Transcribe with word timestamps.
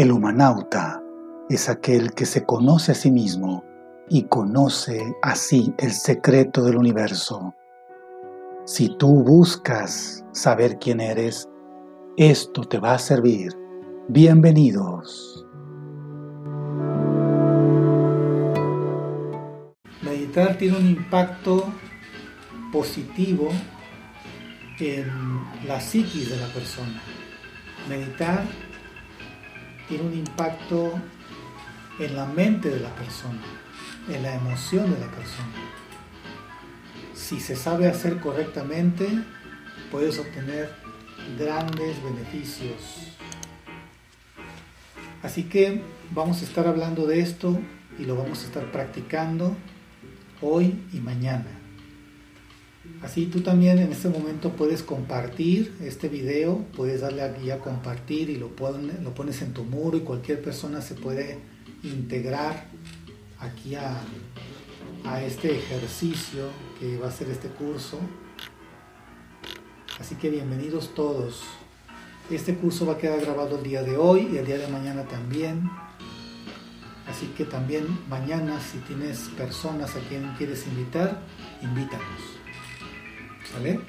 El 0.00 0.12
humanauta 0.12 1.02
es 1.50 1.68
aquel 1.68 2.14
que 2.14 2.24
se 2.24 2.46
conoce 2.46 2.92
a 2.92 2.94
sí 2.94 3.10
mismo 3.10 3.62
y 4.08 4.22
conoce 4.22 5.14
así 5.20 5.74
el 5.76 5.90
secreto 5.90 6.64
del 6.64 6.78
universo. 6.78 7.54
Si 8.64 8.96
tú 8.96 9.22
buscas 9.22 10.24
saber 10.32 10.78
quién 10.78 11.02
eres, 11.02 11.50
esto 12.16 12.62
te 12.62 12.78
va 12.78 12.94
a 12.94 12.98
servir. 12.98 13.52
Bienvenidos. 14.08 15.44
Meditar 20.00 20.56
tiene 20.56 20.78
un 20.78 20.86
impacto 20.86 21.66
positivo 22.72 23.50
en 24.78 25.10
la 25.68 25.78
psiquis 25.78 26.30
de 26.30 26.38
la 26.38 26.46
persona. 26.54 27.02
Meditar 27.86 28.46
tiene 29.90 30.04
un 30.04 30.14
impacto 30.14 30.92
en 31.98 32.14
la 32.14 32.24
mente 32.24 32.70
de 32.70 32.78
la 32.78 32.94
persona, 32.94 33.42
en 34.08 34.22
la 34.22 34.36
emoción 34.36 34.84
de 34.84 35.00
la 35.00 35.10
persona. 35.10 35.52
Si 37.12 37.40
se 37.40 37.56
sabe 37.56 37.88
hacer 37.88 38.20
correctamente, 38.20 39.08
puedes 39.90 40.16
obtener 40.20 40.72
grandes 41.36 42.02
beneficios. 42.04 43.16
Así 45.24 45.44
que 45.44 45.82
vamos 46.12 46.40
a 46.40 46.44
estar 46.44 46.68
hablando 46.68 47.06
de 47.06 47.20
esto 47.20 47.58
y 47.98 48.04
lo 48.04 48.14
vamos 48.14 48.44
a 48.44 48.46
estar 48.46 48.70
practicando 48.70 49.56
hoy 50.40 50.86
y 50.92 51.00
mañana. 51.00 51.59
Así 53.02 53.26
tú 53.26 53.42
también 53.42 53.78
en 53.78 53.92
este 53.92 54.08
momento 54.08 54.52
puedes 54.52 54.82
compartir 54.82 55.74
este 55.82 56.08
video, 56.08 56.64
puedes 56.74 57.02
darle 57.02 57.22
aquí 57.22 57.50
a 57.50 57.58
compartir 57.58 58.30
y 58.30 58.36
lo, 58.36 58.48
pones 58.48 59.42
en 59.42 59.52
tu 59.52 59.64
muro 59.64 59.98
y 59.98 60.00
cualquier 60.00 60.40
persona 60.40 60.80
se 60.80 60.94
puede 60.94 61.38
integrar 61.82 62.68
aquí 63.38 63.74
a, 63.74 64.00
a 65.04 65.22
este 65.22 65.58
ejercicio 65.58 66.48
que 66.78 66.96
va 66.96 67.08
a 67.08 67.10
ser 67.10 67.28
este 67.28 67.48
curso. 67.48 67.98
Así 69.98 70.14
que 70.14 70.30
bienvenidos 70.30 70.94
todos. 70.94 71.42
Este 72.30 72.54
curso 72.54 72.86
va 72.86 72.94
a 72.94 72.98
quedar 72.98 73.20
grabado 73.20 73.58
el 73.58 73.62
día 73.62 73.82
de 73.82 73.98
hoy 73.98 74.30
y 74.32 74.38
el 74.38 74.46
día 74.46 74.56
de 74.56 74.68
mañana 74.68 75.04
también. 75.04 75.68
Así 77.06 77.26
que 77.36 77.44
también 77.44 77.86
mañana 78.08 78.58
si 78.60 78.78
tienes 78.78 79.18
personas 79.36 79.96
a 79.96 80.00
quien 80.08 80.32
quieres 80.38 80.66
invitar, 80.66 81.20
invítanos. 81.60 82.29
¿Vale? 83.52 83.80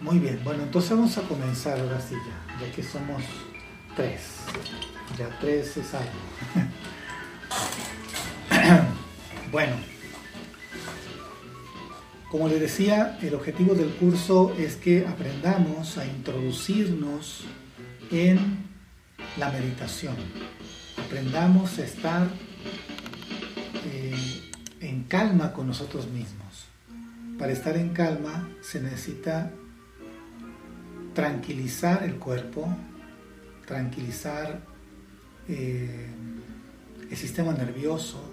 Muy 0.00 0.18
bien, 0.18 0.40
bueno, 0.44 0.64
entonces 0.64 0.90
vamos 0.90 1.16
a 1.16 1.22
comenzar 1.22 1.80
ahora 1.80 1.98
sí 2.00 2.14
ya, 2.14 2.66
ya 2.66 2.72
que 2.72 2.82
somos 2.82 3.22
tres. 3.96 4.20
Ya 5.18 5.28
tres 5.40 5.76
es 5.76 5.94
algo. 5.94 6.10
bueno, 9.50 9.76
como 12.30 12.48
les 12.48 12.60
decía, 12.60 13.18
el 13.22 13.34
objetivo 13.34 13.74
del 13.74 13.94
curso 13.94 14.54
es 14.58 14.76
que 14.76 15.06
aprendamos 15.06 15.96
a 15.96 16.04
introducirnos 16.04 17.44
en 18.10 18.58
la 19.38 19.50
meditación. 19.50 20.16
Aprendamos 21.06 21.78
a 21.78 21.84
estar 21.84 22.28
eh, 23.86 24.50
en 24.80 25.04
calma 25.04 25.52
con 25.52 25.66
nosotros 25.66 26.08
mismos 26.08 26.43
para 27.38 27.52
estar 27.52 27.76
en 27.76 27.90
calma 27.90 28.48
se 28.60 28.80
necesita 28.80 29.50
tranquilizar 31.14 32.02
el 32.02 32.16
cuerpo, 32.16 32.68
tranquilizar 33.66 34.60
eh, 35.48 36.08
el 37.10 37.16
sistema 37.16 37.52
nervioso, 37.52 38.32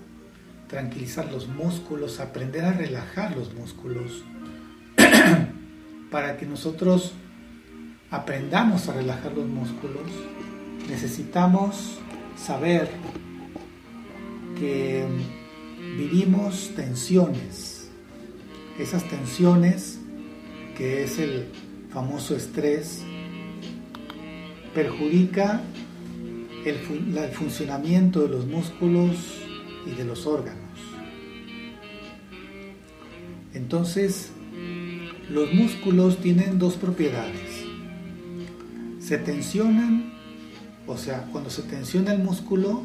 tranquilizar 0.67 1.31
los 1.31 1.47
músculos, 1.47 2.19
aprender 2.19 2.65
a 2.65 2.73
relajar 2.73 3.35
los 3.35 3.53
músculos, 3.53 4.23
para 6.11 6.37
que 6.37 6.45
nosotros 6.45 7.13
aprendamos 8.09 8.87
a 8.89 8.93
relajar 8.93 9.33
los 9.33 9.47
músculos, 9.47 10.09
necesitamos 10.89 11.99
saber 12.35 12.89
que 14.57 15.05
vivimos 15.97 16.71
tensiones 16.75 17.70
esas 18.81 19.07
tensiones, 19.07 19.99
que 20.75 21.03
es 21.03 21.19
el 21.19 21.45
famoso 21.91 22.35
estrés, 22.35 23.03
perjudica 24.73 25.61
el, 26.65 26.77
funcionamiento 27.33 28.21
de 28.21 28.29
los 28.29 28.47
músculos 28.47 29.17
y 29.85 29.91
de 29.91 30.05
los 30.05 30.25
órganos. 30.25 30.79
Entonces, 33.53 34.31
los 35.29 35.53
músculos 35.53 36.17
tienen 36.17 36.57
dos 36.57 36.75
propiedades. 36.75 37.63
Se 38.99 39.17
tensionan, 39.17 40.13
o 40.87 40.97
sea, 40.97 41.27
cuando 41.31 41.49
se 41.49 41.63
tensiona 41.63 42.13
el 42.13 42.23
músculo, 42.23 42.83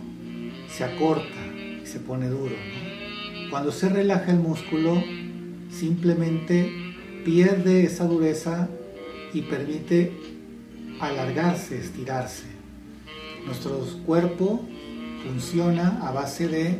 se 0.68 0.84
acorta 0.84 1.46
y 1.82 1.86
se 1.86 2.00
pone 2.00 2.28
duro. 2.28 2.54
Cuando 3.50 3.70
se 3.70 3.88
relaja 3.88 4.32
el 4.32 4.40
músculo, 4.40 5.00
simplemente 5.78 6.72
pierde 7.24 7.84
esa 7.84 8.04
dureza 8.04 8.68
y 9.32 9.42
permite 9.42 10.12
alargarse, 11.00 11.78
estirarse. 11.78 12.44
Nuestro 13.44 13.84
cuerpo 14.04 14.64
funciona 15.24 16.00
a 16.06 16.12
base 16.12 16.48
de 16.48 16.78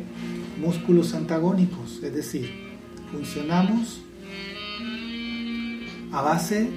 músculos 0.59 1.13
antagónicos, 1.13 2.01
es 2.03 2.13
decir, 2.13 2.49
funcionamos 3.11 4.01
a 6.11 6.21
base 6.21 6.69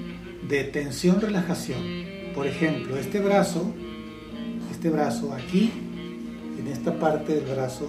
de 0.48 0.64
tensión-relajación. 0.64 1.82
Por 2.34 2.46
ejemplo, 2.46 2.96
este 2.96 3.20
brazo, 3.20 3.72
este 4.70 4.90
brazo 4.90 5.32
aquí, 5.32 5.70
en 6.58 6.66
esta 6.68 6.98
parte 6.98 7.34
del 7.34 7.44
brazo, 7.54 7.88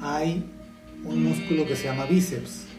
hay 0.00 0.44
un 1.04 1.24
músculo 1.24 1.66
que 1.66 1.74
se 1.74 1.84
llama 1.84 2.04
bíceps 2.06 2.71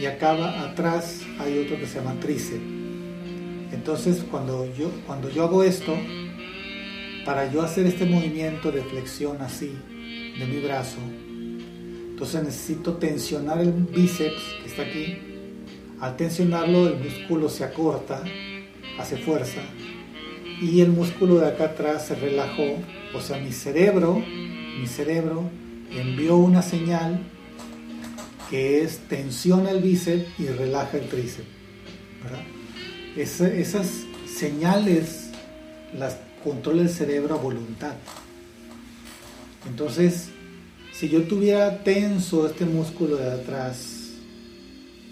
y 0.00 0.06
acaba 0.06 0.62
atrás 0.62 1.22
hay 1.38 1.58
otro 1.58 1.78
que 1.78 1.86
se 1.86 1.98
llama 1.98 2.18
tríceps. 2.20 2.62
Entonces 3.72 4.24
cuando 4.30 4.72
yo, 4.74 4.90
cuando 5.06 5.28
yo 5.28 5.44
hago 5.44 5.62
esto, 5.62 5.96
para 7.24 7.50
yo 7.52 7.62
hacer 7.62 7.86
este 7.86 8.06
movimiento 8.06 8.70
de 8.72 8.82
flexión 8.82 9.42
así 9.42 9.72
de 10.38 10.46
mi 10.46 10.60
brazo, 10.60 10.98
entonces 12.10 12.42
necesito 12.42 12.94
tensionar 12.94 13.60
el 13.60 13.72
bíceps 13.72 14.42
que 14.62 14.68
está 14.68 14.82
aquí. 14.82 15.18
Al 16.00 16.16
tensionarlo 16.16 16.88
el 16.88 16.96
músculo 16.98 17.48
se 17.48 17.64
acorta, 17.64 18.22
hace 18.98 19.16
fuerza 19.18 19.60
y 20.60 20.80
el 20.80 20.90
músculo 20.90 21.38
de 21.38 21.48
acá 21.48 21.64
atrás 21.66 22.06
se 22.06 22.14
relajó. 22.14 22.76
O 23.14 23.20
sea, 23.20 23.38
mi 23.38 23.52
cerebro, 23.52 24.22
mi 24.80 24.86
cerebro 24.86 25.44
envió 25.90 26.36
una 26.36 26.62
señal 26.62 27.20
que 28.50 28.82
es 28.82 28.98
tensiona 29.08 29.70
el 29.70 29.82
bíceps 29.82 30.26
y 30.38 30.46
relaja 30.46 30.98
el 30.98 31.08
tríceps. 31.08 31.48
esas 33.16 34.04
señales 34.26 35.30
las 35.96 36.18
controla 36.42 36.82
el 36.82 36.88
cerebro 36.88 37.34
a 37.34 37.38
voluntad. 37.38 37.94
Entonces, 39.68 40.30
si 40.92 41.08
yo 41.08 41.24
tuviera 41.24 41.82
tenso 41.84 42.46
este 42.46 42.64
músculo 42.64 43.16
de 43.16 43.30
atrás 43.30 44.12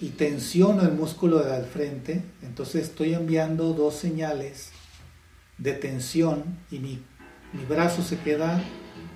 y 0.01 0.11
tensiono 0.11 0.83
el 0.83 0.93
músculo 0.93 1.39
de 1.41 1.55
al 1.55 1.67
frente, 1.67 2.23
entonces 2.43 2.85
estoy 2.85 3.15
enviando 3.15 3.73
dos 3.73 3.97
señales 3.97 4.71
de 5.59 5.73
tensión 5.73 6.45
y 6.71 6.79
mi, 6.79 7.03
mi 7.53 7.65
brazo 7.69 8.03
se 8.03 8.19
queda 8.19 8.63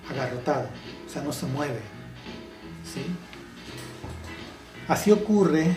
agarrotado, 0.09 0.67
o 1.07 1.09
sea, 1.09 1.23
no 1.23 1.31
se 1.31 1.45
mueve. 1.45 1.79
¿sí? 2.83 3.01
Así 4.91 5.09
ocurre 5.09 5.67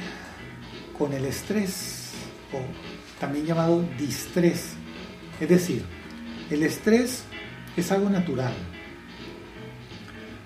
con 0.99 1.13
el 1.13 1.25
estrés, 1.25 2.11
o 2.53 2.59
también 3.21 3.47
llamado 3.47 3.85
distrés. 3.97 4.73
Es 5.41 5.49
decir, 5.49 5.85
el 6.51 6.65
estrés 6.65 7.23
es 7.77 7.93
algo 7.93 8.11
natural. 8.11 8.53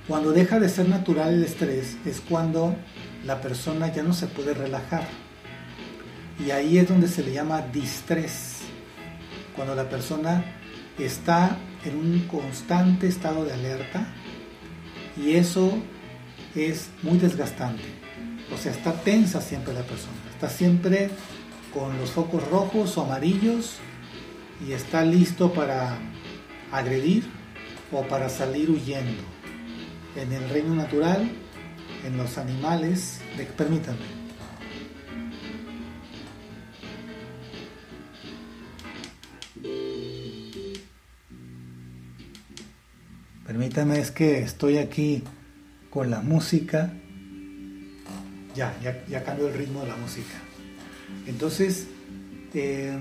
Cuando 0.07 0.33
deja 0.33 0.61
de 0.61 0.69
ser 0.69 0.87
natural 0.87 1.33
el 1.33 1.45
estrés 1.45 1.97
es 2.05 2.21
cuando 2.21 2.77
la 3.25 3.41
persona 3.41 3.91
ya 3.91 4.03
no 4.03 4.13
se 4.13 4.27
puede 4.27 4.53
relajar. 4.53 5.09
Y 6.39 6.51
ahí 6.51 6.77
es 6.77 6.91
donde 6.91 7.09
se 7.09 7.23
le 7.23 7.33
llama 7.33 7.63
distrés. 7.63 8.59
Cuando 9.57 9.75
la 9.75 9.89
persona 9.89 10.45
está 10.99 11.57
en 11.87 11.97
un 11.97 12.19
constante 12.29 13.09
estado 13.09 13.47
de 13.47 13.55
alerta 13.55 14.09
y 15.17 15.37
eso 15.37 15.73
es 16.55 16.91
muy 17.03 17.17
desgastante. 17.17 17.98
O 18.53 18.57
sea, 18.57 18.73
está 18.73 18.93
tensa 18.93 19.41
siempre 19.41 19.75
la 19.75 19.83
persona, 19.83 20.17
está 20.33 20.49
siempre 20.49 21.11
con 21.73 21.99
los 21.99 22.11
focos 22.11 22.49
rojos 22.49 22.97
o 22.97 23.03
amarillos 23.03 23.77
y 24.67 24.73
está 24.73 25.05
listo 25.05 25.53
para 25.53 25.99
agredir 26.73 27.25
o 27.93 28.03
para 28.03 28.29
salir 28.29 28.71
huyendo. 28.71 29.23
En 30.17 30.33
el 30.33 30.49
reino 30.49 30.75
natural, 30.75 31.31
en 32.05 32.17
los 32.17 32.39
animales, 32.39 33.21
permítanme. 33.57 34.19
Permítanme, 43.47 43.99
es 43.99 44.11
que 44.11 44.41
estoy 44.41 44.79
aquí 44.79 45.23
con 45.91 46.11
la 46.11 46.21
música. 46.21 46.93
Ya, 48.59 48.77
ya, 49.09 49.23
cambió 49.23 49.47
el 49.47 49.55
ritmo 49.55 49.83
de 49.83 49.89
la 49.89 49.97
música. 49.97 50.35
Entonces, 51.29 51.87
em, 52.53 52.99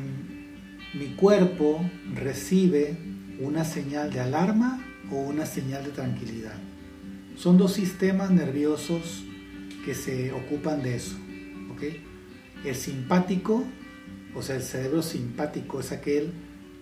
mi 0.93 1.15
cuerpo 1.15 1.83
recibe 2.13 2.95
una 3.39 3.65
señal 3.65 4.13
de 4.13 4.19
alarma 4.19 4.79
o 5.11 5.15
una 5.15 5.47
señal 5.47 5.83
de 5.83 5.89
tranquilidad. 5.89 6.53
Son 7.37 7.57
dos 7.57 7.73
sistemas 7.73 8.29
nerviosos 8.29 9.23
que 9.83 9.95
se 9.95 10.31
ocupan 10.31 10.83
de 10.83 10.97
eso. 10.97 11.17
El 12.63 12.75
simpático, 12.75 13.65
o 14.35 14.43
sea, 14.43 14.57
el 14.57 14.61
cerebro 14.61 15.01
simpático 15.01 15.79
es 15.79 15.91
aquel 15.91 16.33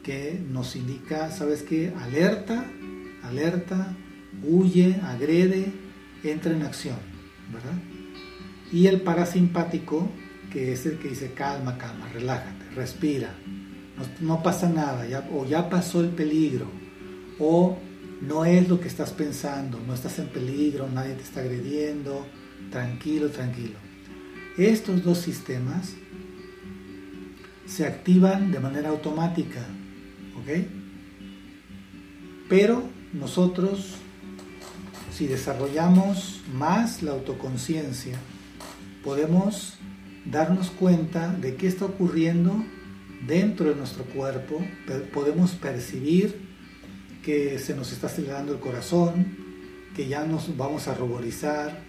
que 0.04 0.38
nos 0.52 0.76
indica, 0.76 1.32
¿sabes 1.32 1.64
qué? 1.64 1.94
Alerta, 2.02 2.66
alerta, 3.24 3.96
huye, 4.44 5.00
agrede, 5.02 5.72
entra 6.24 6.54
en 6.54 6.64
acción, 6.64 6.98
¿verdad? 7.54 7.95
Y 8.76 8.88
el 8.88 9.00
parasimpático, 9.00 10.10
que 10.52 10.74
es 10.74 10.86
el 10.86 11.00
que 11.00 11.08
dice 11.08 11.32
calma, 11.32 11.78
calma, 11.78 12.10
relájate, 12.10 12.72
respira, 12.76 13.34
no, 14.20 14.44
pasa 14.44 14.68
nada, 14.68 15.08
o 15.32 15.46
ya 15.46 15.70
pasó 15.70 16.02
el 16.02 16.10
peligro, 16.10 16.68
o 17.40 17.78
no 18.20 18.44
es 18.44 18.68
lo 18.68 18.82
que 18.82 18.90
estás 18.90 19.12
pensando, 19.12 19.80
no 19.80 19.94
estás 19.94 20.20
en 20.20 20.28
peligro, 20.28 20.90
nadie 20.90 21.14
te 21.14 21.24
está 21.24 21.40
agrediendo, 21.40 22.28
tranquilo, 22.70 23.30
tranquilo. 23.30 23.80
Estos 24.58 25.06
dos 25.06 25.20
sistemas 25.20 25.94
se 27.66 27.86
activan 27.86 28.52
de 28.52 28.60
manera 28.60 28.90
automática, 28.90 29.66
¿ok? 30.38 30.66
Pero 32.50 32.84
nosotros, 33.14 33.96
si 35.14 35.28
desarrollamos 35.28 36.42
más 36.54 37.04
la 37.04 37.12
autoconciencia, 37.12 38.20
podemos 39.06 39.78
darnos 40.26 40.72
cuenta 40.72 41.32
de 41.32 41.56
qué 41.56 41.68
está 41.68 41.86
ocurriendo 41.86 42.66
dentro 43.28 43.70
de 43.70 43.76
nuestro 43.76 44.04
cuerpo, 44.04 44.60
podemos 45.14 45.52
percibir 45.52 46.50
que 47.24 47.60
se 47.60 47.76
nos 47.76 47.92
está 47.92 48.08
acelerando 48.08 48.54
el 48.54 48.60
corazón, 48.60 49.38
que 49.96 50.08
ya 50.08 50.26
nos 50.26 50.58
vamos 50.58 50.88
a 50.88 50.96
ruborizar 50.96 51.84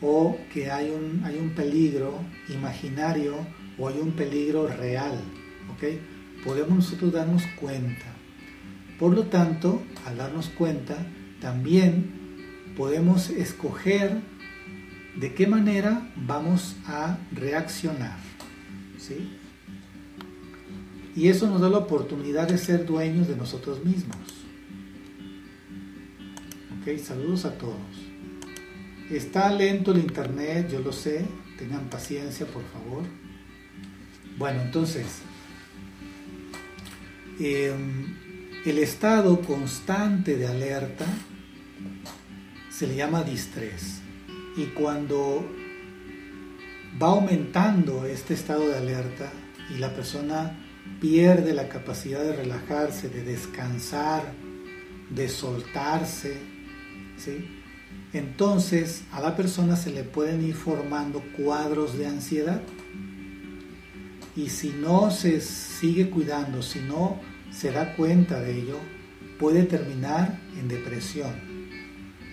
o 0.00 0.38
que 0.52 0.70
hay 0.70 0.90
un, 0.90 1.22
hay 1.24 1.38
un 1.38 1.50
peligro 1.50 2.18
imaginario 2.48 3.34
o 3.78 3.88
hay 3.88 3.98
un 3.98 4.12
peligro 4.12 4.66
real. 4.66 5.20
¿ok? 5.74 6.44
Podemos 6.44 6.76
nosotros 6.76 7.12
darnos 7.12 7.44
cuenta. 7.60 8.06
Por 8.98 9.14
lo 9.14 9.24
tanto, 9.24 9.82
al 10.06 10.16
darnos 10.16 10.48
cuenta, 10.48 10.96
también 11.40 12.72
podemos 12.76 13.28
escoger 13.30 14.31
de 15.16 15.34
qué 15.34 15.46
manera 15.46 16.10
vamos 16.16 16.76
a 16.86 17.18
reaccionar. 17.32 18.18
¿sí? 18.98 19.38
Y 21.14 21.28
eso 21.28 21.46
nos 21.48 21.60
da 21.60 21.68
la 21.68 21.78
oportunidad 21.78 22.48
de 22.48 22.58
ser 22.58 22.86
dueños 22.86 23.28
de 23.28 23.36
nosotros 23.36 23.84
mismos. 23.84 24.16
Ok, 26.80 26.98
saludos 26.98 27.44
a 27.44 27.56
todos. 27.58 27.76
Está 29.10 29.52
lento 29.52 29.92
el 29.92 29.98
internet, 29.98 30.70
yo 30.70 30.80
lo 30.80 30.92
sé. 30.92 31.24
Tengan 31.58 31.90
paciencia, 31.90 32.46
por 32.46 32.64
favor. 32.64 33.04
Bueno, 34.38 34.62
entonces, 34.62 35.06
em, 37.38 38.16
el 38.64 38.78
estado 38.78 39.40
constante 39.42 40.36
de 40.36 40.46
alerta 40.46 41.06
se 42.70 42.86
le 42.86 42.96
llama 42.96 43.22
distrés. 43.22 44.01
Y 44.56 44.66
cuando 44.66 45.48
va 47.00 47.08
aumentando 47.08 48.04
este 48.06 48.34
estado 48.34 48.68
de 48.68 48.76
alerta 48.76 49.32
y 49.74 49.78
la 49.78 49.94
persona 49.94 50.58
pierde 51.00 51.54
la 51.54 51.68
capacidad 51.68 52.22
de 52.22 52.36
relajarse, 52.36 53.08
de 53.08 53.22
descansar, 53.22 54.32
de 55.10 55.28
soltarse, 55.28 56.36
¿sí? 57.16 57.62
entonces 58.12 59.04
a 59.12 59.20
la 59.20 59.36
persona 59.36 59.76
se 59.76 59.90
le 59.90 60.04
pueden 60.04 60.44
ir 60.44 60.54
formando 60.54 61.22
cuadros 61.36 61.96
de 61.96 62.06
ansiedad. 62.06 62.62
Y 64.34 64.48
si 64.48 64.70
no 64.70 65.10
se 65.10 65.40
sigue 65.40 66.08
cuidando, 66.10 66.62
si 66.62 66.80
no 66.80 67.20
se 67.50 67.70
da 67.70 67.94
cuenta 67.96 68.40
de 68.40 68.58
ello, 68.58 68.78
puede 69.38 69.64
terminar 69.64 70.38
en 70.58 70.68
depresión, 70.68 71.34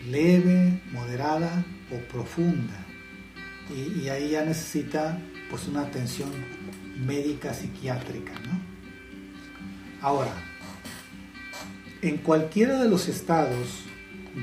leve, 0.09 0.81
moderada 0.93 1.65
o 1.91 1.97
profunda. 2.07 2.85
Y, 3.69 4.09
ahí 4.09 4.31
ya 4.31 4.43
necesita 4.43 5.19
pues 5.49 5.67
una 5.67 5.81
atención 5.81 6.29
médica 7.05 7.53
psiquiátrica. 7.53 8.33
¿no? 8.33 8.59
Ahora, 10.01 10.33
en 12.01 12.17
cualquiera 12.17 12.81
de 12.81 12.89
los 12.89 13.07
estados 13.07 13.83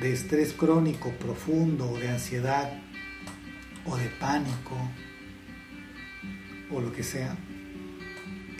de 0.00 0.12
estrés 0.12 0.52
crónico 0.52 1.10
profundo, 1.12 1.90
o 1.90 1.98
de 1.98 2.08
ansiedad, 2.08 2.70
o 3.84 3.96
de 3.96 4.08
pánico, 4.20 4.76
o 6.70 6.81
lo 6.81 6.92
que 6.92 7.02
sea, 7.02 7.37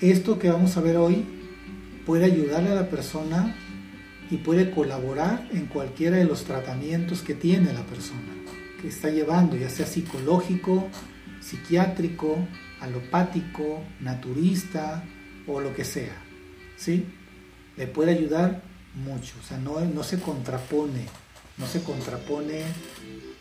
esto 0.00 0.38
que 0.38 0.50
vamos 0.50 0.76
a 0.76 0.80
ver 0.80 0.96
hoy 0.96 1.24
puede 2.04 2.24
ayudarle 2.24 2.70
a 2.70 2.74
la 2.74 2.88
persona 2.88 3.54
y 4.30 4.38
puede 4.38 4.70
colaborar 4.70 5.48
en 5.52 5.66
cualquiera 5.66 6.16
de 6.16 6.24
los 6.24 6.44
tratamientos 6.44 7.22
que 7.22 7.34
tiene 7.34 7.72
la 7.72 7.84
persona, 7.84 8.34
está 8.88 9.10
llevando, 9.10 9.56
ya 9.56 9.70
sea 9.70 9.86
psicológico, 9.86 10.88
psiquiátrico, 11.40 12.36
alopático, 12.80 13.82
naturista 14.00 15.04
o 15.46 15.61
lo 15.61 15.75
que 15.75 15.84
sea. 15.84 16.16
¿Sí? 16.76 17.06
Le 17.76 17.87
puede 17.87 18.12
ayudar 18.12 18.62
mucho. 18.94 19.34
O 19.42 19.46
sea, 19.46 19.58
no, 19.58 19.80
no 19.80 20.02
se 20.02 20.18
contrapone, 20.18 21.06
no 21.58 21.66
se 21.66 21.82
contrapone 21.82 22.62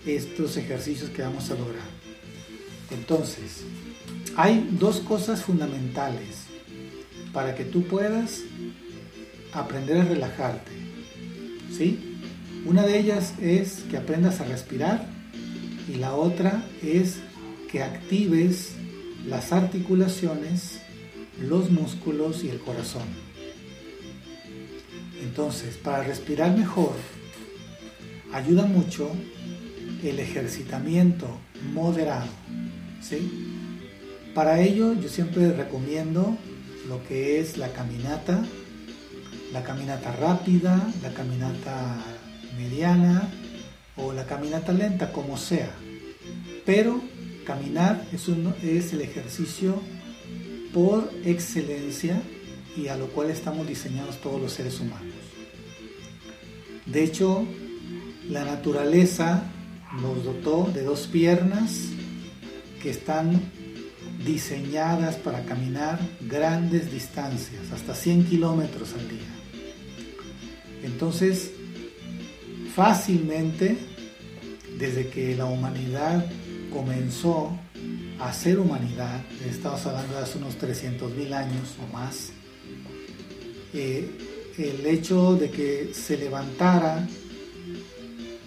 estos 0.06 0.58
ejercicios 0.58 1.10
que 1.10 1.22
vamos 1.22 1.50
a 1.50 1.56
lograr. 1.56 1.88
Entonces, 2.92 3.64
hay 4.36 4.70
dos 4.80 5.00
cosas 5.00 5.44
fundamentales 5.44 6.46
para 7.34 7.56
que 7.56 7.66
tú 7.66 7.84
puedas 7.84 8.42
aprender 9.52 9.98
a 9.98 10.06
relajarte. 10.06 10.72
¿Sí? 11.76 12.18
Una 12.66 12.84
de 12.84 13.00
ellas 13.00 13.34
es 13.42 13.84
que 13.90 13.98
aprendas 13.98 14.40
a 14.40 14.46
respirar 14.46 15.15
y 15.88 15.96
la 15.96 16.16
otra 16.16 16.64
es 16.82 17.18
que 17.72 17.84
actives 17.84 18.76
las 19.28 19.52
articulaciones, 19.52 20.80
los 21.42 21.70
músculos 21.70 22.44
y 22.44 22.50
el 22.50 22.60
corazón. 22.60 23.04
Entonces, 25.22 25.78
para 25.78 26.04
respirar 26.04 26.56
mejor, 26.58 26.94
ayuda 28.32 28.66
mucho 28.66 29.12
el 30.04 30.20
ejercitamiento 30.20 31.28
moderado. 31.74 32.28
¿sí? 33.02 33.32
Para 34.34 34.60
ello 34.62 34.94
yo 34.94 35.10
siempre 35.10 35.52
recomiendo 35.52 36.38
lo 36.88 37.04
que 37.08 37.40
es 37.40 37.58
la 37.58 37.70
caminata, 37.72 38.44
la 39.52 39.64
caminata 39.64 40.12
rápida, 40.12 40.88
la 41.02 41.14
caminata 41.14 41.98
mediana 42.58 43.30
o 43.98 44.14
la 44.14 44.26
caminata 44.26 44.72
lenta, 44.72 45.12
como 45.12 45.38
sea. 45.38 45.72
Pero 46.66 47.02
Caminar 47.46 48.08
es, 48.12 48.28
es 48.64 48.94
el 48.94 49.02
ejercicio 49.02 49.80
por 50.74 51.12
excelencia 51.24 52.22
y 52.76 52.88
a 52.88 52.98
lo 52.98 53.08
cual 53.08 53.30
estamos 53.30 53.68
diseñados 53.68 54.20
todos 54.20 54.42
los 54.42 54.52
seres 54.52 54.80
humanos. 54.80 55.14
De 56.88 57.04
hecho, 57.04 57.46
la 58.30 58.44
naturaleza 58.44 59.44
nos 60.02 60.24
dotó 60.24 60.70
de 60.74 60.84
dos 60.84 61.08
piernas 61.08 61.90
que 62.82 62.90
están 62.90 63.40
diseñadas 64.26 65.16
para 65.18 65.46
caminar 65.46 66.00
grandes 66.22 66.92
distancias, 66.92 67.72
hasta 67.72 67.94
100 67.94 68.26
kilómetros 68.26 68.94
al 68.94 69.08
día. 69.08 69.20
Entonces, 70.84 71.52
fácilmente, 72.76 73.78
desde 74.78 75.08
que 75.08 75.34
la 75.34 75.46
humanidad 75.46 76.26
comenzó 76.74 77.58
a 78.20 78.34
ser 78.34 78.60
humanidad, 78.60 79.22
estamos 79.50 79.86
hablando 79.86 80.16
de 80.16 80.24
hace 80.24 80.38
unos 80.38 80.58
300.000 80.60 81.34
años 81.34 81.76
o 81.82 81.94
más, 81.94 82.34
eh, 83.74 84.12
el 84.58 84.86
hecho 84.86 85.36
de 85.36 85.50
que 85.52 85.92
se 85.94 86.18
levantara 86.18 87.08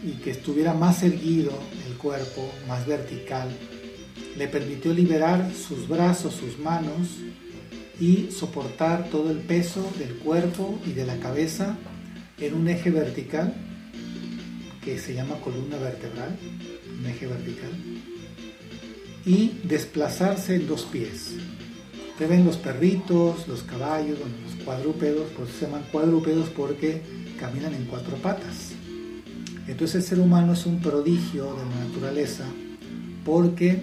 y 0.04 0.12
que 0.22 0.32
estuviera 0.32 0.74
más 0.74 1.02
erguido 1.02 1.58
el 1.86 1.96
cuerpo, 1.96 2.52
más 2.68 2.86
vertical, 2.86 3.48
le 4.36 4.46
permitió 4.46 4.92
liberar 4.92 5.50
sus 5.54 5.88
brazos, 5.88 6.34
sus 6.34 6.58
manos 6.58 7.16
y 7.98 8.30
soportar 8.30 9.08
todo 9.08 9.30
el 9.30 9.38
peso 9.38 9.90
del 9.98 10.16
cuerpo 10.16 10.78
y 10.86 10.92
de 10.92 11.06
la 11.06 11.16
cabeza 11.16 11.78
en 12.38 12.54
un 12.54 12.68
eje 12.68 12.90
vertical 12.90 13.54
que 14.84 14.98
se 14.98 15.14
llama 15.14 15.36
columna 15.40 15.76
vertebral, 15.76 16.36
un 16.98 17.06
eje 17.06 17.26
vertical, 17.26 17.70
y 19.24 19.60
desplazarse 19.64 20.56
en 20.56 20.66
dos 20.66 20.84
pies. 20.84 21.34
Ustedes 22.10 22.30
ven 22.30 22.44
los 22.44 22.56
perritos, 22.56 23.46
los 23.46 23.62
caballos, 23.62 24.18
los 24.18 24.64
cuadrúpedos, 24.64 25.28
pues 25.36 25.50
se 25.50 25.66
llaman 25.66 25.84
cuadrúpedos 25.92 26.48
porque 26.48 27.02
caminan 27.38 27.74
en 27.74 27.84
cuatro 27.84 28.16
patas. 28.16 28.72
Entonces 29.68 29.96
el 29.96 30.02
ser 30.02 30.20
humano 30.20 30.54
es 30.54 30.66
un 30.66 30.80
prodigio 30.80 31.44
de 31.54 31.64
la 31.64 31.84
naturaleza 31.86 32.44
porque 33.24 33.82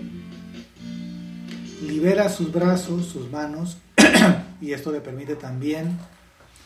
libera 1.88 2.30
sus 2.30 2.52
brazos, 2.52 3.06
sus 3.06 3.30
manos, 3.30 3.78
y 4.62 4.74
esto 4.74 4.92
le 4.92 5.02
permite 5.02 5.36
también 5.36 5.98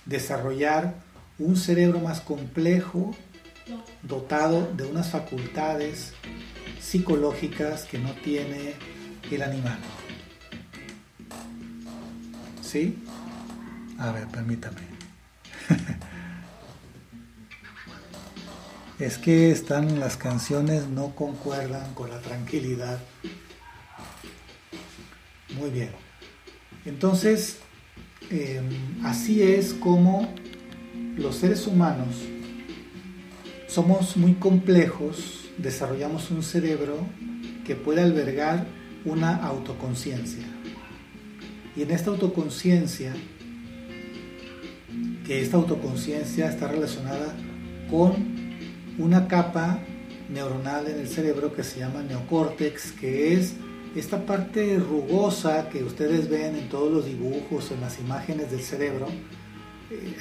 desarrollar 0.05 0.95
un 1.37 1.55
cerebro 1.55 1.99
más 1.99 2.21
complejo, 2.21 3.13
dotado 4.03 4.71
de 4.73 4.85
unas 4.85 5.09
facultades 5.09 6.13
psicológicas 6.81 7.83
que 7.83 7.99
no 7.99 8.11
tiene 8.13 8.73
el 9.31 9.41
animal. 9.41 9.79
¿Sí? 12.61 13.03
A 13.97 14.11
ver, 14.11 14.27
permítame. 14.27 14.81
es 18.99 19.17
que 19.17 19.51
están 19.51 19.99
las 19.99 20.17
canciones 20.17 20.87
no 20.87 21.15
concuerdan 21.15 21.93
con 21.93 22.09
la 22.09 22.19
tranquilidad. 22.19 22.99
Muy 25.57 25.69
bien. 25.69 25.91
Entonces, 26.85 27.57
em, 28.29 29.03
así 29.03 29.41
es 29.41 29.73
como 29.73 30.33
los 31.17 31.35
seres 31.35 31.67
humanos 31.67 32.15
somos 33.69 34.17
muy 34.17 34.33
complejos, 34.33 35.51
desarrollamos 35.59 36.31
un 36.31 36.41
cerebro 36.41 37.05
que 37.65 37.75
puede 37.75 38.01
albergar 38.01 38.65
una 39.05 39.35
autoconciencia. 39.35 40.43
Y 41.75 41.83
en 41.83 41.91
esta 41.91 42.09
autoconciencia, 42.09 43.13
que 45.25 45.41
esta 45.41 45.57
autoconciencia 45.57 46.49
está 46.49 46.67
relacionada 46.67 47.35
con 47.91 48.15
una 48.97 49.27
capa 49.27 49.79
neuronal 50.29 50.87
en 50.87 50.99
el 50.99 51.07
cerebro 51.07 51.53
que 51.53 51.63
se 51.63 51.79
llama 51.79 52.01
neocórtex, 52.01 52.93
que 52.93 53.33
es 53.33 53.53
esta 53.95 54.25
parte 54.25 54.79
rugosa 54.79 55.69
que 55.69 55.83
ustedes 55.83 56.27
ven 56.27 56.55
en 56.55 56.69
todos 56.69 56.91
los 56.91 57.05
dibujos, 57.05 57.69
en 57.69 57.81
las 57.81 57.99
imágenes 57.99 58.49
del 58.49 58.61
cerebro, 58.61 59.07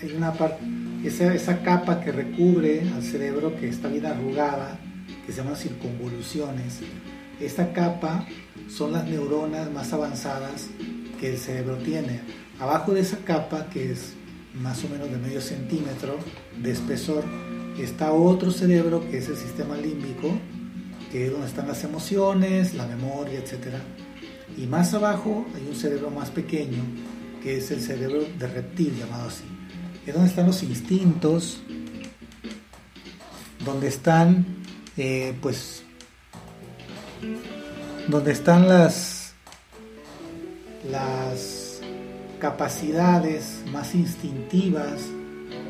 hay 0.02 0.12
una 0.16 0.32
parte, 0.32 0.64
esa, 1.04 1.34
esa, 1.34 1.62
capa 1.62 2.00
que 2.00 2.10
recubre 2.10 2.80
al 2.94 3.02
cerebro 3.02 3.54
que 3.56 3.68
está 3.68 3.88
bien 3.88 4.06
arrugada, 4.06 4.78
que 5.26 5.32
se 5.32 5.42
llama 5.42 5.56
circunvoluciones. 5.56 6.80
Esta 7.40 7.72
capa 7.72 8.26
son 8.68 8.92
las 8.92 9.06
neuronas 9.06 9.70
más 9.70 9.92
avanzadas 9.92 10.68
que 11.20 11.30
el 11.30 11.38
cerebro 11.38 11.76
tiene. 11.76 12.20
Abajo 12.58 12.94
de 12.94 13.00
esa 13.00 13.18
capa, 13.18 13.68
que 13.70 13.92
es 13.92 14.14
más 14.54 14.82
o 14.84 14.88
menos 14.88 15.10
de 15.10 15.18
medio 15.18 15.40
centímetro 15.40 16.18
de 16.60 16.72
espesor, 16.72 17.24
está 17.78 18.12
otro 18.12 18.50
cerebro 18.50 19.08
que 19.08 19.18
es 19.18 19.28
el 19.28 19.36
sistema 19.36 19.76
límbico, 19.76 20.32
que 21.12 21.26
es 21.26 21.32
donde 21.32 21.46
están 21.46 21.68
las 21.68 21.84
emociones, 21.84 22.74
la 22.74 22.86
memoria, 22.86 23.38
etc. 23.38 23.76
Y 24.56 24.66
más 24.66 24.94
abajo 24.94 25.46
hay 25.54 25.66
un 25.68 25.76
cerebro 25.76 26.10
más 26.10 26.30
pequeño, 26.30 26.82
que 27.42 27.58
es 27.58 27.70
el 27.70 27.80
cerebro 27.80 28.24
de 28.38 28.46
reptil, 28.46 28.96
llamado 28.98 29.28
así. 29.28 29.44
Es 30.08 30.14
donde 30.14 30.30
están 30.30 30.46
los 30.46 30.62
instintos, 30.62 31.58
donde 33.62 33.88
están, 33.88 34.46
eh, 34.96 35.36
pues, 35.42 35.82
donde 38.08 38.32
están 38.32 38.66
las, 38.70 39.34
las 40.90 41.80
capacidades 42.38 43.60
más 43.70 43.94
instintivas 43.94 45.02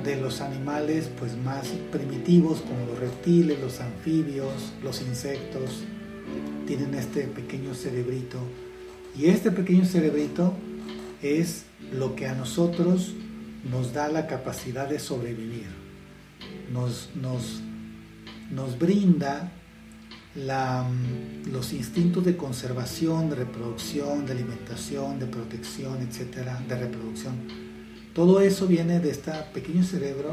de 0.05 0.15
los 0.15 0.41
animales 0.41 1.11
pues 1.19 1.37
más 1.37 1.67
primitivos 1.91 2.61
como 2.61 2.87
los 2.87 3.01
reptiles, 3.01 3.59
los 3.59 3.81
anfibios, 3.81 4.73
los 4.85 5.01
insectos, 5.01 5.83
tienen 6.65 6.95
este 6.95 7.23
pequeño 7.23 7.75
cerebrito. 7.75 8.39
Y 9.19 9.31
este 9.31 9.51
pequeño 9.51 9.85
cerebrito 9.85 10.55
es 11.23 11.65
lo 11.93 12.15
que 12.15 12.29
a 12.29 12.37
nosotros 12.37 13.15
nos 13.65 13.93
da 13.93 14.09
la 14.09 14.27
capacidad 14.27 14.89
de 14.89 14.99
sobrevivir. 14.99 15.69
Nos, 16.73 17.11
nos, 17.15 17.61
nos 18.51 18.79
brinda 18.79 19.53
la, 20.35 20.87
los 21.51 21.73
instintos 21.73 22.25
de 22.25 22.37
conservación, 22.37 23.31
de 23.31 23.37
reproducción, 23.37 24.27
de 24.27 24.33
alimentación, 24.33 25.19
de 25.19 25.27
protección, 25.27 26.03
etcétera, 26.03 26.63
de 26.69 26.79
reproducción 26.79 27.69
todo 28.19 28.41
eso 28.41 28.67
viene 28.67 28.99
de 28.99 29.11
este 29.11 29.31
pequeño 29.55 29.85
cerebro 29.85 30.33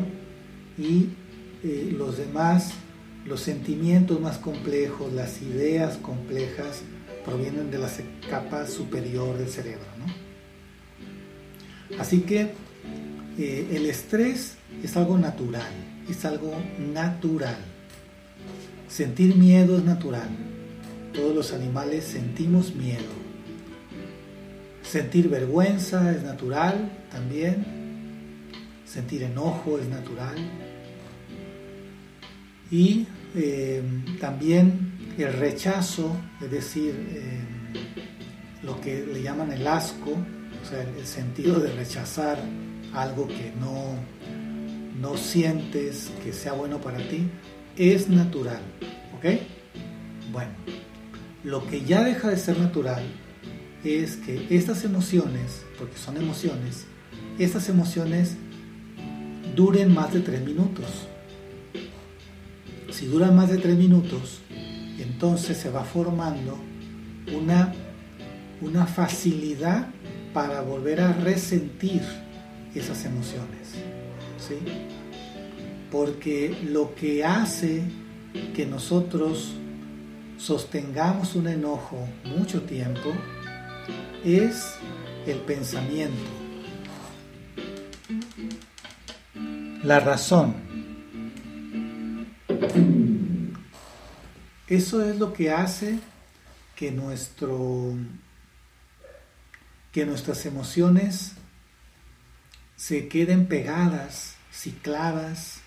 y 0.76 1.10
eh, 1.64 1.94
los 1.96 2.18
demás, 2.18 2.72
los 3.28 3.42
sentimientos 3.42 4.20
más 4.20 4.40
complejos, 4.40 5.14
las 5.14 5.40
ideas 5.44 5.98
complejas, 5.98 6.82
provienen 7.24 7.70
de 7.70 7.78
la 7.78 7.88
capa 8.28 8.66
superior 8.66 9.38
del 9.38 9.50
cerebro. 9.50 9.86
Así 12.00 12.22
que 12.22 12.54
eh, 13.38 13.68
el 13.74 13.86
estrés 13.86 14.56
es 14.82 14.96
algo 14.96 15.18
natural, 15.18 15.72
es 16.10 16.24
algo 16.24 16.54
natural. 16.94 17.58
Sentir 18.88 19.36
miedo 19.36 19.78
es 19.78 19.84
natural. 19.84 20.30
Todos 21.14 21.36
los 21.36 21.54
animales 21.54 22.06
sentimos 22.06 22.74
miedo. 22.76 23.26
Sentir 24.84 25.28
vergüenza 25.28 26.12
es 26.12 26.24
natural 26.24 26.92
también. 27.12 27.66
Sentir 28.86 29.24
enojo 29.24 29.80
es 29.80 29.88
natural. 29.88 30.36
Y 32.72 33.06
eh, 33.36 33.84
también 34.22 35.14
el 35.18 35.34
rechazo, 35.34 36.16
es 36.42 36.52
decir, 36.52 36.96
eh, 37.10 37.40
lo 38.64 38.80
que 38.80 39.06
le 39.06 39.22
llaman 39.22 39.52
el 39.52 39.68
asco, 39.68 40.12
o 40.12 40.66
sea, 40.66 40.82
el 40.82 41.06
sentido 41.06 41.60
de 41.60 41.72
rechazar 41.74 42.40
algo 42.96 43.28
que 43.28 43.54
no, 43.60 43.96
no 45.00 45.18
sientes 45.18 46.12
que 46.24 46.34
sea 46.34 46.54
bueno 46.54 46.80
para 46.80 46.98
ti, 46.98 47.28
es 47.78 48.10
natural. 48.10 48.62
¿Ok? 49.18 49.40
Bueno, 50.32 50.52
lo 51.44 51.66
que 51.68 51.84
ya 51.84 52.04
deja 52.04 52.30
de 52.30 52.38
ser 52.38 52.58
natural 52.58 53.04
es 53.84 54.16
que 54.18 54.48
estas 54.50 54.84
emociones, 54.84 55.64
porque 55.78 55.98
son 55.98 56.18
emociones, 56.18 56.86
estas 57.38 57.70
emociones 57.70 58.36
duren 59.56 59.94
más 59.94 60.14
de 60.14 60.22
tres 60.22 60.44
minutos. 60.44 61.08
Si 62.92 63.06
duran 63.08 63.36
más 63.36 63.50
de 63.50 63.58
tres 63.58 63.78
minutos, 63.78 64.42
entonces 65.00 65.58
se 65.58 65.70
va 65.70 65.84
formando 65.84 66.58
una, 67.34 67.74
una 68.62 68.86
facilidad 68.86 69.88
para 70.34 70.62
volver 70.62 71.02
a 71.02 71.14
resentir 71.14 72.02
esas 72.80 73.06
emociones. 73.06 73.74
¿sí? 74.38 74.58
Porque 75.92 76.56
lo 76.70 76.96
que 76.96 77.24
hace 77.24 77.84
que 78.54 78.66
nosotros 78.66 79.54
sostengamos 80.38 81.36
un 81.36 81.48
enojo 81.48 82.08
mucho 82.26 82.64
tiempo 82.64 83.14
es 84.24 84.76
el 85.26 85.38
pensamiento 85.40 86.46
la 89.86 90.00
razón. 90.00 90.56
Eso 94.68 95.04
es 95.04 95.18
lo 95.20 95.32
que 95.32 95.52
hace 95.52 96.00
que 96.76 96.92
nuestro 96.92 97.94
que 99.92 100.06
nuestras 100.06 100.46
emociones 100.46 101.34
se 102.76 103.08
queden 103.08 103.48
pegadas, 103.48 104.36
cicladas 104.52 105.62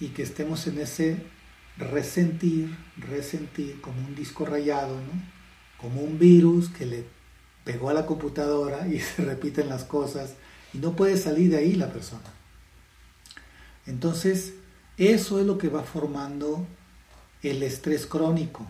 y 0.00 0.08
que 0.08 0.22
estemos 0.22 0.66
en 0.66 0.78
ese 0.78 1.22
resentir, 1.76 2.76
resentir 2.96 3.80
como 3.80 4.00
un 4.00 4.14
disco 4.14 4.44
rayado, 4.44 4.96
¿no? 4.96 5.38
como 5.78 6.00
un 6.00 6.18
virus 6.18 6.68
que 6.70 6.86
le 6.86 7.04
pegó 7.64 7.90
a 7.90 7.94
la 7.94 8.06
computadora 8.06 8.88
y 8.88 9.00
se 9.00 9.24
repiten 9.24 9.68
las 9.68 9.84
cosas 9.84 10.34
y 10.72 10.78
no 10.78 10.96
puede 10.96 11.16
salir 11.16 11.50
de 11.50 11.58
ahí 11.58 11.74
la 11.74 11.92
persona. 11.92 12.32
Entonces, 13.86 14.54
eso 14.96 15.40
es 15.40 15.46
lo 15.46 15.56
que 15.56 15.68
va 15.68 15.82
formando 15.82 16.66
el 17.42 17.62
estrés 17.62 18.06
crónico, 18.06 18.66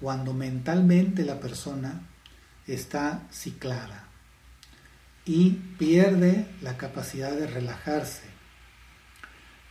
cuando 0.00 0.34
mentalmente 0.34 1.24
la 1.24 1.40
persona 1.40 2.06
está 2.66 3.26
ciclada 3.30 4.03
y 5.24 5.50
pierde 5.78 6.46
la 6.60 6.76
capacidad 6.76 7.32
de 7.32 7.46
relajarse. 7.46 8.22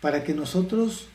Para 0.02 0.24
que 0.24 0.34
nosotros 0.34 1.10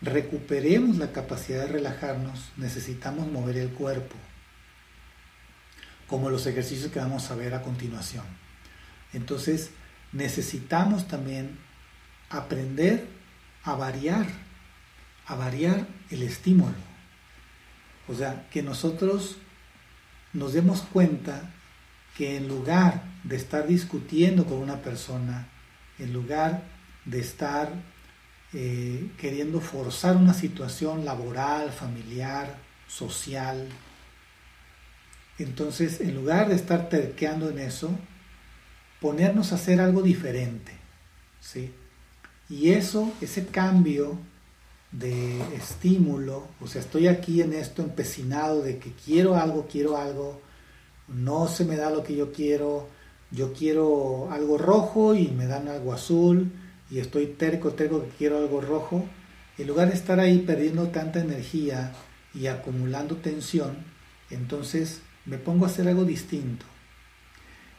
recuperemos 0.00 0.96
la 0.96 1.12
capacidad 1.12 1.62
de 1.62 1.72
relajarnos, 1.72 2.50
necesitamos 2.56 3.30
mover 3.30 3.56
el 3.56 3.70
cuerpo, 3.70 4.16
como 6.06 6.30
los 6.30 6.46
ejercicios 6.46 6.90
que 6.90 6.98
vamos 6.98 7.30
a 7.30 7.34
ver 7.34 7.54
a 7.54 7.62
continuación. 7.62 8.24
Entonces, 9.12 9.70
necesitamos 10.12 11.08
también 11.08 11.58
aprender 12.30 13.06
a 13.64 13.74
variar, 13.74 14.26
a 15.26 15.34
variar 15.34 15.86
el 16.10 16.22
estímulo. 16.22 16.74
O 18.08 18.14
sea, 18.14 18.48
que 18.50 18.62
nosotros 18.62 19.36
nos 20.32 20.52
demos 20.52 20.82
cuenta 20.82 21.54
que 22.16 22.36
en 22.36 22.48
lugar 22.48 23.02
de 23.24 23.36
estar 23.36 23.66
discutiendo 23.66 24.44
con 24.44 24.58
una 24.58 24.82
persona, 24.82 25.48
en 25.98 26.12
lugar 26.12 26.62
de 27.04 27.20
estar 27.20 27.72
eh, 28.52 29.10
queriendo 29.18 29.60
forzar 29.60 30.16
una 30.16 30.34
situación 30.34 31.04
laboral, 31.04 31.70
familiar, 31.70 32.56
social, 32.86 33.68
entonces 35.38 36.00
en 36.00 36.14
lugar 36.14 36.48
de 36.48 36.54
estar 36.54 36.88
terqueando 36.88 37.48
en 37.48 37.58
eso, 37.58 37.90
ponernos 39.00 39.52
a 39.52 39.56
hacer 39.56 39.80
algo 39.80 40.02
diferente. 40.02 40.72
¿sí? 41.40 41.72
Y 42.48 42.70
eso, 42.70 43.12
ese 43.20 43.46
cambio 43.46 44.18
de 44.92 45.40
estímulo, 45.54 46.46
o 46.60 46.66
sea, 46.66 46.82
estoy 46.82 47.08
aquí 47.08 47.40
en 47.40 47.54
esto 47.54 47.82
empecinado 47.82 48.62
de 48.62 48.78
que 48.78 48.92
quiero 48.92 49.36
algo, 49.36 49.66
quiero 49.66 49.96
algo, 49.96 50.40
no 51.14 51.48
se 51.48 51.64
me 51.64 51.76
da 51.76 51.90
lo 51.90 52.02
que 52.02 52.16
yo 52.16 52.32
quiero, 52.32 52.88
yo 53.30 53.52
quiero 53.52 54.30
algo 54.30 54.58
rojo 54.58 55.14
y 55.14 55.28
me 55.28 55.46
dan 55.46 55.68
algo 55.68 55.92
azul 55.92 56.52
y 56.90 56.98
estoy 56.98 57.26
terco, 57.26 57.72
terco 57.72 58.02
que 58.02 58.10
quiero 58.16 58.38
algo 58.38 58.60
rojo, 58.60 59.04
en 59.58 59.66
lugar 59.66 59.88
de 59.88 59.94
estar 59.94 60.20
ahí 60.20 60.40
perdiendo 60.40 60.88
tanta 60.88 61.20
energía 61.20 61.92
y 62.34 62.46
acumulando 62.46 63.16
tensión, 63.16 63.76
entonces 64.30 65.02
me 65.24 65.38
pongo 65.38 65.64
a 65.64 65.68
hacer 65.68 65.88
algo 65.88 66.04
distinto. 66.04 66.66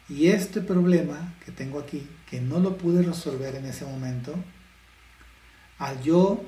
Y 0.10 0.28
este 0.28 0.62
problema 0.62 1.36
que 1.46 1.52
tengo 1.52 1.80
aquí, 1.80 2.08
que 2.30 2.42
no 2.42 2.60
lo 2.60 2.78
pude 2.78 3.04
resolver 3.04 3.56
en 3.56 3.66
ese 3.66 3.86
momento, 3.86 4.34
al 5.80 6.02
yo 6.02 6.44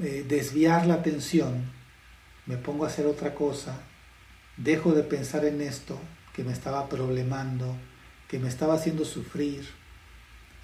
eh, 0.00 0.24
desviar 0.28 0.86
la 0.86 0.94
atención, 0.94 1.70
me 2.46 2.56
pongo 2.56 2.84
a 2.84 2.88
hacer 2.88 3.06
otra 3.06 3.34
cosa, 3.34 3.80
dejo 4.58 4.92
de 4.92 5.02
pensar 5.02 5.44
en 5.44 5.62
esto 5.62 5.98
que 6.34 6.44
me 6.44 6.52
estaba 6.52 6.88
problemando, 6.88 7.74
que 8.28 8.38
me 8.38 8.48
estaba 8.48 8.74
haciendo 8.74 9.04
sufrir. 9.04 9.66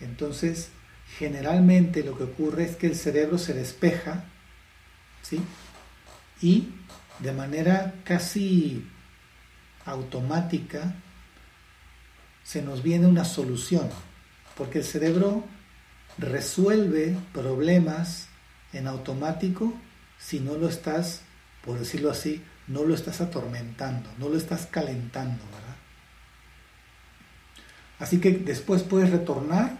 Entonces, 0.01 0.69
generalmente 1.17 2.05
lo 2.05 2.17
que 2.19 2.25
ocurre 2.25 2.65
es 2.65 2.77
que 2.77 2.89
el 2.89 2.97
cerebro 2.97 3.39
se 3.39 3.55
despeja, 3.55 4.25
¿sí? 5.23 5.41
Y 6.43 6.69
de 7.21 7.33
manera 7.33 7.95
casi 8.05 8.87
automática 9.87 10.95
se 12.43 12.63
nos 12.63 12.83
viene 12.83 13.07
una 13.07 13.25
solución, 13.25 13.89
porque 14.57 14.79
el 14.79 14.85
cerebro 14.85 15.45
resuelve 16.19 17.17
problemas 17.33 18.29
en 18.73 18.87
automático 18.87 19.75
si 20.19 20.41
no 20.41 20.57
lo 20.57 20.69
estás, 20.69 21.23
por 21.65 21.79
decirlo 21.79 22.11
así, 22.11 22.43
no 22.67 22.85
lo 22.85 22.95
estás 22.95 23.21
atormentando, 23.21 24.11
no 24.19 24.29
lo 24.29 24.37
estás 24.37 24.67
calentando, 24.67 25.45
¿verdad? 25.47 25.77
Así 27.99 28.21
que 28.21 28.33
después 28.33 28.83
puedes 28.83 29.11
retornar 29.11 29.77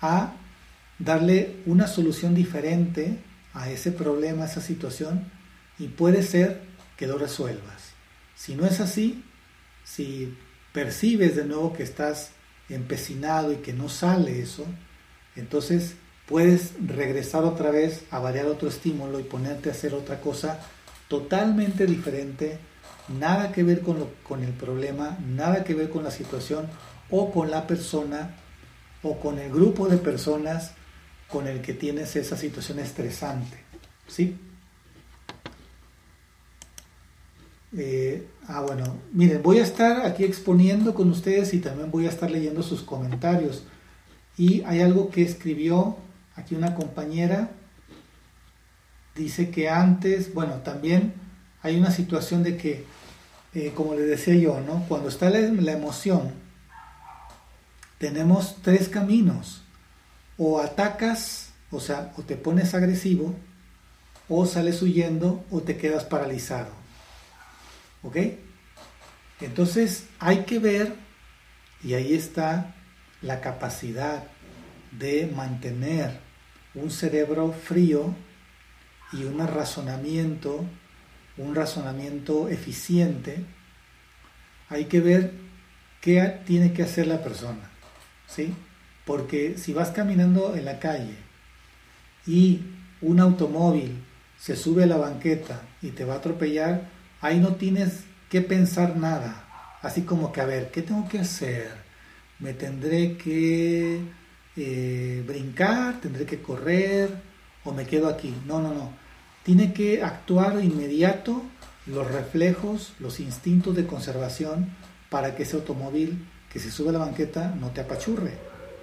a 0.00 0.34
darle 0.98 1.56
una 1.66 1.86
solución 1.86 2.34
diferente 2.34 3.18
a 3.54 3.70
ese 3.70 3.92
problema, 3.92 4.44
a 4.44 4.46
esa 4.46 4.60
situación, 4.60 5.30
y 5.78 5.88
puede 5.88 6.22
ser 6.22 6.62
que 6.96 7.06
lo 7.06 7.18
resuelvas. 7.18 7.92
Si 8.34 8.54
no 8.54 8.66
es 8.66 8.80
así, 8.80 9.24
si 9.84 10.36
percibes 10.72 11.36
de 11.36 11.44
nuevo 11.44 11.72
que 11.72 11.82
estás 11.82 12.30
empecinado 12.68 13.52
y 13.52 13.56
que 13.56 13.72
no 13.72 13.88
sale 13.88 14.42
eso, 14.42 14.66
entonces 15.36 15.94
puedes 16.26 16.72
regresar 16.84 17.44
otra 17.44 17.70
vez 17.70 18.04
a 18.10 18.18
variar 18.18 18.46
otro 18.46 18.68
estímulo 18.68 19.20
y 19.20 19.24
ponerte 19.24 19.68
a 19.68 19.72
hacer 19.72 19.94
otra 19.94 20.20
cosa 20.20 20.60
totalmente 21.08 21.86
diferente, 21.86 22.58
nada 23.08 23.52
que 23.52 23.62
ver 23.62 23.80
con, 23.80 24.06
con 24.22 24.42
el 24.42 24.52
problema, 24.52 25.18
nada 25.26 25.64
que 25.64 25.74
ver 25.74 25.90
con 25.90 26.04
la 26.04 26.10
situación 26.10 26.68
o 27.10 27.32
con 27.32 27.50
la 27.50 27.66
persona 27.66 28.36
o 29.02 29.18
con 29.20 29.38
el 29.38 29.50
grupo 29.52 29.88
de 29.88 29.98
personas 29.98 30.72
con 31.28 31.46
el 31.46 31.60
que 31.60 31.74
tienes 31.74 32.16
esa 32.16 32.36
situación 32.36 32.78
estresante. 32.78 33.58
¿Sí? 34.06 34.36
Eh, 37.76 38.26
ah, 38.46 38.62
bueno, 38.62 38.96
miren, 39.12 39.42
voy 39.42 39.58
a 39.58 39.62
estar 39.62 40.06
aquí 40.06 40.24
exponiendo 40.24 40.94
con 40.94 41.10
ustedes 41.10 41.52
y 41.52 41.58
también 41.58 41.90
voy 41.90 42.06
a 42.06 42.10
estar 42.10 42.30
leyendo 42.30 42.62
sus 42.62 42.82
comentarios. 42.82 43.64
Y 44.36 44.62
hay 44.62 44.80
algo 44.80 45.10
que 45.10 45.22
escribió 45.22 45.96
aquí 46.36 46.54
una 46.54 46.74
compañera, 46.74 47.50
dice 49.16 49.50
que 49.50 49.68
antes, 49.68 50.32
bueno, 50.32 50.56
también 50.56 51.14
hay 51.62 51.76
una 51.78 51.90
situación 51.90 52.42
de 52.42 52.56
que, 52.56 52.84
eh, 53.54 53.72
como 53.74 53.94
les 53.94 54.06
decía 54.06 54.34
yo, 54.34 54.60
¿no? 54.60 54.84
cuando 54.88 55.08
está 55.08 55.30
la, 55.30 55.40
la 55.40 55.72
emoción, 55.72 56.32
tenemos 57.98 58.56
tres 58.62 58.88
caminos. 58.88 59.62
O 60.38 60.60
atacas, 60.60 61.50
o 61.70 61.80
sea, 61.80 62.12
o 62.16 62.22
te 62.22 62.36
pones 62.36 62.74
agresivo, 62.74 63.34
o 64.28 64.44
sales 64.44 64.82
huyendo, 64.82 65.44
o 65.50 65.62
te 65.62 65.78
quedas 65.78 66.04
paralizado. 66.04 66.70
¿Ok? 68.02 68.16
Entonces 69.40 70.04
hay 70.18 70.44
que 70.44 70.58
ver, 70.58 70.94
y 71.82 71.94
ahí 71.94 72.14
está 72.14 72.74
la 73.22 73.40
capacidad 73.40 74.24
de 74.92 75.26
mantener 75.34 76.20
un 76.74 76.90
cerebro 76.90 77.52
frío 77.52 78.14
y 79.12 79.24
un 79.24 79.46
razonamiento, 79.46 80.64
un 81.36 81.54
razonamiento 81.54 82.48
eficiente, 82.48 83.44
hay 84.68 84.86
que 84.86 85.00
ver 85.00 85.32
qué 86.00 86.40
tiene 86.44 86.72
que 86.72 86.82
hacer 86.82 87.06
la 87.06 87.22
persona, 87.22 87.70
¿sí? 88.26 88.52
Porque 89.04 89.56
si 89.58 89.72
vas 89.72 89.90
caminando 89.90 90.56
en 90.56 90.64
la 90.64 90.78
calle 90.78 91.16
y 92.26 92.62
un 93.00 93.20
automóvil 93.20 94.02
se 94.38 94.56
sube 94.56 94.84
a 94.84 94.86
la 94.86 94.96
banqueta 94.96 95.62
y 95.82 95.90
te 95.90 96.04
va 96.04 96.14
a 96.14 96.18
atropellar, 96.18 96.88
ahí 97.20 97.38
no 97.38 97.54
tienes 97.54 98.04
que 98.28 98.40
pensar 98.40 98.96
nada. 98.96 99.44
Así 99.82 100.02
como 100.02 100.32
que, 100.32 100.40
a 100.40 100.46
ver, 100.46 100.70
¿qué 100.70 100.82
tengo 100.82 101.08
que 101.08 101.20
hacer? 101.20 101.70
Me 102.40 102.52
tendré 102.52 103.16
que 103.16 104.00
eh, 104.56 105.24
brincar, 105.26 106.00
tendré 106.00 106.26
que 106.26 106.42
correr 106.42 107.10
o 107.66 107.72
me 107.72 107.86
quedo 107.86 108.08
aquí. 108.08 108.34
No, 108.46 108.60
no, 108.60 108.72
no. 108.72 108.90
Tiene 109.42 109.74
que 109.74 110.02
actuar 110.02 110.56
de 110.56 110.64
inmediato 110.64 111.42
los 111.86 112.10
reflejos, 112.10 112.94
los 112.98 113.20
instintos 113.20 113.76
de 113.76 113.86
conservación 113.86 114.70
para 115.10 115.36
que 115.36 115.42
ese 115.42 115.56
automóvil 115.56 116.26
que 116.50 116.58
se 116.58 116.70
sube 116.70 116.88
a 116.88 116.92
la 116.92 116.98
banqueta 117.00 117.54
no 117.60 117.70
te 117.70 117.80
apachurre, 117.82 118.32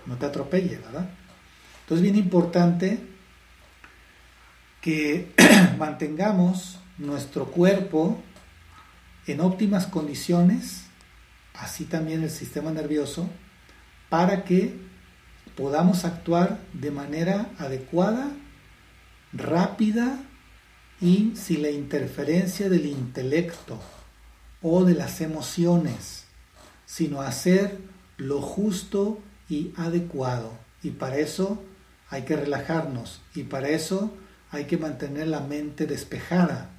no 0.05 0.15
te 0.17 0.25
atropelle, 0.25 0.77
¿verdad? 0.77 1.09
Entonces, 1.81 2.03
bien 2.03 2.15
importante 2.15 2.99
que 4.79 5.33
mantengamos 5.77 6.79
nuestro 6.97 7.45
cuerpo 7.45 8.21
en 9.27 9.41
óptimas 9.41 9.87
condiciones, 9.87 10.85
así 11.53 11.85
también 11.85 12.23
el 12.23 12.29
sistema 12.29 12.71
nervioso, 12.71 13.29
para 14.09 14.43
que 14.43 14.77
podamos 15.55 16.05
actuar 16.05 16.59
de 16.73 16.91
manera 16.91 17.49
adecuada, 17.57 18.31
rápida 19.33 20.19
y 21.01 21.33
sin 21.35 21.63
la 21.63 21.69
interferencia 21.69 22.69
del 22.69 22.85
intelecto 22.85 23.79
o 24.61 24.85
de 24.85 24.93
las 24.93 25.19
emociones, 25.21 26.25
sino 26.85 27.21
hacer 27.21 27.77
lo 28.17 28.41
justo 28.41 29.19
y 29.49 29.73
adecuado. 29.75 30.53
Y 30.81 30.91
para 30.91 31.17
eso 31.17 31.61
hay 32.09 32.23
que 32.23 32.35
relajarnos 32.35 33.21
y 33.35 33.43
para 33.43 33.69
eso 33.69 34.13
hay 34.51 34.65
que 34.65 34.77
mantener 34.77 35.27
la 35.27 35.39
mente 35.39 35.87
despejada, 35.87 36.69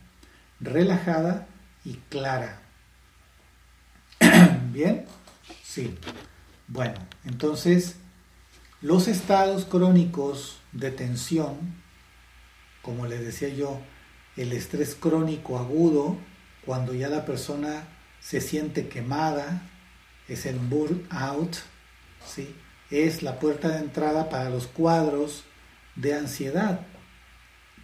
relajada 0.61 1.49
y 1.85 1.95
clara. 2.09 2.63
¿Bien? 4.73 5.05
Sí. 5.63 5.95
Bueno, 6.69 6.95
entonces 7.25 7.97
Los 8.81 9.09
estados 9.09 9.65
crónicos 9.65 10.59
de 10.73 10.91
tensión, 10.91 11.57
como 12.85 13.07
les 13.07 13.21
decía 13.21 13.49
yo, 13.49 13.81
el 14.37 14.53
estrés 14.53 14.95
crónico 14.95 15.59
agudo, 15.59 16.19
cuando 16.65 16.95
ya 16.95 17.09
la 17.09 17.25
persona 17.25 17.89
se 18.21 18.41
siente 18.41 18.89
quemada, 18.89 19.63
es 20.29 20.47
el 20.47 20.59
burnout, 20.59 21.57
¿sí? 22.25 22.55
es 22.91 23.23
la 23.23 23.39
puerta 23.39 23.69
de 23.69 23.79
entrada 23.79 24.29
para 24.29 24.51
los 24.51 24.67
cuadros 24.67 25.45
de 25.97 26.15
ansiedad 26.15 26.81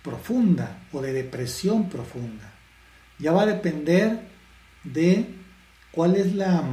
profunda 0.03 0.83
o 0.93 1.01
de 1.01 1.13
depresión 1.13 1.89
profunda. 1.89 2.53
Ya 3.19 3.33
va 3.33 3.43
a 3.43 3.47
depender 3.47 4.21
de 4.85 5.27
cuál 5.93 6.17
es 6.17 6.35
la, 6.35 6.65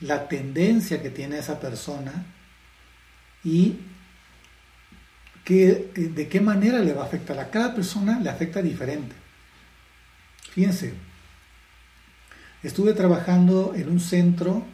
la 0.00 0.28
tendencia 0.28 1.02
que 1.02 1.10
tiene 1.10 1.38
esa 1.38 1.58
persona 1.58 2.26
y 3.42 3.76
que, 5.46 5.92
de 5.94 6.28
qué 6.28 6.40
manera 6.42 6.80
le 6.80 6.92
va 6.92 7.04
a 7.04 7.06
afectar. 7.06 7.38
A 7.38 7.50
cada 7.50 7.74
persona 7.74 8.20
le 8.20 8.28
afecta 8.28 8.60
diferente. 8.60 9.14
Fíjense, 10.50 10.92
estuve 12.62 12.92
trabajando 12.92 13.72
en 13.74 13.88
un 13.88 14.00
centro, 14.00 14.64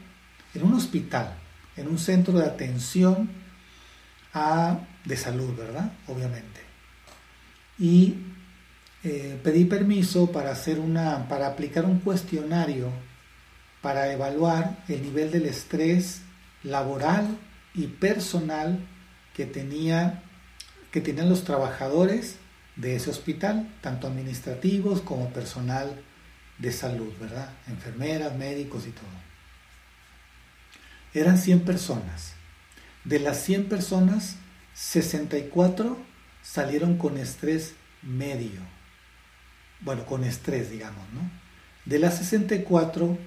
en 0.54 0.64
un 0.64 0.72
hospital, 0.72 1.34
en 1.76 1.88
un 1.88 1.98
centro 1.98 2.38
de 2.38 2.46
atención 2.46 3.28
a, 4.32 4.80
de 5.04 5.16
salud, 5.16 5.54
¿verdad? 5.54 5.92
Obviamente. 6.08 6.62
Y 7.78 8.16
eh, 9.04 9.38
pedí 9.44 9.66
permiso 9.66 10.32
para, 10.32 10.52
hacer 10.52 10.78
una, 10.78 11.28
para 11.28 11.48
aplicar 11.48 11.84
un 11.84 11.98
cuestionario 11.98 12.90
para 13.82 14.12
evaluar 14.12 14.78
el 14.88 15.02
nivel 15.02 15.30
del 15.30 15.44
estrés 15.44 16.22
laboral 16.62 17.36
y 17.74 17.88
personal 17.88 18.78
que, 19.34 19.44
tenía, 19.44 20.22
que 20.92 21.00
tenían 21.00 21.28
los 21.28 21.44
trabajadores 21.44 22.36
de 22.76 22.96
ese 22.96 23.10
hospital, 23.10 23.68
tanto 23.80 24.06
administrativos 24.06 25.00
como 25.00 25.30
personal 25.30 26.00
de 26.58 26.70
salud, 26.70 27.12
¿verdad? 27.20 27.50
Enfermeras, 27.66 28.36
médicos 28.36 28.86
y 28.86 28.90
todo. 28.90 29.06
Eran 31.14 31.38
100 31.38 31.64
personas. 31.64 32.34
De 33.04 33.18
las 33.18 33.42
100 33.42 33.68
personas, 33.68 34.36
64 34.74 35.98
salieron 36.42 36.96
con 36.96 37.18
estrés 37.18 37.74
medio. 38.02 38.60
Bueno, 39.80 40.06
con 40.06 40.24
estrés, 40.24 40.70
digamos, 40.70 41.04
¿no? 41.12 41.28
De 41.84 41.98
las 41.98 42.18
64, 42.18 43.18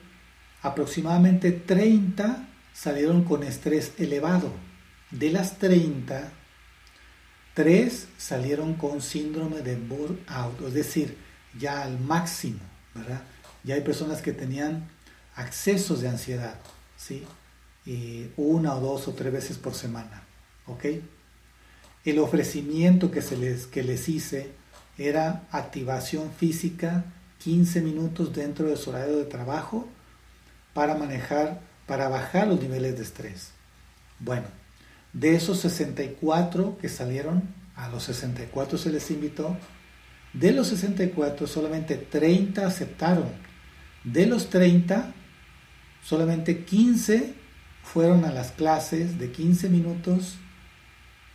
aproximadamente 0.62 1.52
30 1.52 2.48
salieron 2.74 3.24
con 3.24 3.44
estrés 3.44 3.94
elevado. 3.98 4.54
De 5.12 5.30
las 5.30 5.58
30, 5.60 6.32
3 7.56 8.08
salieron 8.18 8.76
con 8.76 9.02
síndrome 9.02 9.62
de 9.62 9.76
burnout, 9.76 10.62
es 10.68 10.74
decir, 10.74 11.18
ya 11.58 11.82
al 11.82 12.00
máximo, 12.00 12.60
¿verdad? 12.94 13.24
Ya 13.64 13.76
hay 13.76 13.82
personas 13.82 14.22
que 14.22 14.34
tenían 14.34 14.88
accesos 15.36 16.02
de 16.02 16.10
ansiedad, 16.10 16.60
¿sí? 16.96 17.24
Una 18.38 18.76
o 18.76 18.80
dos 18.80 19.08
o 19.08 19.14
tres 19.14 19.34
veces 19.34 19.58
por 19.58 19.74
semana, 19.74 20.24
¿ok? 20.68 20.86
El 22.04 22.20
ofrecimiento 22.20 23.10
que, 23.10 23.24
se 23.24 23.38
les, 23.38 23.66
que 23.66 23.84
les 23.84 24.08
hice 24.10 24.52
era 24.98 25.48
activación 25.52 26.32
física 26.32 27.06
15 27.44 27.82
minutos 27.82 28.34
dentro 28.34 28.68
de 28.68 28.78
su 28.78 28.92
horario 28.92 29.18
de 29.18 29.26
trabajo 29.26 29.88
para 30.74 30.96
manejar 30.96 31.62
para 31.86 32.10
bajar 32.10 32.48
los 32.48 32.62
niveles 32.62 32.98
de 32.98 33.04
estrés. 33.04 33.52
Bueno, 34.20 34.46
de 35.16 35.36
esos 35.36 35.60
64 35.60 36.78
que 36.78 36.90
salieron, 36.90 37.44
a 37.76 37.90
los 37.90 38.04
64 38.04 38.78
se 38.78 38.92
les 38.92 39.10
invitó, 39.10 39.58
de 40.34 40.52
los 40.52 40.68
64 40.68 41.48
solamente 41.48 41.96
30 41.96 42.68
aceptaron. 42.68 43.30
De 44.04 44.28
los 44.28 44.50
30, 44.50 45.14
solamente 46.04 46.64
15 46.64 47.34
fueron 47.84 48.26
a 48.26 48.32
las 48.32 48.52
clases 48.52 49.18
de 49.18 49.32
15 49.32 49.70
minutos 49.70 50.36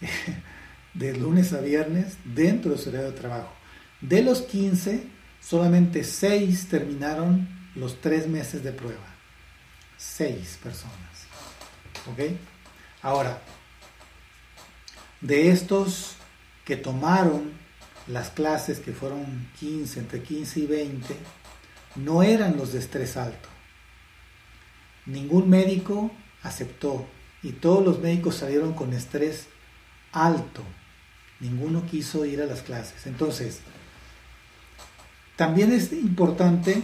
de 0.94 1.16
lunes 1.16 1.52
a 1.52 1.60
viernes 1.60 2.18
dentro 2.24 2.72
de 2.72 2.78
su 2.78 2.90
horario 2.90 3.10
de 3.10 3.18
trabajo. 3.18 3.52
De 4.00 4.22
los 4.22 4.42
15, 4.42 5.04
solamente 5.40 6.04
6 6.04 6.68
terminaron 6.68 7.48
los 7.74 8.00
3 8.00 8.28
meses 8.28 8.62
de 8.62 8.72
prueba 8.72 9.10
seis 10.00 10.58
personas. 10.62 10.96
¿Ok? 12.10 12.36
Ahora, 13.02 13.40
de 15.20 15.50
estos 15.50 16.16
que 16.64 16.76
tomaron 16.76 17.52
las 18.06 18.30
clases, 18.30 18.80
que 18.80 18.92
fueron 18.92 19.48
15, 19.58 20.00
entre 20.00 20.22
15 20.22 20.60
y 20.60 20.66
20, 20.66 21.16
no 21.96 22.22
eran 22.22 22.56
los 22.56 22.72
de 22.72 22.78
estrés 22.78 23.16
alto. 23.16 23.48
Ningún 25.06 25.48
médico 25.48 26.10
aceptó 26.42 27.06
y 27.42 27.52
todos 27.52 27.84
los 27.84 28.00
médicos 28.00 28.36
salieron 28.36 28.74
con 28.74 28.92
estrés 28.92 29.46
alto. 30.12 30.62
Ninguno 31.40 31.86
quiso 31.86 32.24
ir 32.24 32.42
a 32.42 32.46
las 32.46 32.62
clases. 32.62 33.06
Entonces, 33.06 33.60
también 35.36 35.72
es 35.72 35.92
importante 35.92 36.82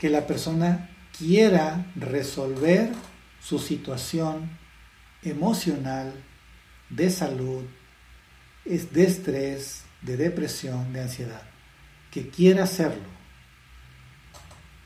que 0.00 0.10
la 0.10 0.26
persona 0.26 0.90
quiera 1.16 1.86
resolver 1.96 2.92
su 3.40 3.58
situación 3.58 4.50
emocional, 5.22 6.12
de 6.90 7.10
salud, 7.10 7.64
de 8.64 9.04
estrés, 9.04 9.84
de 10.02 10.16
depresión, 10.16 10.92
de 10.92 11.02
ansiedad, 11.02 11.42
que 12.10 12.28
quiera 12.28 12.64
hacerlo. 12.64 13.08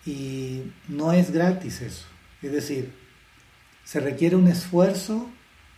Y 0.04 0.62
no 0.88 1.12
es 1.12 1.30
gratis 1.30 1.80
eso. 1.80 2.06
Es 2.42 2.52
decir, 2.52 2.92
se 3.84 4.00
requiere 4.00 4.36
un 4.36 4.48
esfuerzo 4.48 5.30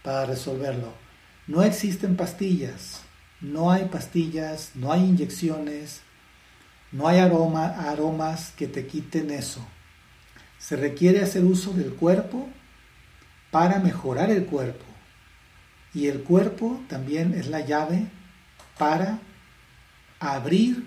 para 0.03 0.27
resolverlo. 0.27 0.95
No 1.47 1.63
existen 1.63 2.17
pastillas, 2.17 3.03
no 3.41 3.71
hay 3.71 3.87
pastillas, 3.87 4.71
no 4.75 4.93
hay 4.93 5.05
inyecciones, 5.05 6.01
no 6.91 7.07
hay 7.07 7.19
aroma, 7.19 7.67
aromas 7.67 8.53
que 8.57 8.67
te 8.67 8.87
quiten 8.87 9.31
eso 9.31 9.67
se 10.65 10.77
requiere 10.77 11.21
hacer 11.21 11.45
uso 11.45 11.75
del 11.75 11.93
cuerpo 11.93 12.49
para 13.51 13.81
mejorar 13.81 14.31
el 14.31 14.47
cuerpo. 14.47 14.87
Y 15.95 16.09
el 16.09 16.23
cuerpo 16.23 16.83
también 16.89 17.35
es 17.35 17.47
la 17.47 17.61
llave 17.61 18.07
para 18.79 19.21
abrir 20.19 20.87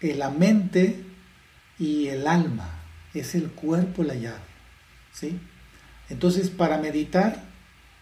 la 0.00 0.30
mente 0.30 1.04
y 1.78 2.08
el 2.08 2.26
alma. 2.26 2.78
Es 3.12 3.34
el 3.34 3.50
cuerpo 3.50 4.02
la 4.02 4.14
llave. 4.14 4.38
¿sí? 5.12 5.38
Entonces, 6.08 6.48
para 6.48 6.78
meditar 6.78 7.42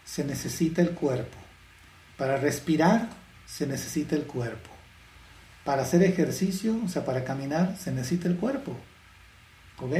se 0.05 0.23
necesita 0.23 0.81
el 0.81 0.91
cuerpo. 0.91 1.37
Para 2.17 2.37
respirar 2.37 3.09
se 3.45 3.67
necesita 3.67 4.15
el 4.15 4.23
cuerpo. 4.23 4.69
Para 5.65 5.83
hacer 5.83 6.03
ejercicio, 6.03 6.79
o 6.83 6.87
sea, 6.87 7.05
para 7.05 7.23
caminar, 7.23 7.77
se 7.77 7.91
necesita 7.91 8.27
el 8.27 8.35
cuerpo. 8.35 8.77
¿Ok? 9.79 9.95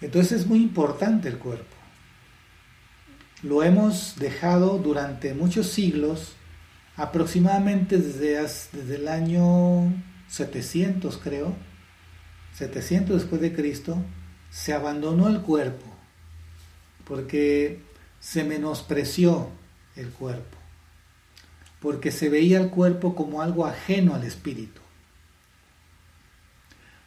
Entonces 0.00 0.40
es 0.40 0.46
muy 0.46 0.62
importante 0.62 1.28
el 1.28 1.38
cuerpo. 1.38 1.73
Lo 3.44 3.62
hemos 3.62 4.16
dejado 4.16 4.78
durante 4.78 5.34
muchos 5.34 5.66
siglos, 5.66 6.32
aproximadamente 6.96 7.98
desde, 7.98 8.94
el 8.94 9.06
año 9.06 9.92
700 10.28 11.18
creo, 11.18 11.54
700 12.54 13.20
después 13.20 13.42
de 13.42 13.54
Cristo, 13.54 13.98
se 14.48 14.72
abandonó 14.72 15.28
el 15.28 15.42
cuerpo, 15.42 15.84
porque 17.06 17.82
se 18.18 18.44
menospreció 18.44 19.50
el 19.94 20.08
cuerpo, 20.08 20.56
porque 21.80 22.12
se 22.12 22.30
veía 22.30 22.58
el 22.58 22.70
cuerpo 22.70 23.14
como 23.14 23.42
algo 23.42 23.66
ajeno 23.66 24.14
al 24.14 24.24
espíritu. 24.24 24.80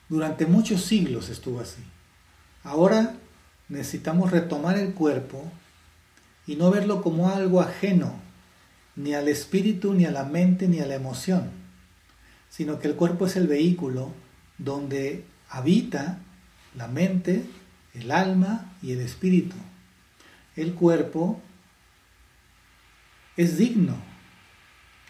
Durante 0.08 0.45
muchos 0.45 0.86
siglos 0.86 1.30
estuvo 1.30 1.62
así. 1.62 1.82
Ahora 2.63 3.15
necesitamos 3.69 4.30
retomar 4.30 4.78
el 4.78 4.93
cuerpo 4.93 5.52
y 6.47 6.55
no 6.55 6.71
verlo 6.71 7.01
como 7.01 7.29
algo 7.29 7.62
ajeno 7.62 8.15
ni 8.95 9.13
al 9.13 9.27
espíritu, 9.27 9.93
ni 9.93 10.05
a 10.05 10.12
la 10.12 10.23
mente, 10.23 10.67
ni 10.67 10.79
a 10.79 10.88
la 10.88 10.95
emoción, 10.95 11.51
sino 12.49 12.79
que 12.79 12.88
el 12.88 12.95
cuerpo 12.95 13.27
es 13.27 13.36
el 13.36 13.47
vehículo 13.47 14.12
donde 14.57 15.23
habita 15.49 16.19
la 16.75 16.88
mente, 16.88 17.43
el 17.93 18.12
alma 18.12 18.73
y 18.81 18.93
el 18.93 19.01
espíritu. 19.01 19.55
El 20.55 20.73
cuerpo 20.73 21.39
es 23.36 23.57
digno 23.57 23.95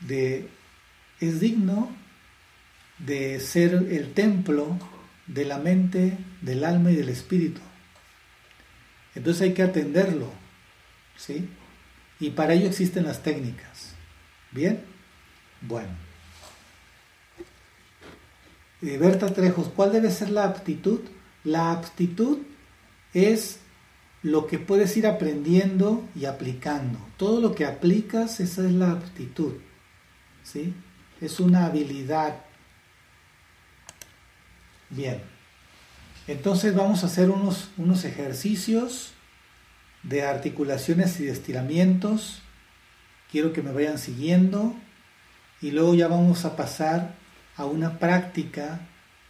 de 0.02 0.50
es 1.20 1.40
digno 1.40 1.90
de 3.00 3.40
ser 3.40 3.74
el 3.74 4.14
templo 4.14 4.78
de 5.26 5.46
la 5.46 5.58
mente, 5.58 6.18
del 6.42 6.64
alma 6.64 6.92
y 6.92 6.96
del 6.96 7.10
espíritu. 7.10 7.62
Entonces 9.16 9.42
hay 9.42 9.54
que 9.54 9.64
atenderlo, 9.64 10.32
¿sí? 11.18 11.50
Y 12.20 12.32
para 12.32 12.54
ello 12.54 12.68
existen 12.68 13.06
las 13.06 13.22
técnicas. 13.22 13.94
¿Bien? 14.52 14.84
Bueno. 15.62 15.90
Eh, 18.82 18.98
Berta 18.98 19.34
Trejos, 19.34 19.70
¿cuál 19.76 19.92
debe 19.92 20.12
ser 20.12 20.30
la 20.30 20.46
aptitud? 20.46 21.02
La 21.44 21.72
aptitud 21.72 22.40
es 23.14 23.60
lo 24.24 24.48
que 24.48 24.60
puedes 24.60 24.96
ir 24.98 25.08
aprendiendo 25.08 26.08
y 26.16 26.26
aplicando. 26.26 27.00
Todo 27.18 27.42
lo 27.42 27.56
que 27.56 27.66
aplicas, 27.66 28.40
esa 28.40 28.66
es 28.66 28.72
la 28.72 28.92
aptitud. 28.92 29.54
¿Sí? 30.44 30.74
Es 31.20 31.40
una 31.40 31.66
habilidad. 31.66 32.42
Bien. 34.90 35.22
Entonces 36.28 36.76
vamos 36.76 37.04
a 37.04 37.08
hacer 37.08 37.30
unos, 37.30 37.70
unos 37.78 38.04
ejercicios 38.06 39.14
de 40.08 40.24
articulaciones 40.24 41.20
y 41.20 41.26
de 41.26 41.32
estiramientos. 41.32 42.42
Quiero 43.32 43.54
que 43.54 43.62
me 43.62 43.72
vayan 43.72 43.98
siguiendo 43.98 44.76
y 45.62 45.72
luego 45.72 45.96
ya 45.96 46.08
vamos 46.08 46.46
a 46.46 46.56
pasar 46.56 47.16
a 47.58 47.66
una 47.66 48.00
práctica 48.00 48.80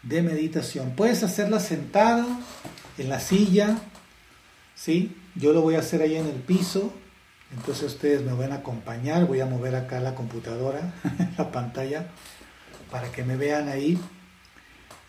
de 0.03 0.21
meditación. 0.21 0.91
Puedes 0.95 1.23
hacerla 1.23 1.59
sentado 1.59 2.25
en 2.97 3.09
la 3.09 3.19
silla, 3.19 3.77
¿sí? 4.75 5.15
Yo 5.35 5.53
lo 5.53 5.61
voy 5.61 5.75
a 5.75 5.79
hacer 5.79 6.01
ahí 6.01 6.15
en 6.15 6.27
el 6.27 6.35
piso, 6.35 6.93
entonces 7.55 7.93
ustedes 7.93 8.21
me 8.21 8.33
van 8.33 8.51
a 8.51 8.55
acompañar, 8.55 9.25
voy 9.25 9.39
a 9.39 9.45
mover 9.45 9.75
acá 9.75 9.99
la 9.99 10.15
computadora, 10.15 10.93
la 11.37 11.51
pantalla, 11.51 12.07
para 12.91 13.11
que 13.11 13.23
me 13.23 13.35
vean 13.35 13.69
ahí. 13.69 13.97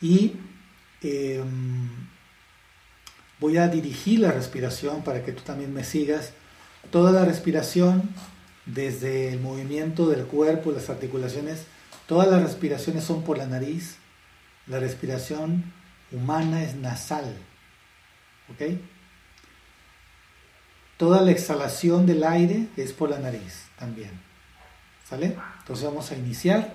Y 0.00 0.36
em, 1.02 2.08
voy 3.40 3.56
a 3.58 3.68
dirigir 3.68 4.20
la 4.20 4.32
respiración 4.32 5.02
para 5.02 5.24
que 5.24 5.32
tú 5.32 5.42
también 5.42 5.72
me 5.72 5.84
sigas. 5.84 6.32
Toda 6.90 7.12
la 7.12 7.24
respiración, 7.24 8.10
desde 8.66 9.32
el 9.32 9.40
movimiento 9.40 10.08
del 10.08 10.26
cuerpo, 10.26 10.72
las 10.72 10.90
articulaciones, 10.90 11.64
todas 12.06 12.28
las 12.28 12.42
respiraciones 12.42 13.04
son 13.04 13.22
por 13.22 13.38
la 13.38 13.46
nariz. 13.46 13.96
La 14.66 14.78
respiración 14.78 15.72
humana 16.12 16.62
es 16.62 16.74
nasal. 16.76 17.36
¿Ok? 18.50 18.78
Toda 20.96 21.22
la 21.22 21.30
exhalación 21.30 22.06
del 22.06 22.24
aire 22.24 22.66
es 22.76 22.92
por 22.92 23.10
la 23.10 23.18
nariz 23.18 23.66
también. 23.78 24.10
¿Sale? 25.08 25.36
Entonces 25.60 25.84
vamos 25.84 26.10
a 26.10 26.16
iniciar. 26.16 26.72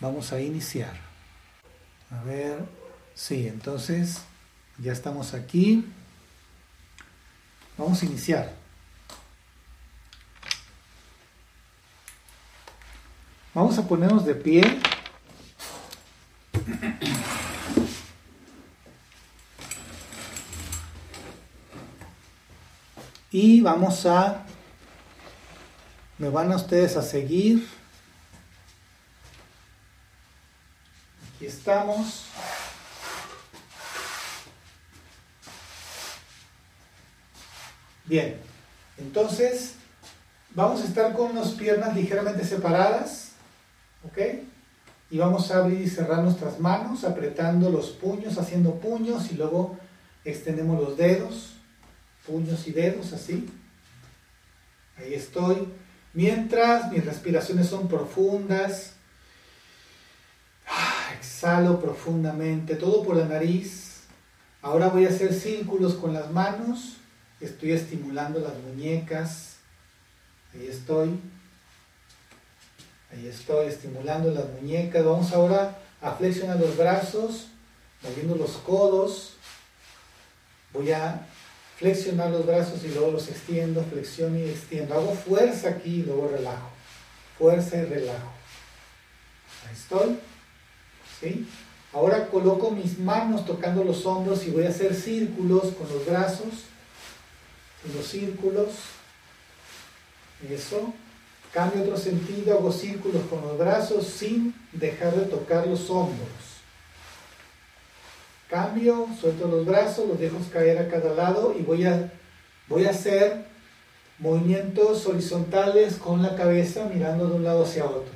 Vamos 0.00 0.32
a 0.32 0.40
iniciar. 0.40 0.92
A 2.10 2.22
ver. 2.24 2.58
Sí, 3.14 3.46
entonces 3.46 4.22
ya 4.78 4.92
estamos 4.92 5.34
aquí. 5.34 5.84
Vamos 7.76 8.02
a 8.02 8.06
iniciar. 8.06 8.52
Vamos 13.54 13.78
a 13.78 13.86
ponernos 13.86 14.24
de 14.24 14.34
pie. 14.34 14.80
Y 23.30 23.60
vamos 23.62 24.06
a, 24.06 24.44
me 26.18 26.28
van 26.28 26.52
a 26.52 26.56
ustedes 26.56 26.96
a 26.96 27.02
seguir. 27.02 27.68
Aquí 31.34 31.46
estamos. 31.46 32.26
Bien, 38.06 38.36
entonces 38.98 39.76
vamos 40.54 40.82
a 40.82 40.84
estar 40.84 41.14
con 41.14 41.34
las 41.34 41.52
piernas 41.52 41.96
ligeramente 41.96 42.44
separadas, 42.44 43.30
¿ok? 44.06 44.18
Y 45.10 45.16
vamos 45.18 45.50
a 45.50 45.58
abrir 45.58 45.80
y 45.80 45.88
cerrar 45.88 46.22
nuestras 46.22 46.60
manos, 46.60 47.04
apretando 47.04 47.70
los 47.70 47.90
puños, 47.90 48.36
haciendo 48.36 48.74
puños 48.74 49.30
y 49.32 49.36
luego 49.36 49.78
extendemos 50.22 50.78
los 50.78 50.98
dedos, 50.98 51.54
puños 52.26 52.66
y 52.66 52.72
dedos, 52.72 53.14
así. 53.14 53.48
Ahí 54.98 55.14
estoy. 55.14 55.66
Mientras 56.12 56.90
mis 56.92 57.06
respiraciones 57.06 57.68
son 57.68 57.88
profundas, 57.88 58.92
ah, 60.68 61.10
exhalo 61.18 61.80
profundamente, 61.80 62.76
todo 62.76 63.02
por 63.02 63.16
la 63.16 63.24
nariz. 63.24 64.02
Ahora 64.60 64.88
voy 64.88 65.06
a 65.06 65.08
hacer 65.08 65.32
círculos 65.32 65.94
con 65.94 66.12
las 66.12 66.30
manos 66.30 66.98
Estoy 67.44 67.72
estimulando 67.72 68.40
las 68.40 68.54
muñecas. 68.54 69.56
Ahí 70.54 70.66
estoy. 70.66 71.10
Ahí 73.12 73.26
estoy 73.26 73.66
estimulando 73.66 74.30
las 74.30 74.48
muñecas. 74.48 75.04
Vamos 75.04 75.30
ahora 75.30 75.76
a 76.00 76.12
flexionar 76.12 76.58
los 76.58 76.74
brazos, 76.78 77.48
moviendo 78.02 78.34
los 78.36 78.52
codos. 78.52 79.34
Voy 80.72 80.90
a 80.92 81.26
flexionar 81.76 82.30
los 82.30 82.46
brazos 82.46 82.82
y 82.82 82.88
luego 82.88 83.10
los 83.10 83.28
extiendo, 83.28 83.84
flexiono 83.84 84.38
y 84.38 84.48
extiendo. 84.48 84.94
Hago 84.94 85.12
fuerza 85.12 85.68
aquí 85.68 85.96
y 85.96 86.02
luego 86.02 86.28
relajo. 86.28 86.70
Fuerza 87.36 87.76
y 87.76 87.84
relajo. 87.84 88.32
Ahí 89.68 89.74
estoy. 89.74 90.18
¿Sí? 91.20 91.46
Ahora 91.92 92.26
coloco 92.28 92.70
mis 92.70 92.98
manos 92.98 93.44
tocando 93.44 93.84
los 93.84 94.06
hombros 94.06 94.46
y 94.46 94.50
voy 94.50 94.64
a 94.64 94.70
hacer 94.70 94.94
círculos 94.94 95.74
con 95.74 95.86
los 95.92 96.06
brazos 96.06 96.70
los 97.92 98.06
círculos, 98.06 98.68
eso, 100.50 100.92
cambio 101.52 101.82
otro 101.82 101.96
sentido, 101.96 102.56
hago 102.56 102.72
círculos 102.72 103.22
con 103.28 103.42
los 103.42 103.58
brazos 103.58 104.06
sin 104.06 104.54
dejar 104.72 105.14
de 105.14 105.26
tocar 105.26 105.66
los 105.66 105.90
hombros. 105.90 106.28
Cambio, 108.48 109.08
suelto 109.20 109.48
los 109.48 109.66
brazos, 109.66 110.06
los 110.08 110.18
dejo 110.18 110.38
caer 110.52 110.78
a 110.78 110.88
cada 110.88 111.14
lado 111.14 111.54
y 111.58 111.62
voy 111.62 111.86
a, 111.86 112.12
voy 112.68 112.86
a 112.86 112.90
hacer 112.90 113.46
movimientos 114.18 115.06
horizontales 115.06 115.96
con 115.96 116.22
la 116.22 116.36
cabeza 116.36 116.84
mirando 116.92 117.26
de 117.26 117.34
un 117.36 117.44
lado 117.44 117.64
hacia 117.64 117.84
otro. 117.84 118.12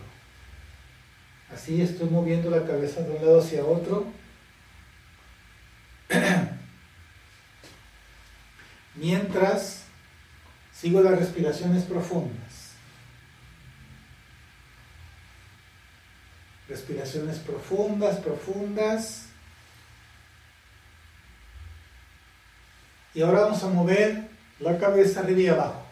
Así 1.53 1.81
estoy 1.81 2.09
moviendo 2.11 2.51
la 2.51 2.65
cabeza 2.65 3.01
de 3.01 3.11
un 3.11 3.25
lado 3.25 3.41
hacia 3.41 3.65
otro. 3.65 4.07
mientras 8.99 9.85
sigo 10.73 11.01
las 11.01 11.19
respiraciones 11.19 11.85
profundas. 11.85 12.73
Respiraciones 16.69 17.39
profundas, 17.39 18.19
profundas. 18.19 19.27
Y 23.15 23.23
ahora 23.23 23.41
vamos 23.41 23.63
a 23.63 23.69
mover 23.69 24.29
la 24.61 24.79
cabeza 24.79 25.21
arriba 25.21 25.41
y 25.41 25.49
abajo. 25.49 25.83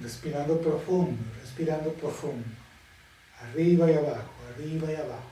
Respirando 0.00 0.60
profundo, 0.60 1.22
respirando 1.40 1.92
profundo. 1.94 2.46
Arriba 3.40 3.90
y 3.90 3.94
abajo, 3.94 4.32
arriba 4.54 4.92
y 4.92 4.96
abajo. 4.96 5.31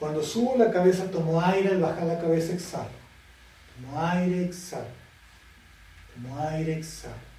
Cuando 0.00 0.22
subo 0.22 0.56
la 0.56 0.70
cabeza, 0.70 1.10
tomo 1.10 1.40
aire, 1.42 1.68
al 1.68 1.80
bajar 1.80 2.04
la 2.04 2.18
cabeza, 2.18 2.54
exhalo. 2.54 2.88
Tomo 3.76 4.00
aire, 4.00 4.46
exhalo. 4.46 4.86
Tomo 6.14 6.38
aire, 6.48 6.78
exhalo. 6.78 7.30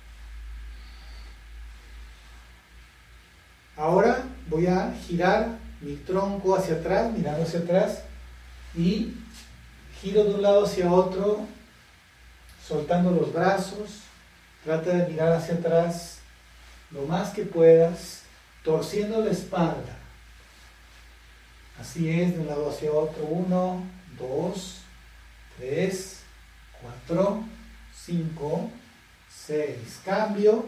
Ahora 3.76 4.24
voy 4.47 4.67
a 4.67 4.93
girar 5.08 5.58
mi 5.82 5.95
tronco 5.95 6.56
hacia 6.56 6.76
atrás, 6.76 7.12
mirando 7.12 7.41
hacia 7.41 7.62
atrás, 7.62 8.04
y 8.76 9.15
giro 10.00 10.24
de 10.24 10.36
un 10.36 10.43
lado 10.43 10.65
hacia 10.65 10.91
otro, 10.91 11.47
soltando 12.63 13.10
los 13.10 13.34
brazos. 13.34 14.02
Trata 14.63 14.91
de 14.91 15.08
mirar 15.08 15.34
hacia 15.34 15.56
atrás 15.56 16.19
lo 16.91 17.08
más 17.08 17.32
que 17.32 17.41
puedas, 17.41 18.21
torciendo 18.63 19.26
la 19.26 19.32
espalda. 19.32 20.00
Así 21.81 22.07
es, 22.11 22.35
de 22.35 22.39
un 22.41 22.45
lado 22.45 22.69
hacia 22.69 22.91
otro. 22.91 23.25
Uno, 23.25 23.83
dos, 24.19 24.81
tres, 25.57 26.19
cuatro, 26.79 27.43
cinco, 28.05 28.69
seis. 29.27 29.99
Cambio. 30.05 30.67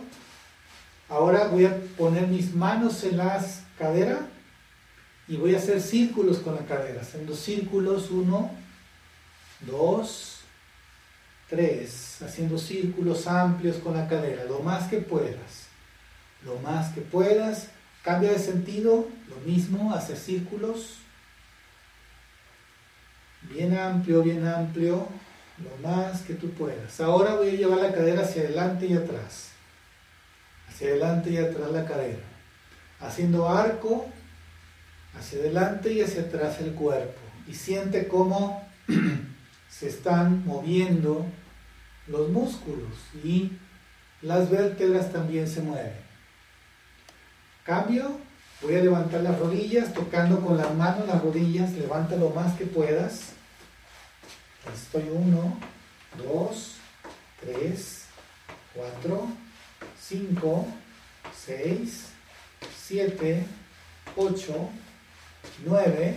Ahora 1.08 1.50
voy 1.50 1.66
a 1.66 1.78
poner 1.96 2.26
mis 2.28 2.56
manos 2.56 3.04
en 3.04 3.18
las 3.18 3.62
caderas 3.78 4.22
y 5.28 5.36
voy 5.36 5.54
a 5.54 5.60
hacer 5.60 5.82
círculos 5.82 6.40
con 6.40 6.56
la 6.56 6.66
cadera. 6.66 7.02
Haciendo 7.02 7.36
círculos. 7.36 8.10
Uno, 8.10 8.50
dos, 9.68 10.40
tres. 11.48 12.24
Haciendo 12.24 12.58
círculos 12.58 13.28
amplios 13.28 13.76
con 13.76 13.96
la 13.96 14.08
cadera. 14.08 14.46
Lo 14.46 14.62
más 14.62 14.90
que 14.90 14.98
puedas. 14.98 15.68
Lo 16.44 16.58
más 16.58 16.92
que 16.92 17.02
puedas. 17.02 17.68
Cambia 18.02 18.32
de 18.32 18.40
sentido. 18.40 19.08
Lo 19.30 19.36
mismo. 19.46 19.94
Hacer 19.94 20.18
círculos 20.18 21.03
bien 23.52 23.78
amplio, 23.78 24.24
bien 24.24 24.48
amplio, 24.48 25.08
lo 25.58 25.88
más 25.88 26.22
que 26.24 26.34
tú 26.34 26.52
puedas. 26.52 27.00
Ahora 27.00 27.36
voy 27.36 27.50
a 27.50 27.54
llevar 27.54 27.80
la 27.80 27.94
cadera 27.94 28.22
hacia 28.22 28.44
adelante 28.44 28.86
y 28.88 28.94
atrás. 28.94 29.52
Hacia 30.68 30.88
adelante 30.88 31.30
y 31.30 31.38
atrás 31.38 31.72
la 31.72 31.86
cadera. 31.86 32.24
Haciendo 33.00 33.50
arco 33.50 34.08
hacia 35.18 35.40
adelante 35.40 35.94
y 35.94 36.02
hacia 36.02 36.24
atrás 36.24 36.60
el 36.60 36.74
cuerpo. 36.74 37.20
Y 37.48 37.54
siente 37.54 38.08
cómo 38.08 38.68
se 39.70 39.90
están 39.90 40.46
moviendo 40.46 41.26
los 42.08 42.30
músculos 42.30 42.94
y 43.24 43.52
las 44.22 44.50
vértebras 44.50 45.12
también 45.12 45.48
se 45.48 45.62
mueven. 45.62 45.94
Cambio, 47.64 48.20
voy 48.64 48.76
a 48.76 48.84
levantar 48.84 49.22
las 49.22 49.38
rodillas, 49.38 49.94
tocando 49.94 50.40
con 50.40 50.58
las 50.58 50.74
manos 50.74 51.08
las 51.08 51.22
rodillas, 51.22 51.74
levanta 51.74 52.16
lo 52.16 52.30
más 52.30 52.58
que 52.58 52.66
puedas. 52.66 53.34
Estoy 54.74 55.10
uno, 55.12 55.60
dos, 56.18 56.76
tres, 57.42 58.06
cuatro, 58.74 59.28
cinco, 60.00 60.66
seis, 61.38 62.06
siete, 62.76 63.46
ocho, 64.16 64.70
nueve 65.66 66.16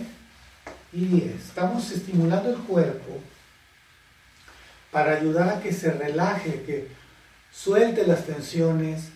y 0.93 1.05
diez. 1.05 1.47
Estamos 1.47 1.91
estimulando 1.91 2.49
el 2.49 2.59
cuerpo 2.59 3.19
para 4.89 5.17
ayudar 5.17 5.49
a 5.49 5.59
que 5.59 5.73
se 5.73 5.91
relaje, 5.91 6.63
que 6.63 6.87
suelte 7.51 8.07
las 8.07 8.25
tensiones, 8.25 9.09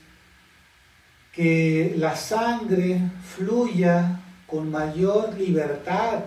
que 1.32 1.94
la 1.98 2.16
sangre 2.16 3.00
fluya 3.36 4.20
con 4.48 4.70
mayor 4.70 5.38
libertad 5.38 6.26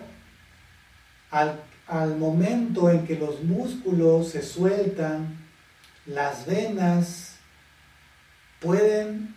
al, 1.30 1.60
al, 1.86 2.16
momento 2.16 2.90
en 2.90 3.06
que 3.06 3.16
los 3.16 3.42
músculos 3.42 4.30
se 4.30 4.42
sueltan, 4.42 5.36
las 6.06 6.46
venas 6.46 7.36
pueden 8.60 9.34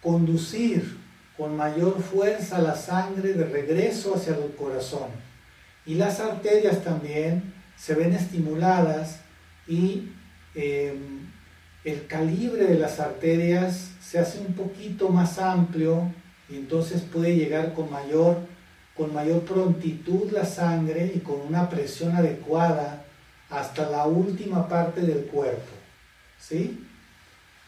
conducir 0.00 0.98
con 1.36 1.56
mayor 1.56 2.00
fuerza 2.02 2.60
la 2.60 2.76
sangre 2.76 3.32
de 3.32 3.44
regreso 3.44 4.14
hacia 4.14 4.36
el 4.36 4.54
corazón. 4.54 5.08
Y 5.84 5.94
las 5.94 6.20
arterias 6.20 6.84
también 6.84 7.54
se 7.76 7.94
ven 7.94 8.12
estimuladas 8.12 9.20
y 9.66 10.10
em, 10.54 11.28
el 11.84 12.06
calibre 12.06 12.66
de 12.66 12.78
las 12.78 13.00
arterias 13.00 13.91
se 14.12 14.18
hace 14.18 14.40
un 14.40 14.52
poquito 14.52 15.08
más 15.08 15.38
amplio 15.38 16.12
y 16.50 16.56
entonces 16.56 17.00
puede 17.00 17.34
llegar 17.34 17.72
con 17.72 17.90
mayor, 17.90 18.40
con 18.94 19.14
mayor 19.14 19.40
prontitud 19.40 20.30
la 20.32 20.44
sangre 20.44 21.10
y 21.14 21.20
con 21.20 21.40
una 21.40 21.70
presión 21.70 22.14
adecuada 22.14 23.06
hasta 23.48 23.88
la 23.88 24.04
última 24.04 24.68
parte 24.68 25.00
del 25.00 25.24
cuerpo. 25.28 25.72
¿Sí? 26.38 26.86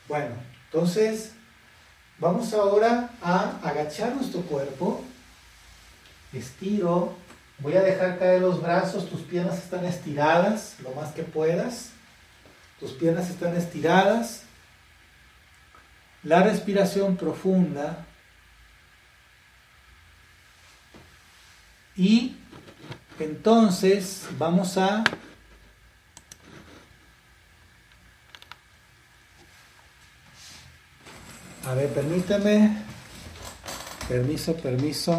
Bueno, 0.06 0.34
entonces 0.66 1.32
vamos 2.18 2.52
ahora 2.52 3.08
a 3.22 3.58
agachar 3.62 4.14
nuestro 4.14 4.42
cuerpo. 4.42 5.02
Estiro. 6.30 7.14
Voy 7.60 7.74
a 7.74 7.82
dejar 7.82 8.18
caer 8.18 8.42
los 8.42 8.60
brazos, 8.60 9.08
tus 9.08 9.22
piernas 9.22 9.56
están 9.56 9.86
estiradas 9.86 10.76
lo 10.82 10.90
más 10.90 11.14
que 11.14 11.22
puedas. 11.22 11.92
Tus 12.78 12.92
piernas 12.92 13.30
están 13.30 13.56
estiradas. 13.56 14.43
La 16.24 16.42
respiración 16.42 17.16
profunda. 17.16 18.06
Y 21.96 22.36
entonces 23.18 24.26
vamos 24.38 24.76
a 24.76 25.04
A 31.66 31.72
ver, 31.72 31.88
permíteme. 31.88 32.76
Permiso, 34.06 34.54
permiso. 34.54 35.18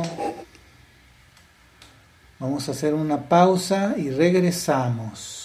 Vamos 2.38 2.68
a 2.70 2.72
hacer 2.72 2.94
una 2.94 3.28
pausa 3.28 3.96
y 3.98 4.12
regresamos. 4.12 5.45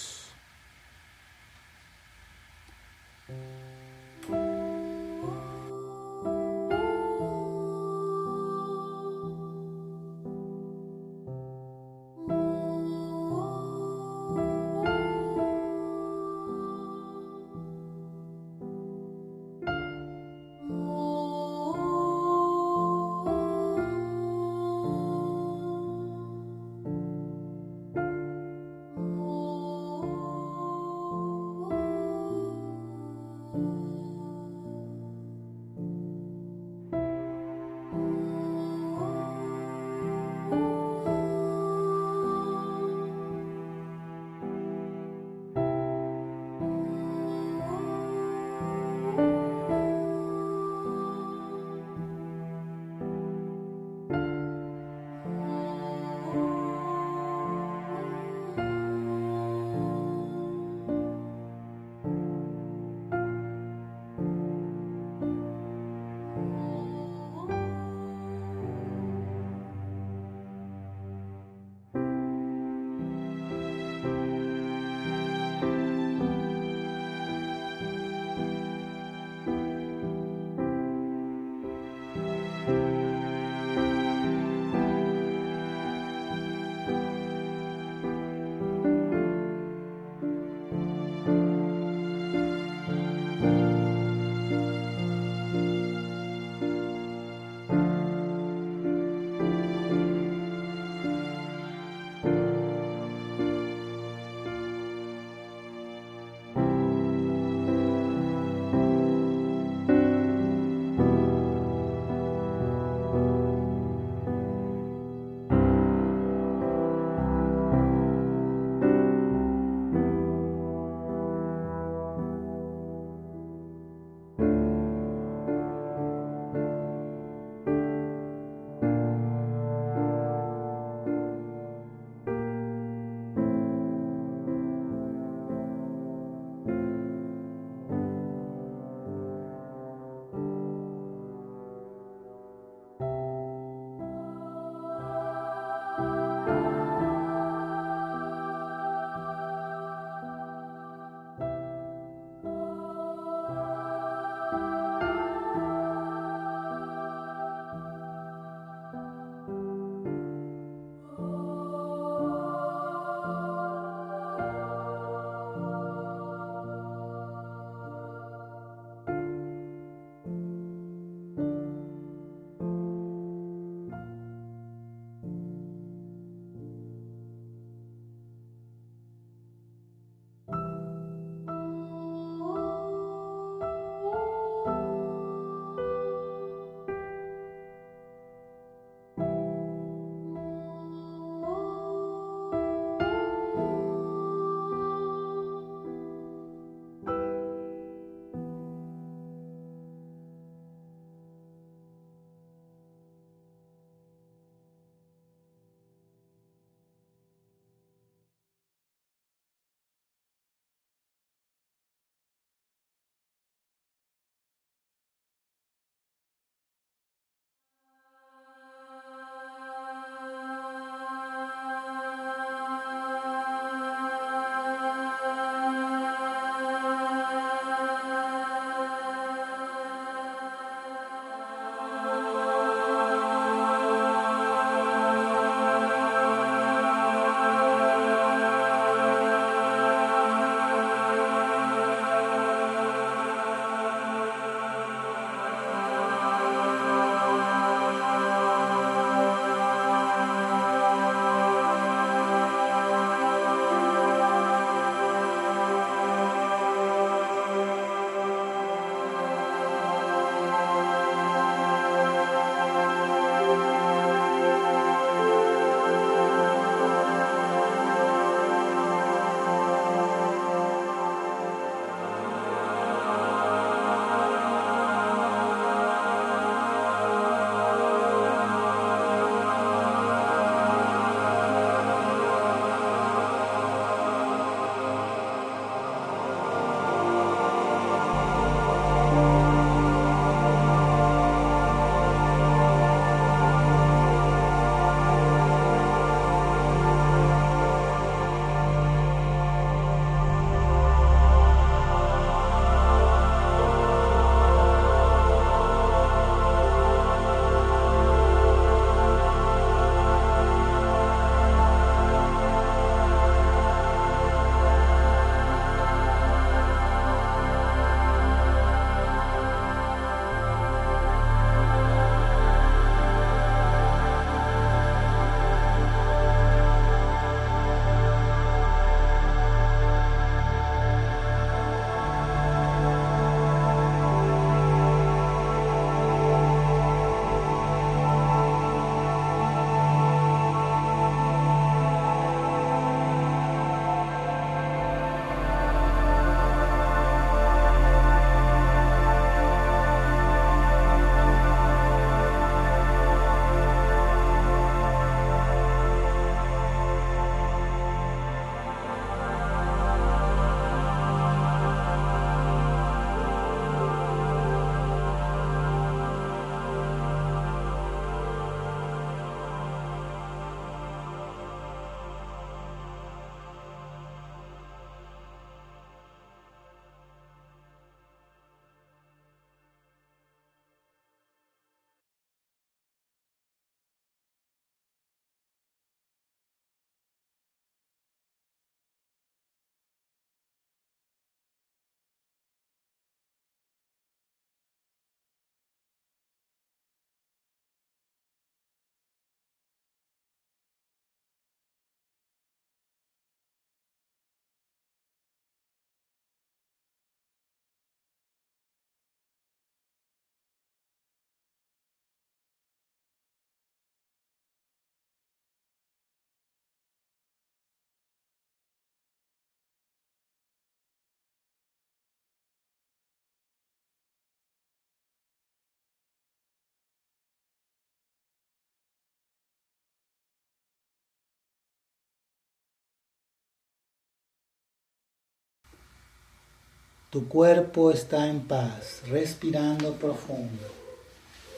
Tu 437.10 437.26
cuerpo 437.26 437.90
está 437.90 438.28
en 438.28 438.42
paz, 438.42 439.02
respirando 439.08 439.94
profundo. 439.94 440.62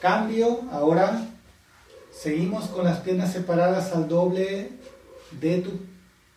Cambio, 0.01 0.61
ahora 0.71 1.27
seguimos 2.11 2.69
con 2.69 2.85
las 2.85 3.01
piernas 3.01 3.33
separadas 3.33 3.93
al 3.93 4.07
doble 4.07 4.71
de, 5.39 5.59
tu, 5.59 5.79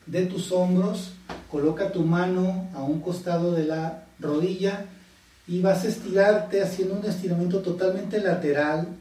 de 0.05 0.27
tus 0.27 0.53
hombros. 0.53 1.15
Coloca 1.51 1.93
tu 1.93 2.03
mano 2.03 2.69
a 2.75 2.83
un 2.83 3.01
costado 3.01 3.53
de 3.53 3.65
la 3.65 4.05
rodilla 4.21 4.85
y 5.47 5.63
vas 5.63 5.85
a 5.85 5.89
estirarte 5.89 6.63
haciendo 6.63 6.97
un 6.97 7.07
estiramiento 7.07 7.63
totalmente 7.63 8.21
lateral. 8.21 8.99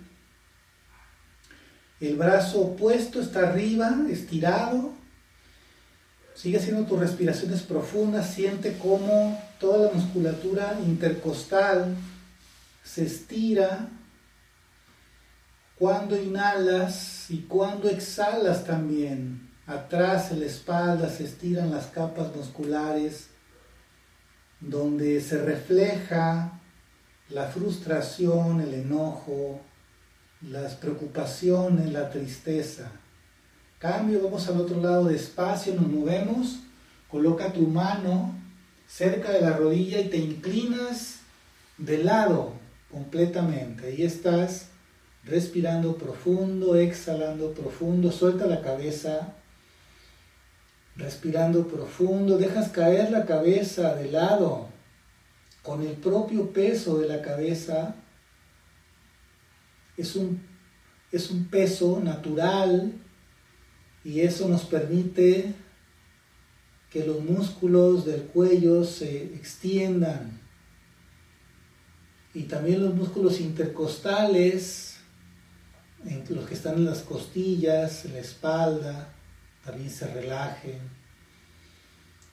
El 2.00 2.16
brazo 2.16 2.62
opuesto 2.62 3.20
está 3.20 3.50
arriba, 3.50 3.94
estirado, 4.10 4.94
Sigue 6.36 6.58
haciendo 6.58 6.86
tus 6.86 7.00
respiraciones 7.00 7.64
profundas, 7.64 8.34
siente 8.34 8.78
cómo 8.78 9.42
toda 9.60 9.88
la 9.88 9.94
musculatura 9.94 10.78
intercostal 10.86 11.96
se 12.84 13.06
estira 13.06 13.88
cuando 15.78 16.22
inhalas 16.22 17.30
y 17.30 17.44
cuando 17.44 17.90
exhalas 17.90 18.66
también. 18.66 19.50
Atrás 19.66 20.32
en 20.32 20.42
la 20.42 20.46
espalda 20.46 21.10
se 21.10 21.24
estiran 21.24 21.72
las 21.72 21.88
capas 21.88 22.36
musculares 22.36 23.30
donde 24.60 25.22
se 25.22 25.42
refleja 25.42 26.60
la 27.30 27.46
frustración, 27.48 28.62
el 28.62 28.74
enojo, 28.74 29.62
las 30.42 30.76
preocupaciones, 30.76 31.92
la 31.92 32.10
tristeza. 32.10 32.92
Cambio, 33.80 34.22
vamos 34.24 34.48
al 34.48 34.62
otro 34.62 34.82
lado 34.82 35.06
despacio, 35.06 35.76
nos 35.76 35.88
movemos. 35.88 36.60
Coloca 37.10 37.52
tu 37.52 37.68
mano 37.68 38.34
cerca 38.88 39.32
de 39.32 39.42
la 39.42 39.58
rodilla 39.58 40.00
y 40.00 40.10
te 40.10 40.18
inclinas 40.18 41.20
de 41.78 42.04
lado 42.04 42.54
completamente. 42.90 43.88
Ahí 43.88 44.04
estás 44.04 44.70
respirando 45.26 45.98
profundo, 45.98 46.76
exhalando 46.76 47.52
profundo. 47.52 48.12
Suelta 48.12 48.46
la 48.46 48.62
cabeza. 48.62 49.34
Respirando 50.96 51.68
profundo. 51.68 52.38
Dejas 52.38 52.70
caer 52.70 53.12
la 53.12 53.26
cabeza 53.26 53.96
de 53.96 54.12
lado 54.12 54.70
con 55.62 55.82
el 55.82 55.94
propio 55.94 56.54
peso 56.54 57.00
de 57.00 57.08
la 57.08 57.22
cabeza. 57.22 57.96
Es 59.98 60.16
un, 60.16 60.42
es 61.12 61.30
un 61.32 61.46
peso 61.46 62.00
natural 62.02 62.94
y 64.06 64.22
eso 64.22 64.48
nos 64.48 64.64
permite 64.66 65.52
que 66.92 67.06
los 67.06 67.22
músculos 67.22 68.06
del 68.06 68.22
cuello 68.22 68.86
se 68.86 69.24
extiendan 69.36 70.40
y 72.36 72.44
también 72.44 72.84
los 72.84 72.94
músculos 72.94 73.42
intercostales, 73.42 74.98
los 76.30 76.48
que 76.48 76.54
están 76.54 76.76
en 76.76 76.86
las 76.86 77.00
costillas, 77.00 78.06
en 78.06 78.14
la 78.14 78.20
espalda, 78.20 79.10
también 79.66 79.90
se 79.90 80.06
relajen. 80.14 80.78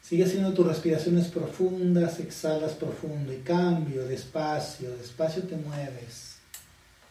Sigue 0.03 0.25
haciendo 0.25 0.53
tus 0.53 0.67
respiraciones 0.67 1.29
profundas, 1.29 2.21
exhalas 2.21 2.73
profundo 2.73 3.33
y 3.33 3.39
cambio, 3.39 4.05
despacio, 4.05 4.95
despacio 4.97 5.45
te 5.45 5.57
mueves. 5.57 6.37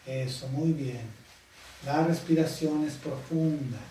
Eso, 0.06 0.48
muy 0.50 0.74
bien. 0.74 1.02
Las 1.86 2.06
respiraciones 2.06 2.94
profundas 2.96 3.91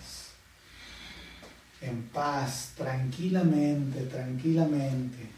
en 1.81 2.03
paz, 2.13 2.73
tranquilamente, 2.77 4.01
tranquilamente. 4.03 5.29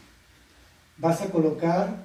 Vas 0.98 1.22
a 1.22 1.30
colocar 1.30 2.04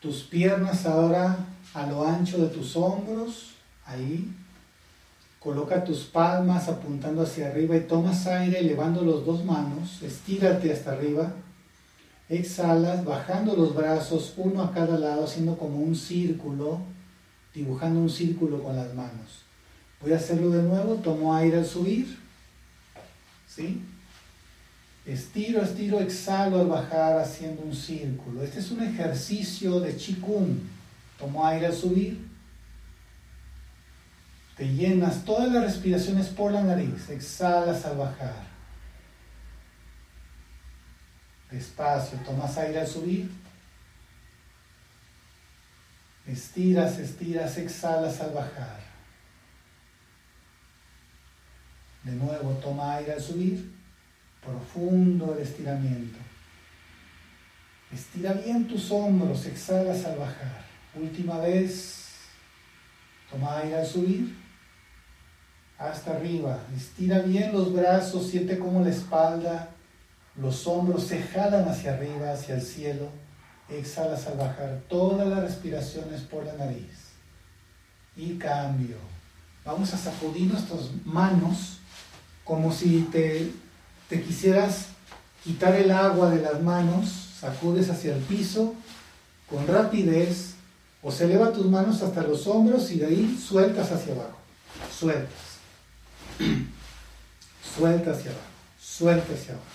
tus 0.00 0.22
piernas 0.22 0.86
ahora 0.86 1.36
a 1.74 1.86
lo 1.86 2.06
ancho 2.06 2.38
de 2.38 2.48
tus 2.48 2.76
hombros, 2.76 3.54
ahí. 3.84 4.32
Coloca 5.38 5.82
tus 5.84 6.04
palmas 6.04 6.68
apuntando 6.68 7.22
hacia 7.22 7.48
arriba 7.48 7.76
y 7.76 7.80
tomas 7.80 8.26
aire 8.26 8.60
elevando 8.60 9.02
las 9.02 9.24
dos 9.24 9.44
manos, 9.44 10.02
estírate 10.02 10.72
hasta 10.72 10.92
arriba. 10.92 11.32
Exhalas, 12.28 13.04
bajando 13.04 13.56
los 13.56 13.74
brazos 13.74 14.34
uno 14.36 14.62
a 14.62 14.72
cada 14.72 14.98
lado, 14.98 15.24
haciendo 15.24 15.58
como 15.58 15.78
un 15.78 15.96
círculo, 15.96 16.80
dibujando 17.52 18.00
un 18.00 18.10
círculo 18.10 18.62
con 18.62 18.76
las 18.76 18.94
manos. 18.94 19.42
Voy 20.00 20.12
a 20.12 20.16
hacerlo 20.16 20.50
de 20.50 20.62
nuevo, 20.62 20.94
tomo 20.96 21.34
aire 21.34 21.58
al 21.58 21.66
subir. 21.66 22.19
Estiro, 25.06 25.62
estiro, 25.62 26.00
exhalo 26.00 26.60
al 26.60 26.66
bajar 26.66 27.18
haciendo 27.18 27.62
un 27.62 27.74
círculo. 27.74 28.42
Este 28.42 28.60
es 28.60 28.70
un 28.70 28.82
ejercicio 28.82 29.80
de 29.80 29.96
Qigong. 29.96 30.58
Tomo 31.18 31.46
aire 31.46 31.66
al 31.66 31.74
subir. 31.74 32.28
Te 34.56 34.68
llenas 34.68 35.24
todas 35.24 35.50
las 35.50 35.64
respiraciones 35.64 36.28
por 36.28 36.52
la 36.52 36.62
nariz. 36.62 37.08
Exhalas 37.08 37.84
al 37.86 37.96
bajar. 37.96 38.50
Despacio, 41.50 42.18
tomas 42.18 42.56
aire 42.58 42.80
al 42.80 42.86
subir. 42.86 43.30
Estiras, 46.26 46.98
estiras, 46.98 47.56
exhalas 47.56 48.20
al 48.20 48.32
bajar. 48.32 48.89
De 52.02 52.12
nuevo, 52.12 52.52
toma 52.62 52.94
aire 52.94 53.12
al 53.12 53.20
subir, 53.20 53.72
profundo 54.42 55.34
el 55.34 55.42
estiramiento. 55.42 56.18
Estira 57.92 58.32
bien 58.32 58.66
tus 58.66 58.90
hombros, 58.90 59.44
exhalas 59.46 60.04
al 60.04 60.18
bajar. 60.18 60.64
Última 60.94 61.38
vez, 61.38 62.06
toma 63.30 63.58
aire 63.58 63.78
al 63.78 63.86
subir, 63.86 64.34
hasta 65.78 66.12
arriba. 66.12 66.58
Estira 66.74 67.18
bien 67.20 67.52
los 67.52 67.72
brazos, 67.72 68.28
siente 68.28 68.58
cómo 68.58 68.82
la 68.82 68.90
espalda, 68.90 69.70
los 70.36 70.66
hombros 70.66 71.04
se 71.04 71.22
jalan 71.22 71.68
hacia 71.68 71.94
arriba, 71.94 72.32
hacia 72.32 72.54
el 72.54 72.62
cielo. 72.62 73.08
Exhalas 73.68 74.26
al 74.26 74.38
bajar 74.38 74.80
todas 74.88 75.28
las 75.28 75.40
respiraciones 75.42 76.22
por 76.22 76.44
la 76.44 76.54
nariz. 76.54 77.10
Y 78.16 78.36
cambio. 78.36 78.96
Vamos 79.64 79.92
a 79.92 79.98
sacudir 79.98 80.50
nuestras 80.50 80.90
manos 81.04 81.79
como 82.50 82.72
si 82.72 83.02
te, 83.12 83.52
quisieras 84.08 84.86
quitar 85.44 85.72
el 85.76 85.92
agua 85.92 86.30
de 86.30 86.42
las 86.42 86.60
manos, 86.60 87.36
sacudes 87.38 87.88
hacia 87.90 88.16
el 88.16 88.20
piso 88.22 88.74
con 89.48 89.68
rapidez, 89.68 90.54
o 91.00 91.12
se 91.12 91.26
eleva 91.26 91.52
tus 91.52 91.66
manos 91.66 92.02
hasta 92.02 92.24
los 92.24 92.48
hombros 92.48 92.90
y 92.90 92.98
de 92.98 93.06
ahí 93.06 93.40
sueltas 93.40 93.92
hacia 93.92 94.14
abajo, 94.14 94.36
sueltas, 94.92 95.38
sueltas 97.76 98.18
hacia 98.18 98.32
abajo, 98.32 98.46
sueltas 98.80 99.40
hacia 99.40 99.54
abajo, 99.54 99.66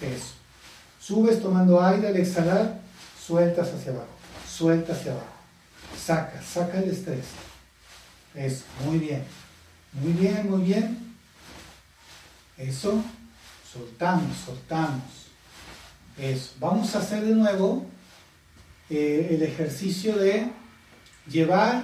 eso. 0.00 0.34
Subes 0.98 1.40
tomando 1.40 1.80
aire 1.80 2.08
al 2.08 2.16
exhalar, 2.16 2.80
sueltas 3.24 3.72
hacia 3.72 3.92
abajo, 3.92 4.08
sueltas 4.52 4.98
hacia 4.98 5.12
abajo, 5.12 5.36
saca, 6.04 6.42
saca 6.42 6.80
el 6.80 6.90
estrés, 6.90 7.26
eso, 8.34 8.64
muy 8.84 8.98
bien, 8.98 9.22
muy 9.92 10.12
bien, 10.14 10.50
muy 10.50 10.62
bien, 10.62 11.11
eso, 12.62 13.02
soltamos, 13.70 14.36
soltamos. 14.36 15.02
Eso. 16.18 16.52
Vamos 16.60 16.94
a 16.94 16.98
hacer 16.98 17.24
de 17.24 17.34
nuevo 17.34 17.86
eh, 18.90 19.28
el 19.30 19.42
ejercicio 19.42 20.16
de 20.16 20.50
llevar 21.28 21.82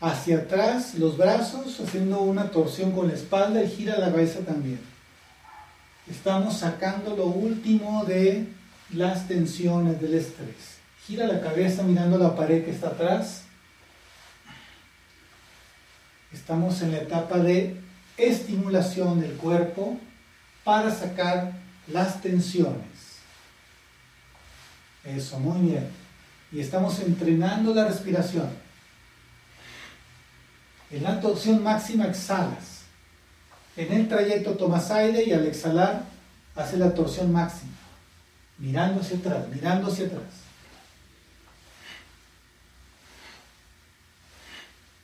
hacia 0.00 0.38
atrás 0.38 0.94
los 0.94 1.16
brazos, 1.16 1.80
haciendo 1.80 2.20
una 2.20 2.50
torsión 2.50 2.92
con 2.92 3.08
la 3.08 3.14
espalda 3.14 3.62
y 3.62 3.70
gira 3.70 3.98
la 3.98 4.10
cabeza 4.10 4.40
también. 4.40 4.80
Estamos 6.08 6.58
sacando 6.58 7.16
lo 7.16 7.26
último 7.26 8.04
de 8.04 8.46
las 8.90 9.26
tensiones 9.26 10.00
del 10.00 10.14
estrés. 10.14 10.76
Gira 11.06 11.26
la 11.26 11.40
cabeza 11.40 11.82
mirando 11.82 12.18
la 12.18 12.36
pared 12.36 12.64
que 12.64 12.70
está 12.70 12.88
atrás. 12.88 13.42
Estamos 16.32 16.82
en 16.82 16.92
la 16.92 16.98
etapa 16.98 17.38
de 17.38 17.83
estimulación 18.16 19.20
del 19.20 19.32
cuerpo 19.32 19.98
para 20.62 20.94
sacar 20.94 21.52
las 21.88 22.20
tensiones. 22.20 23.18
Eso, 25.04 25.38
muy 25.38 25.70
bien. 25.70 25.88
Y 26.50 26.60
estamos 26.60 26.98
entrenando 27.00 27.74
la 27.74 27.86
respiración. 27.86 28.48
En 30.90 31.02
la 31.02 31.20
torsión 31.20 31.62
máxima 31.62 32.06
exhalas. 32.06 32.82
En 33.76 33.92
el 33.92 34.08
trayecto 34.08 34.52
tomas 34.52 34.90
aire 34.90 35.24
y 35.24 35.32
al 35.32 35.46
exhalar 35.46 36.04
hace 36.54 36.76
la 36.76 36.94
torsión 36.94 37.32
máxima. 37.32 37.72
Mirando 38.58 39.00
hacia 39.00 39.18
atrás, 39.18 39.48
mirando 39.52 39.88
hacia 39.90 40.06
atrás. 40.06 40.22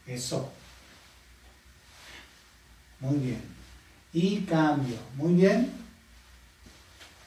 Eso. 0.07 0.53
Muy 3.01 3.19
bien. 3.19 3.43
Y 4.13 4.41
cambio. 4.43 4.97
Muy 5.17 5.35
bien. 5.35 5.73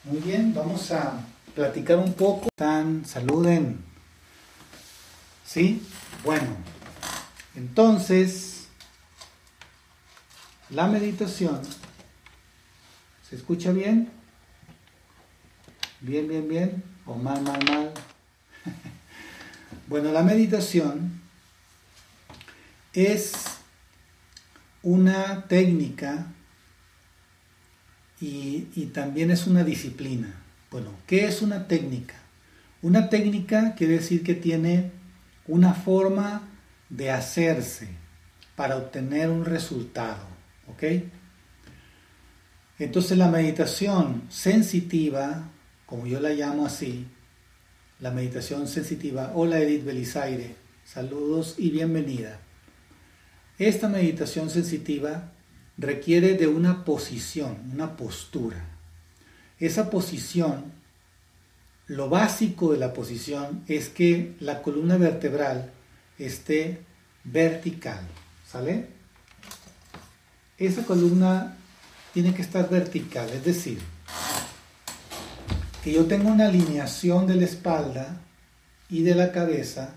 Muy 0.04 0.20
bien. 0.20 0.54
Vamos 0.54 0.92
a 0.92 1.20
platicar 1.56 1.98
un 1.98 2.14
poco. 2.14 2.48
Están, 2.56 3.06
saluden. 3.06 3.84
¿Sí? 5.46 5.82
Bueno, 6.24 6.48
entonces, 7.56 8.68
la 10.70 10.88
meditación, 10.88 11.62
¿se 13.30 13.36
escucha 13.36 13.72
bien? 13.72 14.10
Bien, 16.02 16.28
bien, 16.28 16.48
bien, 16.48 16.84
o 17.06 17.16
mal, 17.16 17.42
mal, 17.44 17.64
mal. 17.66 17.94
bueno, 19.88 20.12
la 20.12 20.24
meditación 20.24 21.22
es 22.94 23.53
una 24.84 25.48
técnica 25.48 26.28
y, 28.22 28.68
y, 28.76 28.86
también 28.94 29.32
es 29.32 29.48
una 29.48 29.64
disciplina. 29.64 30.34
Bueno, 30.72 30.92
¿qué 31.08 31.26
es 31.26 31.42
una 31.42 31.68
técnica? 31.68 32.16
Una 32.82 33.10
técnica 33.10 33.76
quiere 33.76 33.94
decir 33.94 34.24
que 34.24 34.36
tiene 34.36 34.92
una 35.48 35.74
forma 35.74 36.48
de 36.90 37.12
hacerse 37.12 37.90
para 38.56 38.78
obtener 38.78 39.30
un 39.30 39.46
resultado. 39.46 40.26
¿Ok? 40.68 40.84
Entonces 42.80 43.18
la 43.18 43.30
meditación 43.30 44.24
sensitiva, 44.30 45.50
como 45.86 46.08
yo 46.08 46.20
la 46.20 46.30
llamo 46.30 46.66
así, 46.66 47.08
la 48.00 48.12
meditación 48.12 48.68
sensitiva, 48.68 49.32
hola 49.36 49.60
Edith 49.60 49.86
Belisaire, 49.86 50.56
saludos 50.84 51.56
y 51.58 51.70
bienvenida. 51.70 52.40
Esta 53.60 53.88
meditación 53.88 54.50
sensitiva 54.50 55.32
requiere 55.78 56.36
de 56.36 56.48
una 56.48 56.86
posición, 56.86 57.72
una 57.72 57.96
postura. 57.96 58.66
Esa 59.60 59.90
posición, 59.90 60.72
lo 61.88 62.10
básico 62.10 62.72
de 62.72 62.80
la 62.80 62.94
posición 62.94 63.64
es 63.68 63.90
que 63.90 64.36
la 64.40 64.62
columna 64.62 64.98
vertebral 64.98 65.72
esté 66.18 66.82
vertical, 67.24 68.02
¿sale? 68.50 68.88
Esa 70.58 70.84
columna 70.84 71.58
tiene 72.14 72.34
que 72.34 72.42
estar 72.42 72.70
vertical, 72.70 73.30
es 73.30 73.44
decir, 73.44 73.80
que 75.84 75.92
yo 75.92 76.06
tenga 76.06 76.32
una 76.32 76.48
alineación 76.48 77.28
de 77.28 77.36
la 77.36 77.46
espalda 77.46 78.22
y 78.90 79.04
de 79.04 79.16
la 79.16 79.32
cabeza 79.32 79.96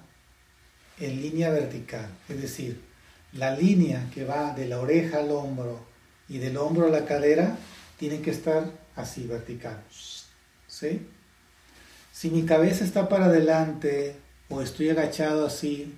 en 0.99 1.21
línea 1.23 1.51
vertical, 1.51 2.09
es 2.29 2.41
decir, 2.43 2.86
la 3.37 3.57
línea 3.57 4.09
que 4.15 4.25
va 4.25 4.53
de 4.53 4.67
la 4.67 4.81
oreja 4.81 5.19
al 5.19 5.31
hombro 5.31 5.81
y 6.29 6.39
del 6.39 6.57
hombro 6.57 6.87
a 6.87 6.91
la 6.91 7.05
cadera 7.05 7.57
tiene 7.99 8.21
que 8.21 8.31
estar 8.31 8.71
así 8.95 9.27
vertical. 9.27 9.83
¿Sí? 10.67 11.07
Si 12.13 12.31
mi 12.31 12.45
cabeza 12.45 12.85
está 12.85 13.09
para 13.09 13.27
adelante 13.27 14.17
o 14.49 14.63
estoy 14.63 14.91
agachado 14.91 15.47
así, 15.47 15.95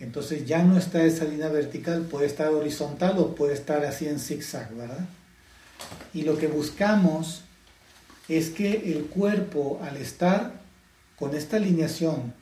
entonces 0.00 0.46
ya 0.46 0.62
no 0.62 0.78
está 0.78 1.04
esa 1.04 1.24
línea 1.24 1.48
vertical, 1.48 2.02
puede 2.02 2.26
estar 2.26 2.48
horizontal 2.48 3.18
o 3.18 3.34
puede 3.34 3.54
estar 3.54 3.84
así 3.84 4.08
en 4.08 4.18
zigzag, 4.18 4.74
¿verdad? 4.74 5.06
Y 6.14 6.22
lo 6.22 6.38
que 6.38 6.48
buscamos 6.48 7.42
es 8.28 8.50
que 8.50 8.92
el 8.92 9.06
cuerpo 9.06 9.80
al 9.82 9.96
estar 9.96 10.60
con 11.16 11.36
esta 11.36 11.56
alineación 11.56 12.34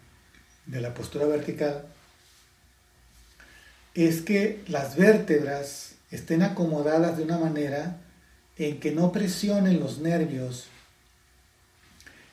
de 0.66 0.80
la 0.80 0.94
postura 0.94 1.26
vertical, 1.26 1.84
es 3.94 4.22
que 4.22 4.62
las 4.68 4.96
vértebras 4.96 5.94
estén 6.10 6.42
acomodadas 6.42 7.16
de 7.16 7.24
una 7.24 7.38
manera 7.38 8.00
en 8.56 8.80
que 8.80 8.92
no 8.92 9.12
presionen 9.12 9.80
los 9.80 9.98
nervios 9.98 10.68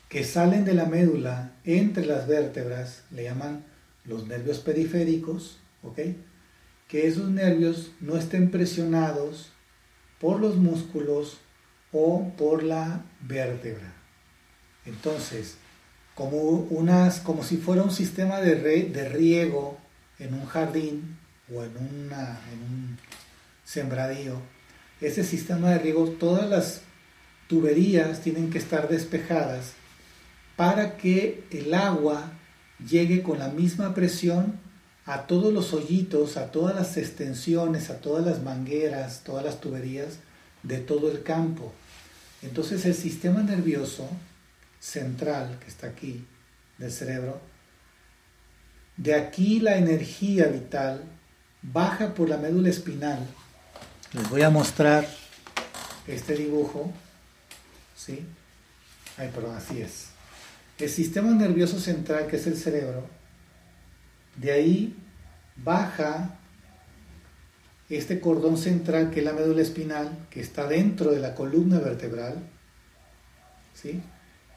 que 0.08 0.24
salen 0.24 0.64
de 0.64 0.74
la 0.74 0.86
médula 0.86 1.52
entre 1.64 2.06
las 2.06 2.26
vértebras, 2.26 3.02
le 3.10 3.24
llaman 3.24 3.64
los 4.04 4.26
nervios 4.26 4.58
periféricos, 4.58 5.58
¿ok? 5.82 5.98
Que 6.88 7.06
esos 7.06 7.28
nervios 7.28 7.90
no 8.00 8.16
estén 8.16 8.50
presionados 8.50 9.50
por 10.18 10.40
los 10.40 10.56
músculos 10.56 11.38
o 11.92 12.32
por 12.38 12.62
la 12.62 13.04
vértebra. 13.20 13.92
Entonces, 14.86 15.56
como, 16.14 16.38
unas, 16.38 17.20
como 17.20 17.44
si 17.44 17.58
fuera 17.58 17.82
un 17.82 17.90
sistema 17.90 18.40
de, 18.40 18.54
de 18.56 19.08
riego 19.10 19.78
en 20.18 20.32
un 20.32 20.46
jardín 20.46 21.17
o 21.54 21.62
en, 21.62 21.76
un 21.76 22.98
sembradío, 23.64 24.40
ese 25.00 25.24
sistema 25.24 25.70
de 25.70 25.78
riego, 25.78 26.08
todas 26.18 26.48
las 26.48 26.82
tuberías 27.46 28.20
tienen 28.20 28.50
que 28.50 28.58
estar 28.58 28.88
despejadas 28.88 29.72
para 30.56 30.96
que 30.96 31.44
el 31.50 31.72
agua 31.72 32.32
llegue 32.84 33.22
con 33.22 33.38
la 33.38 33.48
misma 33.48 33.94
presión 33.94 34.58
a 35.06 35.26
todos 35.26 35.52
los 35.52 35.72
hoyitos, 35.72 36.36
a 36.36 36.50
todas 36.50 36.74
las 36.74 36.96
extensiones, 36.96 37.90
a 37.90 38.00
todas 38.00 38.26
las 38.26 38.42
mangueras, 38.42 39.22
todas 39.24 39.44
las 39.44 39.60
tuberías 39.60 40.18
de 40.62 40.78
todo 40.78 41.10
el 41.10 41.22
campo. 41.22 41.72
Entonces 42.42 42.84
el 42.84 42.94
sistema 42.94 43.42
nervioso 43.42 44.08
central 44.80 45.58
que 45.60 45.68
está 45.68 45.88
aquí 45.88 46.26
del 46.76 46.92
cerebro, 46.92 47.40
de 48.96 49.14
aquí 49.14 49.60
la 49.60 49.78
energía 49.78 50.46
vital 50.48 51.04
baja 51.62 52.14
por 52.14 52.28
la 52.28 52.36
médula 52.36 52.70
espinal. 52.70 53.18
Les 54.12 54.28
voy 54.30 54.42
a 54.42 54.50
mostrar 54.50 55.06
este 56.06 56.34
dibujo. 56.34 56.92
¿Sí? 57.96 58.24
Ay, 59.16 59.30
perdón, 59.34 59.56
así 59.56 59.80
es. 59.80 60.06
El 60.78 60.88
sistema 60.88 61.30
nervioso 61.30 61.80
central, 61.80 62.26
que 62.28 62.36
es 62.36 62.46
el 62.46 62.56
cerebro, 62.56 63.06
de 64.36 64.52
ahí 64.52 64.96
baja 65.56 66.38
este 67.88 68.20
cordón 68.20 68.56
central, 68.56 69.10
que 69.10 69.20
es 69.20 69.24
la 69.24 69.32
médula 69.32 69.62
espinal, 69.62 70.26
que 70.30 70.40
está 70.40 70.68
dentro 70.68 71.10
de 71.10 71.20
la 71.20 71.34
columna 71.34 71.78
vertebral, 71.78 72.36
¿sí? 73.74 74.00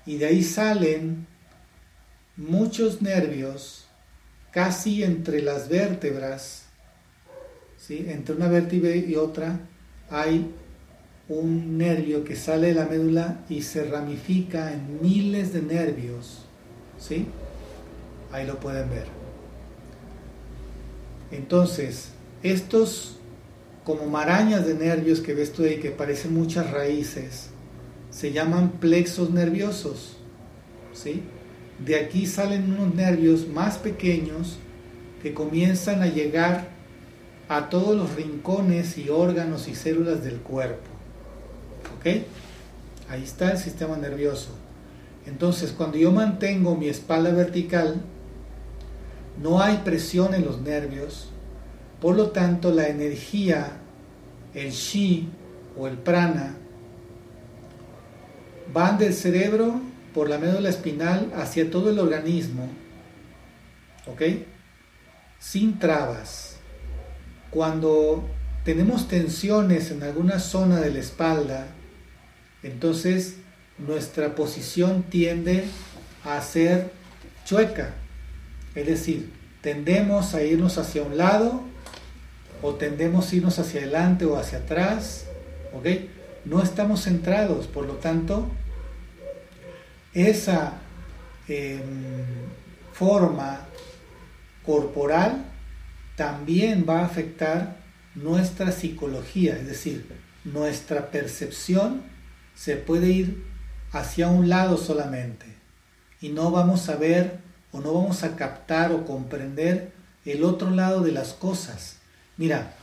y 0.06 0.18
de 0.18 0.26
ahí 0.26 0.44
salen 0.44 1.28
muchos 2.36 3.02
nervios 3.02 3.86
casi 4.52 5.04
entre 5.04 5.42
las 5.42 5.70
vértebras, 5.70 6.66
entre 7.90 8.36
una 8.36 8.48
vértebra 8.48 8.96
y 8.96 9.16
otra 9.16 9.60
hay 10.10 10.52
un 11.30 11.78
nervio 11.78 12.24
que 12.24 12.36
sale 12.36 12.68
de 12.68 12.74
la 12.76 12.86
médula 12.86 13.44
y 13.50 13.62
se 13.62 13.86
ramifica 13.86 14.74
en 14.74 15.02
miles 15.02 15.54
de 15.54 15.62
nervios. 15.62 16.46
¿Sí? 17.00 17.26
Ahí 18.32 18.46
lo 18.46 18.60
pueden 18.60 18.90
ver. 18.90 19.06
Entonces, 21.32 22.10
estos 22.44 23.18
como 23.84 24.06
marañas 24.06 24.66
de 24.68 24.76
nervios 24.76 25.22
que 25.22 25.34
ves 25.34 25.52
tú 25.52 25.64
ahí, 25.64 25.80
que 25.80 25.90
parecen 25.90 26.34
muchas 26.34 26.70
raíces, 26.70 27.50
se 28.12 28.32
llaman 28.32 28.74
plexos 28.80 29.32
nerviosos. 29.32 30.18
¿Sí? 30.94 31.24
De 31.84 31.96
aquí 31.96 32.28
salen 32.28 32.72
unos 32.74 32.94
nervios 32.94 33.48
más 33.48 33.78
pequeños 33.78 34.58
que 35.24 35.34
comienzan 35.34 36.04
a 36.04 36.08
llegar 36.08 36.81
a 37.52 37.68
todos 37.68 37.98
los 37.98 38.16
rincones 38.16 38.98
y 38.98 39.10
órganos 39.10 39.68
y 39.68 39.76
células 39.76 40.24
del 40.24 40.38
cuerpo. 40.38 40.88
¿Ok? 41.98 42.06
Ahí 43.10 43.24
está 43.24 43.52
el 43.52 43.58
sistema 43.58 43.98
nervioso. 43.98 44.52
Entonces, 45.26 45.74
cuando 45.74 45.98
yo 45.98 46.14
mantengo 46.14 46.78
mi 46.78 46.88
espalda 46.88 47.32
vertical, 47.32 47.96
no 49.44 49.62
hay 49.62 49.80
presión 49.80 50.34
en 50.34 50.46
los 50.46 50.62
nervios, 50.62 51.28
por 52.00 52.16
lo 52.16 52.30
tanto 52.30 52.72
la 52.72 52.88
energía, 52.88 53.80
el 54.54 54.72
chi 54.72 55.28
o 55.78 55.88
el 55.88 55.98
prana, 55.98 56.56
van 58.74 58.98
del 58.98 59.14
cerebro 59.14 59.82
por 60.14 60.30
la 60.30 60.38
médula 60.38 60.70
espinal 60.70 61.34
hacia 61.36 61.70
todo 61.70 61.90
el 61.90 62.00
organismo, 62.00 62.70
¿ok? 64.08 64.22
Sin 65.38 65.78
trabas. 65.80 66.51
Cuando 67.52 68.24
tenemos 68.64 69.10
tensiones 69.10 69.92
en 69.92 70.04
alguna 70.04 70.40
zona 70.40 70.80
de 70.80 70.90
la 70.90 71.00
espalda, 71.00 71.68
entonces 72.64 73.36
nuestra 73.78 74.36
posición 74.36 75.04
tiende 75.04 75.66
a 76.24 76.42
ser 76.42 76.92
chueca. 77.46 77.94
Es 78.74 78.88
decir, 78.88 79.34
tendemos 79.62 80.34
a 80.34 80.44
irnos 80.44 80.78
hacia 80.78 81.04
un 81.04 81.18
lado 81.18 81.62
o 82.62 82.76
tendemos 82.76 83.32
a 83.32 83.36
irnos 83.36 83.60
hacia 83.60 83.82
adelante 83.82 84.26
o 84.26 84.38
hacia 84.38 84.60
atrás. 84.60 85.26
¿Ok? 85.74 85.88
No 86.46 86.64
estamos 86.64 87.04
centrados, 87.04 87.68
por 87.68 87.86
lo 87.86 87.96
tanto, 87.96 88.48
esa 90.14 90.74
em, 91.48 91.82
forma 92.94 93.68
corporal 94.66 95.51
también 96.22 96.86
va 96.88 97.00
a 97.00 97.06
afectar 97.06 97.78
nuestra 98.14 98.72
psicología, 98.72 99.58
es 99.58 99.66
decir, 99.66 100.06
nuestra 100.44 101.10
percepción 101.10 102.04
se 102.54 102.76
puede 102.76 103.10
ir 103.10 103.44
hacia 103.92 104.28
un 104.28 104.48
lado 104.48 104.78
solamente 104.78 105.48
y 106.22 106.30
no 106.30 106.52
vamos 106.52 106.90
a 106.90 106.96
ver 106.96 107.40
o 107.72 107.80
no 107.80 107.92
vamos 107.92 108.22
a 108.22 108.36
captar 108.36 108.92
o 108.92 109.04
comprender 109.04 109.94
el 110.24 110.44
otro 110.44 110.70
lado 110.70 111.02
de 111.02 111.12
las 111.12 111.34
cosas. 111.34 111.96
Mira, 112.38 112.76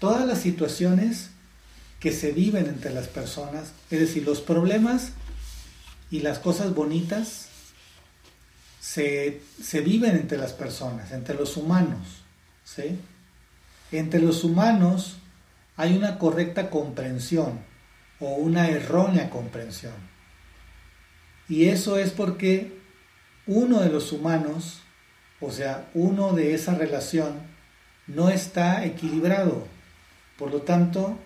todas 0.00 0.26
las 0.26 0.38
situaciones 0.38 1.28
que 2.00 2.12
se 2.12 2.32
viven 2.32 2.64
entre 2.64 2.94
las 2.94 3.08
personas, 3.08 3.72
es 3.90 4.00
decir, 4.00 4.24
los 4.24 4.40
problemas 4.40 5.10
y 6.10 6.20
las 6.20 6.38
cosas 6.38 6.74
bonitas 6.74 7.48
se, 8.80 9.42
viven 9.84 10.16
entre 10.16 10.38
las 10.38 10.54
personas, 10.54 11.12
entre 11.12 11.34
los 11.34 11.58
humanos. 11.58 12.22
Entre 13.92 14.20
los 14.20 14.44
humanos 14.44 15.16
hay 15.76 15.96
una 15.96 16.18
correcta 16.18 16.68
comprensión 16.70 17.60
o 18.20 18.34
una 18.34 18.68
errónea 18.68 19.30
comprensión. 19.30 19.94
Y 21.48 21.68
eso 21.68 21.98
es 21.98 22.10
porque 22.10 22.78
uno 23.46 23.80
de 23.80 23.90
los 23.90 24.12
humanos, 24.12 24.80
o 25.40 25.50
sea, 25.52 25.88
uno 25.94 26.32
de 26.32 26.54
esa 26.54 26.74
relación, 26.74 27.34
no 28.06 28.30
está 28.30 28.84
equilibrado. 28.84 29.66
Por 30.38 30.50
lo 30.50 30.62
tanto, 30.62 31.18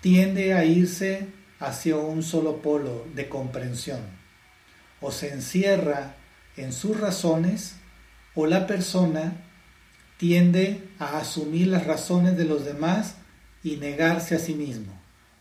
tiende 0.00 0.54
a 0.54 0.64
irse 0.64 1.28
hacia 1.60 1.96
un 1.96 2.22
solo 2.22 2.62
polo 2.62 3.06
de 3.14 3.28
comprensión. 3.28 4.00
O 5.00 5.12
se 5.12 5.32
encierra 5.32 6.14
en 6.56 6.72
sus 6.72 6.98
razones 6.98 7.76
o 8.34 8.46
la 8.46 8.66
persona 8.66 9.34
tiende 10.22 10.88
a 11.00 11.18
asumir 11.18 11.66
las 11.66 11.84
razones 11.84 12.36
de 12.36 12.44
los 12.44 12.64
demás 12.64 13.16
y 13.64 13.78
negarse 13.78 14.36
a 14.36 14.38
sí 14.38 14.54
mismo. 14.54 14.92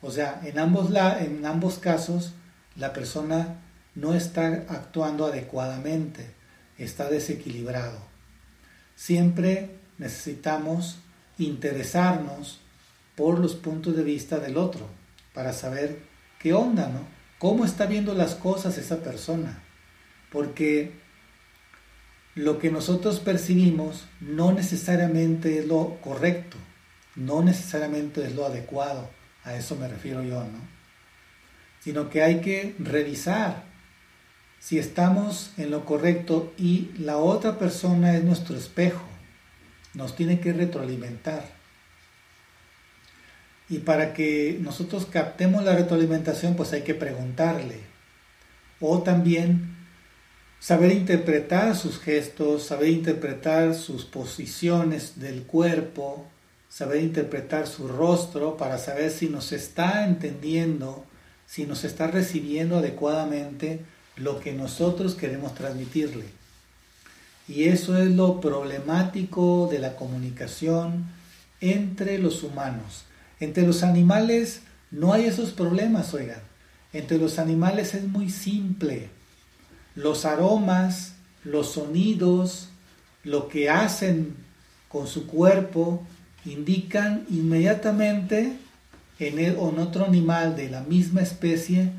O 0.01 0.09
sea, 0.09 0.41
en 0.43 0.57
ambos, 0.57 0.89
en 1.19 1.45
ambos 1.45 1.77
casos 1.77 2.34
la 2.75 2.91
persona 2.91 3.59
no 3.93 4.15
está 4.15 4.65
actuando 4.69 5.27
adecuadamente, 5.27 6.34
está 6.79 7.11
desequilibrado. 7.11 7.99
Siempre 8.95 9.69
necesitamos 9.99 10.97
interesarnos 11.38 12.59
por 13.15 13.38
los 13.38 13.53
puntos 13.53 13.95
de 13.95 14.03
vista 14.03 14.39
del 14.39 14.57
otro 14.57 14.88
para 15.36 15.53
saber 15.53 15.99
qué 16.39 16.55
onda, 16.55 16.88
¿no? 16.88 17.05
¿Cómo 17.38 17.65
está 17.65 17.86
viendo 17.86 18.15
las 18.15 18.34
cosas 18.34 18.79
esa 18.79 19.03
persona? 19.03 19.61
Porque 20.32 21.00
lo 22.36 22.59
que 22.59 22.71
nosotros 22.71 23.19
percibimos 23.19 24.05
no 24.19 24.51
necesariamente 24.51 25.59
es 25.59 25.67
lo 25.67 25.97
correcto, 26.01 26.57
no 27.15 27.43
necesariamente 27.43 28.25
es 28.25 28.36
lo 28.36 28.45
adecuado, 28.45 29.09
a 29.43 29.55
eso 29.55 29.75
me 29.75 29.88
refiero 29.88 30.23
yo, 30.23 30.39
¿no? 30.43 30.59
Sino 31.82 32.09
que 32.09 32.23
hay 32.23 32.41
que 32.41 32.75
revisar 32.79 33.63
si 34.59 34.77
estamos 34.77 35.51
en 35.57 35.71
lo 35.71 35.86
correcto 35.86 36.53
y 36.57 36.91
la 36.99 37.17
otra 37.17 37.57
persona 37.57 38.15
es 38.15 38.23
nuestro 38.23 38.55
espejo, 38.55 39.03
nos 39.95 40.15
tiene 40.15 40.39
que 40.39 40.53
retroalimentar. 40.53 41.43
Y 43.67 43.79
para 43.79 44.13
que 44.13 44.57
nosotros 44.61 45.07
captemos 45.07 45.63
la 45.63 45.75
retroalimentación, 45.75 46.55
pues 46.55 46.73
hay 46.73 46.84
que 46.84 46.93
preguntarle. 46.93 47.79
O 48.79 49.01
también 49.01 49.70
saber 50.62 50.91
interpretar 50.91 51.76
sus 51.76 51.97
gestos, 51.99 52.64
saber 52.64 52.89
interpretar 52.89 53.74
sus 53.74 54.05
posiciones 54.05 55.20
del 55.20 55.41
cuerpo, 55.41 56.28
saber 56.70 57.01
interpretar 57.01 57.68
su 57.68 57.88
rostro 57.88 58.57
para 58.57 58.78
saber 58.78 59.09
si 59.09 59.28
nos 59.28 59.53
está 59.53 60.05
entendiendo, 60.05 61.03
si 61.47 61.66
nos 61.66 61.84
está 61.84 62.07
recibiendo 62.07 62.78
adecuadamente 62.78 63.82
lo 64.18 64.39
que 64.39 64.53
nosotros 64.53 65.16
queremos 65.16 65.55
transmitirle. 65.55 66.26
Y 67.47 67.64
eso 67.64 67.97
es 67.97 68.12
lo 68.12 68.39
problemático 68.39 69.68
de 69.70 69.80
la 69.80 69.95
comunicación 69.95 71.07
entre 71.59 72.20
los 72.20 72.43
humanos. 72.43 73.05
Entre 73.39 73.66
los 73.66 73.82
animales 73.82 74.62
no 74.91 75.12
hay 75.12 75.26
esos 75.26 75.49
problemas, 75.51 76.14
oigan. 76.14 76.41
Entre 76.93 77.18
los 77.18 77.39
animales 77.39 77.95
es 77.95 78.03
muy 78.03 78.30
simple. 78.30 79.09
Los 79.95 80.25
aromas, 80.25 81.15
los 81.43 81.73
sonidos, 81.73 82.69
lo 83.23 83.47
que 83.47 83.69
hacen 83.69 84.35
con 84.89 85.07
su 85.07 85.27
cuerpo, 85.27 86.05
indican 86.45 87.25
inmediatamente 87.29 88.57
en, 89.19 89.39
el, 89.39 89.55
en 89.55 89.79
otro 89.79 90.05
animal 90.05 90.55
de 90.55 90.69
la 90.69 90.81
misma 90.81 91.21
especie 91.21 91.91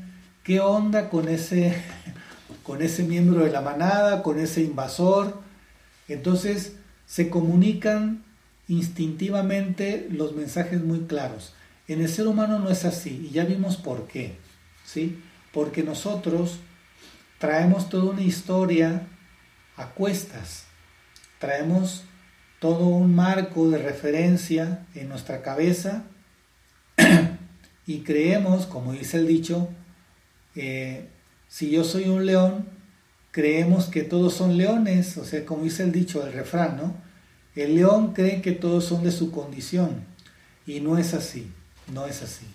qué 0.43 0.59
onda 0.59 1.09
con 1.09 1.29
ese, 1.29 1.73
con 2.63 2.81
ese 2.81 3.03
miembro 3.03 3.45
de 3.45 3.51
la 3.51 3.61
manada, 3.61 4.21
con 4.23 4.39
ese 4.39 4.61
invasor. 4.61 5.41
Entonces 6.07 6.75
se 7.05 7.29
comunican 7.29 8.23
instintivamente 8.67 10.07
los 10.11 10.35
mensajes 10.35 10.83
muy 10.83 11.01
claros. 11.01 11.53
En 11.87 12.01
el 12.01 12.09
ser 12.09 12.27
humano 12.27 12.59
no 12.59 12.69
es 12.69 12.85
así 12.85 13.27
y 13.29 13.33
ya 13.33 13.45
vimos 13.45 13.77
por 13.77 14.07
qué. 14.07 14.35
¿sí? 14.85 15.21
Porque 15.51 15.83
nosotros 15.83 16.59
traemos 17.43 17.89
toda 17.89 18.11
una 18.11 18.21
historia 18.21 19.05
a 19.75 19.87
cuestas. 19.87 20.63
Traemos 21.39 22.05
todo 22.61 22.85
un 22.85 23.13
marco 23.13 23.69
de 23.69 23.79
referencia 23.79 24.85
en 24.95 25.09
nuestra 25.09 25.41
cabeza 25.41 26.05
y 27.85 27.99
creemos, 27.99 28.65
como 28.65 28.93
dice 28.93 29.17
el 29.17 29.27
dicho, 29.27 29.67
eh, 30.55 31.09
si 31.49 31.69
yo 31.69 31.83
soy 31.83 32.07
un 32.07 32.25
león, 32.25 32.65
creemos 33.31 33.87
que 33.87 34.03
todos 34.03 34.33
son 34.33 34.55
leones, 34.55 35.17
o 35.17 35.25
sea, 35.25 35.45
como 35.45 35.65
dice 35.65 35.83
el 35.83 35.91
dicho, 35.91 36.25
el 36.25 36.31
refrán, 36.31 36.77
¿no? 36.77 36.95
El 37.55 37.75
león 37.75 38.13
cree 38.13 38.41
que 38.41 38.53
todos 38.53 38.85
son 38.85 39.03
de 39.03 39.11
su 39.11 39.31
condición 39.31 40.05
y 40.65 40.79
no 40.79 40.97
es 40.97 41.13
así, 41.13 41.51
no 41.93 42.05
es 42.05 42.23
así. 42.23 42.45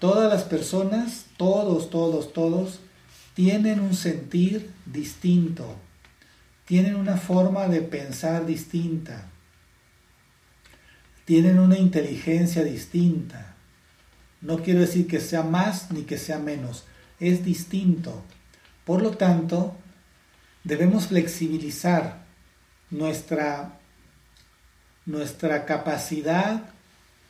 Todas 0.00 0.28
las 0.28 0.42
personas, 0.42 1.26
todos, 1.36 1.90
todos, 1.90 2.32
todos, 2.32 2.80
tienen 3.38 3.78
un 3.78 3.94
sentir 3.94 4.68
distinto, 4.84 5.76
tienen 6.64 6.96
una 6.96 7.16
forma 7.16 7.68
de 7.68 7.82
pensar 7.82 8.44
distinta, 8.46 9.30
tienen 11.24 11.60
una 11.60 11.78
inteligencia 11.78 12.64
distinta, 12.64 13.54
no 14.40 14.60
quiero 14.60 14.80
decir 14.80 15.06
que 15.06 15.20
sea 15.20 15.44
más 15.44 15.92
ni 15.92 16.02
que 16.02 16.18
sea 16.18 16.40
menos, 16.40 16.84
es 17.20 17.44
distinto. 17.44 18.24
Por 18.84 19.02
lo 19.02 19.16
tanto, 19.16 19.76
debemos 20.64 21.06
flexibilizar 21.06 22.24
nuestra, 22.90 23.78
nuestra 25.06 25.64
capacidad 25.64 26.70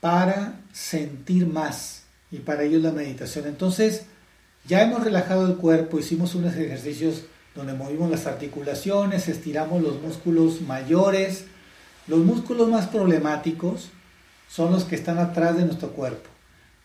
para 0.00 0.58
sentir 0.72 1.46
más 1.46 2.04
y 2.30 2.38
para 2.38 2.62
ello 2.62 2.78
la 2.78 2.92
meditación. 2.92 3.46
Entonces, 3.46 4.06
ya 4.68 4.82
hemos 4.82 5.02
relajado 5.02 5.46
el 5.46 5.56
cuerpo, 5.56 5.98
hicimos 5.98 6.36
unos 6.36 6.54
ejercicios 6.54 7.22
donde 7.54 7.72
movimos 7.72 8.10
las 8.10 8.26
articulaciones, 8.26 9.26
estiramos 9.26 9.82
los 9.82 10.00
músculos 10.00 10.60
mayores. 10.60 11.46
Los 12.06 12.20
músculos 12.20 12.68
más 12.68 12.86
problemáticos 12.86 13.88
son 14.48 14.72
los 14.72 14.84
que 14.84 14.94
están 14.94 15.18
atrás 15.18 15.56
de 15.56 15.64
nuestro 15.64 15.90
cuerpo 15.90 16.28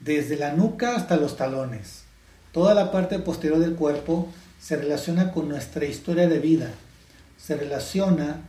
desde 0.03 0.37
la 0.37 0.53
nuca 0.53 0.95
hasta 0.95 1.15
los 1.15 1.37
talones. 1.37 2.03
Toda 2.51 2.73
la 2.73 2.91
parte 2.91 3.19
posterior 3.19 3.59
del 3.59 3.75
cuerpo 3.75 4.27
se 4.59 4.75
relaciona 4.75 5.31
con 5.31 5.49
nuestra 5.49 5.85
historia 5.85 6.27
de 6.27 6.39
vida, 6.39 6.71
se 7.37 7.55
relaciona 7.55 8.41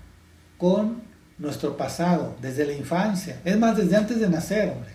con 0.58 1.02
nuestro 1.38 1.76
pasado, 1.76 2.36
desde 2.40 2.66
la 2.66 2.74
infancia, 2.74 3.40
es 3.44 3.58
más, 3.58 3.76
desde 3.76 3.96
antes 3.96 4.20
de 4.20 4.28
nacer, 4.28 4.70
hombre. 4.70 4.92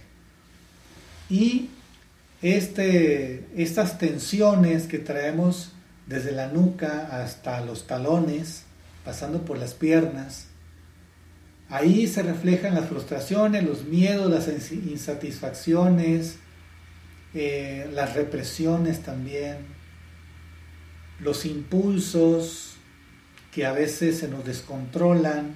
Y 1.30 1.70
este, 2.42 3.46
estas 3.56 3.98
tensiones 3.98 4.88
que 4.88 5.00
traemos 5.00 5.74
desde 6.08 6.32
la 6.32 6.48
nuca 6.48 7.24
hasta 7.24 7.62
los 7.62 7.86
talones, 7.86 8.64
pasando 9.04 9.46
por 9.46 9.58
las 9.58 9.74
piernas, 9.74 10.48
ahí 11.70 12.08
se 12.08 12.24
reflejan 12.24 12.76
las 12.76 12.88
frustraciones, 12.88 13.64
los 13.64 13.86
miedos, 13.86 14.30
las 14.30 14.48
insatisfacciones, 14.72 16.38
eh, 17.34 17.90
las 17.94 18.16
represiones 18.16 19.04
también, 19.04 19.58
los 21.20 21.46
impulsos 21.46 22.76
que 23.52 23.66
a 23.66 23.72
veces 23.72 24.20
se 24.20 24.28
nos 24.28 24.46
descontrolan 24.46 25.56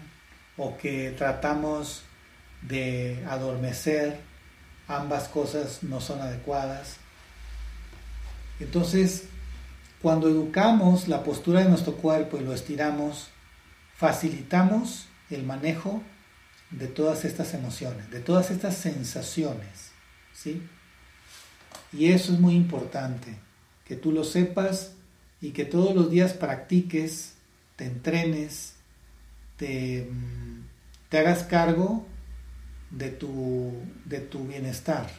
o 0.57 0.77
que 0.77 1.11
tratamos 1.17 2.03
de 2.61 3.23
adormecer, 3.27 4.19
ambas 4.87 5.27
cosas 5.27 5.83
no 5.83 6.01
son 6.01 6.21
adecuadas. 6.21 6.97
Entonces, 8.59 9.25
cuando 10.01 10.27
educamos 10.27 11.07
la 11.07 11.23
postura 11.23 11.61
de 11.61 11.69
nuestro 11.69 11.95
cuerpo 11.95 12.37
y 12.37 12.43
lo 12.43 12.53
estiramos, 12.53 13.29
facilitamos 13.95 15.07
el 15.29 15.43
manejo 15.43 16.01
de 16.71 16.87
todas 16.87 17.25
estas 17.25 17.53
emociones, 17.53 18.09
de 18.11 18.19
todas 18.19 18.51
estas 18.51 18.75
sensaciones, 18.75 19.91
¿sí? 20.33 20.61
Y 21.91 22.11
eso 22.11 22.33
es 22.33 22.39
muy 22.39 22.55
importante. 22.55 23.35
que 23.85 23.97
tú 23.97 24.13
lo 24.13 24.23
sepas 24.23 24.93
y 25.41 25.51
que 25.51 25.65
todos 25.65 25.93
los 25.93 26.09
días 26.09 26.31
practiques, 26.31 27.33
te 27.75 27.83
entrenes, 27.83 28.75
te, 29.57 30.07
mm, 30.09 30.63
te 31.09 31.17
hagas 31.17 31.43
cargo 31.43 32.05
de 32.93 33.09
tu, 33.09 33.73
de 34.05 34.19
tu 34.19 34.47
bienestar. 34.47 35.09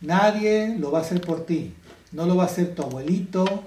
Nadie 0.00 0.76
lo 0.78 0.90
va 0.90 0.98
a 0.98 1.02
hacer 1.02 1.20
por 1.20 1.46
ti. 1.46 1.74
No 2.12 2.26
lo 2.26 2.36
va 2.36 2.44
a 2.44 2.46
hacer 2.46 2.74
tu 2.74 2.82
abuelito, 2.82 3.64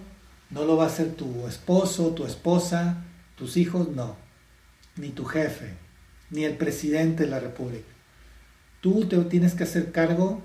no 0.50 0.66
lo 0.66 0.76
va 0.76 0.84
a 0.84 0.88
hacer 0.88 1.14
tu 1.14 1.48
esposo, 1.48 2.10
tu 2.10 2.26
esposa, 2.26 3.06
tus 3.38 3.56
hijos, 3.58 3.90
no. 3.90 4.18
Ni 4.98 5.10
tu 5.10 5.26
jefe, 5.26 5.74
ni 6.30 6.44
el 6.44 6.58
presidente 6.58 7.24
de 7.24 7.30
la 7.30 7.40
República. 7.40 7.88
Tú 8.82 9.06
te 9.06 9.18
tienes 9.26 9.54
que 9.54 9.64
hacer 9.64 9.92
cargo 9.92 10.42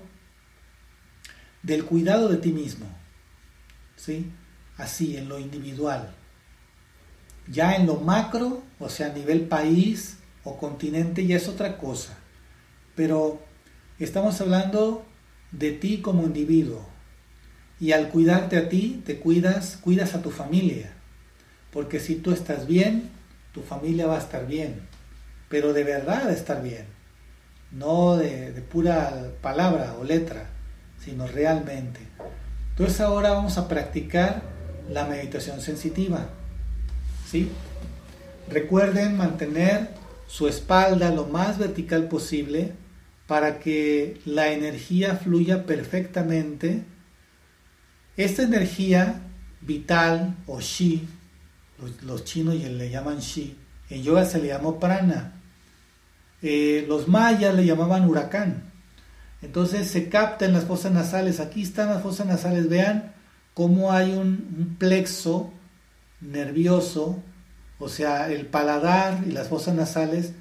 del 1.61 1.83
cuidado 1.83 2.29
de 2.29 2.37
ti 2.37 2.53
mismo. 2.53 2.87
¿Sí? 3.97 4.31
Así, 4.77 5.17
en 5.17 5.27
lo 5.27 5.39
individual. 5.39 6.15
Ya 7.47 7.75
en 7.75 7.85
lo 7.85 7.95
macro, 7.97 8.63
o 8.79 8.87
sea, 8.87 9.07
a 9.07 9.13
nivel 9.13 9.41
país 9.41 10.19
o 10.45 10.57
continente, 10.57 11.27
ya 11.27 11.35
es 11.35 11.49
otra 11.49 11.77
cosa. 11.77 12.18
Pero 12.95 13.39
estamos 13.99 14.39
hablando 14.41 15.05
de 15.51 15.71
ti 15.71 16.01
como 16.01 16.23
individuo. 16.23 16.87
Y 17.79 17.93
al 17.93 18.09
cuidarte 18.09 18.57
a 18.57 18.69
ti, 18.69 19.01
te 19.05 19.19
cuidas, 19.19 19.77
cuidas 19.77 20.13
a 20.13 20.21
tu 20.21 20.31
familia. 20.31 20.91
Porque 21.71 21.99
si 21.99 22.15
tú 22.15 22.31
estás 22.31 22.67
bien, 22.67 23.09
tu 23.53 23.61
familia 23.61 24.07
va 24.07 24.15
a 24.15 24.19
estar 24.19 24.47
bien. 24.47 24.81
Pero 25.49 25.73
de 25.73 25.83
verdad 25.83 26.29
estar 26.31 26.61
bien. 26.61 26.85
No 27.71 28.17
de, 28.17 28.51
pura 28.69 29.31
palabra 29.41 29.95
o 29.99 30.03
letra, 30.03 30.47
sino 31.03 31.27
realmente. 31.27 31.99
Entonces 32.71 32.99
ahora 33.01 33.31
vamos 33.31 33.57
a 33.57 33.67
practicar 33.67 34.41
la 34.89 35.05
meditación 35.05 35.61
sensitiva. 35.61 36.29
¿Sí? 37.29 37.51
Recuerden 38.49 39.15
mantener 39.15 39.89
su 40.29 40.47
espalda 40.47 41.09
lo 41.09 41.25
más 41.25 41.57
vertical 41.57 42.07
posible 42.07 42.73
para 43.25 43.59
que 43.59 44.21
la 44.25 44.51
energía 44.51 45.15
fluya 45.15 45.65
perfectamente. 45.65 46.83
Esta 48.15 48.43
energía 48.43 49.21
vital 49.61 50.35
o 50.45 50.61
shi, 50.61 51.07
los, 52.03 52.25
chinos 52.25 52.55
le 52.55 52.89
llaman 52.91 53.19
shi, 53.19 53.57
en 53.89 54.03
yoga 54.03 54.23
se 54.23 54.39
le 54.39 54.49
llamó 54.49 54.79
prana. 54.79 55.33
Eh, 56.43 56.85
los 56.87 57.07
mayas 57.07 57.55
le 57.55 57.65
llamaban 57.65 58.07
huracán. 58.07 58.71
Entonces 59.41 59.89
se 59.89 60.09
capta 60.09 60.45
en 60.45 60.53
las 60.53 60.65
fosas 60.65 60.91
nasales. 60.91 61.39
Aquí 61.39 61.63
están 61.63 61.89
las 61.89 62.03
fosas 62.03 62.27
nasales. 62.27 62.69
Vean 62.69 63.13
cómo 63.55 63.91
hay 63.91 64.11
un 64.11 64.75
plexo 64.77 65.51
nervioso, 66.21 67.23
o 67.79 67.87
sea, 67.87 68.31
el 68.31 68.45
paladar 68.45 69.23
y 69.25 69.31
las 69.31 69.47
fosas 69.47 69.73
nasales 69.73 70.33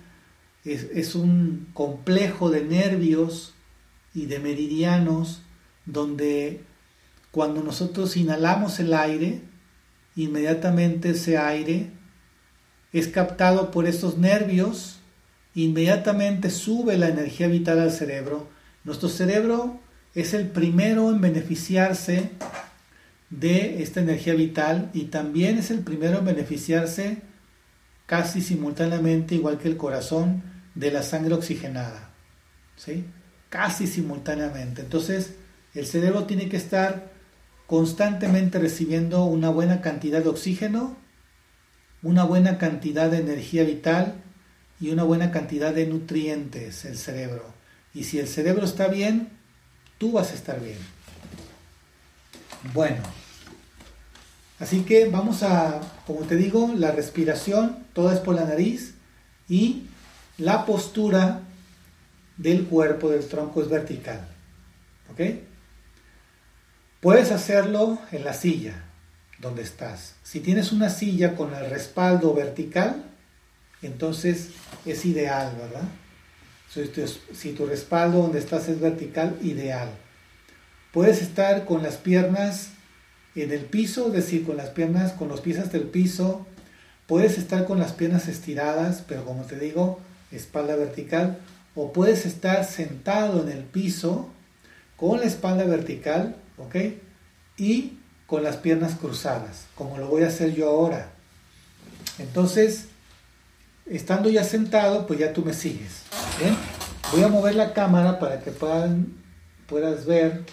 es, 0.65 1.15
un 1.15 1.69
complejo 1.73 2.51
de 2.51 2.65
nervios 2.65 3.55
y 4.15 4.27
de 4.27 4.39
meridianos 4.39 5.43
donde 5.87 6.61
cuando 7.31 7.63
nosotros 7.63 8.17
inhalamos 8.17 8.81
el 8.81 8.93
aire, 8.93 9.41
inmediatamente 10.17 11.11
ese 11.11 11.39
aire 11.39 11.91
es 12.93 13.09
captado 13.09 13.71
por 13.71 13.87
estos 13.87 14.19
nervios, 14.19 14.99
inmediatamente 15.55 16.51
sube 16.51 16.99
la 16.99 17.09
energía 17.09 17.47
vital 17.47 17.79
al 17.79 17.93
cerebro. 17.93 18.49
Nuestro 18.85 19.09
cerebro 19.09 19.79
es 20.15 20.35
el 20.35 20.49
primero 20.49 21.11
en 21.11 21.21
beneficiarse 21.21 22.31
de 23.31 23.83
esta 23.83 24.01
energía 24.01 24.35
vital 24.35 24.91
y 24.93 25.05
también 25.05 25.59
es 25.59 25.71
el 25.71 25.81
primero 25.81 26.19
en 26.19 26.25
beneficiarse 26.25 27.28
casi 28.09 28.41
simultáneamente, 28.41 29.35
igual 29.35 29.59
que 29.59 29.69
el 29.69 29.77
corazón, 29.77 30.43
de 30.75 30.91
la 30.91 31.03
sangre 31.03 31.35
oxigenada, 31.35 32.09
¿sí? 32.75 33.05
casi 33.51 33.87
simultáneamente. 33.87 34.81
Entonces, 34.81 35.35
el 35.75 35.87
cerebro 35.87 36.25
tiene 36.25 36.49
que 36.49 36.57
estar 36.57 37.13
constantemente 37.67 38.59
recibiendo 38.59 39.25
una 39.25 39.51
buena 39.51 39.83
cantidad 39.83 40.23
de 40.23 40.31
oxígeno, 40.31 40.97
una 42.03 42.25
buena 42.25 42.57
cantidad 42.57 43.11
de 43.11 43.19
energía 43.19 43.63
vital 43.65 44.15
y 44.81 44.89
una 44.89 45.03
buena 45.03 45.31
cantidad 45.31 45.75
de 45.75 45.87
nutrientes, 45.87 46.87
el 46.87 46.97
cerebro. 46.97 47.45
Y 47.93 48.05
si 48.05 48.19
el 48.19 48.27
cerebro 48.27 48.65
está 48.65 48.89
bien, 48.89 49.29
tú 49.99 50.13
vas 50.13 50.31
a 50.31 50.35
estar 50.35 50.61
bien. 50.61 50.79
Bueno, 52.73 53.03
así 54.59 54.83
que 54.83 55.09
vamos 55.09 55.43
a, 55.43 55.81
como 56.07 56.21
te 56.21 56.37
digo, 56.37 56.73
la 56.77 56.93
respiración, 56.93 57.85
toda 57.93 58.15
es 58.15 58.21
por 58.21 58.35
la 58.35 58.45
nariz 58.45 58.95
y 59.49 59.85
la 60.37 60.67
postura 60.67 61.41
del 62.37 62.65
cuerpo 62.67 63.11
del 63.11 63.27
tronco 63.27 63.63
es 63.63 63.69
vertical. 63.69 64.29
¿Ok? 65.11 65.21
Puedes 67.01 67.31
hacerlo 67.31 67.99
en 68.11 68.25
la 68.25 68.35
silla 68.35 68.85
donde 69.39 69.63
estás. 69.63 70.15
Si 70.23 70.41
tienes 70.41 70.73
una 70.73 70.91
silla 70.91 71.37
con 71.37 71.55
el 71.55 71.71
respaldo 71.71 72.35
vertical, 72.35 73.05
entonces 73.83 74.51
es 74.85 75.05
ideal, 75.05 75.55
¿verdad? 75.57 75.89
Si 77.33 77.53
tu 77.53 77.67
respaldo 77.67 78.23
donde 78.23 78.41
estás 78.41 78.69
es 78.69 78.81
vertical, 78.81 79.39
ideal. 79.43 79.91
Puedes 80.93 81.23
estar 81.23 81.65
con 81.65 81.83
las 81.83 81.97
piernas 81.97 82.71
en 83.35 83.53
el 83.53 83.61
piso, 83.61 84.09
es 84.09 84.13
decir, 84.13 84.45
con 84.45 84.57
las 84.57 84.71
piernas, 84.71 85.13
con 85.13 85.29
los 85.29 85.41
pies 85.41 85.59
hasta 85.59 85.77
el 85.77 85.85
piso. 85.85 86.47
Puedes 87.07 87.39
estar 87.39 87.67
con 87.67 87.79
las 87.79 87.93
piernas 87.93 88.29
estiradas, 88.29 89.03
pero 89.07 89.25
como 89.25 89.45
te 89.45 89.59
digo, 89.59 90.01
espalda 90.31 90.77
vertical, 90.77 91.39
o 91.75 91.93
puedes 91.93 92.27
estar 92.27 92.65
sentado 92.65 93.43
en 93.43 93.51
el 93.51 93.65
piso 93.65 94.29
con 94.97 95.21
la 95.21 95.27
espalda 95.27 95.65
vertical, 95.65 96.37
¿ok? 96.59 96.77
Y 97.57 97.99
con 98.27 98.43
las 98.43 98.57
piernas 98.57 98.95
cruzadas, 98.97 99.67
como 99.75 99.97
lo 99.97 100.09
voy 100.09 100.25
a 100.25 100.29
hacer 100.29 100.55
yo 100.55 100.69
ahora. 100.69 101.13
Entonces, 102.19 102.87
estando 103.87 104.29
ya 104.29 104.45
sentado, 104.45 105.07
pues 105.07 105.19
ya 105.19 105.33
tú 105.33 105.45
me 105.45 105.55
sigues. 105.55 106.03
Voy 107.13 107.23
a 107.23 107.29
mover 107.29 107.55
la 107.55 107.73
cámara 107.73 108.19
para 108.19 108.41
que 108.41 108.51
puedan, 108.51 109.15
puedas 109.67 110.05
ver. 110.05 110.45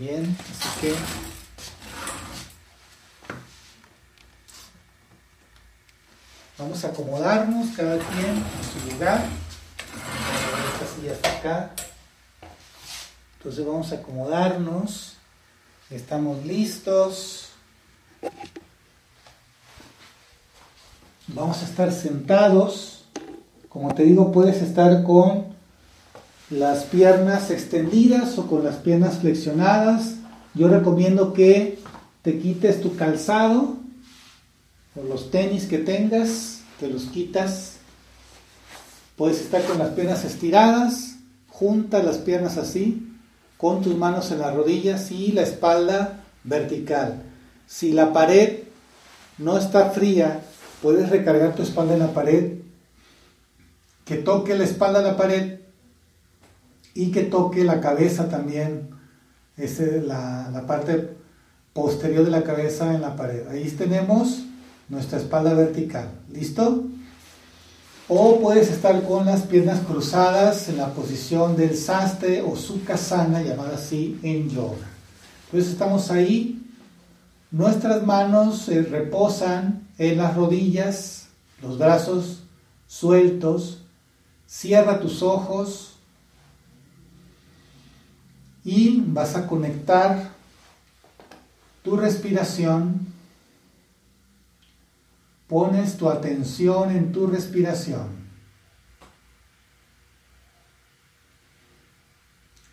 Bien, 0.00 0.34
así 0.50 0.80
que 0.80 0.94
Vamos 6.56 6.84
a 6.84 6.88
acomodarnos 6.88 7.68
cada 7.76 7.98
quien 7.98 8.26
en 8.26 8.82
su 8.82 8.92
lugar. 8.92 9.24
Esta 10.74 10.94
silla 10.94 11.12
está 11.12 11.38
acá. 11.38 11.70
Entonces 13.38 13.64
vamos 13.64 13.92
a 13.92 13.96
acomodarnos. 13.96 15.16
Estamos 15.90 16.44
listos. 16.44 17.50
Vamos 21.28 21.62
a 21.62 21.64
estar 21.64 21.92
sentados. 21.92 23.04
Como 23.68 23.94
te 23.94 24.02
digo, 24.02 24.32
puedes 24.32 24.60
estar 24.60 25.02
con 25.02 25.49
las 26.50 26.82
piernas 26.84 27.50
extendidas 27.50 28.36
o 28.36 28.48
con 28.48 28.64
las 28.64 28.76
piernas 28.76 29.18
flexionadas. 29.18 30.16
Yo 30.54 30.68
recomiendo 30.68 31.32
que 31.32 31.78
te 32.22 32.38
quites 32.38 32.82
tu 32.82 32.96
calzado 32.96 33.76
o 34.96 35.04
los 35.04 35.30
tenis 35.30 35.66
que 35.66 35.78
tengas, 35.78 36.62
te 36.80 36.88
los 36.88 37.04
quitas. 37.04 37.76
Puedes 39.16 39.40
estar 39.40 39.62
con 39.64 39.78
las 39.78 39.90
piernas 39.90 40.24
estiradas, 40.24 41.16
junta 41.48 42.02
las 42.02 42.18
piernas 42.18 42.56
así, 42.56 43.06
con 43.56 43.82
tus 43.82 43.96
manos 43.96 44.32
en 44.32 44.40
las 44.40 44.54
rodillas 44.54 45.12
y 45.12 45.32
la 45.32 45.42
espalda 45.42 46.24
vertical. 46.42 47.22
Si 47.66 47.92
la 47.92 48.12
pared 48.12 48.64
no 49.38 49.56
está 49.56 49.90
fría, 49.90 50.40
puedes 50.82 51.10
recargar 51.10 51.54
tu 51.54 51.62
espalda 51.62 51.94
en 51.94 52.00
la 52.00 52.12
pared, 52.12 52.54
que 54.04 54.16
toque 54.16 54.56
la 54.56 54.64
espalda 54.64 55.00
a 55.00 55.02
la 55.02 55.16
pared 55.16 55.59
y 56.94 57.10
que 57.10 57.22
toque 57.22 57.64
la 57.64 57.80
cabeza 57.80 58.28
también, 58.28 58.90
es 59.56 59.80
la, 60.06 60.50
la 60.52 60.66
parte 60.66 61.16
posterior 61.72 62.24
de 62.24 62.30
la 62.30 62.42
cabeza 62.42 62.94
en 62.94 63.02
la 63.02 63.16
pared. 63.16 63.46
Ahí 63.48 63.70
tenemos 63.70 64.44
nuestra 64.88 65.18
espalda 65.18 65.54
vertical. 65.54 66.10
¿Listo? 66.32 66.84
O 68.08 68.40
puedes 68.40 68.70
estar 68.70 69.02
con 69.04 69.24
las 69.24 69.42
piernas 69.42 69.80
cruzadas 69.86 70.68
en 70.68 70.78
la 70.78 70.92
posición 70.94 71.56
del 71.56 71.76
sastre 71.76 72.42
o 72.42 72.56
sukhasana, 72.56 73.42
llamada 73.42 73.76
así 73.76 74.18
en 74.24 74.50
yoga. 74.50 74.88
Entonces 75.46 75.72
estamos 75.72 76.10
ahí, 76.10 76.60
nuestras 77.52 78.04
manos 78.04 78.62
se 78.62 78.82
reposan 78.82 79.86
en 79.98 80.18
las 80.18 80.34
rodillas, 80.34 81.28
los 81.62 81.78
brazos 81.78 82.42
sueltos, 82.88 83.82
cierra 84.46 84.98
tus 84.98 85.22
ojos 85.22 85.89
Y 88.72 89.02
vas 89.04 89.34
a 89.34 89.48
conectar 89.48 90.30
tu 91.82 91.96
respiración. 91.96 93.04
Pones 95.48 95.96
tu 95.96 96.08
atención 96.08 96.92
en 96.92 97.10
tu 97.10 97.26
respiración. 97.26 98.30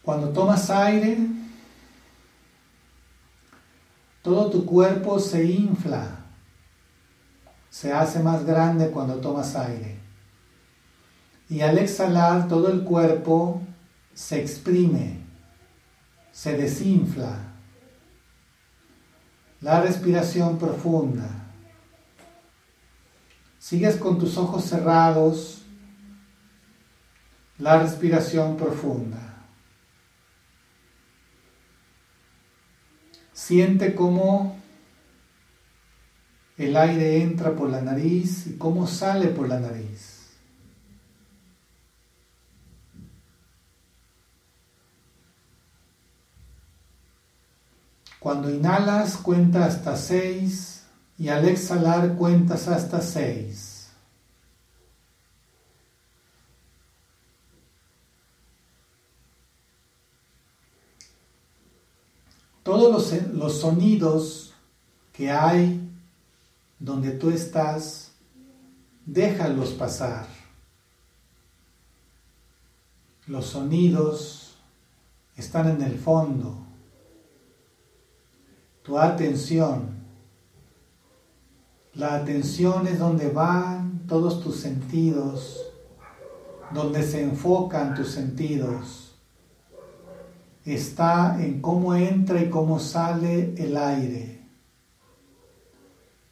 Cuando 0.04 0.30
tomas 0.30 0.70
aire, 0.70 1.18
todo 4.22 4.52
tu 4.52 4.68
cuerpo 4.68 5.20
se 5.20 5.45
infla, 5.45 6.26
se 7.72 7.91
hace 7.91 8.20
más 8.20 8.45
grande 8.45 8.91
cuando 8.91 9.16
tomas 9.16 9.56
aire. 9.56 9.98
Y 11.50 11.62
al 11.62 11.80
exhalar 11.80 12.48
todo 12.48 12.72
el 12.72 12.84
cuerpo 12.84 13.64
se 14.14 14.39
exprime, 14.39 15.26
se 16.38 16.56
desinfla. 16.56 17.36
La 19.62 19.82
respiración 19.82 20.60
profunda. 20.60 21.28
Sigues 23.58 23.96
con 23.96 24.20
tus 24.20 24.38
ojos 24.38 24.64
cerrados. 24.66 25.64
La 27.58 27.80
respiración 27.80 28.56
profunda. 28.56 29.18
Siente 33.34 33.96
cómo 33.96 34.60
el 36.56 36.78
aire 36.78 37.24
entra 37.24 37.56
por 37.56 37.72
la 37.72 37.82
nariz 37.82 38.46
y 38.46 38.58
cómo 38.58 38.86
sale 38.86 39.30
por 39.30 39.48
la 39.48 39.60
nariz. 39.60 40.16
Cuando 48.28 48.49
inhalas 48.49 49.15
cuenta 49.15 49.63
hasta 49.63 49.95
seis 49.95 50.84
y 51.17 51.30
al 51.30 51.47
exhalar 51.47 52.15
cuentas 52.15 52.67
hasta 52.67 52.99
seis. 52.99 53.89
todos 62.63 62.91
los, 62.91 63.34
los 63.34 63.61
sonidos 63.61 64.53
que 65.13 65.32
hay 65.32 65.89
donde 66.80 67.11
tú 67.11 67.30
estás, 67.30 68.11
déjalos 69.05 69.69
pasar. 69.69 70.28
Los 73.25 73.45
sonidos 73.45 74.57
están 75.38 75.69
en 75.69 75.82
el 75.82 75.97
fondo. 75.97 76.66
Tu 78.88 78.98
atención. 78.98 79.96
La 81.94 82.16
atención 82.16 82.88
es 82.88 82.98
donde 82.98 83.30
van 83.30 84.08
todos 84.08 84.42
tus 84.42 84.60
sentidos, 84.60 85.62
donde 86.72 87.04
se 87.04 87.22
enfocan 87.22 87.94
tus 87.94 88.10
sentidos 88.10 89.08
está 90.74 91.42
en 91.42 91.62
cómo 91.62 91.96
entra 91.96 92.42
y 92.42 92.50
cómo 92.50 92.80
sale 92.80 93.54
el 93.58 93.78
aire. 93.78 94.42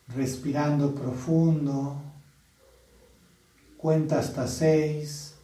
Respirando 0.09 0.93
profundo, 0.93 2.01
cuenta 3.77 4.19
hasta 4.19 4.47
seis 4.47 5.35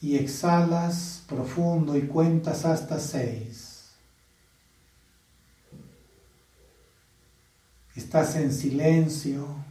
y 0.00 0.16
exhalas 0.16 1.22
profundo 1.28 1.96
y 1.96 2.02
cuentas 2.02 2.64
hasta 2.64 2.98
seis. 2.98 3.67
Estás 7.98 8.36
en 8.36 8.52
silencio. 8.52 9.64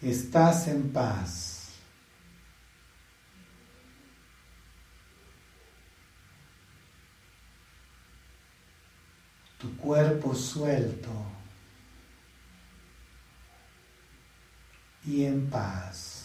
estás 0.00 0.68
en 0.68 0.92
paz. 0.92 1.72
Tu 9.58 9.76
cuerpo 9.78 10.32
suelto 10.32 11.35
y 15.06 15.24
en 15.24 15.48
paz. 15.48 16.24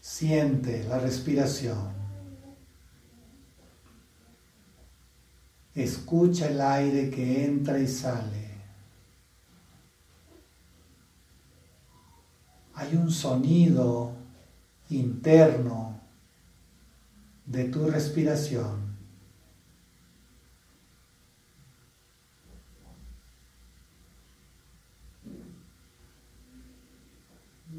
Siente 0.00 0.84
la 0.84 1.00
respiración. 1.00 1.92
Escucha 5.74 6.48
el 6.48 6.60
aire 6.60 7.10
que 7.10 7.44
entra 7.44 7.78
y 7.78 7.88
sale. 7.88 8.52
Hay 12.74 12.94
un 12.94 13.10
sonido 13.10 14.21
interno 14.98 16.00
de 17.46 17.64
tu 17.64 17.90
respiración. 17.90 18.92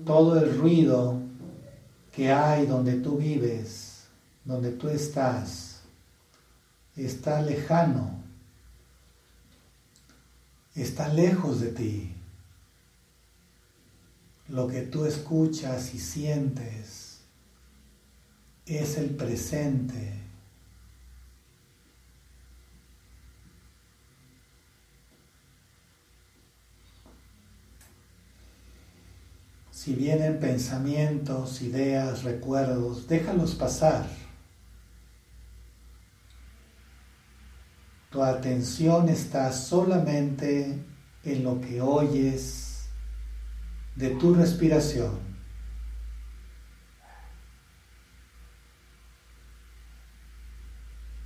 Todo 0.05 0.37
el 0.37 0.57
ruido 0.57 1.21
que 2.11 2.31
hay 2.31 2.65
donde 2.65 2.95
tú 2.95 3.17
vives, 3.17 4.03
donde 4.43 4.71
tú 4.71 4.89
estás, 4.89 5.81
está 6.95 7.41
lejano, 7.41 8.21
está 10.75 11.07
lejos 11.07 11.61
de 11.61 11.67
ti. 11.69 12.15
Lo 14.49 14.67
que 14.67 14.81
tú 14.81 15.05
escuchas 15.05 15.93
y 15.93 15.99
sientes 15.99 17.02
es 18.65 18.97
el 18.97 19.11
presente. 19.11 20.13
Si 29.71 29.93
vienen 29.95 30.39
pensamientos, 30.39 31.61
ideas, 31.61 32.23
recuerdos, 32.23 33.07
déjalos 33.07 33.53
pasar. 33.55 34.07
Tu 38.09 38.23
atención 38.23 39.09
está 39.09 39.51
solamente 39.51 40.77
en 41.25 41.43
lo 41.43 41.59
que 41.59 41.81
oyes 41.81 42.85
de 43.95 44.11
tu 44.11 44.33
respiración. 44.35 45.22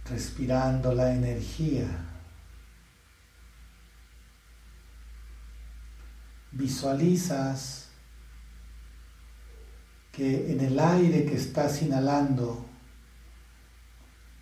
Respirando 0.10 0.94
la 0.94 1.14
energía. 1.14 1.88
Visualizas 6.52 7.90
que 10.12 10.52
en 10.52 10.62
el 10.62 10.80
aire 10.80 11.26
que 11.26 11.36
estás 11.36 11.82
inhalando 11.82 12.66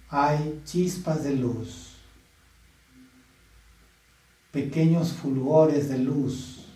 hay 0.09 0.61
chispas 0.63 1.23
de 1.23 1.35
luz, 1.35 1.95
pequeños 4.51 5.13
fulgores 5.13 5.89
de 5.89 5.97
luz 5.97 6.67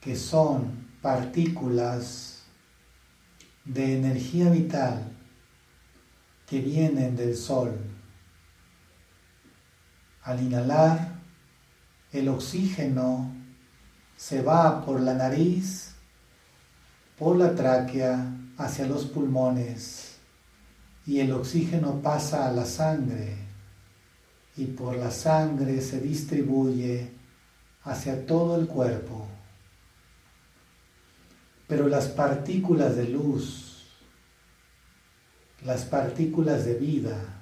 que 0.00 0.16
son 0.16 0.88
partículas 1.00 2.42
de 3.64 3.96
energía 3.96 4.50
vital 4.50 5.17
que 6.48 6.60
vienen 6.60 7.16
del 7.16 7.36
sol. 7.36 7.76
Al 10.22 10.42
inhalar, 10.42 11.16
el 12.12 12.28
oxígeno 12.28 13.34
se 14.16 14.42
va 14.42 14.84
por 14.84 15.00
la 15.00 15.14
nariz 15.14 15.88
por 17.18 17.36
la 17.36 17.54
tráquea 17.54 18.32
hacia 18.56 18.86
los 18.86 19.06
pulmones 19.06 20.16
y 21.06 21.18
el 21.20 21.32
oxígeno 21.32 22.00
pasa 22.00 22.48
a 22.48 22.52
la 22.52 22.64
sangre 22.64 23.36
y 24.56 24.66
por 24.66 24.96
la 24.96 25.10
sangre 25.10 25.80
se 25.80 26.00
distribuye 26.00 27.10
hacia 27.82 28.24
todo 28.24 28.60
el 28.60 28.66
cuerpo. 28.66 29.26
Pero 31.66 31.88
las 31.88 32.06
partículas 32.06 32.96
de 32.96 33.08
luz, 33.08 33.67
las 35.64 35.84
partículas 35.84 36.64
de 36.64 36.74
vida, 36.74 37.38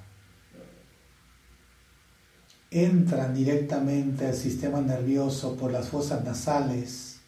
entran 2.69 3.33
directamente 3.33 4.27
al 4.27 4.33
sistema 4.33 4.81
nervioso 4.81 5.55
por 5.55 5.71
las 5.71 5.89
fosas 5.89 6.23
nasales 6.23 7.19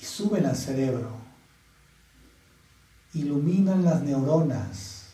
y 0.00 0.04
suben 0.04 0.46
al 0.46 0.56
cerebro, 0.56 1.18
iluminan 3.14 3.84
las 3.84 4.02
neuronas 4.02 5.08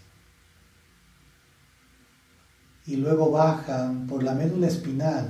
y 2.86 2.96
luego 2.96 3.32
bajan 3.32 4.06
por 4.06 4.22
la 4.22 4.34
médula 4.34 4.68
espinal 4.68 5.28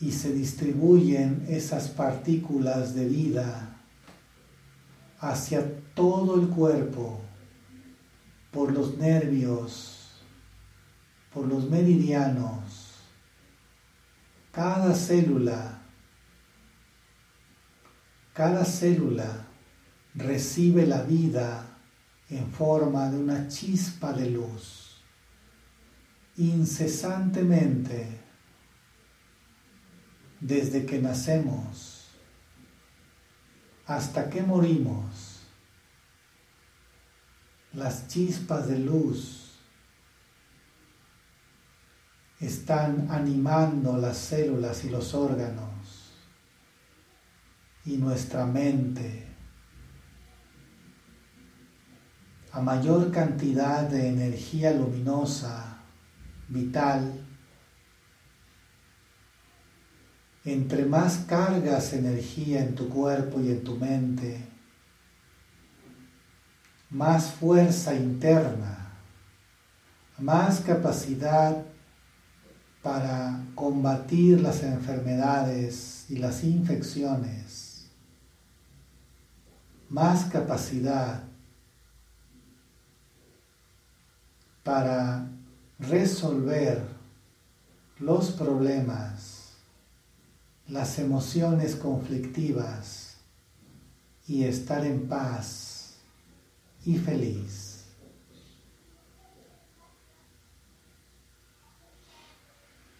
y 0.00 0.12
se 0.12 0.32
distribuyen 0.32 1.44
esas 1.48 1.88
partículas 1.88 2.94
de 2.94 3.06
vida 3.06 3.71
hacia 5.22 5.64
todo 5.94 6.40
el 6.40 6.48
cuerpo 6.48 7.20
por 8.50 8.72
los 8.72 8.98
nervios, 8.98 10.20
por 11.32 11.46
los 11.46 11.70
meridianos, 11.70 12.96
cada 14.50 14.94
célula, 14.94 15.80
cada 18.34 18.64
célula 18.64 19.46
recibe 20.14 20.86
la 20.88 21.02
vida 21.02 21.68
en 22.28 22.50
forma 22.50 23.08
de 23.08 23.18
una 23.18 23.46
chispa 23.46 24.12
de 24.12 24.28
luz, 24.28 25.00
incesantemente, 26.36 28.18
desde 30.40 30.84
que 30.84 31.00
nacemos 31.00 31.91
hasta 33.96 34.30
que 34.30 34.42
morimos, 34.42 35.40
las 37.74 38.08
chispas 38.08 38.66
de 38.68 38.78
luz 38.78 39.52
están 42.40 43.08
animando 43.10 43.98
las 43.98 44.16
células 44.16 44.84
y 44.84 44.90
los 44.90 45.14
órganos 45.14 46.12
y 47.84 47.98
nuestra 47.98 48.46
mente 48.46 49.28
a 52.52 52.60
mayor 52.60 53.10
cantidad 53.10 53.82
de 53.88 54.08
energía 54.08 54.72
luminosa, 54.72 55.78
vital, 56.48 57.26
entre 60.44 60.84
más 60.84 61.18
cargas 61.28 61.92
energía 61.92 62.60
en 62.60 62.74
tu 62.74 62.88
cuerpo 62.88 63.40
y 63.40 63.50
en 63.50 63.62
tu 63.62 63.76
mente, 63.76 64.44
más 66.90 67.32
fuerza 67.32 67.94
interna, 67.94 68.92
más 70.18 70.60
capacidad 70.60 71.64
para 72.82 73.40
combatir 73.54 74.40
las 74.40 74.62
enfermedades 74.62 76.06
y 76.08 76.16
las 76.16 76.42
infecciones, 76.42 77.86
más 79.88 80.24
capacidad 80.24 81.22
para 84.64 85.28
resolver 85.78 86.82
los 87.98 88.30
problemas, 88.32 89.31
las 90.72 90.98
emociones 90.98 91.76
conflictivas 91.76 93.18
y 94.26 94.44
estar 94.44 94.86
en 94.86 95.06
paz 95.06 95.96
y 96.86 96.96
feliz. 96.96 97.84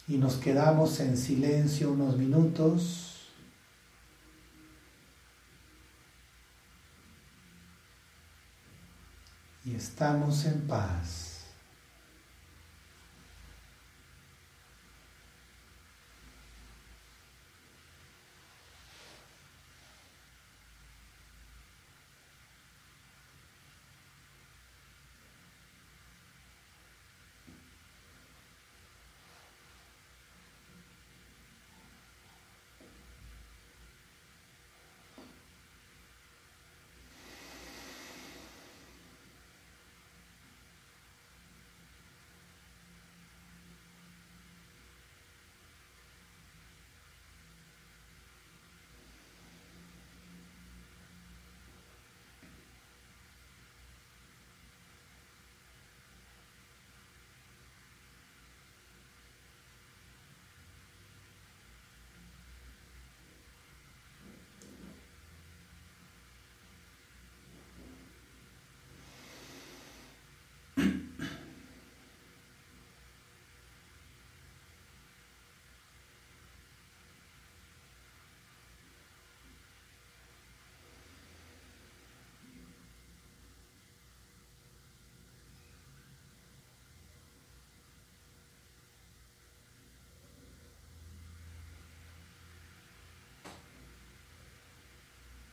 Y 0.07 0.18
nos 0.18 0.35
quedamos 0.35 1.01
en 1.01 1.16
silencio 1.16 1.93
unos 1.93 2.18
minutos. 2.18 3.31
Y 9.64 9.75
estamos 9.75 10.45
en 10.45 10.61
paz. 10.66 11.22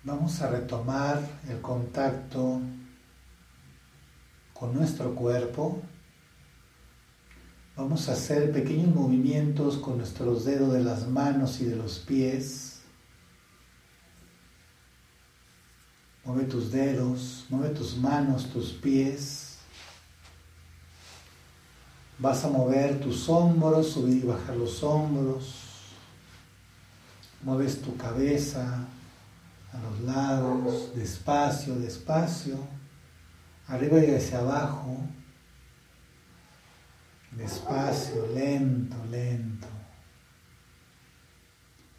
Vamos 0.09 0.41
a 0.41 0.49
retomar 0.49 1.21
el 1.47 1.61
contacto 1.61 2.59
con 4.55 4.73
nuestro 4.73 5.13
cuerpo. 5.13 5.83
Vamos 7.77 8.09
a 8.09 8.13
hacer 8.13 8.51
pequeños 8.51 8.95
movimientos 8.95 9.77
con 9.77 9.99
nuestros 9.99 10.45
dedos 10.45 10.73
de 10.73 10.83
las 10.83 11.07
manos 11.07 11.61
y 11.61 11.65
de 11.65 11.75
los 11.75 11.99
pies. 11.99 12.79
Mueve 16.25 16.45
tus 16.45 16.71
dedos, 16.71 17.45
mueve 17.49 17.69
tus 17.75 17.95
manos, 17.95 18.49
tus 18.49 18.71
pies. 18.71 19.57
Vas 22.17 22.43
a 22.45 22.49
mover 22.49 22.99
tus 22.99 23.29
hombros, 23.29 23.91
subir 23.91 24.23
y 24.23 24.27
bajar 24.27 24.57
los 24.57 24.81
hombros. 24.81 25.53
Mueves 27.43 27.79
tu 27.79 27.95
cabeza, 27.95 28.87
a 29.73 29.79
los 29.79 30.01
lados, 30.01 30.95
despacio, 30.95 31.75
despacio, 31.75 32.57
arriba 33.67 34.03
y 34.03 34.15
hacia 34.15 34.39
abajo, 34.39 34.97
despacio, 37.31 38.27
lento, 38.33 38.95
lento. 39.11 39.67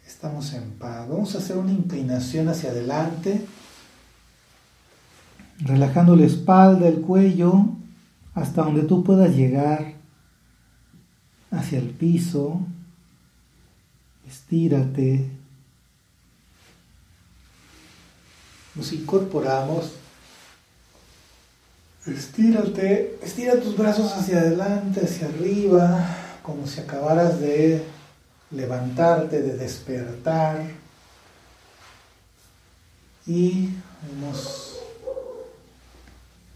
Estamos 0.05 0.53
en 0.53 0.71
paz. 0.71 1.07
Vamos 1.07 1.33
a 1.33 1.37
hacer 1.37 1.57
una 1.57 1.71
inclinación 1.71 2.49
hacia 2.49 2.71
adelante, 2.71 3.45
relajando 5.59 6.15
la 6.15 6.25
espalda, 6.25 6.87
el 6.87 7.01
cuello, 7.01 7.69
hasta 8.33 8.63
donde 8.63 8.83
tú 8.83 9.03
puedas 9.03 9.33
llegar 9.35 9.93
hacia 11.49 11.79
el 11.79 11.89
piso. 11.89 12.59
Estírate. 14.27 15.40
Nos 18.75 18.91
incorporamos. 18.93 19.91
Estírate, 22.05 23.19
estira 23.21 23.59
tus 23.59 23.77
brazos 23.77 24.11
hacia 24.13 24.39
adelante, 24.39 25.01
hacia 25.05 25.27
arriba. 25.27 26.17
como 26.41 26.65
si 26.65 26.79
acabaras 26.79 27.39
de 27.39 27.83
levantarte, 28.49 29.41
de 29.41 29.57
despertar 29.57 30.59
y 33.27 33.69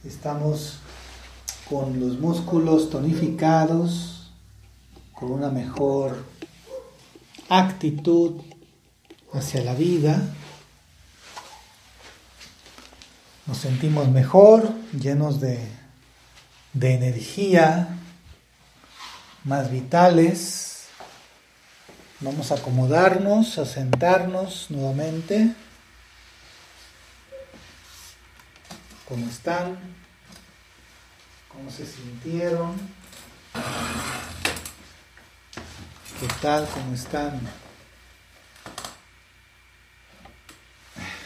estamos 0.03 0.79
con 1.69 1.99
los 1.99 2.19
músculos 2.19 2.89
tonificados, 2.89 4.31
con 5.13 5.31
una 5.31 5.49
mejor 5.49 6.25
actitud 7.49 8.41
hacia 9.33 9.63
la 9.63 9.75
vida. 9.75 10.21
Nos 13.45 13.59
sentimos 13.59 14.07
mejor, 14.07 14.73
llenos 14.91 15.39
de, 15.39 15.59
de 16.73 16.95
energía, 16.95 17.87
más 19.43 19.69
vitales. 19.69 20.87
Vamos 22.21 22.51
a 22.51 22.55
acomodarnos, 22.55 23.59
a 23.59 23.65
sentarnos 23.67 24.71
nuevamente. 24.71 25.53
¿Cómo 29.07 29.29
están? 29.29 29.77
¿Cómo 31.47 31.69
se 31.69 31.85
sintieron? 31.85 32.75
¿Qué 36.19 36.27
tal? 36.41 36.67
¿Cómo 36.73 36.95
están? 36.95 37.39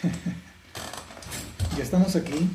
ya 1.80 1.86
estamos 1.86 2.18
aquí. 2.18 2.50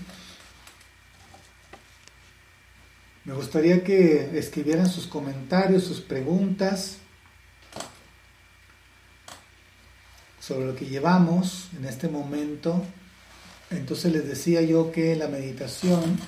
Me 3.25 3.33
gustaría 3.33 3.83
que 3.83 4.39
escribieran 4.39 4.87
sus 4.87 5.07
comentarios, 5.07 5.85
sus 5.85 6.03
preguntas 6.03 6.99
sobre 10.39 10.67
lo 10.67 10.77
que 10.77 10.85
llevamos 10.85 11.71
en 11.75 11.87
este 11.87 12.07
momento. 12.09 12.85
Entonces 13.71 14.13
les 14.13 14.29
decía 14.29 14.61
yo 14.61 14.93
que 14.93 15.17
la 15.17 15.29
meditación 15.29 16.19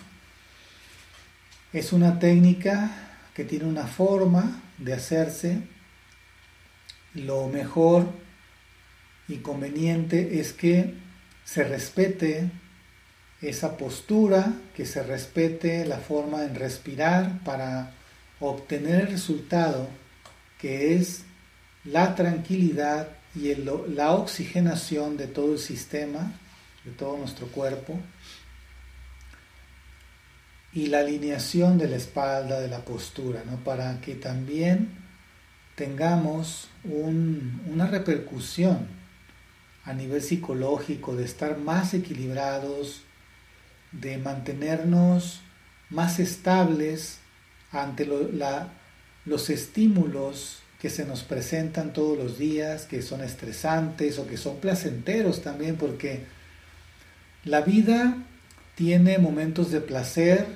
es 1.74 1.92
una 1.92 2.18
técnica 2.18 3.18
que 3.34 3.44
tiene 3.44 3.66
una 3.66 3.86
forma 3.86 4.62
de 4.78 4.94
hacerse. 4.94 5.68
Lo 7.12 7.46
mejor 7.48 8.08
y 9.28 9.36
conveniente 9.36 10.40
es 10.40 10.54
que 10.54 10.94
se 11.44 11.62
respete 11.62 12.50
esa 13.42 13.76
postura, 13.76 14.52
que 14.74 14.86
se 14.86 15.02
respete 15.02 15.84
la 15.84 15.98
forma 15.98 16.44
en 16.44 16.54
respirar 16.54 17.40
para 17.44 17.92
obtener 18.40 19.02
el 19.02 19.08
resultado 19.08 19.88
que 20.58 20.96
es 20.96 21.22
la 21.84 22.14
tranquilidad 22.14 23.08
y 23.34 23.54
la 23.54 24.12
oxigenación 24.12 25.16
de 25.16 25.26
todo 25.26 25.52
el 25.52 25.58
sistema, 25.58 26.32
de 26.84 26.92
todo 26.92 27.18
nuestro 27.18 27.46
cuerpo, 27.48 28.00
y 30.72 30.86
la 30.86 31.00
alineación 31.00 31.78
de 31.78 31.88
la 31.88 31.96
espalda, 31.96 32.60
de 32.60 32.68
la 32.68 32.80
postura, 32.80 33.42
¿no? 33.46 33.56
para 33.58 34.00
que 34.00 34.14
también 34.14 34.90
tengamos 35.74 36.68
una 36.84 37.86
repercusión 37.86 38.88
a 39.84 39.92
nivel 39.92 40.22
psicológico, 40.22 41.14
de 41.14 41.24
estar 41.24 41.58
más 41.58 41.94
equilibrados, 41.94 43.02
de 44.00 44.18
mantenernos 44.18 45.40
más 45.90 46.18
estables 46.18 47.18
ante 47.70 48.06
los 49.24 49.50
estímulos 49.50 50.62
que 50.80 50.90
se 50.90 51.04
nos 51.04 51.22
presentan 51.22 51.92
todos 51.92 52.18
los 52.18 52.38
días, 52.38 52.84
que 52.84 53.02
son 53.02 53.22
estresantes 53.22 54.18
o 54.18 54.26
que 54.26 54.36
son 54.36 54.58
placenteros 54.58 55.42
también, 55.42 55.76
porque 55.76 56.24
la 57.44 57.62
vida 57.62 58.16
tiene 58.74 59.18
momentos 59.18 59.70
de 59.70 59.80
placer, 59.80 60.46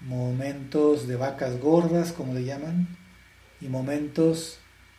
momentos 0.00 1.08
de 1.08 1.16
vacas 1.16 1.58
gordas, 1.58 2.12
como 2.12 2.34
le 2.34 2.44
llaman, 2.44 2.88
y 3.60 3.66
momentos 3.66 4.58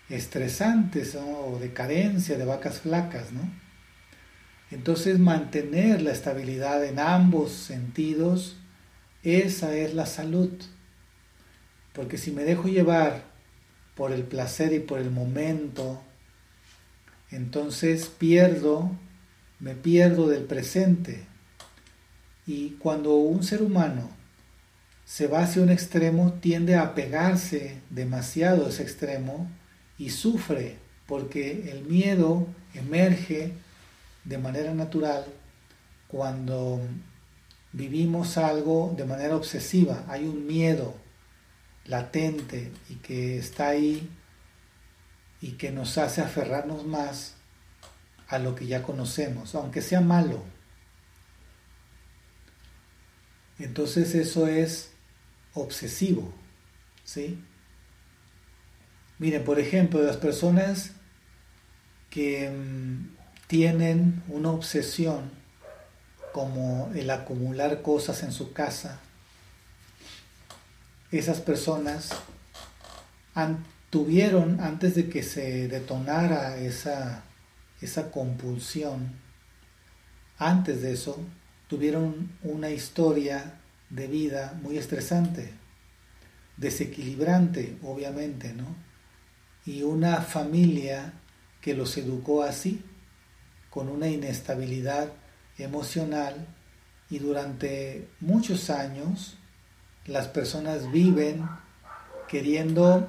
estresantes 0.09 1.15
o 1.15 1.57
de 1.59 1.71
carencia, 1.73 2.37
de 2.37 2.45
vacas 2.45 2.79
flacas, 2.79 3.31
¿no? 3.31 3.62
Entonces 4.73 5.19
mantener 5.19 6.01
la 6.01 6.11
estabilidad 6.11 6.83
en 6.83 6.97
ambos 6.97 7.51
sentidos, 7.51 8.57
esa 9.21 9.75
es 9.75 9.93
la 9.93 10.07
salud. 10.07 10.49
Porque 11.93 12.17
si 12.17 12.31
me 12.31 12.43
dejo 12.43 12.67
llevar 12.67 13.23
por 13.95 14.11
el 14.11 14.23
placer 14.23 14.73
y 14.73 14.79
por 14.79 14.99
el 14.99 15.11
momento, 15.11 16.01
entonces 17.29 18.07
pierdo, 18.07 18.91
me 19.59 19.75
pierdo 19.75 20.27
del 20.27 20.45
presente. 20.45 21.23
Y 22.47 22.71
cuando 22.71 23.13
un 23.13 23.43
ser 23.43 23.61
humano 23.61 24.09
se 25.05 25.27
va 25.27 25.43
hacia 25.43 25.61
un 25.61 25.69
extremo, 25.69 26.33
tiende 26.41 26.75
a 26.75 26.95
pegarse 26.95 27.79
demasiado 27.91 28.65
a 28.65 28.69
ese 28.69 28.81
extremo 28.81 29.49
y 29.99 30.09
sufre 30.09 30.77
porque 31.05 31.69
el 31.71 31.83
miedo 31.83 32.47
emerge 32.73 33.53
de 34.23 34.37
manera 34.37 34.73
natural 34.73 35.25
cuando 36.07 36.81
vivimos 37.71 38.37
algo 38.37 38.93
de 38.95 39.05
manera 39.05 39.35
obsesiva. 39.35 40.05
Hay 40.07 40.25
un 40.25 40.45
miedo 40.45 40.95
latente 41.85 42.71
y 42.89 42.95
que 42.95 43.37
está 43.37 43.69
ahí 43.69 44.09
y 45.41 45.53
que 45.53 45.71
nos 45.71 45.97
hace 45.97 46.21
aferrarnos 46.21 46.85
más 46.85 47.35
a 48.27 48.39
lo 48.39 48.55
que 48.55 48.65
ya 48.67 48.81
conocemos, 48.83 49.55
aunque 49.55 49.81
sea 49.81 50.01
malo. 50.01 50.43
Entonces 53.59 54.15
eso 54.15 54.47
es 54.47 54.91
obsesivo, 55.53 56.33
¿sí? 57.03 57.43
Miren, 59.19 59.43
por 59.43 59.59
ejemplo, 59.59 60.01
las 60.01 60.17
personas 60.17 60.91
que 62.09 62.49
mm, 62.49 63.12
tienen 63.53 64.23
una 64.29 64.49
obsesión 64.49 65.29
como 66.31 66.91
el 66.95 67.11
acumular 67.11 67.83
cosas 67.83 68.23
en 68.23 68.31
su 68.31 68.51
casa, 68.51 68.99
esas 71.11 71.39
personas 71.39 72.09
tuvieron, 73.91 74.59
antes 74.59 74.95
de 74.95 75.07
que 75.07 75.21
se 75.21 75.67
detonara 75.67 76.57
esa, 76.57 77.25
esa 77.79 78.09
compulsión, 78.09 79.11
antes 80.39 80.81
de 80.81 80.93
eso, 80.93 81.19
tuvieron 81.67 82.31
una 82.41 82.71
historia 82.71 83.59
de 83.91 84.07
vida 84.07 84.57
muy 84.63 84.79
estresante, 84.79 85.53
desequilibrante, 86.57 87.77
obviamente, 87.83 88.51
¿no? 88.51 88.75
Y 89.63 89.83
una 89.83 90.23
familia 90.23 91.13
que 91.61 91.75
los 91.75 91.95
educó 91.97 92.41
así 92.41 92.83
con 93.73 93.89
una 93.89 94.07
inestabilidad 94.07 95.11
emocional 95.57 96.45
y 97.09 97.17
durante 97.17 98.07
muchos 98.19 98.69
años 98.69 99.35
las 100.05 100.27
personas 100.27 100.91
viven 100.91 101.43
queriendo 102.27 103.07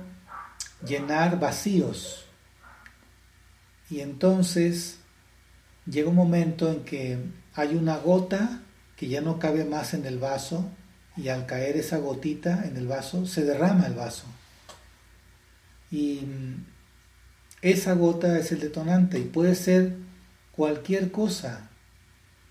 llenar 0.86 1.38
vacíos. 1.38 2.24
Y 3.90 4.00
entonces 4.00 5.00
llega 5.84 6.08
un 6.08 6.16
momento 6.16 6.70
en 6.70 6.84
que 6.84 7.18
hay 7.54 7.74
una 7.74 7.98
gota 7.98 8.62
que 8.96 9.08
ya 9.08 9.20
no 9.20 9.38
cabe 9.38 9.66
más 9.66 9.92
en 9.92 10.06
el 10.06 10.18
vaso 10.18 10.70
y 11.14 11.28
al 11.28 11.44
caer 11.44 11.76
esa 11.76 11.98
gotita 11.98 12.64
en 12.64 12.78
el 12.78 12.86
vaso 12.86 13.26
se 13.26 13.44
derrama 13.44 13.86
el 13.86 13.94
vaso. 13.94 14.24
Y 15.90 16.22
esa 17.60 17.92
gota 17.92 18.38
es 18.38 18.50
el 18.52 18.60
detonante 18.60 19.18
y 19.18 19.24
puede 19.24 19.54
ser 19.54 20.03
cualquier 20.56 21.10
cosa 21.10 21.68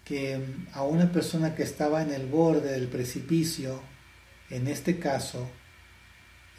que 0.03 0.39
a 0.73 0.83
una 0.83 1.11
persona 1.11 1.55
que 1.55 1.63
estaba 1.63 2.01
en 2.01 2.11
el 2.11 2.27
borde 2.27 2.71
del 2.71 2.87
precipicio, 2.87 3.81
en 4.49 4.67
este 4.67 4.99
caso, 4.99 5.47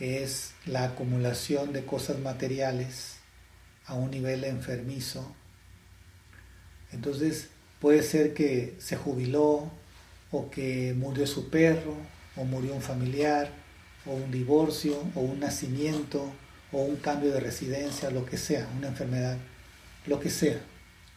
es 0.01 0.55
la 0.67 0.85
acumulación 0.85 1.73
de 1.73 1.85
cosas 1.85 2.19
materiales 2.19 3.17
a 3.87 3.95
un 3.95 4.11
nivel 4.11 4.45
enfermizo. 4.45 5.35
Entonces 6.93 7.49
puede 7.81 8.03
ser 8.03 8.33
que 8.33 8.75
se 8.79 8.97
jubiló 8.97 9.71
o 10.33 10.51
que 10.51 10.95
murió 10.97 11.27
su 11.27 11.51
perro 11.51 11.97
o 12.37 12.45
murió 12.45 12.75
un 12.75 12.83
familiar 12.83 13.51
o 14.07 14.13
un 14.15 14.31
divorcio 14.31 14.99
o 15.15 15.21
un 15.21 15.41
nacimiento 15.41 16.33
o 16.73 16.79
un 16.83 16.97
cambio 16.97 17.31
de 17.33 17.41
residencia, 17.41 18.11
lo 18.11 18.25
que 18.25 18.39
sea, 18.39 18.69
una 18.77 18.89
enfermedad, 18.89 19.37
lo 20.07 20.19
que 20.19 20.31
sea 20.31 20.61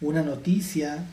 una 0.02 0.22
noticia, 0.22 1.06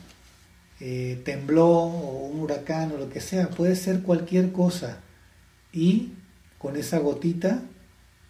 eh, 0.79 1.21
tembló 1.23 1.67
o 1.67 2.27
un 2.27 2.39
huracán 2.39 2.91
o 2.91 2.97
lo 2.97 3.09
que 3.09 3.21
sea, 3.21 3.49
puede 3.49 3.75
ser 3.75 4.01
cualquier 4.01 4.51
cosa. 4.51 4.99
Y 5.71 6.13
con 6.57 6.75
esa 6.75 6.99
gotita 6.99 7.61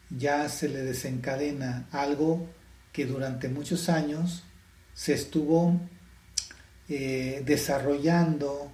ya 0.10 0.48
se 0.50 0.70
le 0.70 0.82
desencadena 0.82 1.88
algo 1.92 2.48
que 2.92 3.06
durante 3.06 3.50
muchos 3.50 3.90
años 3.90 4.44
se 4.94 5.14
estuvo 5.14 5.80
eh, 6.88 7.44
desarrollando 7.46 8.72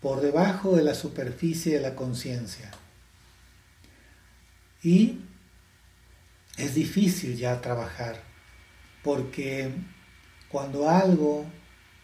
por 0.00 0.20
debajo 0.20 0.76
de 0.76 0.82
la 0.82 0.94
superficie 0.94 1.74
de 1.74 1.80
la 1.80 1.94
conciencia. 1.94 2.70
Y 4.82 5.20
es 6.56 6.74
difícil 6.74 7.36
ya 7.36 7.60
trabajar, 7.60 8.22
porque 9.02 9.70
cuando 10.56 10.88
algo 10.88 11.44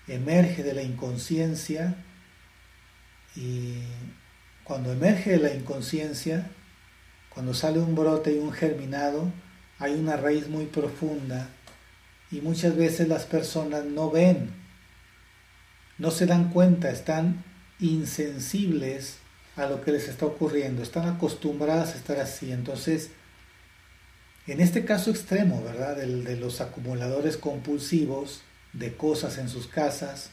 emerge 0.06 0.62
de 0.62 0.74
la 0.74 0.82
inconsciencia, 0.82 1.96
y 3.34 3.76
cuando 4.62 4.92
emerge 4.92 5.30
de 5.30 5.38
la 5.38 5.54
inconsciencia, 5.54 6.50
cuando 7.30 7.54
sale 7.54 7.78
un 7.78 7.94
brote 7.94 8.34
y 8.34 8.38
un 8.38 8.52
germinado, 8.52 9.32
hay 9.78 9.94
una 9.94 10.18
raíz 10.18 10.48
muy 10.48 10.66
profunda 10.66 11.48
y 12.30 12.42
muchas 12.42 12.76
veces 12.76 13.08
las 13.08 13.24
personas 13.24 13.86
no 13.86 14.10
ven, 14.10 14.50
no 15.96 16.10
se 16.10 16.26
dan 16.26 16.50
cuenta, 16.50 16.90
están 16.90 17.42
insensibles 17.80 19.16
a 19.56 19.64
lo 19.64 19.80
que 19.80 19.92
les 19.92 20.08
está 20.08 20.26
ocurriendo, 20.26 20.82
están 20.82 21.08
acostumbradas 21.08 21.94
a 21.94 21.96
estar 21.96 22.18
así. 22.18 22.52
Entonces, 22.52 23.12
en 24.46 24.60
este 24.60 24.84
caso 24.84 25.10
extremo, 25.10 25.62
¿verdad? 25.62 25.96
de 25.96 26.36
los 26.36 26.60
acumuladores 26.60 27.36
compulsivos 27.36 28.42
de 28.72 28.96
cosas 28.96 29.38
en 29.38 29.48
sus 29.48 29.66
casas, 29.66 30.30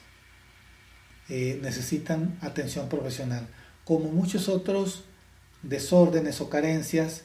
eh, 1.30 1.60
necesitan 1.62 2.38
atención 2.42 2.90
profesional. 2.90 3.48
Como 3.86 4.12
muchos 4.12 4.50
otros 4.50 5.04
desórdenes 5.62 6.42
o 6.42 6.50
carencias 6.50 7.24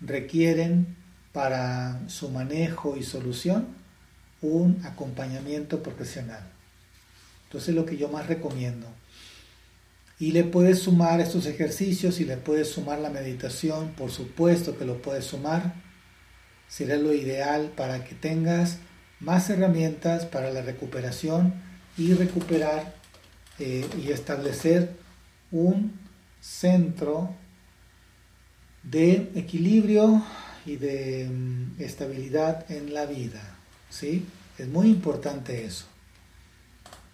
requieren 0.00 0.96
para 1.32 2.00
su 2.08 2.28
manejo 2.28 2.96
y 2.96 3.02
solución 3.02 3.68
un 4.42 4.80
acompañamiento 4.84 5.82
profesional. 5.82 6.42
Entonces 7.44 7.74
lo 7.74 7.86
que 7.86 7.96
yo 7.96 8.08
más 8.08 8.26
recomiendo. 8.26 8.86
Y 10.18 10.32
le 10.32 10.44
puedes 10.44 10.80
sumar 10.80 11.20
estos 11.20 11.46
ejercicios 11.46 12.20
y 12.20 12.24
le 12.24 12.36
puedes 12.36 12.70
sumar 12.70 12.98
la 12.98 13.08
meditación, 13.08 13.90
por 13.90 14.10
supuesto 14.10 14.76
que 14.76 14.84
lo 14.84 15.00
puedes 15.00 15.24
sumar. 15.24 15.74
Será 16.68 16.96
lo 16.96 17.12
ideal 17.12 17.72
para 17.76 18.04
que 18.04 18.14
tengas 18.14 18.78
más 19.20 19.50
herramientas 19.50 20.26
para 20.26 20.50
la 20.50 20.62
recuperación 20.62 21.54
y 21.96 22.14
recuperar 22.14 22.94
eh, 23.58 23.88
y 24.00 24.12
establecer 24.12 24.94
un 25.50 25.98
centro 26.40 27.34
de 28.82 29.32
equilibrio 29.34 30.22
y 30.64 30.76
de 30.76 31.28
mm, 31.28 31.82
estabilidad 31.82 32.70
en 32.70 32.94
la 32.94 33.06
vida. 33.06 33.42
¿sí? 33.90 34.26
Es 34.58 34.68
muy 34.68 34.88
importante 34.88 35.64
eso. 35.64 35.86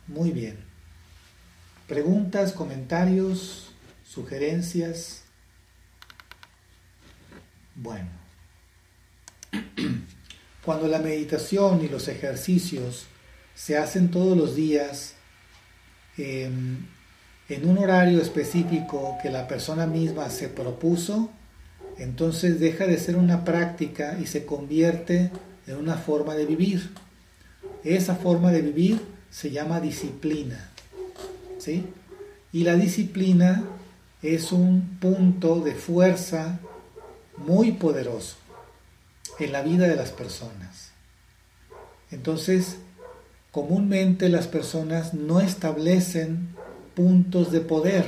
Muy 0.06 0.30
bien. 0.30 0.58
Preguntas, 1.88 2.52
comentarios, 2.52 3.70
sugerencias. 4.04 5.22
Bueno. 7.74 8.23
Cuando 10.64 10.88
la 10.88 10.98
meditación 10.98 11.84
y 11.84 11.88
los 11.88 12.08
ejercicios 12.08 13.06
se 13.54 13.76
hacen 13.76 14.10
todos 14.10 14.36
los 14.36 14.56
días 14.56 15.14
em, 16.16 16.86
en 17.48 17.68
un 17.68 17.78
horario 17.78 18.20
específico 18.20 19.18
que 19.22 19.30
la 19.30 19.46
persona 19.46 19.86
misma 19.86 20.30
se 20.30 20.48
propuso, 20.48 21.30
entonces 21.98 22.58
deja 22.58 22.86
de 22.86 22.98
ser 22.98 23.16
una 23.16 23.44
práctica 23.44 24.18
y 24.20 24.26
se 24.26 24.44
convierte 24.44 25.30
en 25.66 25.76
una 25.76 25.96
forma 25.96 26.34
de 26.34 26.46
vivir. 26.46 26.90
Esa 27.84 28.16
forma 28.16 28.50
de 28.50 28.62
vivir 28.62 29.00
se 29.30 29.50
llama 29.50 29.80
disciplina. 29.80 30.70
¿sí? 31.58 31.84
Y 32.52 32.64
la 32.64 32.74
disciplina 32.74 33.64
es 34.22 34.52
un 34.52 34.98
punto 35.00 35.60
de 35.60 35.74
fuerza 35.74 36.58
muy 37.36 37.72
poderoso 37.72 38.36
en 39.38 39.52
la 39.52 39.62
vida 39.62 39.86
de 39.88 39.96
las 39.96 40.10
personas. 40.10 40.92
Entonces, 42.10 42.76
comúnmente 43.50 44.28
las 44.28 44.46
personas 44.46 45.14
no 45.14 45.40
establecen 45.40 46.48
puntos 46.94 47.50
de 47.50 47.60
poder 47.60 48.04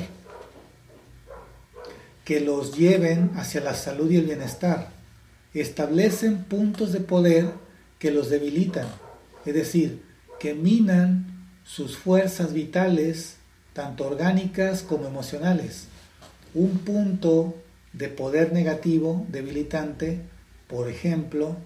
que 2.24 2.40
los 2.40 2.76
lleven 2.76 3.30
hacia 3.36 3.60
la 3.60 3.74
salud 3.74 4.10
y 4.10 4.16
el 4.16 4.24
bienestar. 4.24 4.90
Establecen 5.54 6.44
puntos 6.44 6.92
de 6.92 7.00
poder 7.00 7.52
que 7.98 8.10
los 8.10 8.28
debilitan, 8.28 8.86
es 9.44 9.54
decir, 9.54 10.02
que 10.38 10.54
minan 10.54 11.48
sus 11.64 11.96
fuerzas 11.96 12.52
vitales, 12.52 13.36
tanto 13.72 14.06
orgánicas 14.06 14.82
como 14.82 15.06
emocionales. 15.06 15.86
Un 16.54 16.78
punto 16.78 17.54
de 17.92 18.08
poder 18.08 18.52
negativo, 18.52 19.24
debilitante, 19.28 20.20
por 20.68 20.88
ejemplo, 20.88 21.56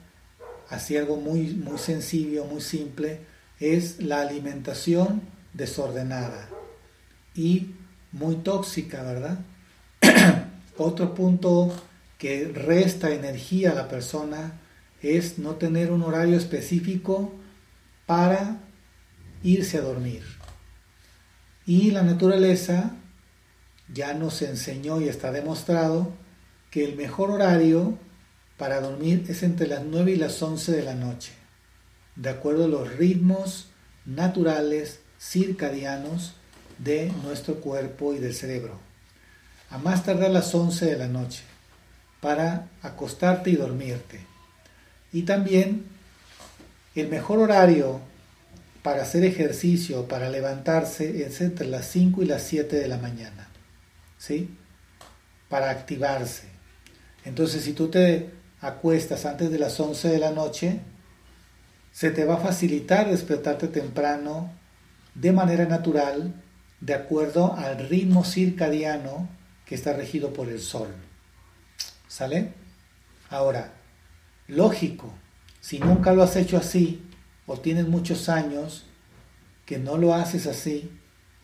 así 0.69 0.97
algo 0.97 1.17
muy, 1.17 1.55
muy 1.55 1.79
sencillo, 1.79 2.45
muy 2.45 2.61
simple, 2.61 3.21
es 3.59 4.01
la 4.01 4.23
alimentación 4.23 5.23
desordenada 5.53 6.49
y 7.35 7.75
muy 8.13 8.37
tóxica, 8.37 9.03
¿verdad? 9.03 9.39
Otro 10.77 11.15
punto 11.15 11.73
que 12.19 12.51
resta 12.55 13.11
energía 13.11 13.73
a 13.73 13.75
la 13.75 13.89
persona 13.89 14.61
es 15.03 15.39
no 15.39 15.55
tener 15.55 15.91
un 15.91 16.03
horario 16.03 16.37
específico 16.37 17.33
para 18.07 18.61
irse 19.43 19.79
a 19.79 19.83
dormir. 19.83 20.23
Y 21.67 21.91
la 21.91 22.03
naturaleza 22.03 22.93
ya 23.93 24.15
nos 24.15 24.43
enseñó 24.43 25.01
y 25.01 25.09
está 25.09 25.33
demostrado 25.33 26.13
que 26.71 26.85
el 26.85 26.97
mejor 26.97 27.31
horario 27.31 27.99
para 28.61 28.83
dormir 28.83 29.25
es 29.29 29.43
entre 29.43 29.67
las 29.67 29.83
9 29.85 30.13
y 30.13 30.17
las 30.17 30.43
11 30.43 30.73
de 30.73 30.83
la 30.83 30.95
noche, 30.95 31.33
de 32.15 32.29
acuerdo 32.29 32.67
a 32.67 32.69
los 32.69 32.93
ritmos 32.93 33.69
naturales 34.05 35.01
circadianos 35.19 36.35
de 36.77 37.11
nuestro 37.23 37.55
cuerpo 37.55 38.13
y 38.13 38.19
del 38.19 38.35
cerebro. 38.35 38.79
A 39.71 39.79
más 39.79 40.05
tardar 40.05 40.31
las 40.31 40.55
11 40.55 40.85
de 40.85 40.99
la 40.99 41.09
noche, 41.09 41.43
para 42.21 42.69
acostarte 42.83 43.49
y 43.49 43.57
dormirte. 43.57 44.21
Y 45.11 45.23
también 45.23 45.87
el 46.95 47.09
mejor 47.09 47.39
horario 47.39 48.03
para 48.83 49.05
hacer 49.05 49.25
ejercicio, 49.25 50.07
para 50.07 50.29
levantarse, 50.29 51.25
es 51.25 51.41
entre 51.41 51.67
las 51.67 51.87
5 51.87 52.25
y 52.25 52.27
las 52.27 52.43
7 52.43 52.77
de 52.77 52.89
la 52.89 52.99
mañana. 52.99 53.49
¿Sí? 54.19 54.55
Para 55.49 55.71
activarse. 55.71 56.45
Entonces, 57.25 57.65
si 57.65 57.73
tú 57.73 57.89
te 57.89 58.39
acuestas 58.61 59.25
antes 59.27 59.51
de 59.51 59.59
las 59.59 59.79
11 59.79 60.09
de 60.09 60.19
la 60.19 60.31
noche, 60.31 60.81
se 61.93 62.11
te 62.11 62.25
va 62.25 62.35
a 62.35 62.41
facilitar 62.41 63.11
despertarte 63.11 63.69
temprano 63.69 64.53
de 65.15 65.33
manera 65.33 65.67
natural, 65.67 66.35
de 66.81 66.95
acuerdo 66.95 67.55
al 67.55 67.89
ritmo 67.89 68.25
circadiano 68.25 69.29
que 69.67 69.75
está 69.75 69.93
regido 69.93 70.33
por 70.33 70.49
el 70.49 70.61
sol. 70.61 70.89
¿Sale? 72.09 72.53
Ahora, 73.29 73.73
lógico, 74.49 75.13
si 75.61 75.79
nunca 75.79 76.13
lo 76.13 76.23
has 76.23 76.37
hecho 76.37 76.57
así 76.57 77.03
o 77.47 77.59
tienes 77.59 77.87
muchos 77.87 78.29
años 78.29 78.87
que 79.67 79.79
no 79.79 79.97
lo 79.97 80.15
haces 80.15 80.47
así, 80.47 80.91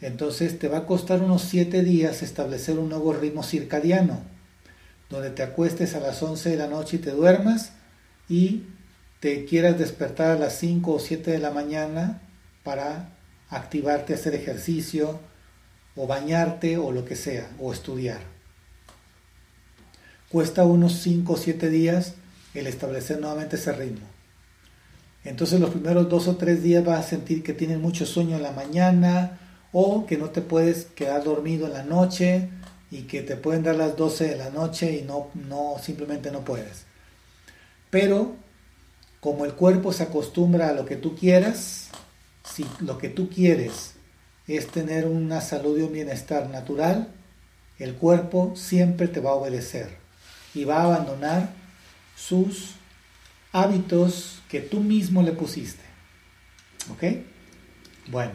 entonces 0.01 0.59
te 0.59 0.69
va 0.69 0.79
a 0.79 0.87
costar 0.87 1.23
unos 1.23 1.43
7 1.43 1.83
días 1.83 2.23
establecer 2.23 2.79
un 2.79 2.89
nuevo 2.89 3.13
ritmo 3.13 3.43
circadiano 3.43 4.36
donde 5.11 5.31
te 5.31 5.43
acuestes 5.43 5.95
a 5.95 6.01
las 6.01 6.23
11 6.23 6.51
de 6.51 6.57
la 6.57 6.67
noche 6.67 6.97
y 6.97 7.01
te 7.01 7.11
duermas 7.11 7.73
y 8.29 8.65
te 9.21 9.45
quieras 9.45 9.79
despertar 9.79 10.33
a 10.33 10.39
las 10.39 10.59
5 10.59 10.93
o 10.93 10.99
7 10.99 11.31
de 11.31 11.39
la 11.39 11.51
mañana 11.51 12.23
para 12.65 13.11
activarte 13.49 14.13
a 14.13 14.17
hacer 14.17 14.35
ejercicio 14.35 15.21
o 15.95 16.07
bañarte 16.07 16.77
o 16.77 16.93
lo 16.93 17.05
que 17.05 17.17
sea, 17.17 17.49
o 17.59 17.73
estudiar. 17.73 18.21
Cuesta 20.29 20.65
unos 20.65 21.01
5 21.01 21.33
o 21.33 21.37
7 21.37 21.71
días 21.71 22.15
el 22.55 22.67
establecer 22.67 23.21
nuevamente 23.21 23.57
ese 23.57 23.73
ritmo. 23.73 24.07
Entonces 25.25 25.61
los 25.61 25.71
primeros 25.71 26.09
dos 26.09 26.29
o 26.29 26.37
tres 26.37 26.63
días 26.63 26.85
vas 26.85 27.05
a 27.05 27.09
sentir 27.09 27.43
que 27.43 27.53
tienes 27.53 27.79
mucho 27.79 28.07
sueño 28.07 28.37
en 28.37 28.43
la 28.43 28.53
mañana 28.53 29.41
o 29.73 30.07
que 30.07 30.17
no 30.17 30.31
te 30.31 30.41
puedes 30.41 30.85
quedar 30.85 31.25
dormido 31.25 31.67
en 31.67 31.73
la 31.73 31.83
noche 31.83 32.49
y 32.91 33.03
que 33.03 33.23
te 33.23 33.37
pueden 33.37 33.63
dar 33.63 33.77
las 33.77 33.97
12 33.97 34.29
de 34.29 34.37
la 34.37 34.51
noche 34.51 34.93
y 34.93 35.03
no, 35.03 35.31
no 35.35 35.77
simplemente 35.83 36.31
no 36.31 36.45
puedes. 36.45 36.85
Pero 37.91 38.37
como 39.21 39.45
el 39.45 39.55
cuerpo 39.55 39.93
se 39.93 40.05
acostumbra 40.05 40.69
a 40.69 40.73
lo 40.73 40.85
que 40.85 40.97
tú 40.97 41.17
quieras, 41.17 41.91
si 42.45 42.65
lo 42.81 42.99
que 42.99 43.09
tú 43.09 43.29
quieres 43.29 43.95
es 44.47 44.69
tener 44.69 45.07
una 45.07 45.41
salud 45.41 45.79
y 45.79 45.83
un 45.83 45.93
bienestar 45.93 46.49
natural, 46.49 47.09
el 47.79 47.95
cuerpo 47.95 48.53
siempre 48.55 49.09
te 49.09 49.21
va 49.21 49.31
a 49.31 49.35
obedecer 49.35 49.99
y 50.55 50.65
va 50.65 50.79
a 50.79 50.85
abandonar 50.85 51.51
sus 52.17 52.77
hábitos 53.53 54.41
que 54.49 54.61
tú 54.61 54.81
mismo 54.81 55.23
le 55.23 55.33
pusiste. 55.33 55.83
¿Ok? 56.91 57.05
Bueno, 58.09 58.33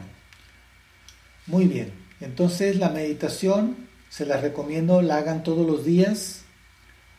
muy 1.46 1.66
bien. 1.66 1.92
Entonces 2.20 2.76
la 2.76 2.90
meditación 2.90 3.88
se 4.12 4.26
la 4.26 4.36
recomiendo, 4.36 5.00
la 5.00 5.16
hagan 5.16 5.42
todos 5.42 5.66
los 5.66 5.86
días, 5.86 6.42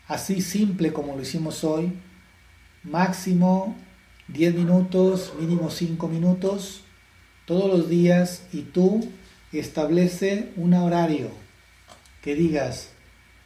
así 0.08 0.44
simple 0.44 0.94
como 0.94 1.16
lo 1.16 1.24
hicimos 1.24 1.64
hoy, 1.64 1.92
máximo 2.84 3.76
10 4.28 4.54
minutos, 4.54 5.34
mínimo 5.40 5.72
5 5.72 6.08
minutos, 6.08 6.84
todos 7.48 7.68
los 7.68 7.90
días 7.90 8.44
y 8.54 8.62
tú 8.62 9.10
establece 9.52 10.52
un 10.56 10.76
horario 10.76 11.32
que 12.22 12.36
digas 12.36 12.90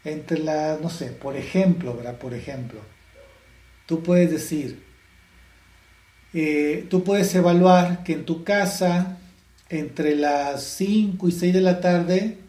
entre 0.03 0.40
las, 0.40 0.82
no 0.82 0.90
sé, 0.90 1.11
por 1.11 1.38
ejemplo, 1.38 1.95
¿verdad? 1.95 2.18
Por 2.18 2.34
ejemplo, 2.34 2.82
tú 3.86 4.03
puedes 4.03 4.30
decir, 4.30 4.84
eh, 6.34 6.86
tú 6.90 7.02
puedes 7.02 7.34
evaluar 7.34 8.03
que 8.03 8.11
en 8.11 8.26
tu 8.26 8.44
casa 8.44 9.19
entre 9.69 10.18
las 10.18 10.64
5 10.64 11.30
y 11.30 11.32
6 11.32 11.53
de 11.53 11.61
la 11.61 11.80
tarde, 11.80 12.40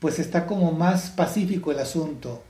pues 0.00 0.18
está 0.18 0.46
como 0.46 0.72
más 0.72 1.10
pacífico 1.10 1.72
el 1.72 1.78
asunto 1.78 2.44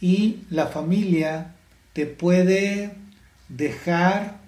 y 0.00 0.44
la 0.50 0.66
familia 0.66 1.54
te 1.92 2.06
puede 2.06 2.94
dejar, 3.48 4.40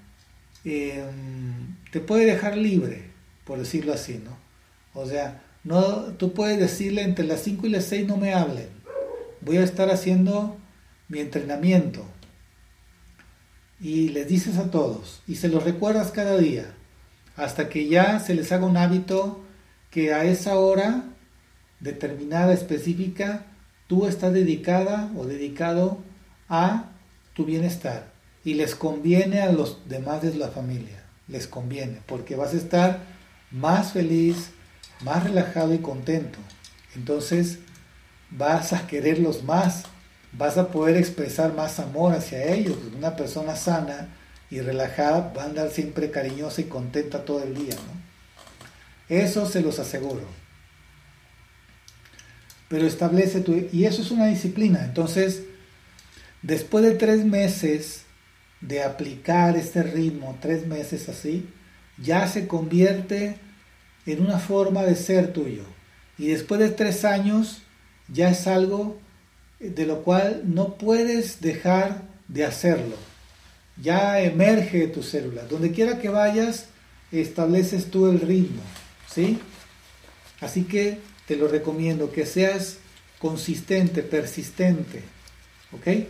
em, 0.65 1.77
te 1.90 2.01
puede 2.01 2.27
dejar 2.27 2.56
libre, 2.56 3.10
por 3.44 3.59
decirlo 3.59 3.93
así, 3.93 4.20
¿no? 4.23 4.36
O 4.94 5.06
sea, 5.06 5.43
no, 5.65 6.15
tú 6.15 6.32
puedes 6.32 6.59
decirle 6.59 7.02
entre 7.02 7.24
las 7.24 7.43
5 7.43 7.66
y 7.66 7.70
las 7.70 7.85
6 7.85 8.06
no 8.06 8.16
me 8.16 8.35
hablen, 8.35 8.69
voy 9.40 9.56
a 9.59 9.65
estar 9.65 9.90
haciendo 9.90 10.56
mi 11.09 11.20
entrenamiento. 11.20 12.05
Y 13.81 14.09
les 14.09 14.27
dices 14.28 14.59
a 14.59 14.70
todos, 14.70 15.23
y 15.27 15.36
se 15.36 15.48
los 15.48 15.62
recuerdas 15.62 16.10
cada 16.10 16.36
día, 16.36 16.74
hasta 17.36 17.69
que 17.69 17.89
ya 17.89 18.19
se 18.19 18.35
les 18.35 18.51
haga 18.52 18.66
un 18.66 18.77
hábito 18.77 19.40
que 19.90 20.12
a 20.12 20.24
esa 20.24 20.59
hora 20.59 21.05
determinada, 21.81 22.53
específica, 22.53 23.47
tú 23.87 24.07
estás 24.07 24.33
dedicada 24.33 25.11
o 25.17 25.25
dedicado 25.25 25.99
a 26.49 26.91
tu 27.35 27.45
bienestar. 27.45 28.13
Y 28.45 28.55
les 28.55 28.75
conviene 28.75 29.41
a 29.41 29.53
los 29.53 29.89
demás 29.89 30.23
de 30.23 30.35
la 30.35 30.49
familia, 30.49 31.05
les 31.27 31.47
conviene, 31.47 32.01
porque 32.07 32.37
vas 32.37 32.55
a 32.55 32.57
estar 32.57 33.01
más 33.51 33.93
feliz, 33.93 34.51
más 35.03 35.25
relajado 35.25 35.75
y 35.75 35.79
contento. 35.79 36.39
Entonces 36.95 37.59
vas 38.31 38.73
a 38.73 38.87
quererlos 38.87 39.43
más, 39.45 39.85
vas 40.33 40.59
a 40.59 40.69
poder 40.69 40.97
expresar 40.97 41.55
más 41.55 41.79
amor 41.79 42.15
hacia 42.15 42.53
ellos. 42.53 42.77
Una 42.97 43.17
persona 43.17 43.57
sana 43.57 44.09
y 44.51 44.61
relajada 44.61 45.33
va 45.37 45.43
a 45.43 45.47
andar 45.47 45.71
siempre 45.71 46.11
cariñosa 46.11 46.61
y 46.61 46.65
contenta 46.65 47.25
todo 47.25 47.43
el 47.43 47.55
día. 47.55 47.75
Eso 49.09 49.47
se 49.47 49.61
los 49.61 49.79
aseguro. 49.79 50.23
Pero 52.69 52.86
establece 52.86 53.40
tu... 53.40 53.69
Y 53.73 53.85
eso 53.85 54.03
es 54.03 54.11
una 54.11 54.27
disciplina. 54.27 54.85
Entonces, 54.85 55.43
después 56.43 56.85
de 56.85 56.95
tres 56.95 57.24
meses 57.24 58.03
de 58.61 58.82
aplicar 58.82 59.57
este 59.57 59.82
ritmo, 59.82 60.36
tres 60.40 60.66
meses 60.66 61.09
así, 61.09 61.49
ya 61.97 62.28
se 62.28 62.47
convierte 62.47 63.36
en 64.07 64.23
una 64.23 64.39
forma 64.39 64.85
de 64.85 64.97
ser 64.97 65.32
tuyo. 65.32 65.65
Y 66.19 66.28
después 66.28 66.61
de 66.61 66.70
tres 66.70 67.05
años 67.05 67.62
ya 68.09 68.31
es 68.31 68.47
algo 68.47 68.99
de 69.61 69.86
lo 69.86 70.03
cual 70.03 70.43
no 70.47 70.74
puedes 70.77 71.40
dejar 71.40 72.03
de 72.28 72.45
hacerlo. 72.45 72.97
Ya 73.81 74.20
emerge 74.20 74.78
de 74.78 74.89
tus 74.89 75.07
células. 75.07 75.49
Donde 75.49 75.73
quiera 75.73 75.99
que 75.99 76.09
vayas, 76.09 76.66
estableces 77.12 77.90
tú 77.90 78.09
el 78.09 78.20
ritmo. 78.20 78.62
¿Sí? 79.09 79.39
Así 80.40 80.65
que 80.65 80.99
te 81.29 81.37
lo 81.37 81.47
recomiendo, 81.47 82.11
que 82.11 82.25
seas 82.25 82.79
consistente, 83.19 84.03
persistente. 84.03 85.03
¿Ok? 85.73 86.07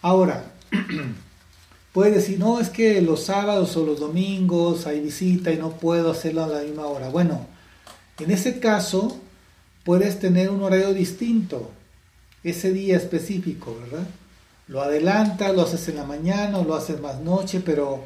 Ahora, 0.00 0.50
puedes 1.92 2.14
decir, 2.14 2.38
no, 2.38 2.58
es 2.58 2.70
que 2.70 3.02
los 3.02 3.24
sábados 3.24 3.76
o 3.76 3.84
los 3.84 4.00
domingos 4.00 4.86
hay 4.86 5.00
visita 5.00 5.52
y 5.52 5.58
no 5.58 5.72
puedo 5.72 6.10
hacerlo 6.10 6.44
a 6.44 6.48
la 6.48 6.62
misma 6.62 6.86
hora. 6.86 7.10
Bueno, 7.10 7.46
en 8.18 8.30
ese 8.30 8.58
caso 8.58 9.20
puedes 9.84 10.18
tener 10.18 10.48
un 10.48 10.62
horario 10.62 10.94
distinto, 10.94 11.70
ese 12.42 12.72
día 12.72 12.96
específico, 12.96 13.76
¿verdad? 13.82 14.06
Lo 14.68 14.80
adelantas, 14.80 15.54
lo 15.54 15.62
haces 15.62 15.86
en 15.88 15.96
la 15.96 16.04
mañana 16.04 16.58
o 16.58 16.64
lo 16.64 16.74
haces 16.74 16.98
más 17.00 17.20
noche, 17.20 17.60
pero 17.62 18.04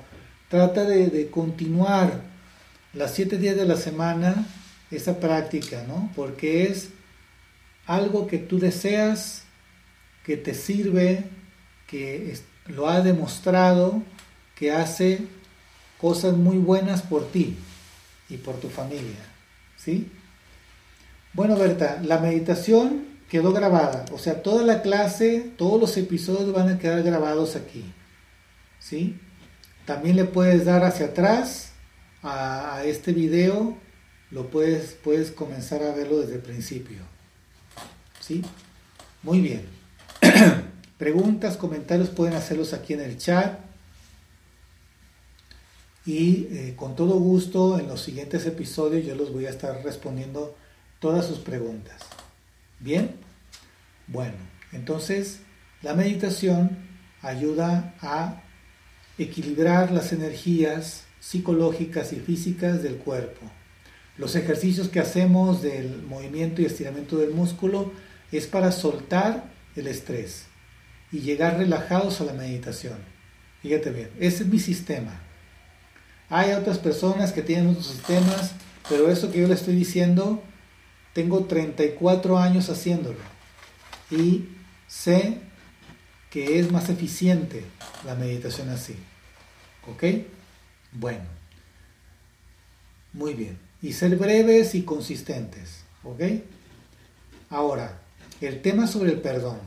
trata 0.49 0.83
de, 0.83 1.31
continuar 1.31 2.23
las 2.93 3.15
siete 3.15 3.39
días 3.39 3.55
de 3.55 3.67
la 3.67 3.77
semana 3.77 4.47
esa 4.97 5.21
práctica, 5.21 5.85
¿no? 5.87 6.11
Porque 6.15 6.65
es 6.65 6.91
algo 7.87 8.27
que 8.27 8.39
tú 8.39 8.59
deseas, 8.59 9.45
que 10.25 10.37
te 10.37 10.55
sirve, 10.55 11.25
que 11.87 12.37
lo 12.67 12.89
ha 12.89 13.01
demostrado, 13.01 14.03
que 14.55 14.73
hace 14.73 15.21
cosas 16.01 16.35
muy 16.35 16.59
buenas 16.59 17.03
por 17.03 17.31
ti 17.31 17.57
y 18.29 18.37
por 18.37 18.57
tu 18.57 18.69
familia, 18.69 19.25
¿sí? 19.77 20.11
Bueno, 21.33 21.57
Berta, 21.57 22.01
la 22.03 22.19
meditación 22.19 23.07
quedó 23.29 23.53
grabada, 23.53 24.05
o 24.13 24.19
sea, 24.19 24.43
toda 24.43 24.65
la 24.65 24.83
clase, 24.83 25.53
todos 25.57 25.81
los 25.81 25.97
episodios 25.97 26.53
van 26.53 26.69
a 26.69 26.79
quedar 26.79 27.03
grabados 27.03 27.57
aquí, 27.57 27.85
¿sí? 28.79 29.19
También 29.85 30.17
le 30.17 30.25
puedes 30.25 30.65
dar 30.65 30.85
hacia 30.85 31.07
atrás 31.07 31.73
a, 32.23 32.83
este 32.85 33.13
video, 33.13 33.77
lo 34.35 34.49
puedes, 34.51 34.97
puedes 35.05 35.31
comenzar 35.31 35.85
a 35.85 35.95
verlo 35.95 36.19
desde 36.19 36.35
el 36.35 36.41
principio, 36.41 36.99
¿sí? 38.19 38.43
Muy 39.23 39.41
bien. 39.41 39.65
Preguntas, 40.99 41.57
comentarios 41.57 42.09
pueden 42.09 42.35
hacerlos 42.35 42.73
aquí 42.73 42.95
en 42.95 43.01
el 43.01 43.17
chat. 43.17 43.61
Y 46.05 46.49
eh, 46.51 46.75
con 46.77 46.97
todo 46.97 47.19
gusto 47.21 47.79
en 47.79 47.87
los 47.87 48.03
siguientes 48.03 48.45
episodios 48.45 49.07
yo 49.07 49.15
los 49.15 49.33
voy 49.33 49.47
a 49.47 49.51
estar 49.51 49.83
respondiendo 49.85 50.57
todas 50.99 51.27
sus 51.27 51.39
preguntas. 51.39 52.03
¿Bien? 52.81 53.15
Bueno, 54.09 54.37
entonces 54.73 55.39
la 55.81 55.95
meditación 55.95 56.77
ayuda 57.23 57.95
a 58.01 58.43
equilibrar 59.17 59.93
las 59.93 60.13
energías 60.13 61.05
psicológicas 61.21 62.13
y 62.13 62.17
físicas 62.17 62.83
del 62.83 62.97
cuerpo. 62.97 63.49
Los 64.17 64.37
ejercicios 64.37 64.89
que 64.89 65.01
hacemos 65.01 65.63
del 65.63 66.03
movimiento 66.03 66.63
y 66.63 66.67
estiramiento 66.67 67.17
del 67.19 67.31
músculo 67.31 67.93
es 68.31 68.47
para 68.47 68.71
soltar 68.71 69.51
el 69.75 69.87
estrés 69.89 70.47
y 71.11 71.21
llegar 71.21 71.59
relajados 71.59 72.21
a 72.21 72.25
la 72.25 72.33
meditación. 72.33 72.99
Fíjate 73.63 73.91
bien, 73.91 74.11
ese 74.21 74.45
es 74.45 74.49
mi 74.49 74.61
sistema. 74.61 75.21
Hay 76.29 76.53
otras 76.53 76.79
personas 76.79 77.33
que 77.33 77.43
tienen 77.43 77.69
otros 77.69 77.87
sistemas, 77.87 78.53
pero 78.89 79.11
eso 79.11 79.33
que 79.33 79.41
yo 79.41 79.49
le 79.49 79.55
estoy 79.55 79.75
diciendo 79.75 80.43
tengo 81.13 81.45
34 81.45 82.39
años 82.39 82.69
haciéndolo 82.71 83.21
y 84.11 84.49
sé 84.87 85.39
que 86.31 86.59
es 86.59 86.71
más 86.71 86.89
eficiente 86.89 87.65
la 88.05 88.15
meditación 88.17 88.69
así. 88.69 88.97
¿Ok? 89.87 90.05
Bueno. 90.93 91.25
Muy 93.13 93.35
bien. 93.35 93.64
Y 93.85 93.93
ser 93.93 94.17
breves 94.17 94.75
y 94.75 94.83
consistentes. 94.83 95.85
¿Ok? 96.05 96.23
Ahora, 97.51 98.01
el 98.41 98.63
tema 98.63 98.87
sobre 98.87 99.13
el 99.13 99.21
perdón. 99.21 99.59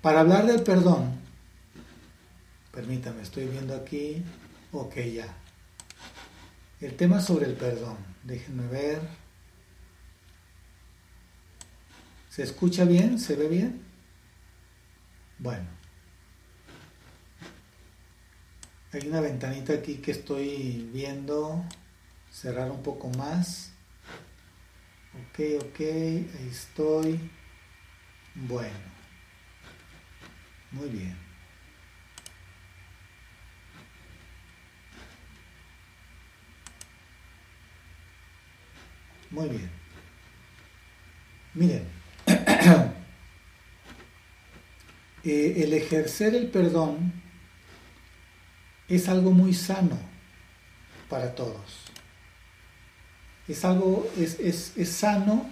Para 0.00 0.20
hablar 0.20 0.46
del 0.46 0.62
perdón, 0.62 1.12
permítame, 2.72 3.20
estoy 3.20 3.48
viendo 3.48 3.76
aquí. 3.76 4.24
Ok, 4.72 4.96
ya. 5.14 5.36
El 6.80 6.96
tema 6.96 7.20
sobre 7.20 7.44
el 7.44 7.52
perdón. 7.52 7.98
Déjenme 8.24 8.66
ver. 8.68 9.02
¿Se 12.30 12.44
escucha 12.44 12.86
bien? 12.86 13.18
¿Se 13.18 13.36
ve 13.36 13.46
bien? 13.46 13.82
Bueno. 15.38 15.66
Hay 18.90 19.06
una 19.06 19.20
ventanita 19.20 19.74
aquí 19.74 19.96
que 19.96 20.12
estoy 20.12 20.88
viendo. 20.94 21.62
Cerrar 22.30 22.70
un 22.70 22.82
poco 22.82 23.08
más. 23.10 23.72
Ok, 25.14 25.40
ok. 25.60 25.80
Ahí 25.80 26.48
estoy. 26.50 27.30
Bueno. 28.34 28.90
Muy 30.70 30.88
bien. 30.88 31.16
Muy 39.30 39.48
bien. 39.48 39.70
Miren. 41.54 41.88
eh, 45.24 45.54
el 45.56 45.72
ejercer 45.74 46.34
el 46.34 46.48
perdón 46.48 47.12
es 48.88 49.08
algo 49.08 49.32
muy 49.32 49.52
sano 49.54 49.98
para 51.08 51.34
todos. 51.34 51.89
Es 53.50 53.64
algo, 53.64 54.08
es, 54.18 54.72
es 54.76 54.88
sano 54.88 55.50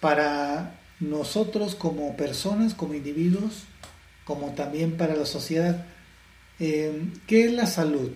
para 0.00 0.78
nosotros 1.00 1.74
como 1.74 2.16
personas, 2.16 2.74
como 2.74 2.94
individuos, 2.94 3.64
como 4.24 4.52
también 4.52 4.96
para 4.96 5.16
la 5.16 5.26
sociedad. 5.26 5.86
Eh, 6.60 7.08
¿Qué 7.26 7.46
es 7.46 7.52
la 7.52 7.66
salud? 7.66 8.12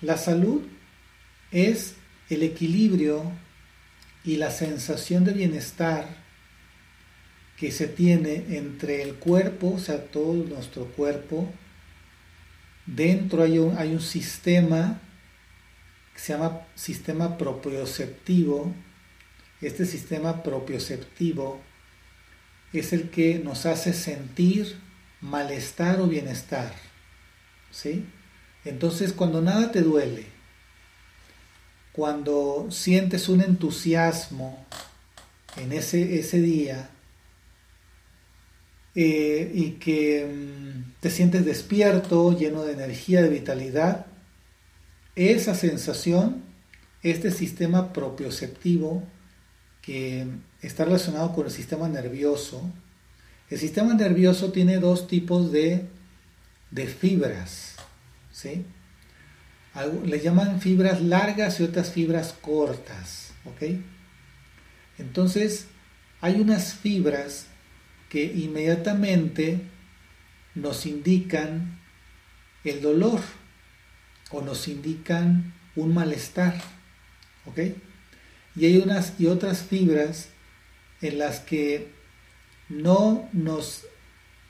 La 0.00 0.16
salud 0.16 0.62
es 1.50 1.94
el 2.30 2.42
equilibrio 2.42 3.32
y 4.24 4.36
la 4.36 4.50
sensación 4.50 5.24
de 5.24 5.32
bienestar 5.32 6.22
que 7.56 7.70
se 7.70 7.86
tiene 7.86 8.56
entre 8.56 9.02
el 9.02 9.14
cuerpo, 9.14 9.74
o 9.76 9.78
sea, 9.78 10.04
todo 10.04 10.34
nuestro 10.34 10.86
cuerpo. 10.86 11.52
Dentro 12.86 13.42
hay 13.42 13.58
un, 13.58 13.76
hay 13.78 13.92
un 13.92 14.00
sistema 14.00 15.00
que 16.14 16.20
se 16.20 16.32
llama 16.32 16.66
sistema 16.74 17.36
propioceptivo. 17.36 18.72
Este 19.60 19.84
sistema 19.84 20.42
propioceptivo 20.42 21.60
es 22.72 22.92
el 22.92 23.10
que 23.10 23.38
nos 23.38 23.66
hace 23.66 23.92
sentir 23.92 24.78
malestar 25.20 26.00
o 26.00 26.06
bienestar. 26.06 26.72
¿Sí? 27.70 28.06
Entonces, 28.64 29.12
cuando 29.12 29.42
nada 29.42 29.72
te 29.72 29.82
duele, 29.82 30.26
cuando 31.92 32.68
sientes 32.70 33.28
un 33.28 33.40
entusiasmo 33.40 34.64
en 35.56 35.72
ese, 35.72 36.18
ese 36.18 36.40
día 36.40 36.90
eh, 38.94 39.50
y 39.52 39.72
que 39.72 40.26
mm, 40.26 41.00
te 41.00 41.10
sientes 41.10 41.44
despierto, 41.44 42.36
lleno 42.36 42.64
de 42.64 42.72
energía, 42.72 43.22
de 43.22 43.28
vitalidad, 43.28 44.06
esa 45.16 45.54
sensación, 45.54 46.42
este 47.02 47.30
sistema 47.30 47.92
propioceptivo 47.92 49.02
que 49.82 50.26
está 50.62 50.84
relacionado 50.84 51.34
con 51.34 51.46
el 51.46 51.52
sistema 51.52 51.88
nervioso, 51.88 52.70
el 53.50 53.58
sistema 53.58 53.94
nervioso 53.94 54.50
tiene 54.52 54.78
dos 54.78 55.06
tipos 55.06 55.52
de, 55.52 55.86
de 56.70 56.86
fibras, 56.86 57.76
¿sí? 58.32 58.64
le 60.04 60.20
llaman 60.20 60.60
fibras 60.60 61.02
largas 61.02 61.58
y 61.58 61.64
otras 61.64 61.90
fibras 61.90 62.32
cortas, 62.40 63.32
¿ok? 63.44 63.80
Entonces, 64.98 65.66
hay 66.20 66.40
unas 66.40 66.74
fibras 66.74 67.46
que 68.08 68.24
inmediatamente 68.24 69.60
nos 70.54 70.86
indican 70.86 71.80
el 72.62 72.80
dolor 72.80 73.20
o 74.30 74.42
nos 74.42 74.68
indican 74.68 75.54
un 75.76 75.94
malestar, 75.94 76.54
¿ok? 77.46 77.58
Y 78.56 78.66
hay 78.66 78.78
unas 78.78 79.18
y 79.18 79.26
otras 79.26 79.62
fibras 79.62 80.28
en 81.00 81.18
las 81.18 81.40
que 81.40 81.92
no 82.68 83.28
nos, 83.32 83.86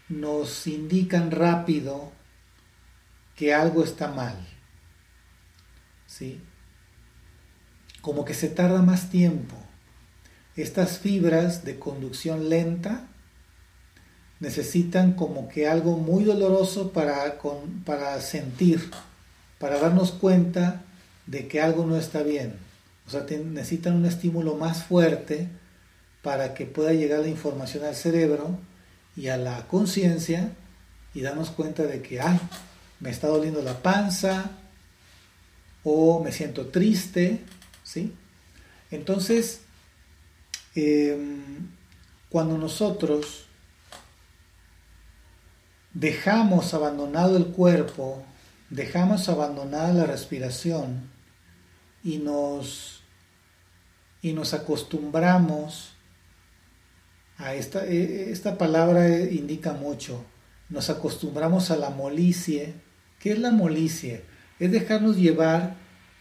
nos 0.09 0.67
indican 0.67 1.31
rápido 1.31 2.13
que 3.35 3.55
algo 3.55 3.83
está 3.83 4.09
mal. 4.09 4.37
¿sí? 6.15 6.41
Como 8.01 8.25
que 8.25 8.35
se 8.35 8.49
tarda 8.49 8.83
más 8.83 9.11
tiempo. 9.11 9.57
Estas 10.57 10.99
fibras 10.99 11.65
de 11.65 11.79
conducción 11.79 12.49
lenta 12.49 13.09
necesitan 14.39 15.15
como 15.15 15.49
que 15.49 15.67
algo 15.67 15.97
muy 15.97 16.25
doloroso 16.25 16.93
para, 16.93 17.41
para 17.85 18.21
sentir, 18.21 18.91
para 19.59 19.79
darnos 19.79 20.13
cuenta 20.13 20.83
de 21.27 21.49
que 21.49 21.61
algo 21.61 21.87
no 21.87 21.97
está 21.97 22.23
bien. 22.23 22.55
O 23.07 23.11
sea, 23.11 23.25
necesitan 23.29 23.97
un 23.97 24.07
estímulo 24.07 24.55
más 24.57 24.85
fuerte 24.85 25.49
para 26.23 26.55
que 26.55 26.67
pueda 26.67 26.93
llegar 26.93 27.21
la 27.21 27.29
información 27.29 27.85
al 27.85 27.95
cerebro 27.95 28.59
y 29.17 29.29
a 29.29 29.37
la 29.37 29.67
conciencia 29.69 30.53
y 31.15 31.21
darnos 31.21 31.51
cuenta 31.51 31.85
de 31.85 32.03
que, 32.03 32.21
ay, 32.21 32.41
me 33.01 33.11
está 33.11 33.29
doliendo 33.29 33.63
la 33.63 33.83
panza, 33.83 34.51
o 35.85 36.23
me 36.25 36.33
siento 36.33 36.67
triste, 36.69 37.41
¿sí? 37.85 38.15
Entonces, 38.91 39.61
em, 40.75 41.69
cuando 42.31 42.59
nosotros 42.59 43.45
dejamos 45.93 46.73
abandonado 46.75 47.37
el 47.37 47.47
cuerpo, 47.47 48.25
dejamos 48.75 49.29
abandonada 49.29 49.93
la 49.93 50.05
respiración 50.05 51.09
y 52.03 52.19
nos, 52.19 53.03
y 54.21 54.33
nos 54.33 54.53
acostumbramos 54.53 55.95
a 57.39 57.55
esta, 57.55 57.87
e, 57.87 58.33
esta 58.33 58.59
palabra 58.59 59.09
indica 59.21 59.75
mucho, 59.75 60.25
nos 60.69 60.91
acostumbramos 60.91 61.71
a 61.71 61.77
la 61.77 61.91
molicie. 61.91 62.75
¿Qué 63.21 63.33
es 63.33 63.39
la 63.39 63.53
molicie? 63.53 64.25
es 64.61 64.71
dejarnos 64.71 65.17
llevar 65.17 65.77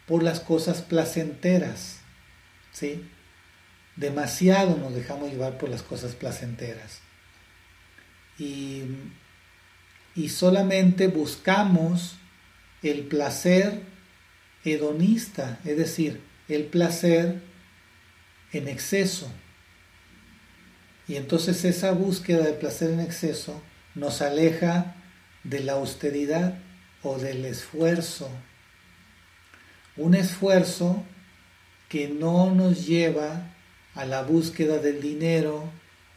por 0.08 0.24
las 0.24 0.40
cosas 0.40 0.82
placenteras. 0.82 2.00
¿Sí? 2.72 3.10
Demasiado 3.96 4.78
nos 4.78 4.94
dejamos 4.94 5.32
llevar 5.32 5.58
por 5.58 5.70
las 5.70 5.84
cosas 5.84 6.16
placenteras. 6.16 7.02
Y, 8.38 8.84
y 10.16 10.30
solamente 10.30 11.08
buscamos 11.08 12.18
el 12.84 13.04
placer 13.04 13.82
hedonista, 14.64 15.60
es 15.66 15.78
decir, 15.78 16.22
el 16.48 16.66
placer 16.66 17.42
en 18.52 18.68
exceso. 18.68 19.32
Y 21.08 21.16
entonces 21.16 21.66
esa 21.66 21.92
búsqueda 21.92 22.44
de 22.46 22.54
placer 22.54 22.92
en 22.92 23.00
exceso 23.00 23.62
nos 23.96 24.22
aleja 24.22 24.96
de 25.44 25.60
la 25.62 25.74
austeridad 25.74 26.58
o 27.02 27.18
del 27.18 27.46
esfuerzo. 27.46 28.30
Un 29.98 30.16
esfuerzo 30.16 31.04
que 31.90 32.08
no 32.08 32.54
nos 32.54 32.88
lleva 32.88 33.54
a 33.96 34.06
la 34.06 34.24
búsqueda 34.24 34.80
del 34.80 35.02
dinero 35.02 35.70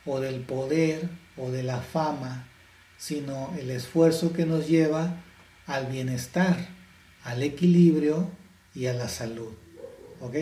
o 0.06 0.20
del 0.20 0.40
poder 0.40 1.08
o 1.36 1.50
de 1.50 1.62
la 1.62 1.80
fama, 1.80 2.48
sino 2.96 3.52
el 3.58 3.70
esfuerzo 3.70 4.32
que 4.32 4.46
nos 4.46 4.68
lleva 4.68 5.22
al 5.66 5.86
bienestar, 5.86 6.68
al 7.24 7.42
equilibrio 7.42 8.30
y 8.74 8.86
a 8.86 8.94
la 8.94 9.08
salud. 9.08 9.52
¿Ok? 10.20 10.34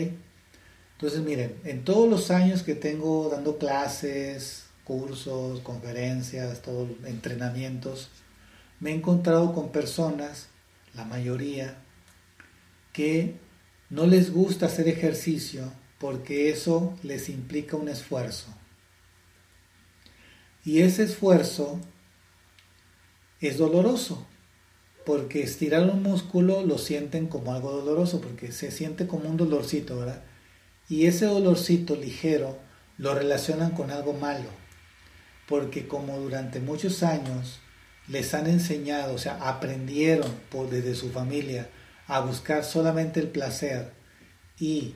Entonces 0.93 1.21
miren, 1.21 1.59
en 1.65 1.83
todos 1.83 2.09
los 2.09 2.31
años 2.31 2.63
que 2.63 2.75
tengo 2.75 3.29
dando 3.29 3.57
clases, 3.57 4.65
cursos, 4.85 5.59
conferencias, 5.61 6.61
todos 6.61 6.89
entrenamientos, 7.05 8.09
me 8.79 8.91
he 8.91 8.95
encontrado 8.95 9.53
con 9.53 9.71
personas, 9.71 10.47
la 10.93 11.03
mayoría, 11.03 11.77
que 12.93 13.35
no 13.89 14.05
les 14.05 14.31
gusta 14.31 14.67
hacer 14.67 14.87
ejercicio 14.87 15.71
porque 15.99 16.49
eso 16.49 16.97
les 17.03 17.29
implica 17.29 17.75
un 17.75 17.89
esfuerzo. 17.89 18.47
Y 20.63 20.81
ese 20.81 21.03
esfuerzo 21.03 21.79
es 23.41 23.57
doloroso, 23.57 24.25
porque 25.05 25.43
estirar 25.43 25.83
un 25.83 26.03
músculo 26.03 26.65
lo 26.65 26.77
sienten 26.77 27.27
como 27.27 27.53
algo 27.53 27.71
doloroso, 27.71 28.21
porque 28.21 28.51
se 28.51 28.71
siente 28.71 29.07
como 29.07 29.29
un 29.29 29.37
dolorcito, 29.37 29.97
¿verdad? 29.99 30.23
Y 30.89 31.05
ese 31.05 31.25
dolorcito 31.25 31.95
ligero 31.95 32.57
lo 32.97 33.13
relacionan 33.13 33.71
con 33.71 33.91
algo 33.91 34.13
malo, 34.13 34.49
porque 35.47 35.87
como 35.87 36.17
durante 36.17 36.59
muchos 36.59 37.03
años 37.03 37.59
les 38.07 38.33
han 38.33 38.47
enseñado, 38.47 39.13
o 39.13 39.17
sea, 39.17 39.47
aprendieron 39.47 40.31
por, 40.49 40.69
desde 40.69 40.95
su 40.95 41.11
familia 41.11 41.69
a 42.07 42.19
buscar 42.19 42.63
solamente 42.63 43.19
el 43.19 43.27
placer 43.27 43.91
y 44.59 44.95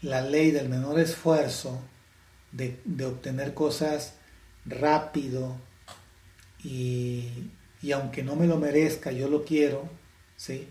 la 0.00 0.22
ley 0.22 0.50
del 0.50 0.68
menor 0.68 0.98
esfuerzo 0.98 1.80
de, 2.52 2.78
obtener 3.04 3.54
cosas 3.54 4.14
rápido 4.64 5.56
y, 6.62 7.28
y, 7.82 7.92
aunque 7.92 8.22
no 8.22 8.36
me 8.36 8.46
lo 8.46 8.56
merezca, 8.58 9.12
yo 9.12 9.28
lo 9.28 9.44
quiero, 9.44 9.88
¿sí? 10.36 10.68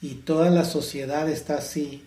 Y 0.00 0.16
toda 0.16 0.50
la 0.50 0.64
sociedad 0.64 1.28
está 1.28 1.56
así, 1.56 2.06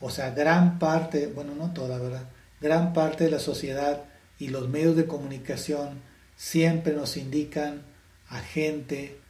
o 0.00 0.10
sea, 0.10 0.30
gran 0.30 0.78
parte, 0.78 1.26
bueno, 1.26 1.54
no 1.54 1.72
toda, 1.72 1.98
¿verdad? 1.98 2.28
Gran 2.60 2.92
parte 2.92 3.24
de 3.24 3.30
la 3.30 3.38
sociedad 3.38 4.04
y 4.38 4.48
los 4.48 4.68
medios 4.68 4.96
de 4.96 5.06
comunicación 5.06 6.00
siempre 6.36 6.94
nos 6.94 7.16
indican 7.16 7.82
a 8.28 8.40
gente 8.40 9.20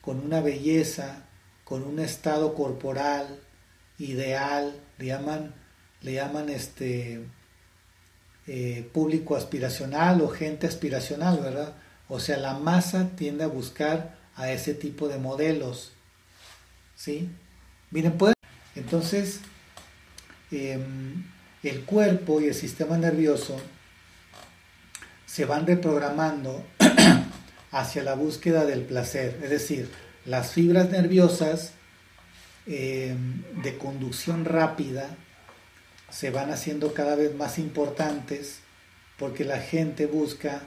con 0.00 0.18
una 0.20 0.40
belleza, 0.40 1.26
con 1.64 1.84
un 1.84 2.00
estado 2.00 2.54
corporal 2.54 3.40
ideal, 3.98 4.80
le 4.98 5.06
llaman, 5.06 5.54
le 6.02 6.14
llaman 6.14 6.48
este 6.48 7.24
eh, 8.46 8.88
público 8.92 9.36
aspiracional 9.36 10.20
o 10.22 10.28
gente 10.28 10.66
aspiracional, 10.66 11.38
¿verdad? 11.38 11.74
O 12.08 12.20
sea, 12.20 12.38
la 12.38 12.54
masa 12.54 13.10
tiende 13.16 13.44
a 13.44 13.48
buscar 13.48 14.16
a 14.34 14.50
ese 14.50 14.74
tipo 14.74 15.08
de 15.08 15.18
modelos. 15.18 15.92
¿Sí? 16.96 17.28
Miren, 17.90 18.16
pueden... 18.16 18.34
Entonces, 18.74 19.40
em, 20.50 21.24
el 21.62 21.84
cuerpo 21.84 22.40
y 22.40 22.46
el 22.46 22.54
sistema 22.54 22.96
nervioso 22.96 23.60
se 25.26 25.44
van 25.44 25.66
reprogramando 25.66 26.64
hacia 27.72 28.02
la 28.02 28.14
búsqueda 28.14 28.64
del 28.64 28.82
placer. 28.82 29.38
Es 29.42 29.50
decir, 29.50 29.90
las 30.24 30.52
fibras 30.52 30.90
nerviosas 30.90 31.72
em, 32.66 33.42
de 33.62 33.76
conducción 33.76 34.44
rápida 34.44 35.16
se 36.10 36.30
van 36.30 36.50
haciendo 36.50 36.94
cada 36.94 37.16
vez 37.16 37.34
más 37.34 37.58
importantes 37.58 38.60
porque 39.18 39.44
la 39.44 39.58
gente 39.58 40.06
busca 40.06 40.62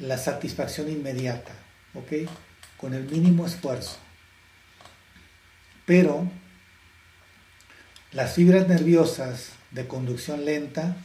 la 0.00 0.18
satisfacción 0.18 0.90
inmediata, 0.90 1.52
¿ok? 1.94 2.28
Con 2.76 2.94
el 2.94 3.04
mínimo 3.04 3.46
esfuerzo. 3.46 3.98
Pero 5.86 6.30
las 8.12 8.34
fibras 8.34 8.66
nerviosas 8.66 9.50
de 9.70 9.86
conducción 9.86 10.44
lenta 10.44 10.96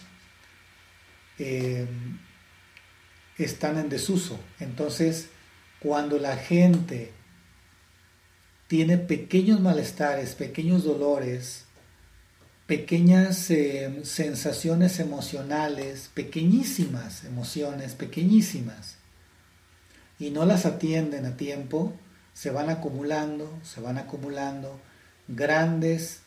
eh, 1.38 1.86
están 3.38 3.78
en 3.78 3.90
desuso. 3.90 4.40
Entonces, 4.60 5.30
cuando 5.80 6.18
la 6.18 6.38
gente 6.38 7.12
tiene 8.68 8.98
pequeños 8.98 9.60
malestares, 9.60 10.36
pequeños 10.36 10.84
dolores, 10.84 11.65
pequeñas 12.68 13.52
eh, 13.52 14.02
sensaciones 14.04 15.00
emocionales, 15.00 16.10
pequeñísimas 16.14 17.24
emociones, 17.24 17.94
pequeñísimas, 17.94 18.96
y 20.18 20.32
no 20.32 20.46
las 20.46 20.66
atienden 20.66 21.26
a 21.26 21.38
tiempo, 21.38 21.94
se 22.34 22.50
van 22.50 22.70
acumulando, 22.70 23.50
se 23.64 23.82
van 23.82 23.98
acumulando 23.98 24.80
grandes 25.28 26.22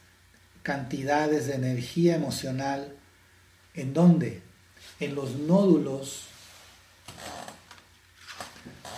cantidades 0.63 1.47
de 1.47 1.55
energía 1.55 2.15
emocional. 2.17 2.95
¿En 3.75 3.95
dónde? 3.95 4.43
En 5.01 5.15
los 5.15 5.37
nódulos, 5.37 6.25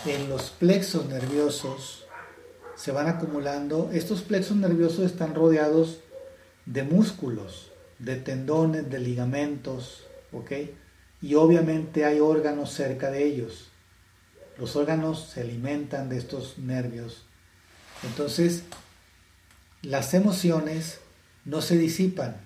en 0.05 0.29
los 0.29 0.49
plexos 0.49 1.05
nerviosos, 1.05 2.05
se 2.75 2.91
van 2.91 3.07
acumulando. 3.07 3.89
Estos 3.93 4.21
plexos 4.21 4.57
nerviosos 4.57 5.05
están 5.05 5.33
rodeados 5.33 6.00
de 6.65 6.83
músculos, 6.83 7.71
de 7.99 8.15
tendones, 8.15 8.89
de 8.89 8.99
ligamentos, 8.99 10.07
¿ok? 10.31 10.51
Y 11.21 11.35
obviamente 11.35 12.05
hay 12.05 12.19
órganos 12.19 12.71
cerca 12.71 13.11
de 13.11 13.25
ellos. 13.25 13.69
Los 14.57 14.75
órganos 14.75 15.29
se 15.33 15.41
alimentan 15.41 16.09
de 16.09 16.17
estos 16.17 16.57
nervios. 16.57 17.25
Entonces, 18.03 18.63
las 19.81 20.13
emociones 20.13 20.99
no 21.45 21.61
se 21.61 21.77
disipan, 21.77 22.37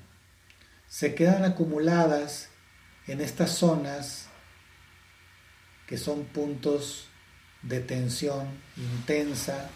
se 0.88 1.16
quedan 1.16 1.44
acumuladas 1.44 2.50
en 3.08 3.22
estas 3.22 3.52
zonas 3.52 4.28
que 5.88 5.98
son 5.98 6.24
puntos 6.26 7.08
de 7.62 7.80
tensión 7.80 8.48
intensa 8.78 9.70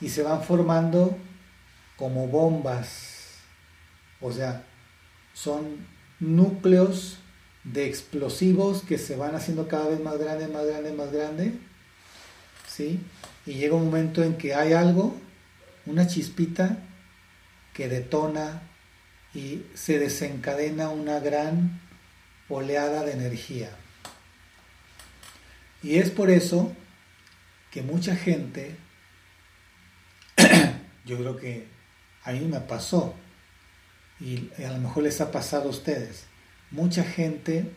y 0.00 0.08
se 0.08 0.22
van 0.22 0.42
formando 0.42 1.16
como 1.96 2.28
bombas, 2.28 3.38
o 4.20 4.32
sea, 4.32 4.64
son 5.34 5.86
núcleos 6.20 7.18
de 7.64 7.86
explosivos 7.86 8.82
que 8.82 8.98
se 8.98 9.16
van 9.16 9.34
haciendo 9.34 9.66
cada 9.68 9.88
vez 9.88 10.00
más 10.00 10.18
grande, 10.18 10.48
más 10.48 10.66
grande, 10.66 10.92
más 10.92 11.12
grande, 11.12 11.52
¿sí? 12.68 13.00
Y 13.44 13.54
llega 13.54 13.74
un 13.74 13.86
momento 13.86 14.22
en 14.22 14.36
que 14.36 14.54
hay 14.54 14.72
algo, 14.72 15.16
una 15.86 16.06
chispita, 16.06 16.78
que 17.74 17.88
detona 17.88 18.62
y 19.34 19.62
se 19.74 19.98
desencadena 19.98 20.88
una 20.88 21.20
gran 21.20 21.80
oleada 22.48 23.04
de 23.04 23.12
energía. 23.12 23.70
Y 25.82 25.98
es 25.98 26.10
por 26.10 26.30
eso 26.30 26.74
que 27.70 27.82
mucha 27.82 28.16
gente, 28.16 28.76
yo 31.04 31.18
creo 31.18 31.36
que 31.36 31.75
a 32.26 32.32
mí 32.32 32.40
me 32.40 32.60
pasó, 32.60 33.14
y 34.18 34.50
a 34.62 34.72
lo 34.72 34.78
mejor 34.78 35.04
les 35.04 35.20
ha 35.20 35.30
pasado 35.30 35.68
a 35.68 35.70
ustedes, 35.70 36.24
mucha 36.72 37.04
gente 37.04 37.72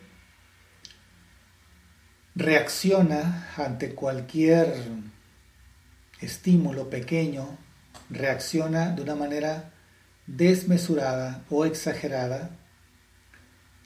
reacciona 2.34 3.48
ante 3.56 3.94
cualquier 3.94 4.74
estímulo 6.20 6.90
pequeño, 6.90 7.56
reacciona 8.10 8.90
de 8.90 9.02
una 9.02 9.14
manera 9.14 9.70
desmesurada 10.26 11.44
o 11.48 11.64
exagerada, 11.64 12.50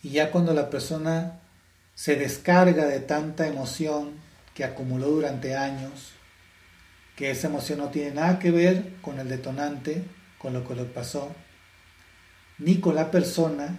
y 0.03 0.11
ya 0.11 0.31
cuando 0.31 0.55
la 0.55 0.70
persona 0.70 1.41
se 1.95 2.16
descarga 2.16 2.86
de 2.86 3.01
tanta 3.01 3.47
emoción 3.47 4.12
que 4.55 4.65
acumuló 4.65 5.09
durante 5.09 5.57
años, 5.57 6.12
que 7.16 7.31
esa 7.31 7.49
emoción 7.49 7.81
no 7.81 7.91
tiene 7.91 8.15
nada 8.15 8.39
que 8.39 8.51
ver 8.51 8.95
con 9.03 9.20
el 9.20 9.28
detonante, 9.28 10.05
con 10.45 10.53
lo 10.53 10.69
que 10.69 10.75
le 10.75 10.85
pasó, 10.85 11.35
ni 12.59 12.79
con 12.79 12.97
la 12.97 13.11
persona, 13.11 13.79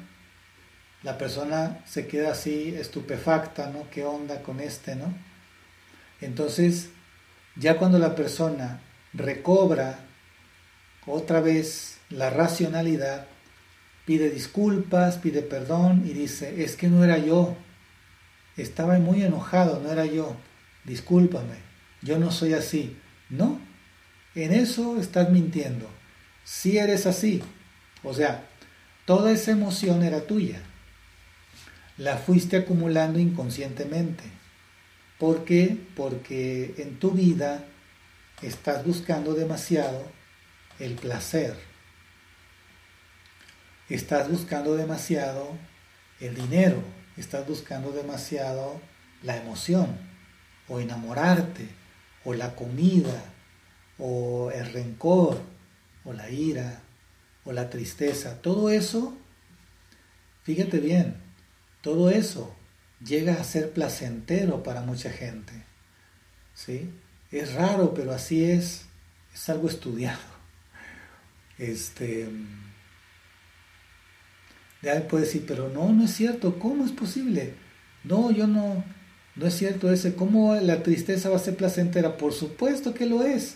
la 1.04 1.16
persona 1.16 1.84
se 1.86 2.08
queda 2.08 2.32
así 2.32 2.74
estupefacta, 2.76 3.70
¿no? 3.70 3.88
¿Qué 3.92 4.04
onda 4.04 4.42
con 4.42 4.60
este, 4.60 4.96
no? 4.96 5.14
Entonces, 6.22 6.90
ya 7.56 7.78
cuando 7.78 8.00
la 8.00 8.16
persona 8.16 8.82
recobra 9.14 10.00
otra 11.06 11.40
vez 11.40 12.00
la 12.10 12.32
racionalidad, 12.32 13.28
pide 14.08 14.32
disculpas, 14.32 15.20
pide 15.20 15.44
perdón 15.44 16.02
y 16.04 16.14
dice, 16.14 16.64
es 16.64 16.76
que 16.76 16.88
no 16.88 17.04
era 17.04 17.20
yo, 17.20 17.56
estaba 18.58 18.98
muy 18.98 19.22
enojado, 19.22 19.82
no 19.82 19.92
era 19.92 20.08
yo, 20.08 20.36
discúlpame, 20.84 21.58
yo 22.02 22.18
no 22.18 22.32
soy 22.32 22.54
así. 22.54 22.98
No, 23.30 23.60
en 24.34 24.52
eso 24.52 25.00
estás 25.00 25.30
mintiendo. 25.30 25.95
Si 26.46 26.78
eres 26.78 27.08
así, 27.08 27.42
o 28.04 28.14
sea, 28.14 28.48
toda 29.06 29.32
esa 29.32 29.52
emoción 29.52 30.04
era 30.04 30.28
tuya. 30.28 30.62
La 31.98 32.18
fuiste 32.18 32.56
acumulando 32.56 33.18
inconscientemente. 33.18 34.24
¿Por 35.18 35.44
qué? 35.44 35.76
Porque 35.96 36.76
en 36.78 37.00
tu 37.00 37.12
vida 37.12 37.66
estás 38.44 38.86
buscando 38.86 39.34
demasiado 39.34 40.06
el 40.78 40.94
placer. 40.94 41.58
Estás 43.90 44.30
buscando 44.30 44.76
demasiado 44.76 45.58
el 46.20 46.36
dinero. 46.36 46.84
Estás 47.18 47.48
buscando 47.48 47.92
demasiado 47.92 48.80
la 49.24 49.38
emoción 49.38 49.98
o 50.68 50.80
enamorarte 50.80 51.70
o 52.24 52.36
la 52.36 52.54
comida 52.56 53.24
o 53.98 54.52
el 54.52 54.72
rencor 54.74 55.55
o 56.06 56.14
la 56.14 56.30
ira 56.30 56.82
o 57.44 57.52
la 57.52 57.70
tristeza, 57.70 58.42
todo 58.42 58.70
eso, 58.70 59.18
fíjate 60.44 60.80
bien, 60.80 61.16
todo 61.82 62.10
eso 62.10 62.56
llega 63.04 63.34
a 63.34 63.44
ser 63.44 63.72
placentero 63.72 64.64
para 64.64 64.82
mucha 64.82 65.12
gente. 65.12 65.54
¿Sí? 66.54 66.90
Es 67.32 67.54
raro, 67.54 67.94
pero 67.94 68.14
así 68.14 68.46
es, 68.46 68.86
es 69.34 69.50
algo 69.50 69.68
estudiado. 69.68 70.36
Este 71.58 72.30
ya 74.86 75.08
puede 75.08 75.26
decir, 75.26 75.46
pero 75.48 75.70
no, 75.70 75.92
no 75.92 76.06
es 76.06 76.12
cierto, 76.12 76.60
¿cómo 76.60 76.86
es 76.86 76.92
posible? 76.92 77.56
No, 78.04 78.30
yo 78.30 78.46
no, 78.46 78.84
no 79.36 79.48
es 79.48 79.56
cierto 79.56 79.92
ese, 79.92 80.14
¿cómo 80.14 80.54
la 80.56 80.84
tristeza 80.84 81.30
va 81.30 81.38
a 81.38 81.40
ser 81.40 81.58
placentera? 81.58 82.18
Por 82.18 82.34
supuesto 82.34 82.94
que 82.94 83.08
lo 83.08 83.24
es. 83.24 83.56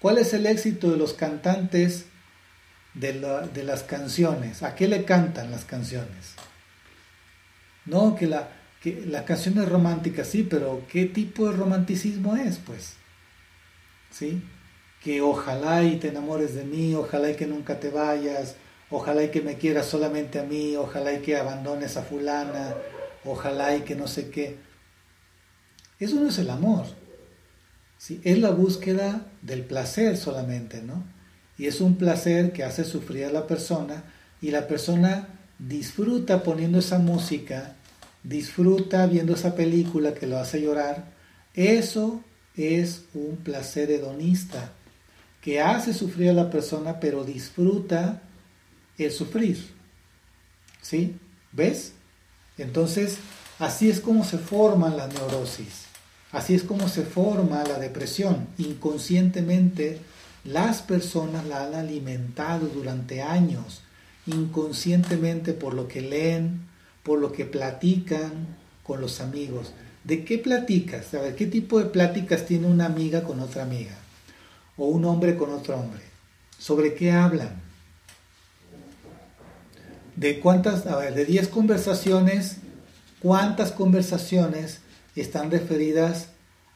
¿Cuál 0.00 0.18
es 0.18 0.32
el 0.32 0.46
éxito 0.46 0.90
de 0.90 0.96
los 0.96 1.12
cantantes 1.12 2.06
de, 2.94 3.14
las 3.64 3.82
canciones? 3.82 4.62
¿A 4.62 4.74
qué 4.74 4.86
le 4.86 5.04
cantan 5.04 5.50
las 5.50 5.64
canciones? 5.64 6.34
No, 7.84 8.14
que 8.14 8.26
la, 8.26 8.48
que 8.80 9.02
la 9.06 9.24
canción 9.24 9.58
es 9.58 9.68
romántica, 9.68 10.24
sí, 10.24 10.46
pero 10.48 10.82
¿qué 10.90 11.06
tipo 11.06 11.48
de 11.48 11.56
romanticismo 11.56 12.36
es? 12.36 12.58
Pues, 12.58 12.94
¿sí? 14.10 14.42
Que 15.02 15.20
ojalá 15.20 15.82
y 15.82 15.96
te 15.96 16.08
enamores 16.08 16.54
de 16.54 16.64
mí, 16.64 16.94
ojalá 16.94 17.30
y 17.30 17.34
que 17.34 17.46
nunca 17.46 17.80
te 17.80 17.90
vayas, 17.90 18.54
ojalá 18.90 19.24
y 19.24 19.30
que 19.30 19.40
me 19.40 19.58
quieras 19.58 19.86
solamente 19.86 20.38
a 20.38 20.44
mí, 20.44 20.76
ojalá 20.76 21.12
y 21.12 21.22
que 21.22 21.36
abandones 21.36 21.96
a 21.96 22.02
fulana, 22.02 22.74
ojalá 23.24 23.74
y 23.74 23.80
que 23.80 23.96
no 23.96 24.06
sé 24.06 24.30
qué. 24.30 24.58
Eso 25.98 26.16
no 26.16 26.28
es 26.28 26.38
el 26.38 26.50
amor. 26.50 26.86
¿Sí? 27.98 28.20
Es 28.24 28.38
la 28.38 28.50
búsqueda 28.50 29.26
del 29.42 29.62
placer 29.62 30.16
solamente, 30.16 30.82
¿no? 30.82 31.04
Y 31.58 31.66
es 31.66 31.80
un 31.80 31.96
placer 31.96 32.52
que 32.52 32.64
hace 32.64 32.84
sufrir 32.84 33.26
a 33.26 33.32
la 33.32 33.46
persona 33.46 34.04
y 34.40 34.50
la 34.50 34.66
persona 34.68 35.28
disfruta 35.58 36.42
poniendo 36.42 36.78
esa 36.78 36.98
música 36.98 37.74
disfruta 38.22 39.06
viendo 39.06 39.34
esa 39.34 39.54
película 39.54 40.14
que 40.14 40.26
lo 40.26 40.38
hace 40.38 40.60
llorar, 40.60 41.12
eso 41.54 42.22
es 42.56 43.04
un 43.14 43.36
placer 43.36 43.90
hedonista 43.90 44.72
que 45.40 45.60
hace 45.60 45.94
sufrir 45.94 46.30
a 46.30 46.34
la 46.34 46.50
persona, 46.50 47.00
pero 47.00 47.24
disfruta 47.24 48.22
el 48.98 49.12
sufrir. 49.12 49.64
¿Sí? 50.82 51.16
¿Ves? 51.52 51.92
Entonces, 52.58 53.18
así 53.58 53.88
es 53.88 54.00
como 54.00 54.24
se 54.24 54.38
forma 54.38 54.90
la 54.90 55.06
neurosis. 55.06 55.87
Así 56.32 56.54
es 56.54 56.62
como 56.62 56.88
se 56.88 57.04
forma 57.04 57.64
la 57.64 57.78
depresión. 57.78 58.48
Inconscientemente, 58.58 59.98
las 60.44 60.82
personas 60.82 61.46
la 61.46 61.64
han 61.64 61.74
alimentado 61.74 62.66
durante 62.68 63.22
años, 63.22 63.82
inconscientemente 64.26 65.54
por 65.54 65.74
lo 65.74 65.88
que 65.88 66.02
leen, 66.02 66.60
por 67.02 67.18
lo 67.18 67.32
que 67.32 67.46
platican 67.46 68.58
con 68.82 69.00
los 69.00 69.20
amigos. 69.20 69.72
¿De 70.04 70.24
qué 70.24 70.38
platicas? 70.38 71.12
A 71.14 71.20
ver, 71.20 71.34
¿qué 71.34 71.46
tipo 71.46 71.78
de 71.78 71.86
pláticas 71.86 72.46
tiene 72.46 72.66
una 72.66 72.86
amiga 72.86 73.22
con 73.24 73.40
otra 73.40 73.62
amiga? 73.62 73.96
O 74.76 74.86
un 74.86 75.04
hombre 75.04 75.36
con 75.36 75.52
otro 75.52 75.76
hombre. 75.76 76.02
¿Sobre 76.58 76.94
qué 76.94 77.12
hablan? 77.12 77.62
De 80.16 80.40
cuántas, 80.40 80.86
a 80.86 80.96
ver, 80.96 81.14
de 81.14 81.24
10 81.24 81.48
conversaciones, 81.48 82.56
¿cuántas 83.20 83.72
conversaciones 83.72 84.80
están 85.20 85.50
referidas 85.50 86.30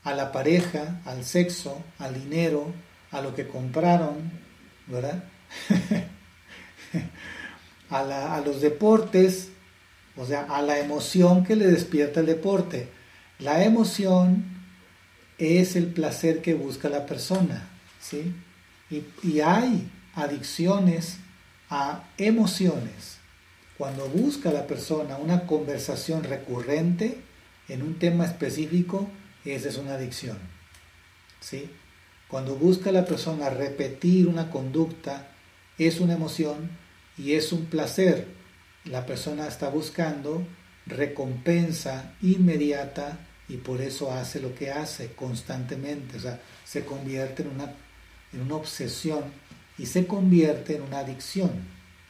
a 0.04 0.14
la 0.14 0.32
pareja, 0.32 1.00
al 1.04 1.24
sexo, 1.24 1.82
al 1.98 2.14
dinero, 2.14 2.72
a 3.10 3.20
lo 3.20 3.34
que 3.34 3.46
compraron, 3.46 4.32
¿verdad? 4.86 5.24
a, 7.90 8.42
los 8.44 8.60
deportes, 8.60 9.50
o 10.16 10.26
sea, 10.26 10.42
a 10.42 10.62
la 10.62 10.78
emoción 10.78 11.44
que 11.44 11.56
le 11.56 11.66
despierta 11.66 12.20
el 12.20 12.26
deporte. 12.26 12.88
La 13.38 13.64
emoción 13.64 14.44
es 15.38 15.76
el 15.76 15.86
placer 15.86 16.42
que 16.42 16.54
busca 16.54 16.88
la 16.88 17.06
persona, 17.06 17.68
¿sí? 18.00 18.34
Y, 18.90 19.04
y 19.22 19.40
hay 19.40 19.90
adicciones 20.14 21.18
a 21.70 22.04
emociones. 22.18 23.18
Cuando 23.78 24.06
busca 24.08 24.52
la 24.52 24.66
persona 24.66 25.16
una 25.16 25.46
conversación 25.46 26.24
recurrente 26.24 27.18
en 27.72 27.82
un 27.82 27.98
tema 27.98 28.26
específico, 28.26 29.08
esa 29.44 29.68
es 29.70 29.78
una 29.78 29.94
adicción. 29.94 30.38
¿sí? 31.40 31.70
Cuando 32.28 32.54
busca 32.56 32.92
la 32.92 33.06
persona 33.06 33.48
repetir 33.48 34.28
una 34.28 34.50
conducta, 34.50 35.28
es 35.78 35.98
una 35.98 36.12
emoción 36.12 36.70
y 37.16 37.32
es 37.32 37.50
un 37.50 37.66
placer. 37.66 38.26
La 38.84 39.06
persona 39.06 39.48
está 39.48 39.70
buscando 39.70 40.46
recompensa 40.86 42.14
inmediata 42.20 43.26
y 43.48 43.56
por 43.56 43.80
eso 43.80 44.12
hace 44.12 44.40
lo 44.40 44.54
que 44.54 44.70
hace 44.70 45.12
constantemente. 45.14 46.18
O 46.18 46.20
sea, 46.20 46.40
se 46.64 46.84
convierte 46.84 47.42
en 47.42 47.50
una, 47.50 47.74
en 48.34 48.40
una 48.42 48.56
obsesión 48.56 49.24
y 49.78 49.86
se 49.86 50.06
convierte 50.06 50.76
en 50.76 50.82
una 50.82 50.98
adicción. 50.98 51.50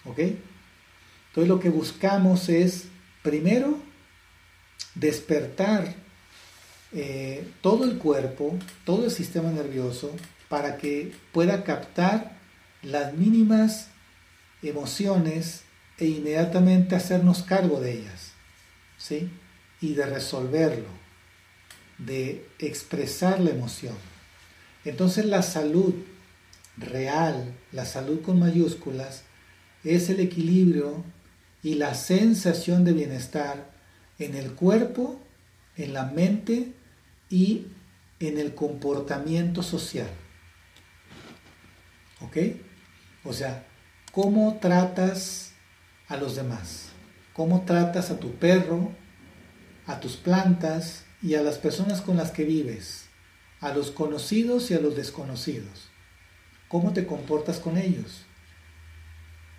¿Ok? 0.06 0.18
Entonces 0.18 1.48
lo 1.48 1.60
que 1.60 1.70
buscamos 1.70 2.48
es, 2.48 2.89
primero, 3.22 3.91
despertar 4.94 5.94
eh, 6.93 7.48
todo 7.60 7.85
el 7.85 7.98
cuerpo, 7.98 8.59
todo 8.85 9.06
el 9.06 9.10
sistema 9.10 9.51
nervioso, 9.51 10.14
para 10.48 10.77
que 10.77 11.12
pueda 11.32 11.64
captar 11.64 12.36
las 12.82 13.14
mínimas 13.14 13.89
emociones 14.62 15.62
e 15.98 16.06
inmediatamente 16.06 16.94
hacernos 16.94 17.43
cargo 17.43 17.81
de 17.81 17.93
ellas, 17.93 18.32
¿sí? 18.98 19.31
Y 19.81 19.94
de 19.94 20.06
resolverlo, 20.06 20.89
de 21.98 22.47
expresar 22.59 23.40
la 23.40 23.51
emoción. 23.51 23.94
Entonces 24.85 25.24
la 25.24 25.43
salud 25.43 25.94
real, 26.77 27.55
la 27.73 27.85
salud 27.85 28.20
con 28.20 28.39
mayúsculas, 28.39 29.23
es 29.85 30.10
el 30.10 30.20
equilibrio 30.20 31.05
y 31.62 31.74
la 31.74 31.94
sensación 31.94 32.85
de 32.85 32.93
bienestar 32.93 33.72
en 34.24 34.35
el 34.35 34.53
cuerpo, 34.53 35.20
en 35.77 35.93
la 35.93 36.05
mente 36.05 36.73
y 37.28 37.66
en 38.20 38.39
el 38.39 38.55
comportamiento 38.55 39.62
social. 39.62 40.09
¿Ok? 42.20 42.36
O 43.24 43.32
sea, 43.32 43.66
¿cómo 44.12 44.59
tratas 44.61 45.53
a 46.09 46.16
los 46.16 46.36
demás? 46.36 46.90
¿Cómo 47.32 47.65
tratas 47.65 48.11
a 48.11 48.19
tu 48.19 48.35
perro, 48.35 48.93
a 49.86 49.99
tus 49.99 50.16
plantas 50.16 51.05
y 51.23 51.35
a 51.35 51.43
las 51.43 51.59
personas 51.59 52.01
con 52.01 52.16
las 52.16 52.31
que 52.31 52.44
vives? 52.44 53.07
A 53.61 53.73
los 53.73 53.90
conocidos 53.90 54.70
y 54.70 54.74
a 54.74 54.81
los 54.81 54.97
desconocidos. 54.97 55.89
¿Cómo 56.69 56.93
te 56.93 57.07
comportas 57.07 57.59
con 57.59 57.77
ellos? 57.77 58.24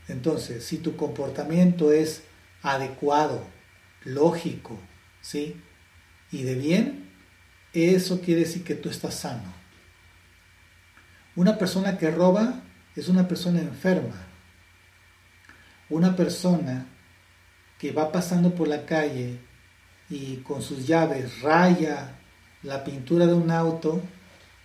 Entonces, 0.08 0.66
si 0.66 0.78
tu 0.78 0.96
comportamiento 0.96 1.92
es 1.92 2.24
adecuado, 2.62 3.46
lógico, 4.06 4.80
¿sí? 5.22 5.62
Y 6.32 6.44
de 6.44 6.56
bien, 6.56 7.10
eso 7.74 8.22
quiere 8.22 8.42
decir 8.42 8.64
que 8.64 8.76
tú 8.76 8.90
estás 8.90 9.16
sano. 9.16 9.54
Una 11.36 11.58
persona 11.58 11.98
que 11.98 12.12
roba 12.12 12.62
es 12.96 13.08
una 13.08 13.28
persona 13.28 13.60
enferma. 13.60 14.16
Una 15.90 16.16
persona 16.16 16.86
que 17.80 17.92
va 17.92 18.12
pasando 18.12 18.54
por 18.54 18.68
la 18.68 18.86
calle 18.86 19.40
y 20.10 20.38
con 20.38 20.62
sus 20.62 20.86
llaves 20.88 21.42
raya 21.42 22.16
la 22.62 22.84
pintura 22.84 23.26
de 23.26 23.34
un 23.34 23.52
auto 23.52 24.02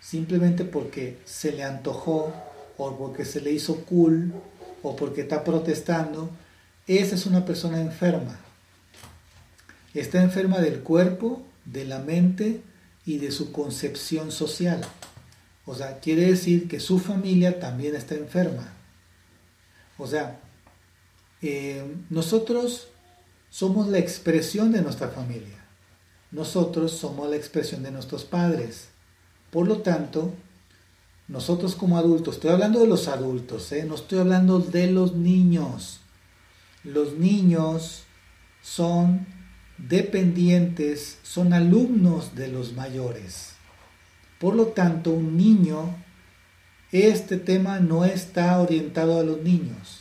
simplemente 0.01 0.65
porque 0.65 1.19
se 1.25 1.53
le 1.53 1.65
antojó 1.65 2.33
o 2.77 2.97
porque 2.97 3.25
se 3.25 3.41
le 3.41 3.51
hizo 3.51 3.85
cool 3.85 4.33
o 4.83 4.95
porque 4.95 5.23
está 5.23 5.43
protestando, 5.43 6.31
esa 6.87 7.17
es 7.17 7.27
una 7.27 7.45
persona 7.45 7.81
enferma. 7.81 8.39
Está 9.99 10.23
enferma 10.23 10.59
del 10.59 10.81
cuerpo, 10.81 11.43
de 11.65 11.85
la 11.85 11.99
mente 11.99 12.63
y 13.05 13.19
de 13.19 13.33
su 13.33 13.51
concepción 13.51 14.31
social. 14.31 14.81
O 15.67 15.75
sea, 15.75 15.99
quiere 15.99 16.23
decir 16.23 16.69
que 16.69 16.79
su 16.79 17.01
familia 17.01 17.59
también 17.59 17.97
está 17.97 18.15
enferma. 18.15 18.73
O 19.99 20.07
sea, 20.07 20.41
eh, 21.43 21.85
nosotros 22.11 22.89
somos 23.51 23.89
la 23.89 23.99
expresión 23.99 24.71
de 24.71 24.83
nuestra 24.83 25.09
familia. 25.09 25.65
Nosotros 26.31 26.93
somos 26.93 27.29
la 27.29 27.37
expresión 27.37 27.83
de 27.83 27.91
nuestros 27.91 28.25
padres. 28.25 28.91
Por 29.51 29.67
lo 29.67 29.79
tanto, 29.79 30.33
nosotros 31.27 31.75
como 31.75 31.99
adultos, 31.99 32.37
estoy 32.37 32.51
hablando 32.51 32.79
de 32.79 32.87
los 32.87 33.09
adultos, 33.09 33.73
¿eh? 33.73 33.85
no 33.85 33.97
estoy 33.97 34.21
hablando 34.21 34.61
de 34.61 34.93
los 34.93 35.17
niños. 35.17 35.99
Los 36.85 37.15
niños 37.15 38.05
son 38.63 39.38
dependientes, 39.79 41.19
son 41.23 41.53
alumnos 41.53 42.35
de 42.35 42.49
los 42.49 42.73
mayores. 42.73 43.55
Por 44.39 44.55
lo 44.55 44.69
tanto, 44.69 45.11
un 45.11 45.37
niño, 45.37 45.97
este 46.93 47.37
tema 47.39 47.81
no 47.81 48.05
está 48.05 48.61
orientado 48.61 49.19
a 49.19 49.23
los 49.23 49.41
niños. 49.43 50.01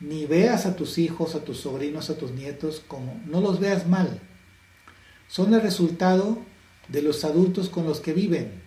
Ni 0.00 0.26
veas 0.26 0.66
a 0.66 0.76
tus 0.76 0.98
hijos, 0.98 1.34
a 1.34 1.44
tus 1.44 1.60
sobrinos, 1.60 2.10
a 2.10 2.18
tus 2.18 2.32
nietos 2.32 2.82
como, 2.86 3.20
no 3.26 3.40
los 3.40 3.58
veas 3.58 3.86
mal. 3.86 4.20
Son 5.28 5.52
el 5.54 5.60
resultado 5.60 6.38
de 6.88 7.02
los 7.02 7.24
adultos 7.24 7.68
con 7.68 7.84
los 7.84 8.00
que 8.00 8.12
viven. 8.12 8.62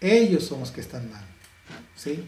Ellos 0.00 0.44
son 0.44 0.60
los 0.60 0.70
que 0.70 0.80
están 0.80 1.10
mal. 1.10 1.24
¿sí? 1.96 2.24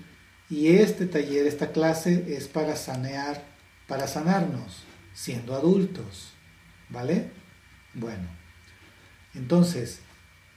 Y 0.48 0.68
este 0.68 1.06
taller, 1.06 1.46
esta 1.46 1.72
clase 1.72 2.36
es 2.36 2.48
para 2.48 2.76
sanear, 2.76 3.44
para 3.86 4.06
sanarnos, 4.06 4.82
siendo 5.14 5.54
adultos. 5.54 6.35
¿Vale? 6.88 7.30
Bueno, 7.94 8.28
entonces, 9.34 10.00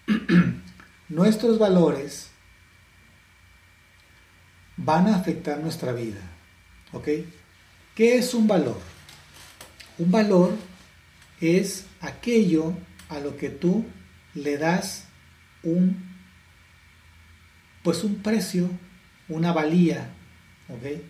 nuestros 1.09 1.57
valores 1.57 2.29
van 4.77 5.07
a 5.07 5.15
afectar 5.15 5.59
nuestra 5.59 5.91
vida. 5.91 6.21
¿Ok? 6.91 7.07
¿Qué 7.95 8.17
es 8.17 8.33
un 8.33 8.47
valor? 8.47 8.79
Un 9.97 10.11
valor 10.11 10.55
es 11.41 11.85
aquello 12.01 12.73
a 13.09 13.19
lo 13.19 13.37
que 13.37 13.49
tú 13.49 13.85
le 14.33 14.57
das 14.57 15.05
un 15.63 16.09
pues 17.83 18.03
un 18.03 18.21
precio, 18.21 18.69
una 19.29 19.53
valía, 19.53 20.09
¿ok? 20.67 21.01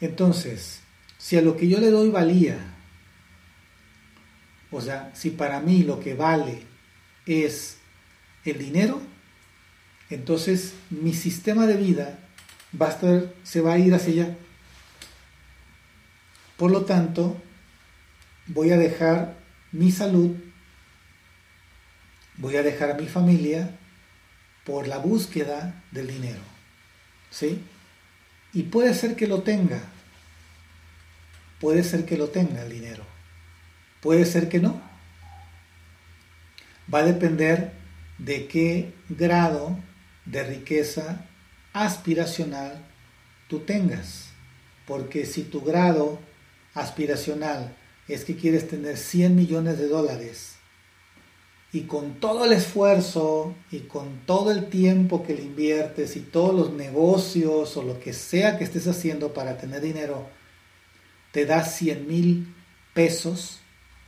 Entonces, 0.00 0.80
si 1.18 1.36
a 1.36 1.42
lo 1.42 1.56
que 1.56 1.68
yo 1.68 1.78
le 1.80 1.90
doy 1.90 2.08
valía, 2.08 2.69
o 4.70 4.80
sea, 4.80 5.10
si 5.14 5.30
para 5.30 5.60
mí 5.60 5.82
lo 5.82 6.00
que 6.00 6.14
vale 6.14 6.62
es 7.26 7.78
el 8.44 8.58
dinero, 8.58 9.00
entonces 10.10 10.74
mi 10.90 11.12
sistema 11.12 11.66
de 11.66 11.76
vida 11.76 12.18
va 12.80 12.88
a 12.88 13.22
se 13.42 13.60
va 13.60 13.74
a 13.74 13.78
ir 13.78 13.94
hacia 13.94 14.24
allá. 14.24 14.36
Por 16.56 16.70
lo 16.70 16.84
tanto, 16.84 17.40
voy 18.46 18.70
a 18.70 18.76
dejar 18.76 19.36
mi 19.72 19.90
salud, 19.90 20.36
voy 22.36 22.56
a 22.56 22.62
dejar 22.62 22.90
a 22.90 22.94
mi 22.94 23.06
familia 23.06 23.76
por 24.64 24.86
la 24.86 24.98
búsqueda 24.98 25.82
del 25.90 26.06
dinero. 26.08 26.40
¿Sí? 27.30 27.60
Y 28.52 28.64
puede 28.64 28.94
ser 28.94 29.16
que 29.16 29.26
lo 29.26 29.42
tenga. 29.42 29.80
Puede 31.60 31.84
ser 31.84 32.04
que 32.04 32.16
lo 32.16 32.28
tenga 32.28 32.62
el 32.62 32.70
dinero. 32.70 33.09
Puede 34.00 34.24
ser 34.24 34.48
que 34.48 34.60
no. 34.60 34.80
Va 36.92 37.00
a 37.00 37.04
depender 37.04 37.72
de 38.18 38.46
qué 38.46 38.92
grado 39.08 39.78
de 40.24 40.42
riqueza 40.42 41.26
aspiracional 41.72 42.84
tú 43.48 43.60
tengas. 43.60 44.30
Porque 44.86 45.26
si 45.26 45.42
tu 45.42 45.60
grado 45.60 46.18
aspiracional 46.74 47.76
es 48.08 48.24
que 48.24 48.36
quieres 48.36 48.68
tener 48.68 48.96
100 48.96 49.36
millones 49.36 49.78
de 49.78 49.86
dólares 49.86 50.56
y 51.72 51.82
con 51.82 52.14
todo 52.14 52.44
el 52.44 52.52
esfuerzo 52.52 53.54
y 53.70 53.80
con 53.80 54.20
todo 54.26 54.50
el 54.50 54.68
tiempo 54.68 55.22
que 55.22 55.34
le 55.34 55.42
inviertes 55.42 56.16
y 56.16 56.20
todos 56.20 56.54
los 56.54 56.72
negocios 56.72 57.76
o 57.76 57.82
lo 57.82 58.00
que 58.00 58.12
sea 58.12 58.58
que 58.58 58.64
estés 58.64 58.88
haciendo 58.88 59.32
para 59.32 59.56
tener 59.56 59.80
dinero, 59.80 60.28
te 61.30 61.46
das 61.46 61.76
100 61.76 62.08
mil 62.08 62.54
pesos 62.92 63.59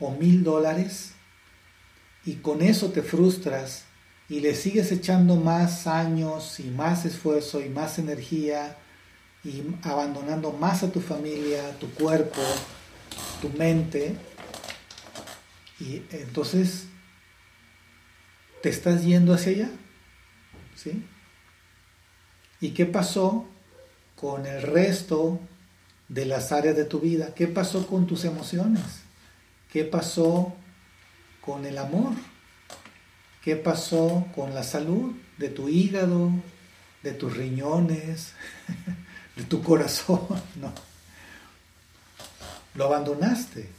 o 0.02 0.10
mil 0.10 0.44
dólares 0.44 1.12
y 2.24 2.34
con 2.36 2.60
eso 2.60 2.90
te 2.90 3.02
frustras 3.02 3.84
y 4.28 4.40
le 4.40 4.54
sigues 4.54 4.92
echando 4.92 5.36
más 5.36 5.86
años 5.86 6.60
y 6.60 6.64
más 6.64 7.04
esfuerzo 7.04 7.60
y 7.60 7.68
más 7.68 7.98
energía 7.98 8.76
y 9.44 9.62
abandonando 9.82 10.52
más 10.52 10.82
a 10.82 10.92
tu 10.92 11.00
familia, 11.00 11.78
tu 11.78 11.90
cuerpo, 11.90 12.40
tu 13.40 13.48
mente, 13.50 14.16
y 15.80 16.02
entonces 16.12 16.84
te 18.62 18.68
estás 18.68 19.04
yendo 19.04 19.34
hacia 19.34 19.52
allá. 19.52 19.70
¿Sí? 20.76 21.04
¿Y 22.60 22.70
qué 22.70 22.86
pasó 22.86 23.46
con 24.14 24.46
el 24.46 24.62
resto 24.62 25.40
de 26.08 26.24
las 26.26 26.52
áreas 26.52 26.76
de 26.76 26.84
tu 26.84 27.00
vida? 27.00 27.34
¿Qué 27.34 27.48
pasó 27.48 27.86
con 27.88 28.06
tus 28.06 28.24
emociones? 28.24 29.01
¿Qué 29.72 29.84
pasó 29.84 30.54
con 31.40 31.64
el 31.64 31.78
amor? 31.78 32.12
¿Qué 33.42 33.56
pasó 33.56 34.26
con 34.34 34.54
la 34.54 34.64
salud 34.64 35.14
de 35.38 35.48
tu 35.48 35.70
hígado, 35.70 36.30
de 37.02 37.12
tus 37.12 37.34
riñones, 37.34 38.34
de 39.36 39.44
tu 39.44 39.62
corazón? 39.62 40.20
No. 40.56 40.74
Lo 42.74 42.84
abandonaste. 42.84 43.70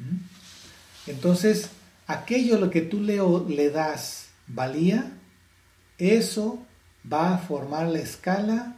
¿Mm? 0.00 1.10
Entonces, 1.10 1.70
aquello 2.08 2.58
lo 2.58 2.70
que 2.70 2.80
tú 2.80 3.00
le, 3.00 3.20
le 3.54 3.70
das 3.70 4.30
valía, 4.48 5.12
eso 5.98 6.66
va 7.10 7.34
a 7.34 7.38
formar 7.38 7.86
la 7.86 8.00
escala 8.00 8.76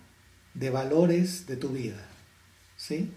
de 0.52 0.68
valores 0.68 1.46
de 1.46 1.56
tu 1.56 1.70
vida. 1.70 2.04
¿Sí? 2.76 3.10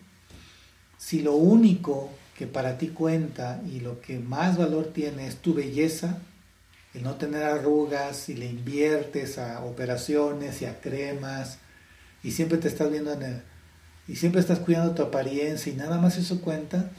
Si 0.98 1.22
lo 1.22 1.34
único 1.34 2.12
que 2.38 2.48
para 2.48 2.78
ti 2.78 2.90
cuenta 2.90 3.62
y 3.66 3.80
lo 3.80 4.02
que 4.02 4.20
más 4.20 4.58
valor 4.58 4.92
tiene 4.94 5.28
es 5.28 5.38
tu 5.38 5.54
belleza, 5.54 6.20
el 6.94 7.04
no 7.04 7.16
tener 7.16 7.44
arrugas 7.44 8.30
y 8.30 8.36
le 8.36 8.46
inviertes 8.46 9.38
a 9.38 9.64
operaciones 9.64 10.62
y 10.62 10.66
a 10.66 10.80
cremas 10.80 11.58
y 12.24 12.32
siempre 12.32 12.58
te 12.58 12.68
estás 12.68 12.92
viendo 12.92 13.14
en 13.14 13.24
el, 13.24 13.42
y 14.08 14.18
siempre 14.18 14.42
estás 14.42 14.60
cuidando 14.60 14.94
tu 14.94 15.02
apariencia 15.02 15.72
y 15.72 15.76
nada 15.76 15.98
más 15.98 16.18
eso 16.18 16.42
cuenta, 16.42 16.92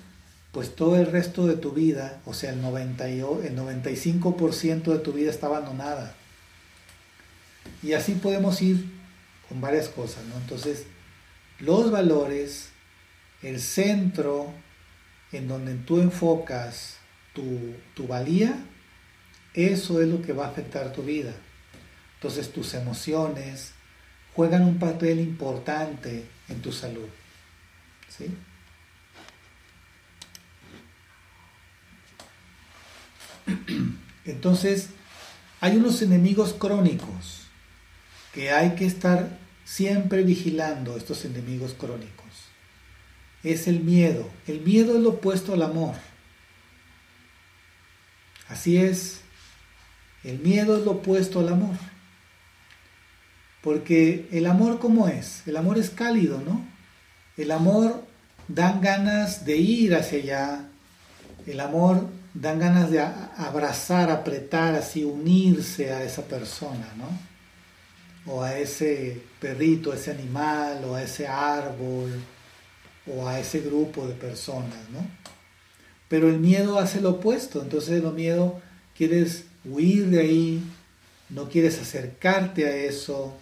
pues 0.53 0.75
todo 0.75 0.97
el 0.97 1.07
resto 1.07 1.47
de 1.47 1.57
tu 1.57 1.73
vida, 1.73 2.21
o 2.25 2.33
sea, 2.33 2.51
el, 2.53 2.63
90 2.63 3.09
el 3.09 3.57
95% 3.57 4.83
de 4.85 4.99
tu 4.99 5.13
vida 5.13 5.31
está 5.31 5.47
abandonada. 5.47 6.15
Y 7.83 7.93
así 7.93 8.13
podemos 8.13 8.63
ir 8.63 8.91
con 9.49 9.61
varias 9.61 9.89
cosas, 9.89 10.25
¿no? 10.25 10.37
Entonces, 10.37 10.85
los 11.59 11.91
valores, 11.91 12.71
el 13.43 13.61
centro 13.61 14.51
en 15.33 15.49
donde 15.49 15.75
tú 15.75 16.01
enfocas 16.01 16.99
tu, 17.35 17.75
tu 17.95 18.07
valía, 18.07 18.57
eso 19.55 20.01
es 20.01 20.09
lo 20.09 20.23
que 20.23 20.33
va 20.33 20.47
a 20.47 20.51
afectar 20.51 20.93
tu 20.93 21.03
vida. 21.03 21.35
Entonces 22.15 22.53
tus 22.53 22.75
emociones 22.75 23.73
juegan 24.35 24.63
un 24.63 24.79
papel 24.79 25.21
importante 25.21 26.27
en 26.49 26.61
tu 26.61 26.73
salud. 26.73 27.09
¿Sí? 28.09 28.27
Entonces, 34.25 34.91
hay 35.61 35.77
unos 35.77 36.03
enemigos 36.03 36.53
crónicos 36.53 37.43
que 38.33 38.51
hay 38.51 38.75
que 38.75 38.87
estar 38.87 39.39
siempre 39.65 40.23
vigilando, 40.23 40.97
estos 40.97 41.25
enemigos 41.25 41.75
crónicos. 41.75 42.26
Es 43.47 43.69
el 43.69 43.79
miedo. 43.79 44.29
El 44.49 44.61
miedo 44.61 44.97
es 44.97 45.03
lo 45.03 45.11
opuesto 45.11 45.53
al 45.53 45.63
amor. 45.63 45.95
Así 48.49 48.77
es. 48.77 49.21
El 50.25 50.41
miedo 50.41 50.77
es 50.77 50.85
lo 50.85 50.91
opuesto 50.91 51.39
al 51.39 51.51
amor. 51.51 51.77
Porque 53.63 54.29
el 54.33 54.47
amor 54.47 54.81
cómo 54.81 55.07
es? 55.07 55.47
El 55.47 55.57
amor 55.57 55.79
es 55.79 55.91
cálido, 55.91 56.41
¿no? 56.41 56.67
El 57.37 57.53
amor 57.53 58.05
dan 58.49 58.81
ganas 58.81 59.45
de 59.45 59.57
ir 59.57 59.95
hacia 59.95 60.19
allá. 60.19 60.69
El 61.47 61.61
amor 61.61 62.09
dan 62.35 62.59
ganas 62.59 62.91
de 62.91 62.99
abrazar, 62.99 64.11
apretar, 64.11 64.75
así 64.75 65.05
unirse 65.05 65.93
a 65.93 66.03
esa 66.03 66.23
persona, 66.23 66.93
¿no? 66.97 68.33
O 68.33 68.43
a 68.43 68.59
ese 68.59 69.23
perrito, 69.39 69.93
ese 69.93 70.11
animal, 70.11 70.83
o 70.85 70.97
a 70.97 71.03
ese 71.05 71.29
árbol, 71.29 72.11
o 73.07 73.29
a 73.29 73.39
ese 73.39 73.61
grupo 73.61 74.07
de 74.07 74.15
personas, 74.15 74.89
¿no? 74.93 75.07
Pero 76.09 76.29
el 76.29 76.39
miedo 76.39 76.79
hace 76.79 77.01
lo 77.01 77.11
opuesto, 77.11 77.63
entonces 77.63 78.03
el 78.03 78.13
miedo 78.13 78.61
quieres 78.97 79.45
huir 79.65 80.07
de 80.07 80.21
ahí, 80.21 80.63
no 81.29 81.49
quieres 81.49 81.81
acercarte 81.81 82.67
a 82.67 82.77
eso. 82.77 83.37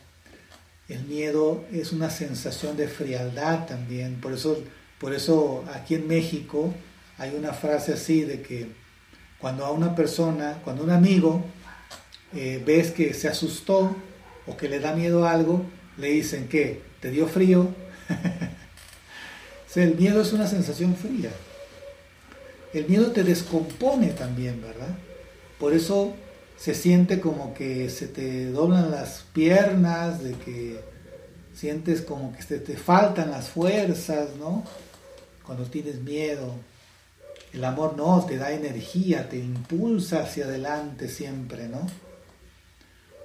El 0.88 1.04
miedo 1.04 1.64
es 1.72 1.92
una 1.92 2.10
sensación 2.10 2.76
de 2.76 2.88
frialdad 2.88 3.66
también, 3.66 4.20
por 4.20 4.32
eso, 4.32 4.62
por 4.98 5.14
eso 5.14 5.64
aquí 5.74 5.94
en 5.94 6.06
México 6.08 6.74
hay 7.18 7.34
una 7.34 7.52
frase 7.52 7.92
así 7.92 8.22
de 8.22 8.42
que 8.42 8.68
cuando 9.38 9.64
a 9.64 9.70
una 9.70 9.94
persona, 9.94 10.60
cuando 10.64 10.82
un 10.82 10.90
amigo 10.90 11.44
eh, 12.34 12.62
ves 12.64 12.90
que 12.90 13.14
se 13.14 13.28
asustó 13.28 13.94
o 14.46 14.56
que 14.56 14.68
le 14.68 14.80
da 14.80 14.94
miedo 14.94 15.26
a 15.26 15.32
algo, 15.32 15.64
le 15.98 16.08
dicen 16.08 16.48
que 16.48 16.82
te 17.00 17.10
dio 17.10 17.28
frío. 17.28 17.68
el 19.82 19.96
miedo 19.96 20.20
es 20.22 20.32
una 20.32 20.46
sensación 20.46 20.94
fría. 20.94 21.30
El 22.72 22.88
miedo 22.88 23.12
te 23.12 23.22
descompone 23.22 24.08
también, 24.08 24.60
¿verdad? 24.60 24.96
Por 25.58 25.72
eso 25.72 26.14
se 26.56 26.74
siente 26.74 27.20
como 27.20 27.54
que 27.54 27.88
se 27.90 28.08
te 28.08 28.50
doblan 28.50 28.90
las 28.90 29.24
piernas, 29.32 30.22
de 30.22 30.32
que 30.32 30.80
sientes 31.54 32.02
como 32.02 32.32
que 32.32 32.42
te, 32.42 32.58
te 32.58 32.76
faltan 32.76 33.30
las 33.30 33.48
fuerzas, 33.48 34.30
¿no? 34.38 34.64
Cuando 35.44 35.64
tienes 35.64 36.00
miedo. 36.00 36.54
El 37.52 37.64
amor 37.64 37.96
no, 37.96 38.24
te 38.26 38.36
da 38.36 38.50
energía, 38.50 39.28
te 39.28 39.38
impulsa 39.38 40.22
hacia 40.24 40.44
adelante 40.44 41.08
siempre, 41.08 41.68
¿no? 41.68 41.86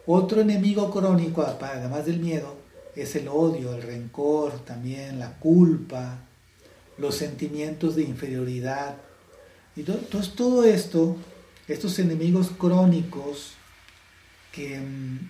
Otro 0.05 0.41
enemigo 0.41 0.91
crónico, 0.91 1.41
además 1.43 2.05
del 2.05 2.19
miedo, 2.19 2.55
es 2.95 3.15
el 3.15 3.27
odio, 3.27 3.75
el 3.75 3.81
rencor, 3.81 4.65
también 4.65 5.19
la 5.19 5.37
culpa, 5.39 6.19
los 6.99 7.15
sentimientos 7.15 7.95
de 7.95 8.03
inferioridad. 8.03 8.97
Y 9.75 9.83
todo 9.83 10.63
esto, 10.63 11.17
estos 11.67 11.97
enemigos 11.99 12.51
crónicos 12.57 13.53
que, 14.51 14.79
mm, 14.79 15.29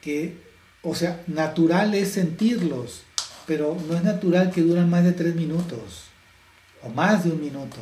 que, 0.00 0.36
o 0.82 0.94
sea, 0.94 1.22
natural 1.26 1.94
es 1.94 2.12
sentirlos, 2.12 3.02
pero 3.46 3.76
no 3.88 3.94
es 3.94 4.02
natural 4.02 4.50
que 4.50 4.62
duran 4.62 4.88
más 4.88 5.04
de 5.04 5.12
tres 5.12 5.34
minutos 5.34 6.04
o 6.82 6.88
más 6.88 7.24
de 7.24 7.30
un 7.30 7.40
minuto. 7.40 7.78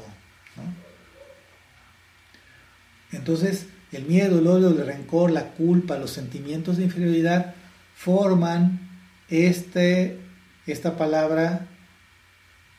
Entonces, 3.12 3.66
el 3.92 4.04
miedo, 4.04 4.38
el 4.38 4.46
odio, 4.46 4.68
el 4.68 4.86
rencor, 4.86 5.30
la 5.30 5.48
culpa, 5.52 5.98
los 5.98 6.10
sentimientos 6.12 6.76
de 6.76 6.84
inferioridad 6.84 7.54
forman 7.96 8.88
este, 9.28 10.18
esta 10.66 10.96
palabra 10.96 11.66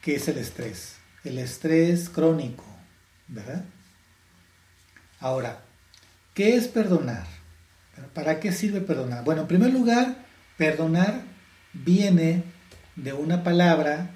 que 0.01 0.15
es 0.15 0.27
el 0.27 0.37
estrés, 0.37 0.95
el 1.23 1.37
estrés 1.37 2.09
crónico, 2.09 2.65
¿verdad? 3.27 3.63
Ahora, 5.19 5.61
¿qué 6.33 6.55
es 6.55 6.67
perdonar? 6.67 7.27
¿Para 8.13 8.39
qué 8.39 8.51
sirve 8.51 8.81
perdonar? 8.81 9.23
Bueno, 9.23 9.41
en 9.41 9.47
primer 9.47 9.71
lugar, 9.71 10.15
perdonar 10.57 11.21
viene 11.73 12.43
de 12.95 13.13
una 13.13 13.43
palabra 13.43 14.09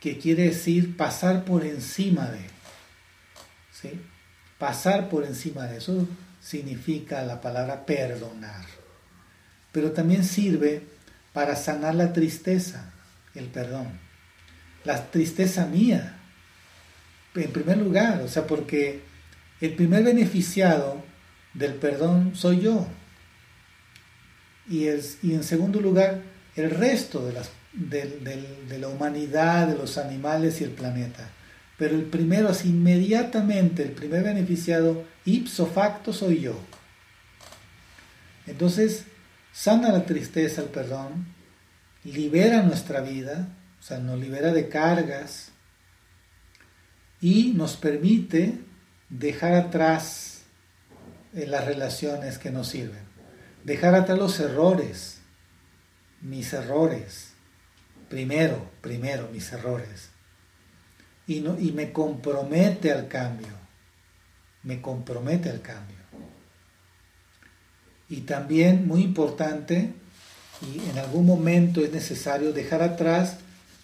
que 0.00 0.18
quiere 0.18 0.44
decir 0.44 0.96
pasar 0.96 1.44
por 1.44 1.64
encima 1.64 2.30
de. 2.30 2.40
¿sí? 3.72 4.00
Pasar 4.58 5.08
por 5.08 5.24
encima 5.24 5.66
de 5.66 5.78
eso 5.78 6.08
significa 6.40 7.22
la 7.22 7.40
palabra 7.40 7.84
perdonar. 7.84 8.64
Pero 9.72 9.92
también 9.92 10.24
sirve 10.24 10.86
para 11.32 11.54
sanar 11.56 11.94
la 11.94 12.12
tristeza, 12.12 12.90
el 13.34 13.46
perdón. 13.46 14.07
La 14.88 15.10
tristeza 15.10 15.66
mía, 15.66 16.16
en 17.34 17.52
primer 17.52 17.76
lugar, 17.76 18.22
o 18.22 18.28
sea, 18.28 18.46
porque 18.46 19.02
el 19.60 19.74
primer 19.74 20.02
beneficiado 20.02 21.04
del 21.52 21.74
perdón 21.74 22.34
soy 22.34 22.60
yo. 22.60 22.86
Y, 24.66 24.86
y 24.86 25.34
en 25.34 25.44
segundo 25.44 25.82
lugar, 25.82 26.22
el 26.56 26.70
resto 26.70 27.26
de, 27.26 27.34
las, 27.34 27.50
de 27.74 28.78
la 28.78 28.88
humanidad, 28.88 29.68
de 29.68 29.76
los 29.76 29.98
animales 29.98 30.62
y 30.62 30.64
el 30.64 30.70
planeta. 30.70 31.32
Pero 31.76 31.94
el 31.94 32.04
primero, 32.04 32.48
así 32.48 32.70
inmediatamente, 32.70 33.82
el 33.82 33.90
primer 33.90 34.24
beneficiado, 34.24 35.04
ipso 35.26 35.66
facto, 35.66 36.14
soy 36.14 36.40
yo. 36.40 36.58
Entonces, 38.46 39.04
sana 39.52 39.92
la 39.92 40.06
tristeza, 40.06 40.62
el 40.62 40.68
perdón, 40.68 41.26
libera 42.04 42.62
nuestra 42.62 43.02
vida, 43.02 43.48
o 43.78 43.82
sea, 43.82 43.98
nos 43.98 44.18
libera 44.18 44.52
de 44.52 44.68
cargas 44.68 45.52
y 47.20 47.52
nos 47.54 47.76
permite 47.76 48.58
dejar 49.08 49.54
atrás 49.54 50.42
eh, 51.34 51.46
las 51.46 51.64
relaciones 51.64 52.38
que 52.38 52.50
nos 52.50 52.68
sirven, 52.68 53.02
dejar 53.64 53.94
atrás 53.94 54.18
los 54.18 54.40
errores, 54.40 55.20
mis 56.20 56.52
errores, 56.52 57.32
primero, 58.08 58.70
primero 58.80 59.28
mis 59.32 59.52
errores, 59.52 60.10
y, 61.26 61.40
no, 61.40 61.58
y 61.58 61.72
me 61.72 61.92
compromete 61.92 62.90
al 62.92 63.08
cambio, 63.08 63.52
me 64.62 64.80
compromete 64.80 65.50
al 65.50 65.60
cambio. 65.60 65.96
Y 68.08 68.22
también, 68.22 68.86
muy 68.86 69.02
importante, 69.02 69.92
y 70.62 70.88
en 70.88 70.98
algún 70.98 71.26
momento 71.26 71.82
es 71.82 71.92
necesario 71.92 72.52
dejar 72.52 72.82
atrás 72.82 73.38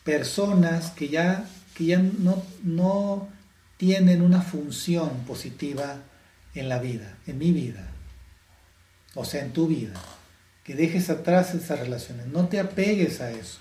personas 0.04 0.90
que 0.90 1.08
ya, 1.08 1.46
que 1.74 1.86
ya 1.86 1.98
no, 1.98 2.42
no 2.62 3.28
tienen 3.76 4.22
una 4.22 4.42
función 4.42 5.24
positiva 5.26 6.02
en 6.54 6.68
la 6.68 6.78
vida, 6.78 7.16
en 7.26 7.38
mi 7.38 7.50
vida, 7.50 7.90
o 9.14 9.24
sea, 9.24 9.42
en 9.42 9.52
tu 9.52 9.66
vida. 9.66 9.94
Que 10.62 10.74
dejes 10.74 11.10
atrás 11.10 11.54
esas 11.54 11.80
relaciones, 11.80 12.26
no 12.26 12.48
te 12.48 12.60
apegues 12.60 13.20
a 13.20 13.30
eso. 13.30 13.58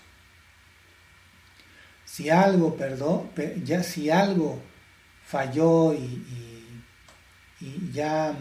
Si 2.05 2.29
algo, 2.29 2.75
perdón, 2.75 3.31
ya 3.63 3.81
si 3.81 4.09
algo 4.09 4.61
falló 5.25 5.93
y, 5.93 6.23
y 7.59 7.91
ya 7.91 8.35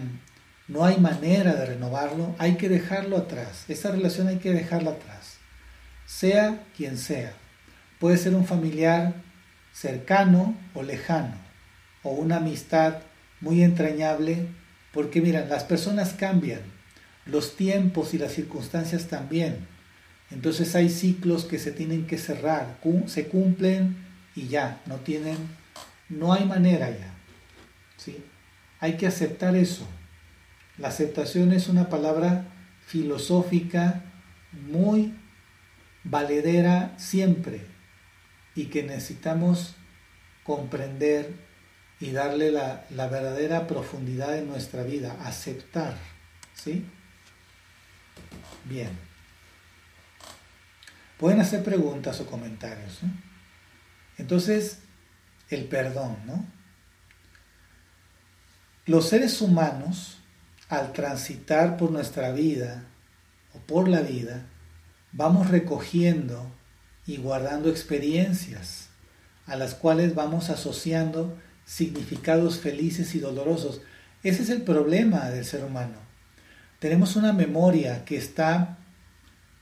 no 0.69 0.85
hay 0.85 0.99
manera 0.99 1.55
de 1.55 1.66
renovarlo, 1.66 2.35
hay 2.39 2.57
que 2.57 2.69
dejarlo 2.69 3.16
atrás. 3.16 3.65
Esa 3.69 3.91
relación 3.91 4.29
hay 4.29 4.39
que 4.39 4.53
dejarla 4.53 4.91
atrás, 4.91 5.39
sea 6.07 6.65
quien 6.77 6.99
sea. 6.99 7.35
Puede 8.03 8.19
ser 8.19 8.35
un 8.35 8.47
familiar 8.47 9.15
cercano 9.73 10.57
o 10.74 10.83
lejano 10.83 11.37
o 12.03 12.11
una 12.11 12.39
amistad 12.39 12.97
muy 13.41 13.62
entrañable, 13.62 14.49
porque 14.93 15.20
miran, 15.20 15.49
las 15.49 15.62
personas 15.62 16.12
cambian, 16.12 16.62
los 17.27 17.55
tiempos 17.55 18.12
y 18.12 18.19
las 18.19 18.33
circunstancias 18.33 19.07
también. 19.07 19.69
Entonces 20.33 20.74
hay 20.74 20.91
ciclos 20.91 21.45
que 21.45 21.61
se 21.61 21.70
tienen 21.70 22.09
que 22.09 22.19
cerrar, 22.19 22.77
se 23.07 23.29
cumplen 23.29 23.97
y 24.35 24.49
ya, 24.49 24.83
no 24.87 24.97
tienen, 24.97 25.37
no 26.09 26.33
hay 26.33 26.45
manera 26.45 26.91
ya. 26.91 27.15
¿sí? 27.99 28.16
Hay 28.81 28.97
que 28.97 29.07
aceptar 29.07 29.55
eso. 29.55 29.87
La 30.77 30.89
aceptación 30.89 31.53
es 31.53 31.69
una 31.69 31.89
palabra 31.89 32.47
filosófica 32.85 34.03
muy 34.51 35.15
valedera 36.03 36.95
siempre 36.97 37.70
y 38.55 38.66
que 38.66 38.83
necesitamos 38.83 39.74
comprender 40.45 41.33
y 42.01 42.11
darle 42.11 42.51
la, 42.51 42.85
verdadera 42.91 43.66
profundidad 43.66 44.37
en 44.37 44.49
nuestra 44.49 44.83
vida, 44.83 45.16
aceptar. 45.24 45.97
¿Sí? 46.55 46.85
Bien. 48.65 48.91
Pueden 51.19 51.41
hacer 51.41 51.62
preguntas 51.62 52.20
o 52.20 52.27
comentarios. 52.27 53.01
Entonces, 54.19 54.81
el 55.49 55.66
perdón, 55.66 56.16
¿no? 56.27 56.45
Los 58.87 59.09
seres 59.09 59.41
humanos, 59.41 60.19
al 60.69 60.93
transitar 60.93 61.77
por 61.77 61.93
nuestra 61.93 62.33
vida 62.33 62.85
o 63.55 63.61
por 63.61 63.89
la 63.89 64.01
vida, 64.01 64.47
vamos 65.12 65.51
recogiendo 65.51 66.51
y 67.07 67.16
guardando 67.16 67.69
experiencias 67.69 68.89
a 69.47 69.57
las 69.57 69.74
cuales 69.74 70.15
vamos 70.15 70.51
asociando 70.51 71.37
significados 71.65 72.59
felices 72.59 73.15
y 73.15 73.19
dolorosos. 73.19 73.81
Ese 74.23 74.43
es 74.43 74.51
el 74.51 74.62
problema 74.62 75.31
del 75.31 75.45
ser 75.45 75.65
humano. 75.65 75.97
Tenemos 76.79 77.16
una 77.16 77.33
memoria 77.33 78.05
que 78.05 78.16
está 78.16 78.79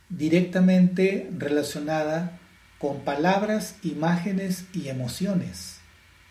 directamente 0.08 1.30
relacionada 1.36 2.38
con 2.78 3.00
palabras, 3.00 3.76
imágenes 3.82 4.64
y 4.72 4.88
emociones. 4.88 5.78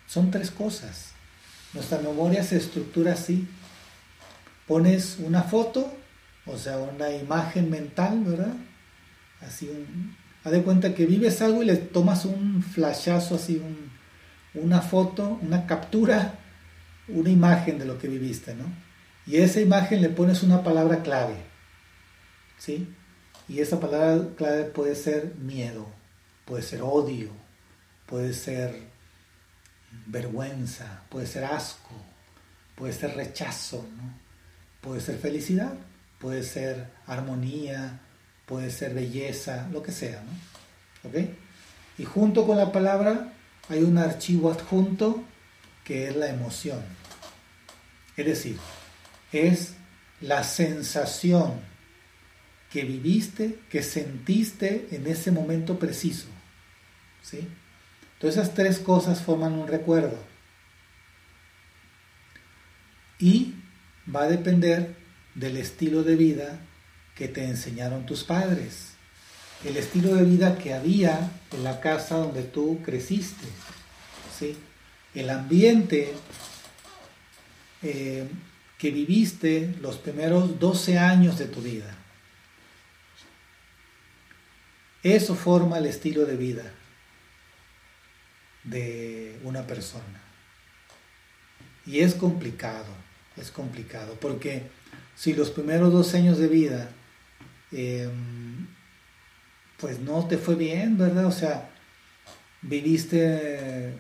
Son 0.07 0.31
tres 0.31 0.52
cosas. 0.52 1.11
Nuestra 1.73 1.99
memoria 1.99 2.44
se 2.44 2.57
estructura 2.57 3.14
así. 3.14 3.48
Pones 4.68 5.18
una 5.19 5.44
foto, 5.44 5.94
o 6.45 6.57
sea, 6.57 6.77
una 6.77 7.11
imagen 7.11 7.69
mental, 7.69 8.23
¿verdad? 8.23 8.53
Así 9.41 9.69
un... 9.69 10.18
Haz 10.44 10.52
de 10.52 10.64
cuenta 10.64 10.94
que 10.95 11.06
vives 11.06 11.41
algo 11.41 11.61
y 11.61 11.66
le 11.66 11.76
tomas 11.76 12.26
un 12.26 12.64
flashazo 12.64 13.36
así, 13.36 13.57
un, 13.57 13.90
una 14.53 14.82
foto, 14.82 15.40
una 15.41 15.66
captura, 15.66 16.40
una 17.07 17.30
imagen 17.30 17.78
de 17.78 17.86
lo 17.86 17.98
que 17.98 18.07
viviste, 18.07 18.56
¿no? 18.56 18.66
Y 19.26 19.38
a 19.38 19.45
esa 19.45 19.60
imagen 19.60 20.02
le 20.02 20.10
pones 20.10 20.44
una 20.44 20.64
palabra 20.64 21.03
clave, 21.03 21.36
¿sí? 22.57 22.88
Y 23.48 23.60
esa 23.60 23.80
palabra 23.80 24.30
clave 24.36 24.64
puede 24.66 24.95
ser 24.95 25.36
miedo, 25.36 25.88
puede 26.45 26.64
ser 26.64 26.82
odio, 26.82 27.30
puede 28.06 28.34
ser 28.34 28.76
vergüenza, 30.06 31.03
puede 31.10 31.28
ser 31.28 31.45
asco, 31.45 31.95
puede 32.76 32.94
ser 32.94 33.16
rechazo, 33.16 33.86
¿no? 33.98 34.18
Puede 34.82 35.02
ser 35.02 35.18
felicidad, 35.18 35.74
puede 36.20 36.44
ser 36.44 36.88
armonía, 37.06 37.99
puede 38.49 38.71
ser 38.71 38.95
belleza, 38.95 39.69
lo 39.71 39.84
que 39.84 39.91
sea, 39.91 40.23
¿no? 40.23 41.09
¿Ok? 41.09 41.30
Y 41.99 42.03
junto 42.03 42.47
con 42.47 42.57
la 42.57 42.71
palabra 42.71 43.31
hay 43.69 43.84
un 43.84 43.99
archivo 43.99 44.51
adjunto 44.51 45.23
que 45.84 46.07
es 46.07 46.15
la 46.15 46.30
emoción. 46.30 46.81
Es 48.17 48.26
decir, 48.26 48.57
es 49.31 49.76
la 50.19 50.43
sensación 50.43 51.59
que 52.71 52.84
viviste, 52.84 53.59
que 53.69 53.84
sentiste 53.84 54.88
en 54.91 55.05
ese 55.05 55.31
momento 55.31 55.77
preciso. 55.77 56.27
¿sí? 57.21 57.47
Entonces 58.15 58.41
esas 58.41 58.55
tres 58.55 58.80
cosas 58.80 59.21
forman 59.21 59.53
un 59.53 59.67
recuerdo. 59.67 60.17
Y 63.19 63.53
va 64.13 64.23
a 64.23 64.27
depender 64.27 64.95
del 65.35 65.57
estilo 65.57 66.03
de 66.03 66.15
vida 66.15 66.59
que 67.19 67.27
te 67.27 67.43
enseñaron 67.43 68.05
tus 68.05 68.23
padres 68.23 68.93
el 69.65 69.75
estilo 69.75 70.15
de 70.15 70.23
vida 70.23 70.57
que 70.57 70.73
había 70.73 71.31
en 71.51 71.65
la 71.65 71.81
casa 71.81 72.15
donde 72.15 72.43
tú 72.43 72.81
creciste, 72.81 73.45
¿sí? 74.37 74.57
el 75.13 75.29
ambiente 75.29 76.13
eh, 77.81 78.25
que 78.77 78.91
viviste 78.91 79.75
los 79.81 79.97
primeros 79.97 80.59
12 80.59 80.97
años 80.97 81.37
de 81.37 81.47
tu 81.47 81.61
vida. 81.61 81.93
Eso 85.03 85.35
forma 85.35 85.77
el 85.77 85.87
estilo 85.87 86.25
de 86.25 86.37
vida 86.37 86.71
de 88.63 89.37
una 89.43 89.67
persona. 89.67 90.21
Y 91.85 91.99
es 91.99 92.15
complicado, 92.15 92.93
es 93.35 93.51
complicado, 93.51 94.17
porque 94.21 94.63
si 95.17 95.33
los 95.33 95.49
primeros 95.49 95.91
dos 95.91 96.13
años 96.13 96.37
de 96.37 96.47
vida 96.47 96.91
em, 97.71 98.67
pues 99.77 99.99
no 99.99 100.27
te 100.27 100.37
fue 100.37 100.55
bien, 100.55 100.97
¿verdad? 100.97 101.25
O 101.25 101.31
sea, 101.31 101.69
viviste 102.61 103.93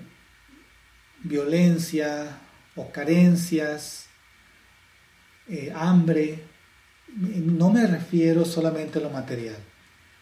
violencia 1.23 2.39
o 2.75 2.91
carencias, 2.91 4.07
eh, 5.47 5.71
hambre. 5.75 6.43
No 7.15 7.71
me 7.71 7.87
refiero 7.87 8.45
solamente 8.45 8.99
a 8.99 9.01
lo 9.01 9.09
material, 9.09 9.57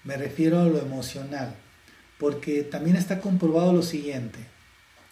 me 0.04 0.18
refiero 0.18 0.60
a 0.60 0.66
lo 0.66 0.80
emocional. 0.80 1.56
porque 2.18 2.64
también 2.64 2.96
está 2.96 3.22
comprobado 3.22 3.74
lo 3.74 3.84
siguiente, 3.84 4.40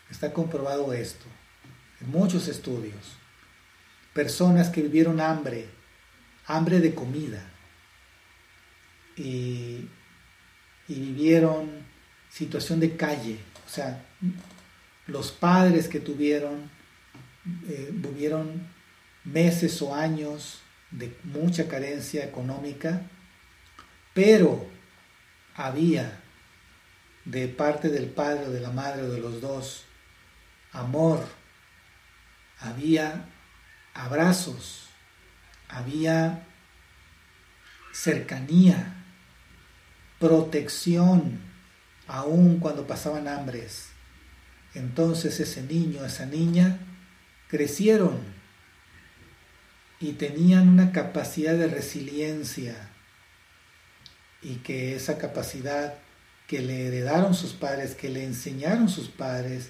está 0.09 0.33
comprobado 0.33 0.91
esto, 0.93 1.25
en 2.01 2.09
muchos 2.09 2.47
estudios, 2.47 3.17
personas 4.13 4.69
que 4.69 4.81
vivieron 4.81 5.21
hambre, 5.21 5.67
hambre 6.47 6.79
de 6.79 6.95
comida, 6.95 7.43
y, 9.15 9.87
vivieron 10.87 11.85
situación 12.29 12.79
de 12.79 12.95
calle, 12.95 13.39
o 13.65 13.69
sea, 13.69 14.05
los 15.07 15.31
padres 15.31 15.87
que 15.87 15.99
tuvieron, 15.99 16.69
eh, 17.67 17.89
vivieron 17.91 18.67
meses 19.23 19.81
o 19.81 19.95
años 19.95 20.61
de 20.91 21.15
mucha 21.23 21.67
carencia 21.67 22.23
económica, 22.23 23.01
pero 24.13 24.67
había 25.55 26.21
de 27.23 27.47
parte 27.47 27.89
del 27.89 28.07
padre 28.07 28.45
o 28.47 28.51
de 28.51 28.59
la 28.59 28.71
madre 28.71 29.03
o 29.03 29.09
de 29.09 29.19
los 29.19 29.41
dos 29.41 29.85
amor, 30.75 31.25
había 32.59 33.25
abrazos, 33.93 34.89
había 35.67 36.45
cercanía, 37.93 38.94
protección, 40.25 41.39
aun 42.07 42.57
cuando 42.57 42.87
pasaban 42.87 43.27
hambres. 43.27 43.89
Entonces 44.73 45.39
ese 45.39 45.61
niño, 45.61 46.03
esa 46.03 46.25
niña, 46.25 46.79
crecieron 47.47 48.17
y 49.99 50.13
tenían 50.13 50.67
una 50.67 50.91
capacidad 50.91 51.53
de 51.53 51.67
resiliencia 51.67 52.75
y 54.41 54.55
que 54.55 54.95
esa 54.95 55.19
capacidad 55.19 55.93
que 56.47 56.59
le 56.59 56.87
heredaron 56.87 57.35
sus 57.35 57.53
padres, 57.53 57.93
que 57.93 58.09
le 58.09 58.23
enseñaron 58.23 58.89
sus 58.89 59.09
padres 59.09 59.69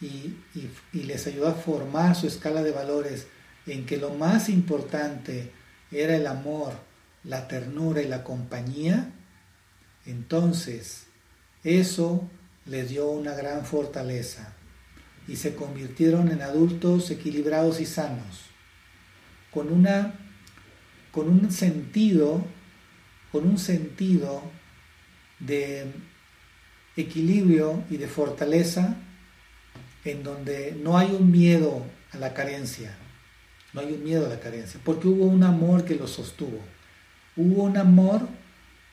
y, 0.00 0.36
les 0.92 1.26
ayudó 1.26 1.48
a 1.48 1.54
formar 1.54 2.14
su 2.14 2.26
escala 2.26 2.62
de 2.62 2.72
valores 2.72 3.26
en 3.66 3.86
que 3.86 3.96
lo 3.96 4.10
más 4.10 4.50
importante 4.50 5.50
era 5.90 6.14
el 6.14 6.26
amor, 6.26 6.74
la 7.22 7.48
ternura 7.48 8.02
y 8.02 8.08
la 8.08 8.22
compañía, 8.22 9.10
entonces 10.06 11.06
eso 11.62 12.28
les 12.66 12.90
dio 12.90 13.08
una 13.08 13.34
gran 13.34 13.64
fortaleza 13.64 14.54
y 15.26 15.36
se 15.36 15.54
convirtieron 15.54 16.30
en 16.30 16.42
adultos 16.42 17.10
equilibrados 17.10 17.80
y 17.80 17.86
sanos, 17.86 18.42
con, 19.50 19.72
una, 19.72 20.14
con 21.12 21.28
un 21.28 21.50
sentido 21.50 22.44
con 23.34 23.48
un 23.48 23.58
sentido 23.58 24.44
de 25.40 25.90
equilibrio 26.96 27.82
y 27.90 27.96
de 27.96 28.06
fortaleza 28.06 28.94
en 30.04 30.22
donde 30.22 30.78
no 30.80 30.96
hay 30.96 31.10
un 31.10 31.32
miedo 31.32 31.84
a 32.12 32.18
la 32.18 32.32
carencia, 32.32 32.96
no 33.72 33.80
hay 33.80 33.92
un 33.92 34.04
miedo 34.04 34.26
a 34.26 34.28
la 34.28 34.38
carencia, 34.38 34.78
porque 34.84 35.08
hubo 35.08 35.24
un 35.24 35.42
amor 35.42 35.84
que 35.84 35.96
los 35.96 36.12
sostuvo, 36.12 36.60
hubo 37.34 37.64
un 37.64 37.76
amor 37.76 38.28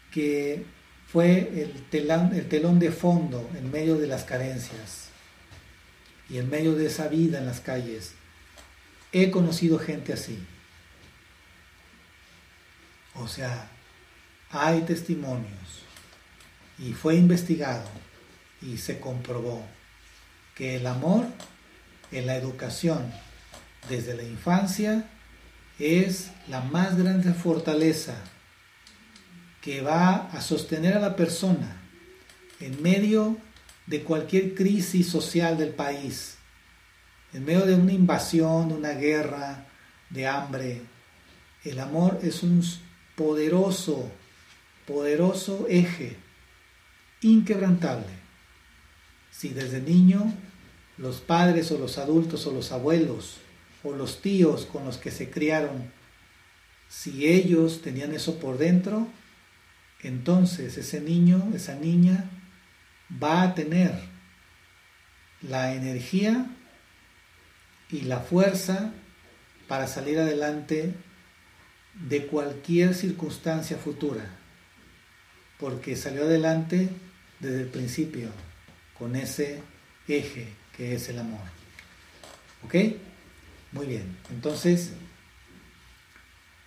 que 0.10 0.66
fue 1.12 1.62
el 1.62 1.74
telón, 1.90 2.34
el 2.34 2.48
telón 2.48 2.80
de 2.80 2.92
fondo 2.92 3.50
en 3.58 3.70
medio 3.70 3.98
de 3.98 4.08
las 4.08 4.24
carencias 4.24 5.10
y 6.30 6.38
en 6.38 6.50
medio 6.50 6.74
de 6.76 6.86
esa 6.86 7.10
vida 7.10 7.40
en 7.40 7.46
las 7.46 7.60
calles. 7.60 8.14
He 9.12 9.30
conocido 9.30 9.78
gente 9.78 10.14
así. 10.14 10.42
O 13.16 13.28
sea, 13.28 13.70
hay 14.52 14.82
testimonios 14.84 15.84
y 16.80 16.94
fue 16.94 17.16
investigado 17.16 17.90
y 18.62 18.78
se 18.78 19.02
comprobó 19.02 19.66
que 20.56 20.78
el 20.78 20.88
amor 20.88 21.26
en 22.14 22.26
la 22.26 22.38
educación 22.38 23.12
desde 23.90 24.14
la 24.14 24.24
infancia 24.24 25.10
es 25.78 26.32
la 26.48 26.62
más 26.62 26.98
grande 26.98 27.34
fortaleza 27.34 28.16
que 29.62 29.82
va 29.82 30.28
a 30.32 30.42
sostener 30.42 30.96
a 30.96 31.00
la 31.00 31.16
persona 31.16 31.82
en 32.60 32.82
medio 32.82 33.38
de 33.88 34.04
cualquier 34.04 34.56
crisis 34.56 35.08
social 35.08 35.58
del 35.58 35.70
país, 35.70 36.38
en 37.34 37.46
medio 37.46 37.66
de 37.66 37.76
una 37.76 37.94
invasión, 37.94 38.70
de 38.70 38.76
una 38.76 38.92
guerra, 38.92 39.68
de 40.10 40.28
hambre. 40.28 40.82
El 41.64 41.80
amor 41.80 42.20
es 42.24 42.44
un 42.44 42.64
poderoso 43.16 44.12
poderoso 44.86 45.68
eje, 45.70 46.18
inquebrantable. 47.22 48.08
Si 49.32 49.50
desde 49.50 49.80
niño 49.80 50.34
los 50.98 51.22
padres 51.22 51.72
o 51.72 51.78
los 51.78 51.98
adultos 51.98 52.46
o 52.46 52.52
los 52.52 52.72
abuelos 52.72 53.38
o 53.84 53.94
los 53.94 54.22
tíos 54.22 54.66
con 54.66 54.86
los 54.86 54.98
que 54.98 55.12
se 55.12 55.30
criaron, 55.30 55.92
si 56.90 57.28
ellos 57.28 57.82
tenían 57.82 58.14
eso 58.14 58.38
por 58.38 58.58
dentro, 58.58 59.08
entonces 60.04 60.78
ese 60.78 61.02
niño, 61.02 61.52
esa 61.54 61.76
niña, 61.76 62.30
va 63.22 63.44
a 63.44 63.56
tener 63.56 63.94
la 65.42 65.74
energía 65.74 66.46
y 67.90 68.02
la 68.02 68.20
fuerza 68.20 68.94
para 69.68 69.88
salir 69.88 70.20
adelante 70.20 70.94
de 71.94 72.28
cualquier 72.28 72.94
circunstancia 72.94 73.78
futura 73.78 74.42
porque 75.62 75.96
salió 75.96 76.24
adelante 76.24 76.90
desde 77.40 77.62
el 77.62 77.68
principio 77.68 78.30
con 78.98 79.16
ese 79.16 79.62
eje 80.08 80.48
que 80.76 80.96
es 80.96 81.08
el 81.08 81.20
amor. 81.20 81.40
¿Ok? 82.66 82.76
Muy 83.72 83.86
bien. 83.86 84.18
Entonces, 84.32 84.94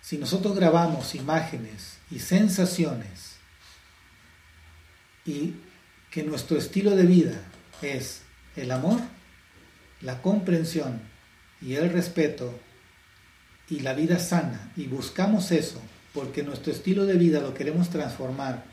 si 0.05 0.19
nosotros 0.19 0.55
grabamos 0.55 1.15
imágenes 1.15 1.97
y 2.11 2.19
sensaciones 2.19 3.37
y 5.25 5.55
que 6.11 6.21
nuestro 6.21 6.59
estilo 6.59 6.91
de 6.91 7.07
vida 7.07 7.41
es 7.81 8.21
el 8.55 8.69
amor, 8.69 9.01
la 10.01 10.21
comprensión 10.21 11.01
y 11.59 11.73
el 11.73 11.89
respeto 11.89 12.53
y 13.67 13.79
la 13.79 13.95
vida 13.95 14.19
sana 14.19 14.71
y 14.75 14.85
buscamos 14.85 15.51
eso 15.51 15.81
porque 16.13 16.43
nuestro 16.43 16.71
estilo 16.71 17.07
de 17.07 17.15
vida 17.15 17.41
lo 17.41 17.55
queremos 17.55 17.89
transformar 17.89 18.63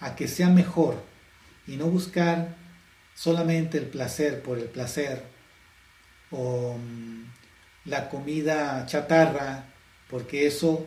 a 0.00 0.16
que 0.16 0.26
sea 0.26 0.48
mejor 0.48 1.00
y 1.68 1.76
no 1.76 1.86
buscar 1.86 2.56
solamente 3.14 3.78
el 3.78 3.86
placer 3.86 4.42
por 4.42 4.58
el 4.58 4.64
placer 4.64 5.22
o 6.32 6.76
mm, 6.76 7.22
la 7.84 8.08
comida 8.08 8.84
chatarra, 8.86 9.69
porque 10.10 10.46
eso, 10.46 10.86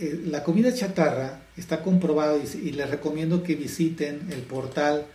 eh, 0.00 0.22
la 0.24 0.42
comida 0.42 0.74
chatarra 0.74 1.42
está 1.56 1.82
comprobado 1.82 2.40
y, 2.40 2.72
les 2.72 2.90
recomiendo 2.90 3.42
que 3.42 3.54
visiten 3.54 4.28
el 4.30 4.40
portal 4.40 5.06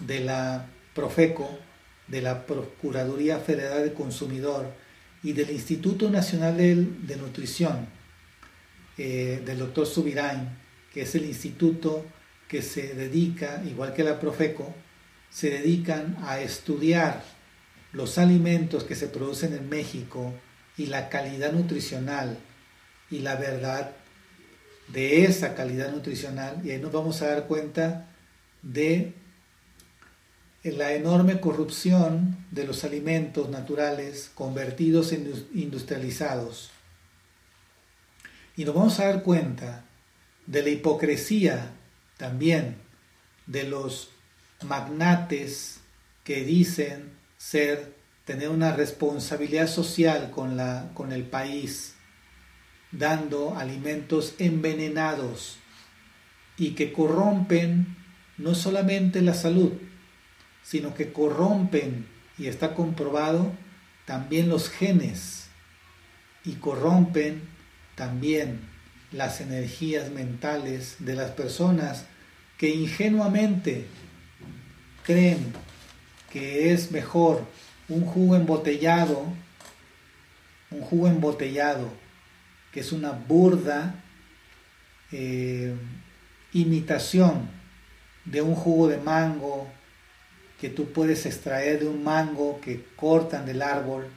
de 0.00 0.20
la 0.20 0.66
Profeco, 0.94 1.58
de 2.06 2.22
la 2.22 2.46
Procuraduría 2.46 3.38
Federal 3.38 3.82
del 3.82 3.92
Consumidor 3.92 4.72
y 5.22 5.32
del 5.32 5.50
Instituto 5.50 6.08
Nacional 6.08 6.56
de, 6.56 7.16
Nutrición 7.16 7.88
eh, 8.96 9.42
del 9.44 9.58
doctor 9.58 9.86
Subirain, 9.86 10.48
que 10.92 11.02
es 11.02 11.14
el 11.16 11.24
instituto 11.24 12.06
que 12.46 12.62
se 12.62 12.94
dedica, 12.94 13.62
igual 13.66 13.92
que 13.92 14.04
la 14.04 14.20
Profeco, 14.20 14.72
se 15.30 15.50
dedican 15.50 16.16
a 16.22 16.38
estudiar 16.38 17.24
los 17.92 18.18
alimentos 18.18 18.84
que 18.84 18.94
se 18.94 19.08
producen 19.08 19.52
en 19.54 19.68
México 19.68 20.32
y 20.76 20.86
la 20.86 21.08
calidad 21.08 21.52
nutricional 21.52 22.38
y 23.10 23.20
la 23.20 23.36
verdad 23.36 23.92
de 24.88 25.24
esa 25.24 25.54
calidad 25.54 25.92
nutricional 25.92 26.60
y 26.64 26.70
ahí 26.70 26.80
nos 26.80 26.92
vamos 26.92 27.22
a 27.22 27.28
dar 27.28 27.46
cuenta 27.46 28.08
de 28.62 29.14
la 30.62 30.92
enorme 30.92 31.40
corrupción 31.40 32.46
de 32.50 32.66
los 32.66 32.84
alimentos 32.84 33.50
naturales 33.50 34.30
convertidos 34.34 35.12
en 35.12 35.46
industrializados. 35.54 36.70
Y 38.56 38.64
nos 38.64 38.74
vamos 38.74 38.98
a 38.98 39.06
dar 39.06 39.22
cuenta 39.22 39.84
de 40.46 40.62
la 40.62 40.70
hipocresía 40.70 41.72
también 42.16 42.76
de 43.46 43.64
los 43.64 44.10
magnates 44.62 45.80
que 46.22 46.44
dicen 46.44 47.12
ser 47.36 47.94
tener 48.24 48.48
una 48.48 48.74
responsabilidad 48.74 49.66
social 49.66 50.30
con, 50.30 50.56
la, 50.56 50.90
con 50.94 51.12
el 51.12 51.24
país, 51.24 51.93
dando 52.98 53.56
alimentos 53.56 54.34
envenenados 54.38 55.58
y 56.56 56.70
que 56.70 56.92
corrompen 56.92 57.96
no 58.38 58.54
solamente 58.54 59.22
la 59.22 59.34
salud, 59.34 59.72
sino 60.62 60.94
que 60.94 61.12
corrompen, 61.12 62.06
y 62.36 62.46
está 62.46 62.74
comprobado, 62.74 63.52
también 64.06 64.48
los 64.48 64.68
genes 64.68 65.46
y 66.44 66.54
corrompen 66.54 67.42
también 67.94 68.60
las 69.12 69.40
energías 69.40 70.10
mentales 70.10 70.96
de 70.98 71.14
las 71.14 71.30
personas 71.30 72.06
que 72.58 72.70
ingenuamente 72.70 73.86
creen 75.04 75.52
que 76.30 76.72
es 76.72 76.90
mejor 76.90 77.44
un 77.88 78.04
jugo 78.04 78.34
embotellado, 78.34 79.24
un 80.70 80.80
jugo 80.80 81.06
embotellado, 81.06 81.92
que 82.74 82.80
es 82.80 82.90
una 82.90 83.12
burda 83.12 83.94
eh, 85.12 85.72
imitación 86.52 87.48
de 88.24 88.42
un 88.42 88.56
jugo 88.56 88.88
de 88.88 88.98
mango 88.98 89.68
que 90.60 90.70
tú 90.70 90.90
puedes 90.92 91.24
extraer 91.24 91.78
de 91.78 91.86
un 91.86 92.02
mango 92.02 92.60
que 92.60 92.84
cortan 92.96 93.46
del 93.46 93.62
árbol. 93.62 94.08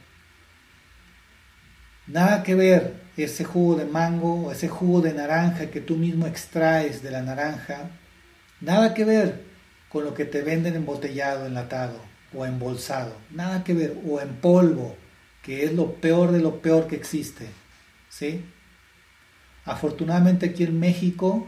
Nada 2.08 2.42
que 2.42 2.56
ver 2.56 2.94
ese 3.16 3.44
jugo 3.44 3.76
de 3.76 3.84
mango 3.84 4.46
o 4.46 4.50
ese 4.50 4.66
jugo 4.66 5.02
de 5.02 5.14
naranja 5.14 5.70
que 5.70 5.80
tú 5.80 5.94
mismo 5.94 6.26
extraes 6.26 7.00
de 7.00 7.12
la 7.12 7.22
naranja. 7.22 7.90
Nada 8.60 8.92
que 8.92 9.04
ver 9.04 9.44
con 9.88 10.04
lo 10.04 10.14
que 10.14 10.24
te 10.24 10.42
venden 10.42 10.74
embotellado, 10.74 11.46
enlatado 11.46 12.00
o 12.34 12.44
embolsado. 12.44 13.14
Nada 13.30 13.62
que 13.62 13.74
ver. 13.74 13.96
O 14.04 14.20
en 14.20 14.34
polvo, 14.34 14.96
que 15.44 15.62
es 15.62 15.74
lo 15.74 15.92
peor 15.94 16.32
de 16.32 16.40
lo 16.40 16.60
peor 16.60 16.88
que 16.88 16.96
existe. 16.96 17.46
Afortunadamente 19.64 20.46
aquí 20.46 20.64
en 20.64 20.78
México, 20.78 21.46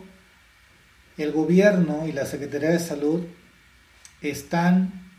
el 1.16 1.32
gobierno 1.32 2.06
y 2.06 2.12
la 2.12 2.26
Secretaría 2.26 2.70
de 2.70 2.78
Salud 2.78 3.24
están 4.20 5.10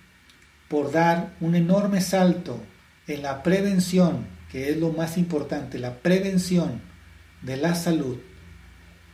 por 0.67 0.91
dar 0.91 1.35
un 1.41 1.55
enorme 1.55 2.01
salto 2.01 2.61
en 3.07 3.23
la 3.23 3.43
prevención, 3.43 4.27
que 4.51 4.69
es 4.69 4.77
lo 4.77 4.91
más 4.91 5.17
importante, 5.17 5.79
la 5.79 5.97
prevención 5.99 6.81
de 7.41 7.57
la 7.57 7.75
salud, 7.75 8.19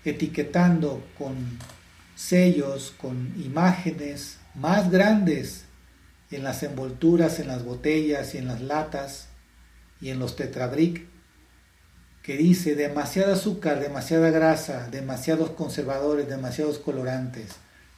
etiquetando 0.03 1.07
con 1.17 1.57
sellos, 2.15 2.93
con 2.97 3.33
imágenes 3.41 4.39
más 4.55 4.91
grandes 4.91 5.65
en 6.29 6.43
las 6.43 6.61
envolturas, 6.63 7.39
en 7.39 7.47
las 7.47 7.63
botellas 7.63 8.35
y 8.35 8.39
en 8.39 8.47
las 8.47 8.61
latas 8.61 9.29
y 10.01 10.09
en 10.09 10.19
los 10.19 10.35
tetrabric 10.35 11.05
que 12.27 12.35
dice 12.35 12.75
demasiado 12.75 13.31
azúcar, 13.31 13.79
demasiada 13.79 14.29
grasa, 14.31 14.89
demasiados 14.91 15.51
conservadores, 15.51 16.27
demasiados 16.27 16.77
colorantes, 16.77 17.51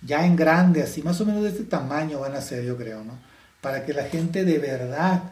ya 0.03 0.23
en 0.23 0.35
grande, 0.35 0.84
así 0.84 1.01
más 1.01 1.19
o 1.19 1.26
menos 1.26 1.41
de 1.41 1.49
este 1.49 1.64
tamaño 1.64 2.19
van 2.19 2.35
a 2.35 2.41
ser, 2.41 2.64
yo 2.64 2.77
creo, 2.77 3.03
¿no? 3.03 3.18
Para 3.60 3.88
que 3.88 3.93
la 3.95 4.03
gente 4.03 4.45
de 4.45 4.60
verdad 4.60 5.23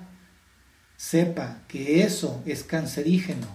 sepa 0.95 1.59
que 1.67 2.01
eso 2.01 2.41
es 2.47 2.63
cancerígeno, 2.63 3.45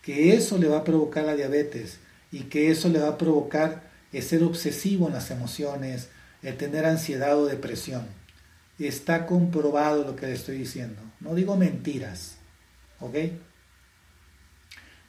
que 0.00 0.32
eso 0.32 0.56
le 0.56 0.68
va 0.68 0.78
a 0.78 0.84
provocar 0.84 1.24
la 1.24 1.36
diabetes 1.36 1.98
y 2.32 2.44
que 2.44 2.70
eso 2.70 2.88
le 2.88 3.00
va 3.00 3.08
a 3.08 3.18
provocar 3.18 3.90
el 4.10 4.22
ser 4.22 4.42
obsesivo 4.42 5.08
en 5.08 5.12
las 5.12 5.30
emociones, 5.30 6.08
el 6.42 6.56
tener 6.56 6.86
ansiedad 6.86 7.36
o 7.38 7.44
depresión. 7.44 8.06
Está 8.78 9.26
comprobado 9.26 10.02
lo 10.02 10.16
que 10.16 10.28
le 10.28 10.32
estoy 10.32 10.56
diciendo. 10.56 11.02
No 11.20 11.34
digo 11.34 11.58
mentiras, 11.58 12.36
¿ok? 13.00 13.16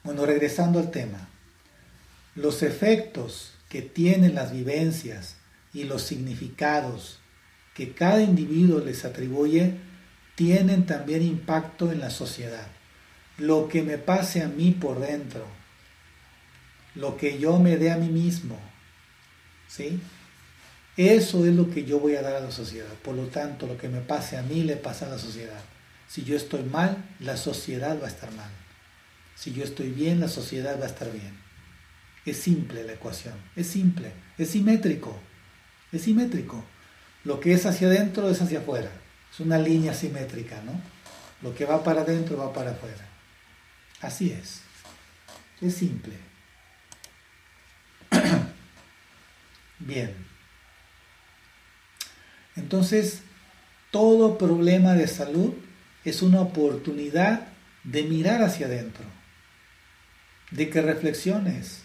Bueno, 0.02 0.26
regresando 0.26 0.78
al 0.78 0.90
tema, 0.90 1.28
los 2.34 2.62
efectos 2.62 3.52
que 3.68 3.82
tienen 3.82 4.34
las 4.34 4.52
vivencias 4.52 5.36
y 5.72 5.84
los 5.84 6.02
significados 6.02 7.20
que 7.74 7.92
cada 7.92 8.22
individuo 8.22 8.80
les 8.80 9.04
atribuye 9.04 9.74
tienen 10.34 10.86
también 10.86 11.22
impacto 11.22 11.92
en 11.92 12.00
la 12.00 12.10
sociedad. 12.10 12.66
Lo 13.36 13.68
que 13.68 13.82
me 13.82 13.98
pase 13.98 14.42
a 14.42 14.48
mí 14.48 14.72
por 14.72 15.00
dentro, 15.00 15.44
lo 16.94 17.16
que 17.16 17.38
yo 17.38 17.58
me 17.58 17.76
dé 17.76 17.90
a 17.90 17.96
mí 17.96 18.08
mismo, 18.08 18.58
¿sí? 19.68 20.00
Eso 20.96 21.46
es 21.46 21.54
lo 21.54 21.70
que 21.70 21.84
yo 21.84 22.00
voy 22.00 22.16
a 22.16 22.22
dar 22.22 22.34
a 22.34 22.40
la 22.40 22.50
sociedad. 22.50 22.92
Por 23.04 23.14
lo 23.14 23.26
tanto, 23.26 23.68
lo 23.68 23.78
que 23.78 23.88
me 23.88 24.00
pase 24.00 24.36
a 24.36 24.42
mí 24.42 24.64
le 24.64 24.76
pasa 24.76 25.06
a 25.06 25.10
la 25.10 25.18
sociedad. 25.18 25.60
Si 26.08 26.24
yo 26.24 26.36
estoy 26.36 26.64
mal, 26.64 26.96
la 27.20 27.36
sociedad 27.36 28.00
va 28.02 28.06
a 28.06 28.10
estar 28.10 28.32
mal. 28.32 28.50
Si 29.38 29.52
yo 29.52 29.62
estoy 29.62 29.90
bien, 29.90 30.18
la 30.18 30.26
sociedad 30.26 30.80
va 30.80 30.86
a 30.86 30.88
estar 30.88 31.12
bien. 31.12 31.38
Es 32.26 32.38
simple 32.38 32.82
la 32.82 32.94
ecuación, 32.94 33.34
es 33.54 33.68
simple, 33.68 34.12
es 34.36 34.50
simétrico, 34.50 35.16
es 35.92 36.02
simétrico. 36.02 36.64
Lo 37.22 37.38
que 37.38 37.52
es 37.52 37.64
hacia 37.64 37.86
adentro 37.86 38.28
es 38.28 38.42
hacia 38.42 38.58
afuera. 38.58 38.90
Es 39.32 39.38
una 39.38 39.56
línea 39.56 39.94
simétrica, 39.94 40.60
¿no? 40.62 40.72
Lo 41.40 41.54
que 41.54 41.66
va 41.66 41.84
para 41.84 42.00
adentro 42.00 42.36
va 42.36 42.52
para 42.52 42.72
afuera. 42.72 43.06
Así 44.00 44.32
es. 44.32 44.62
Es 45.60 45.74
simple. 45.74 46.14
Bien. 49.78 50.16
Entonces, 52.56 53.22
todo 53.92 54.36
problema 54.36 54.94
de 54.94 55.06
salud 55.06 55.54
es 56.04 56.22
una 56.22 56.40
oportunidad 56.40 57.46
de 57.84 58.02
mirar 58.02 58.42
hacia 58.42 58.66
adentro 58.66 59.17
de 60.50 60.70
que 60.70 60.82
reflexiones. 60.82 61.82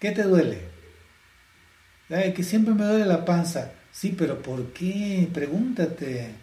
¿Qué 0.00 0.10
te 0.12 0.22
duele? 0.22 0.72
que 2.34 2.42
siempre 2.42 2.74
me 2.74 2.84
duele 2.84 3.06
la 3.06 3.24
panza. 3.24 3.72
Sí, 3.90 4.14
pero 4.16 4.42
¿por 4.42 4.72
qué? 4.72 5.28
Pregúntate. 5.32 6.34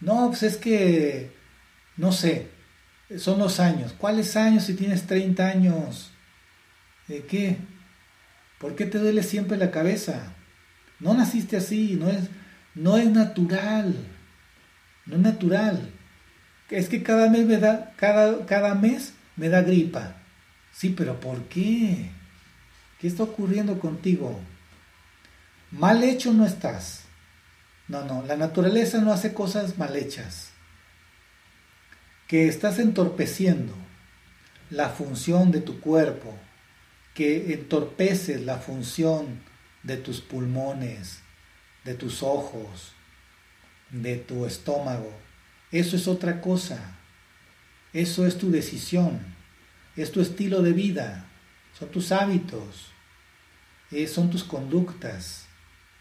No, 0.00 0.28
pues 0.28 0.42
es 0.44 0.56
que, 0.56 1.30
no 1.96 2.12
sé, 2.12 2.48
son 3.18 3.38
los 3.38 3.60
años. 3.60 3.92
¿Cuáles 3.92 4.36
años 4.36 4.64
si 4.64 4.74
tienes 4.74 5.06
30 5.06 5.46
años? 5.46 6.10
¿De 7.06 7.24
qué? 7.24 7.58
¿Por 8.58 8.74
qué 8.76 8.86
te 8.86 8.98
duele 8.98 9.22
siempre 9.22 9.58
la 9.58 9.70
cabeza? 9.70 10.34
No 11.00 11.14
naciste 11.14 11.56
así, 11.56 11.96
no 12.00 12.08
es, 12.08 12.28
no 12.74 12.96
es 12.96 13.08
natural. 13.10 13.94
No 15.04 15.16
es 15.16 15.22
natural. 15.22 15.90
Es 16.70 16.88
que 16.88 17.02
cada 17.02 17.28
mes 17.30 17.46
me 17.46 17.58
da, 17.58 17.92
cada, 17.96 18.44
cada 18.46 18.74
mes 18.74 19.12
me 19.36 19.48
da 19.48 19.62
gripa. 19.62 20.16
Sí, 20.72 20.90
pero 20.90 21.20
¿por 21.20 21.44
qué? 21.44 22.10
¿Qué 23.00 23.06
está 23.08 23.22
ocurriendo 23.22 23.78
contigo? 23.78 24.40
Mal 25.70 26.02
hecho 26.02 26.32
no 26.32 26.46
estás. 26.46 27.04
No, 27.88 28.04
no, 28.04 28.24
la 28.26 28.36
naturaleza 28.36 29.00
no 29.00 29.12
hace 29.12 29.32
cosas 29.32 29.78
mal 29.78 29.94
hechas. 29.96 30.50
Que 32.26 32.48
estás 32.48 32.78
entorpeciendo 32.78 33.74
la 34.70 34.88
función 34.88 35.52
de 35.52 35.60
tu 35.60 35.80
cuerpo, 35.80 36.36
que 37.14 37.54
entorpeces 37.54 38.42
la 38.42 38.58
función 38.58 39.40
de 39.82 39.96
tus 39.96 40.20
pulmones, 40.20 41.20
de 41.84 41.94
tus 41.94 42.22
ojos, 42.22 42.92
de 43.90 44.16
tu 44.16 44.44
estómago. 44.46 45.12
Eso 45.70 45.96
es 45.96 46.08
otra 46.08 46.40
cosa. 46.40 46.96
Eso 47.96 48.26
es 48.26 48.36
tu 48.36 48.50
decisión, 48.50 49.18
es 49.96 50.12
tu 50.12 50.20
estilo 50.20 50.60
de 50.60 50.74
vida, 50.74 51.24
son 51.78 51.88
tus 51.88 52.12
hábitos, 52.12 52.92
eh, 53.90 54.06
son 54.06 54.28
tus 54.28 54.44
conductas. 54.44 55.46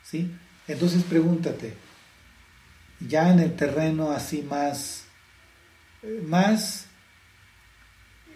¿sí? 0.04 0.30
Entonces 0.68 1.04
pregúntate, 1.04 1.74
ya 3.00 3.32
en 3.32 3.40
el 3.40 3.56
terreno 3.56 4.12
así 4.12 4.42
más, 4.42 5.06
eh, 6.04 6.22
más 6.28 6.88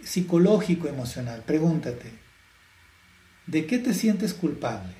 psicológico, 0.04 0.88
emocional, 0.88 1.44
pregúntate, 1.46 2.14
¿de 3.46 3.66
qué 3.66 3.80
te 3.80 3.94
sientes 3.94 4.34
culpable? 4.34 4.96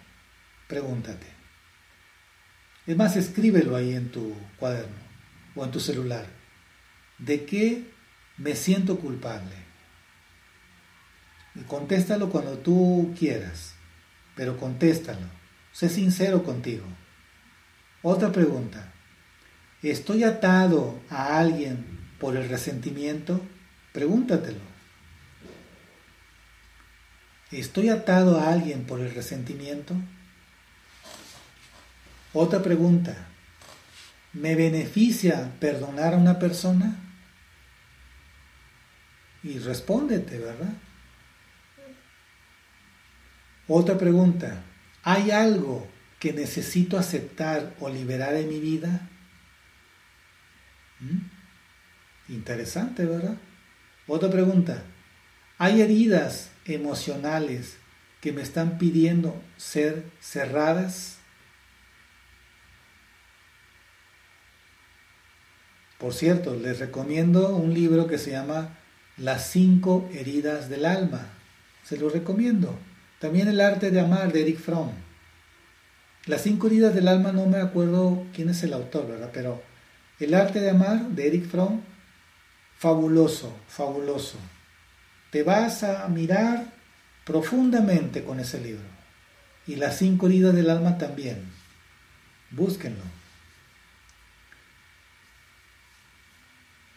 Pregúntate. 0.68 1.28
Es 2.86 2.98
más, 2.98 3.16
escríbelo 3.16 3.78
ahí 3.78 3.94
en 3.94 4.12
tu 4.12 4.36
cuaderno 4.58 4.98
o 5.56 5.64
en 5.64 5.72
tu 5.72 5.80
celular. 5.80 6.28
¿De 7.20 7.46
qué 7.46 7.99
me 8.40 8.56
siento 8.56 8.98
culpable. 9.00 9.56
Y 11.56 11.62
contéstalo 11.62 12.30
cuando 12.30 12.58
tú 12.58 13.14
quieras, 13.18 13.76
pero 14.36 14.58
contéstalo. 14.58 15.28
Sé 15.74 15.90
sincero 15.90 16.44
contigo. 16.44 16.86
Otra 18.02 18.32
pregunta. 18.32 18.94
¿Estoy 19.84 20.24
atado 20.24 21.00
a 21.10 21.38
alguien 21.38 21.86
por 22.18 22.36
el 22.36 22.50
resentimiento? 22.50 23.42
Pregúntatelo. 23.94 24.60
¿Estoy 27.52 27.90
atado 27.90 28.40
a 28.40 28.52
alguien 28.52 28.86
por 28.86 29.00
el 29.00 29.14
resentimiento? 29.14 29.96
Otra 32.34 32.62
pregunta. 32.62 33.28
¿Me 34.34 34.56
beneficia 34.56 35.52
perdonar 35.60 36.14
a 36.14 36.18
una 36.18 36.40
persona? 36.40 37.09
y 39.44 39.60
respóndete, 39.60 40.38
¿verdad? 40.38 40.74
Otra 43.68 43.98
pregunta, 43.98 44.64
¿hay 45.04 45.32
algo 45.32 45.88
que 46.20 46.34
necesito 46.34 46.98
aceptar 46.98 47.76
o 47.80 47.90
liberar 47.90 48.34
en 48.34 48.50
mi 48.50 48.60
vida? 48.60 49.08
¿Mm? 51.00 52.34
Interesante, 52.34 53.06
¿verdad? 53.06 53.38
Otra 54.08 54.30
pregunta, 54.30 54.84
¿hay 55.58 55.82
heridas 55.82 56.52
emocionales 56.66 57.78
que 58.22 58.34
me 58.34 58.42
están 58.42 58.78
pidiendo 58.78 59.42
ser 59.56 60.04
cerradas? 60.20 61.20
Por 66.00 66.14
cierto, 66.14 66.56
les 66.56 66.80
recomiendo 66.80 67.56
un 67.56 67.74
libro 67.74 68.08
que 68.08 68.18
se 68.18 68.32
llama 68.32 68.79
las 69.20 69.50
cinco 69.50 70.10
heridas 70.14 70.70
del 70.70 70.86
alma. 70.86 71.28
Se 71.84 71.98
lo 71.98 72.10
recomiendo. 72.10 72.80
También 73.20 73.50
El 73.50 73.60
arte 73.60 73.92
de 73.92 74.00
amar 74.00 74.32
de 74.32 74.42
Eric 74.42 74.60
Fromm. 74.60 74.92
Las 76.26 76.44
cinco 76.44 76.68
heridas 76.68 76.96
del 76.96 77.10
alma 77.10 77.34
no 77.34 77.46
me 77.46 77.58
acuerdo 77.58 78.26
quién 78.34 78.50
es 78.50 78.64
el 78.64 78.74
autor, 78.74 79.08
¿verdad? 79.08 79.30
Pero 79.34 79.62
El 80.22 80.34
arte 80.34 80.62
de 80.62 80.70
amar 80.70 81.10
de 81.10 81.28
Eric 81.28 81.50
Fromm, 81.50 81.82
fabuloso, 82.78 83.54
fabuloso. 83.68 84.38
Te 85.32 85.44
vas 85.44 85.84
a 85.84 86.08
mirar 86.08 86.68
profundamente 87.26 88.24
con 88.24 88.40
ese 88.40 88.62
libro. 88.62 88.88
Y 89.68 89.76
las 89.76 89.98
cinco 89.98 90.28
heridas 90.28 90.56
del 90.56 90.70
alma 90.70 90.98
también. 90.98 91.44
Búsquenlo. 92.52 93.04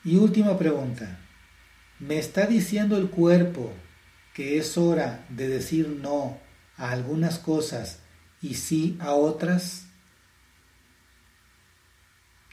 Y 0.05 0.17
última 0.17 0.57
pregunta. 0.57 1.19
¿Me 2.03 2.19
está 2.19 2.47
diciendo 2.47 2.97
el 2.97 3.11
cuerpo 3.11 3.73
que 4.35 4.59
es 4.59 4.77
hora 4.77 5.25
de 5.29 5.47
decir 5.47 5.87
no 5.89 6.37
a 6.77 6.91
algunas 6.91 7.39
cosas 7.39 8.01
y 8.41 8.55
sí 8.55 8.97
a 8.99 9.13
otras? 9.13 9.87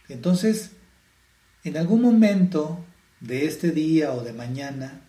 Entonces, 0.07 0.73
en 1.63 1.77
algún 1.77 2.03
momento 2.03 2.85
de 3.21 3.47
este 3.47 3.71
día 3.71 4.11
o 4.11 4.23
de 4.23 4.33
mañana, 4.33 5.01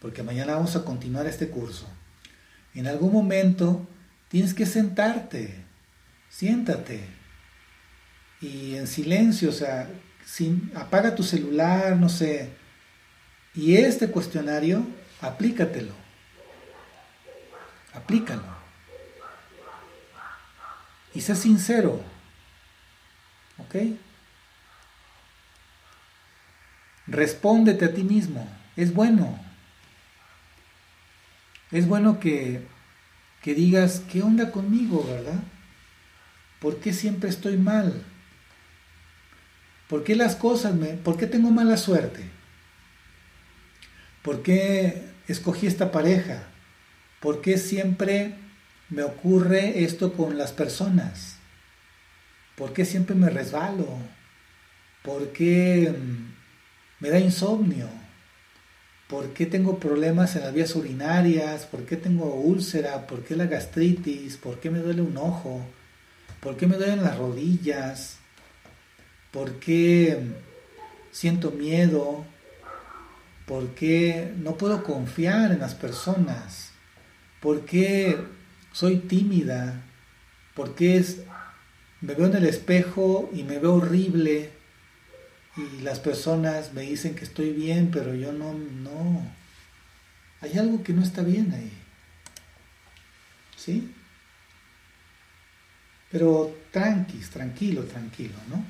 porque 0.00 0.22
mañana 0.22 0.54
vamos 0.54 0.74
a 0.74 0.82
continuar 0.82 1.26
este 1.26 1.50
curso, 1.50 1.86
en 2.72 2.86
algún 2.86 3.12
momento 3.12 3.86
tienes 4.28 4.54
que 4.54 4.64
sentarte, 4.64 5.54
siéntate 6.30 7.04
y 8.40 8.76
en 8.76 8.86
silencio, 8.86 9.50
o 9.50 9.52
sea, 9.52 9.90
sin, 10.24 10.72
apaga 10.74 11.14
tu 11.14 11.22
celular, 11.22 11.94
no 11.98 12.08
sé, 12.08 12.64
y 13.56 13.76
este 13.76 14.10
cuestionario, 14.10 14.86
aplícatelo, 15.20 15.94
aplícalo. 17.94 18.44
Y 21.14 21.22
sé 21.22 21.34
sincero, 21.34 22.02
¿ok? 23.56 23.76
Respóndete 27.06 27.86
a 27.86 27.94
ti 27.94 28.02
mismo, 28.02 28.46
es 28.76 28.92
bueno. 28.92 29.40
Es 31.70 31.88
bueno 31.88 32.20
que, 32.20 32.66
que 33.40 33.54
digas, 33.54 34.02
¿qué 34.12 34.22
onda 34.22 34.52
conmigo, 34.52 35.02
verdad? 35.04 35.42
¿Por 36.60 36.78
qué 36.80 36.92
siempre 36.92 37.30
estoy 37.30 37.56
mal? 37.56 38.04
¿Por 39.88 40.04
qué 40.04 40.14
las 40.14 40.36
cosas 40.36 40.74
me... 40.74 40.88
¿Por 40.88 41.16
qué 41.16 41.26
tengo 41.26 41.50
mala 41.50 41.76
suerte? 41.76 42.35
¿Por 44.26 44.42
qué 44.42 45.04
escogí 45.28 45.68
esta 45.68 45.92
pareja? 45.92 46.48
¿Por 47.20 47.40
qué 47.40 47.58
siempre 47.58 48.34
me 48.90 49.04
ocurre 49.04 49.84
esto 49.84 50.14
con 50.14 50.36
las 50.36 50.50
personas? 50.50 51.36
¿Por 52.56 52.72
qué 52.72 52.84
siempre 52.84 53.14
me 53.14 53.30
resbalo? 53.30 53.86
¿Por 55.04 55.28
qué 55.28 55.94
mm, 55.96 56.34
me 56.98 57.10
da 57.10 57.20
insomnio? 57.20 57.88
¿Por 59.06 59.32
qué 59.32 59.46
tengo 59.46 59.78
problemas 59.78 60.34
en 60.34 60.42
las 60.42 60.52
vías 60.52 60.74
urinarias? 60.74 61.64
¿Por 61.64 61.86
qué 61.86 61.96
tengo 61.96 62.34
úlcera? 62.34 63.06
¿Por 63.06 63.22
qué 63.22 63.36
la 63.36 63.46
gastritis? 63.46 64.38
¿Por 64.38 64.58
qué 64.58 64.70
me 64.70 64.80
duele 64.80 65.02
un 65.02 65.16
ojo? 65.18 65.64
¿Por 66.40 66.56
qué 66.56 66.66
me 66.66 66.74
duelen 66.74 67.04
las 67.04 67.16
rodillas? 67.16 68.18
¿Por 69.30 69.60
qué 69.60 70.18
siento 71.12 71.52
miedo? 71.52 72.26
¿Por 73.46 73.74
qué 73.74 74.34
no 74.38 74.56
puedo 74.56 74.82
confiar 74.82 75.52
en 75.52 75.60
las 75.60 75.74
personas? 75.74 76.72
¿Por 77.40 77.64
qué 77.64 78.18
soy 78.72 78.98
tímida? 78.98 79.82
¿Por 80.54 80.74
qué 80.74 81.04
me 82.00 82.14
veo 82.14 82.26
en 82.26 82.36
el 82.36 82.46
espejo 82.46 83.30
y 83.32 83.44
me 83.44 83.58
veo 83.58 83.76
horrible? 83.76 84.50
Y 85.56 85.80
las 85.82 86.00
personas 86.00 86.74
me 86.74 86.82
dicen 86.82 87.14
que 87.14 87.24
estoy 87.24 87.52
bien, 87.52 87.90
pero 87.92 88.14
yo 88.14 88.32
no, 88.32 88.52
no. 88.52 89.24
Hay 90.40 90.58
algo 90.58 90.82
que 90.82 90.92
no 90.92 91.02
está 91.02 91.22
bien 91.22 91.52
ahí. 91.52 91.72
¿Sí? 93.56 93.92
Pero 96.10 96.56
tranquis, 96.72 97.30
tranquilo, 97.30 97.84
tranquilo, 97.84 98.36
¿no? 98.48 98.64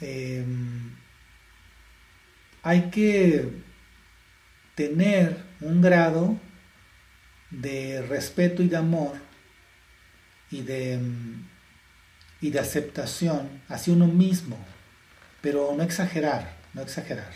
Em, 0.00 0.90
hay 2.64 2.90
que 2.90 3.48
tener 4.74 5.36
un 5.60 5.80
grado 5.80 6.36
de 7.50 8.02
respeto 8.02 8.62
y 8.62 8.68
de 8.68 8.76
amor 8.76 9.12
y 10.50 10.62
de, 10.62 10.98
y 12.40 12.50
de 12.50 12.58
aceptación 12.58 13.62
hacia 13.68 13.92
uno 13.92 14.08
mismo 14.08 14.58
pero 15.44 15.74
no 15.76 15.82
exagerar, 15.82 16.56
no 16.72 16.80
exagerar. 16.80 17.30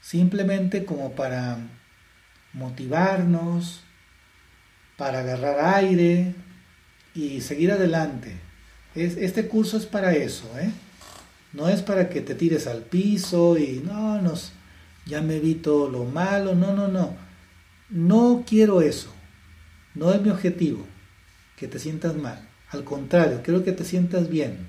Simplemente 0.00 0.84
como 0.84 1.16
para 1.16 1.58
motivarnos, 2.52 3.82
para 4.96 5.18
agarrar 5.18 5.74
aire 5.74 6.32
y 7.16 7.40
seguir 7.40 7.72
adelante. 7.72 8.36
Es, 8.94 9.16
este 9.16 9.48
curso 9.48 9.78
es 9.78 9.86
para 9.86 10.12
eso, 10.12 10.48
¿eh? 10.60 10.70
No 11.52 11.68
es 11.68 11.82
para 11.82 12.08
que 12.08 12.20
te 12.20 12.34
tires 12.34 12.66
al 12.66 12.82
piso 12.82 13.56
y 13.56 13.82
no, 13.84 14.20
nos, 14.20 14.52
ya 15.06 15.22
me 15.22 15.40
vi 15.40 15.54
todo 15.54 15.88
lo 15.88 16.04
malo, 16.04 16.54
no, 16.54 16.74
no, 16.74 16.88
no. 16.88 17.16
No 17.88 18.44
quiero 18.46 18.82
eso. 18.82 19.12
No 19.94 20.12
es 20.12 20.20
mi 20.20 20.30
objetivo, 20.30 20.86
que 21.56 21.68
te 21.68 21.78
sientas 21.78 22.14
mal. 22.14 22.48
Al 22.70 22.84
contrario, 22.84 23.40
quiero 23.42 23.64
que 23.64 23.72
te 23.72 23.84
sientas 23.84 24.28
bien. 24.28 24.68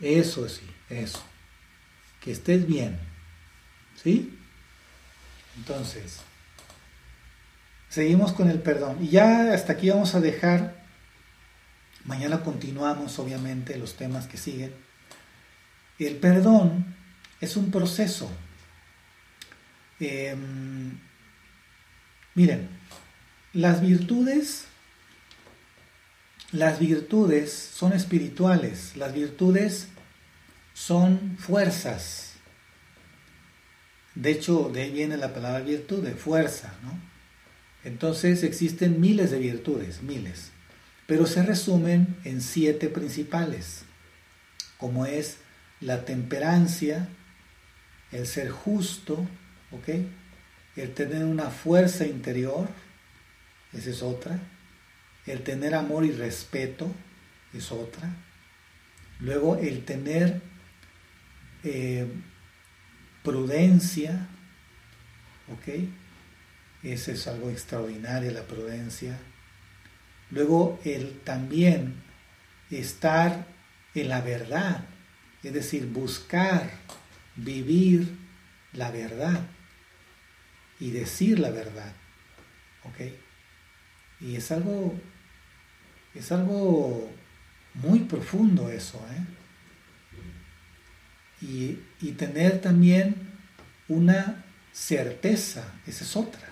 Eso 0.00 0.48
sí, 0.48 0.66
eso 0.88 1.22
que 2.20 2.32
estés 2.32 2.66
bien. 2.66 2.98
¿Sí? 4.02 4.38
Entonces, 5.56 6.20
seguimos 7.88 8.32
con 8.32 8.48
el 8.48 8.60
perdón. 8.60 8.98
Y 9.00 9.08
ya 9.08 9.52
hasta 9.52 9.72
aquí 9.72 9.90
vamos 9.90 10.14
a 10.14 10.20
dejar. 10.20 10.80
Mañana 12.04 12.42
continuamos, 12.42 13.18
obviamente, 13.18 13.76
los 13.76 13.96
temas 13.96 14.26
que 14.26 14.36
siguen. 14.36 14.72
El 16.06 16.16
perdón 16.16 16.96
es 17.40 17.56
un 17.56 17.70
proceso. 17.70 18.30
Em, 20.00 20.98
miren, 22.34 22.68
las 23.52 23.82
virtudes, 23.82 24.64
las 26.52 26.78
virtudes 26.78 27.52
son 27.52 27.92
espirituales. 27.92 28.96
Las 28.96 29.12
virtudes 29.12 29.88
son 30.72 31.36
fuerzas. 31.38 32.32
De 34.14 34.30
hecho, 34.30 34.70
de 34.72 34.82
ahí 34.82 34.90
viene 34.90 35.18
la 35.18 35.34
palabra 35.34 35.60
virtud, 35.60 36.02
de 36.02 36.12
fuerza, 36.12 36.72
¿no? 36.82 36.98
Entonces 37.84 38.42
existen 38.42 39.00
miles 39.00 39.30
de 39.30 39.38
virtudes, 39.38 40.02
miles, 40.02 40.50
pero 41.06 41.26
se 41.26 41.42
resumen 41.42 42.16
en 42.24 42.40
siete 42.40 42.88
principales, 42.88 43.82
como 44.78 45.06
es 45.06 45.38
la 45.80 46.04
temperancia, 46.04 47.08
el 48.12 48.26
ser 48.26 48.50
justo, 48.50 49.26
¿ok? 49.70 49.88
El 50.76 50.94
tener 50.94 51.24
una 51.24 51.50
fuerza 51.50 52.06
interior, 52.06 52.68
esa 53.72 53.90
es 53.90 54.02
otra. 54.02 54.38
El 55.26 55.42
tener 55.42 55.74
amor 55.74 56.04
y 56.04 56.12
respeto, 56.12 56.90
es 57.52 57.72
otra. 57.72 58.10
Luego 59.20 59.56
el 59.56 59.84
tener 59.84 60.40
eh, 61.62 62.06
prudencia, 63.22 64.28
¿ok? 65.52 65.84
Ese 66.82 67.12
es 67.12 67.26
algo 67.26 67.50
extraordinario, 67.50 68.30
la 68.30 68.42
prudencia. 68.42 69.18
Luego, 70.30 70.80
el 70.84 71.20
también 71.20 72.02
estar 72.70 73.46
en 73.94 74.08
la 74.08 74.20
verdad, 74.20 74.84
es 75.42 75.52
decir, 75.52 75.86
buscar, 75.86 76.70
vivir 77.36 78.16
la 78.72 78.90
verdad 78.90 79.46
y 80.78 80.90
decir 80.90 81.38
la 81.38 81.50
verdad, 81.50 81.92
¿ok? 82.84 83.12
Y 84.20 84.36
es 84.36 84.50
algo, 84.50 84.98
es 86.14 86.30
algo 86.32 87.10
muy 87.74 88.00
profundo 88.00 88.70
eso, 88.70 88.98
¿eh? 89.12 89.40
y, 91.40 92.12
tener 92.12 92.60
también 92.60 93.14
una 93.88 94.44
certeza, 94.72 95.72
esa 95.86 96.04
es 96.04 96.16
otra, 96.16 96.48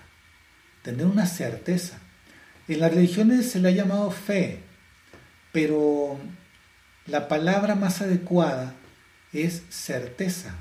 tener 0.83 1.07
una 1.07 1.27
certeza. 1.27 1.99
En 2.69 2.81
las 2.81 2.93
religiones 2.93 3.51
se 3.51 3.61
le 3.61 3.69
ha 3.69 3.73
llamado 3.73 4.11
fe, 4.11 4.61
pero 5.53 6.19
la 7.07 7.29
palabra 7.29 7.75
más 7.75 8.01
adecuada 8.01 8.75
es 9.33 9.63
certeza, 9.69 10.55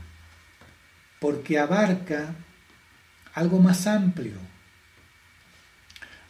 porque 1.19 1.59
abarca 1.59 2.35
algo 3.33 3.59
más 3.59 3.87
amplio. 3.87 4.37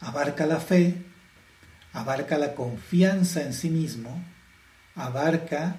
Abarca 0.00 0.46
la 0.46 0.60
fe, 0.60 0.94
abarca 1.92 2.38
la 2.38 2.54
confianza 2.54 3.42
en 3.42 3.52
sí 3.52 3.70
mismo, 3.70 4.22
abarca 4.94 5.76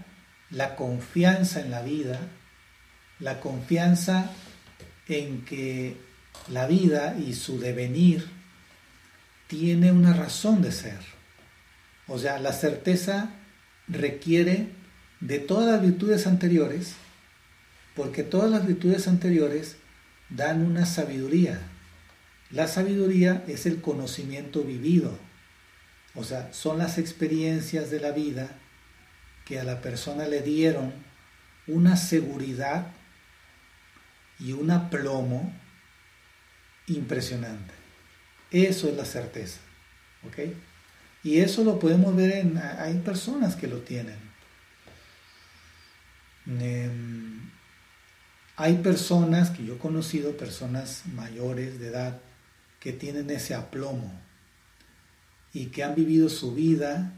la 0.49 0.75
confianza 0.75 1.61
en 1.61 1.71
la 1.71 1.81
vida, 1.81 2.19
la 3.19 3.39
confianza 3.39 4.31
en 5.07 5.45
que 5.45 5.97
la 6.49 6.67
vida 6.67 7.15
y 7.17 7.33
su 7.33 7.59
devenir 7.59 8.27
tiene 9.47 9.91
una 9.91 10.13
razón 10.13 10.61
de 10.61 10.71
ser. 10.71 10.99
O 12.07 12.17
sea, 12.17 12.39
la 12.39 12.53
certeza 12.53 13.29
requiere 13.87 14.78
de 15.19 15.39
todas 15.39 15.71
las 15.71 15.81
virtudes 15.81 16.27
anteriores, 16.27 16.93
porque 17.95 18.23
todas 18.23 18.49
las 18.49 18.65
virtudes 18.65 19.07
anteriores 19.07 19.77
dan 20.29 20.65
una 20.65 20.85
sabiduría. 20.85 21.59
La 22.51 22.67
sabiduría 22.67 23.43
es 23.47 23.65
el 23.65 23.81
conocimiento 23.81 24.63
vivido, 24.63 25.17
o 26.15 26.23
sea, 26.23 26.51
son 26.53 26.77
las 26.77 26.97
experiencias 26.97 27.91
de 27.91 27.99
la 27.99 28.11
vida 28.11 28.49
que 29.45 29.59
a 29.59 29.63
la 29.63 29.81
persona 29.81 30.27
le 30.27 30.41
dieron 30.41 30.93
una 31.67 31.95
seguridad 31.97 32.91
y 34.39 34.53
un 34.53 34.71
aplomo 34.71 35.53
impresionante. 36.87 37.73
Eso 38.51 38.89
es 38.89 38.95
la 38.95 39.05
certeza. 39.05 39.59
¿Ok? 40.27 40.53
Y 41.23 41.39
eso 41.39 41.63
lo 41.63 41.79
podemos 41.79 42.15
ver 42.15 42.31
en... 42.31 42.57
Hay 42.57 42.95
personas 42.99 43.55
que 43.55 43.67
lo 43.67 43.79
tienen. 43.79 44.28
Em, 46.49 47.51
hay 48.55 48.77
personas 48.77 49.51
que 49.51 49.63
yo 49.63 49.75
he 49.75 49.77
conocido, 49.77 50.35
personas 50.35 51.03
mayores 51.13 51.79
de 51.79 51.87
edad, 51.87 52.19
que 52.79 52.93
tienen 52.93 53.29
ese 53.29 53.53
aplomo 53.53 54.11
y 55.53 55.67
que 55.67 55.83
han 55.83 55.95
vivido 55.95 56.29
su 56.29 56.53
vida 56.53 57.13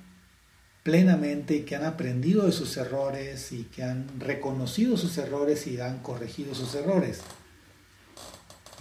plenamente 0.83 1.55
y 1.55 1.61
que 1.61 1.75
han 1.75 1.85
aprendido 1.85 2.45
de 2.45 2.51
sus 2.51 2.75
errores 2.77 3.51
y 3.51 3.63
que 3.65 3.83
han 3.83 4.19
reconocido 4.19 4.97
sus 4.97 5.17
errores 5.17 5.67
y 5.67 5.79
han 5.79 5.99
corregido 5.99 6.55
sus 6.55 6.73
errores. 6.75 7.21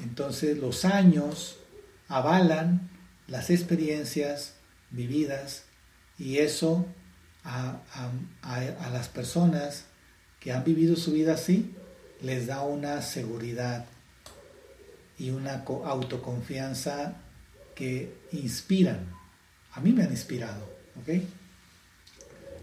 Entonces 0.02 0.58
los 0.58 0.84
años 0.84 1.58
avalan 2.08 2.90
las 3.26 3.50
experiencias 3.50 4.54
vividas 4.90 5.64
y 6.18 6.38
eso 6.38 6.86
a, 7.44 7.80
las 8.92 9.08
personas 9.08 9.84
que 10.40 10.52
han 10.52 10.64
vivido 10.64 10.96
su 10.96 11.12
vida 11.12 11.34
así 11.34 11.74
les 12.22 12.46
da 12.46 12.62
una 12.62 13.02
seguridad 13.02 13.86
y 15.18 15.30
una 15.30 15.64
autoconfianza 15.84 17.16
que 17.74 18.14
inspiran. 18.32 19.06
A 19.72 19.80
mí 19.80 19.92
me 19.92 20.02
han 20.02 20.10
inspirado. 20.10 20.64
¿ok? 21.00 21.22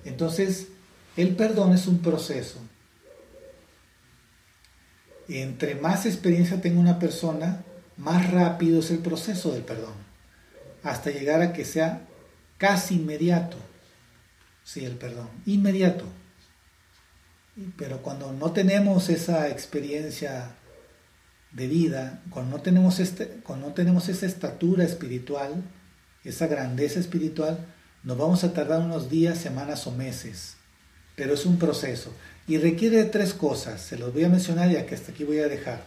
Entonces, 0.05 0.67
el 1.15 1.35
perdón 1.35 1.73
es 1.73 1.87
un 1.87 1.99
proceso. 1.99 2.59
Entre 5.27 5.75
más 5.75 6.05
experiencia 6.05 6.61
tenga 6.61 6.79
una 6.79 6.99
persona, 6.99 7.63
más 7.97 8.31
rápido 8.31 8.79
es 8.79 8.91
el 8.91 8.99
proceso 8.99 9.51
del 9.51 9.63
perdón, 9.63 9.95
hasta 10.83 11.09
llegar 11.09 11.41
a 11.41 11.51
que 11.51 11.65
sea 11.65 12.07
casi 12.57 12.95
inmediato. 12.95 13.57
Sí, 14.63 14.85
el 14.85 14.95
perdón, 14.95 15.27
inmediato. 15.45 16.05
Pero 17.75 18.03
cuando 18.03 18.31
no 18.33 18.51
tenemos 18.51 19.09
esa 19.09 19.49
experiencia 19.49 20.55
de 21.51 21.67
vida, 21.67 22.21
cuando 22.29 22.57
no 22.57 22.63
tenemos, 22.63 22.99
este, 22.99 23.27
cuando 23.43 23.69
no 23.69 23.73
tenemos 23.73 24.09
esa 24.09 24.27
estatura 24.27 24.83
espiritual, 24.83 25.63
esa 26.23 26.45
grandeza 26.47 26.99
espiritual, 26.99 27.65
nos 28.03 28.17
vamos 28.17 28.43
a 28.43 28.53
tardar 28.53 28.81
unos 28.81 29.09
días, 29.09 29.39
semanas 29.39 29.87
o 29.87 29.91
meses. 29.91 30.55
Pero 31.15 31.33
es 31.33 31.45
un 31.45 31.57
proceso. 31.57 32.13
Y 32.47 32.57
requiere 32.57 32.97
de 32.97 33.05
tres 33.05 33.33
cosas. 33.33 33.81
Se 33.81 33.97
los 33.97 34.13
voy 34.13 34.23
a 34.23 34.29
mencionar 34.29 34.69
ya 34.69 34.85
que 34.85 34.93
hasta 34.93 35.11
aquí 35.11 35.23
voy 35.23 35.39
a 35.39 35.47
dejar. 35.47 35.83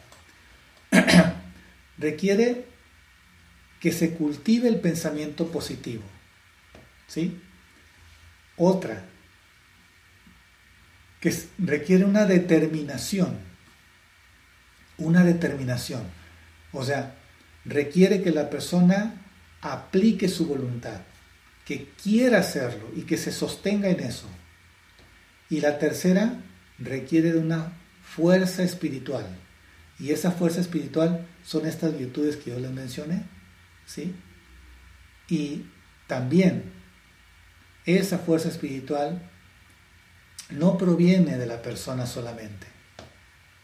requiere 1.98 2.64
que 3.80 3.92
se 3.92 4.14
cultive 4.14 4.68
el 4.68 4.80
pensamiento 4.80 5.46
positivo. 5.52 6.02
¿Sí? 7.06 7.40
Otra, 8.56 9.04
que 11.20 11.34
requiere 11.58 12.04
una 12.04 12.26
determinación. 12.26 13.38
Una 14.98 15.24
determinación. 15.24 16.02
O 16.72 16.84
sea, 16.84 17.16
requiere 17.64 18.22
que 18.22 18.30
la 18.30 18.50
persona 18.50 19.14
aplique 19.60 20.28
su 20.28 20.46
voluntad, 20.46 21.00
que 21.64 21.90
quiera 22.02 22.38
hacerlo 22.38 22.90
y 22.96 23.02
que 23.02 23.18
se 23.18 23.32
sostenga 23.32 23.88
en 23.88 24.00
eso. 24.00 24.28
Y 25.48 25.60
la 25.60 25.78
tercera 25.78 26.40
requiere 26.78 27.32
de 27.32 27.38
una 27.38 27.72
fuerza 28.02 28.62
espiritual. 28.62 29.26
Y 29.98 30.12
esa 30.12 30.30
fuerza 30.30 30.60
espiritual 30.60 31.26
son 31.44 31.66
estas 31.66 31.96
virtudes 31.96 32.36
que 32.36 32.50
yo 32.50 32.58
les 32.58 32.70
mencioné. 32.70 33.24
¿sí? 33.84 34.14
Y 35.28 35.66
también 36.06 36.72
esa 37.84 38.18
fuerza 38.18 38.48
espiritual 38.48 39.30
no 40.52 40.78
proviene 40.78 41.36
de 41.36 41.46
la 41.46 41.62
persona 41.62 42.06
solamente. 42.06 42.66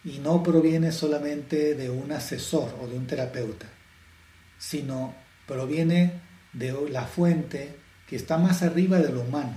Y 0.05 0.19
no 0.19 0.43
proviene 0.43 0.93
solamente 0.93 1.75
de 1.75 1.91
un 1.91 2.13
asesor 2.13 2.77
o 2.81 2.87
de 2.87 2.97
un 2.97 3.07
terapeuta, 3.07 3.67
sino 4.59 5.15
proviene 5.47 6.21
de 6.53 6.75
la 6.91 7.05
fuente 7.07 7.77
que 8.09 8.17
está 8.17 8.39
más 8.39 8.63
arriba 8.63 8.99
de 8.99 9.13
lo 9.13 9.23
humano. 9.23 9.55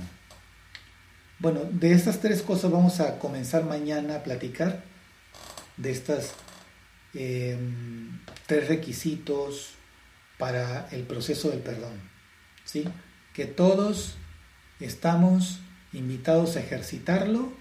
Bueno, 1.37 1.61
de 1.71 1.93
estas 1.93 2.19
tres 2.19 2.41
cosas 2.41 2.71
vamos 2.71 2.99
a 2.99 3.19
comenzar 3.19 3.63
mañana 3.63 4.15
a 4.15 4.23
platicar, 4.23 4.83
de 5.77 5.91
estas 5.91 6.33
em, 7.13 8.19
tres 8.45 8.67
requisitos 8.67 9.75
para 10.37 10.87
el 10.91 11.03
proceso 11.03 11.49
del 11.49 11.59
perdón. 11.59 11.93
¿sí? 12.65 12.85
Que 13.33 13.45
todos 13.45 14.15
estamos 14.79 15.59
invitados 15.93 16.55
a 16.55 16.59
ejercitarlo 16.59 17.51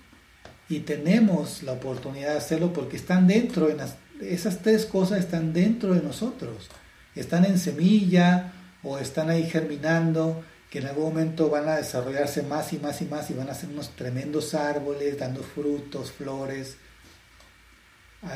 y 0.68 0.80
tenemos 0.80 1.62
la 1.62 1.72
oportunidad 1.72 2.32
de 2.32 2.38
hacerlo 2.38 2.72
porque 2.72 2.96
están 2.96 3.26
dentro, 3.26 3.68
de 3.68 3.86
esas 4.20 4.58
tres 4.62 4.84
cosas 4.84 5.20
están 5.20 5.52
dentro 5.52 5.94
de 5.94 6.02
nosotros, 6.02 6.68
están 7.14 7.44
en 7.44 7.58
semilla 7.58 8.52
o 8.82 8.98
están 8.98 9.30
ahí 9.30 9.48
germinando, 9.48 10.44
que 10.70 10.80
en 10.80 10.86
algún 10.86 11.04
momento 11.04 11.48
van 11.48 11.68
a 11.68 11.76
desarrollarse 11.76 12.42
más 12.42 12.72
y 12.74 12.78
más 12.78 13.00
y 13.00 13.06
más 13.06 13.30
y 13.30 13.34
van 13.34 13.48
a 13.48 13.54
ser 13.54 13.70
unos 13.70 13.96
tremendos 13.96 14.54
árboles 14.54 15.18
dando 15.18 15.42
frutos, 15.42 16.12
flores. 16.12 16.76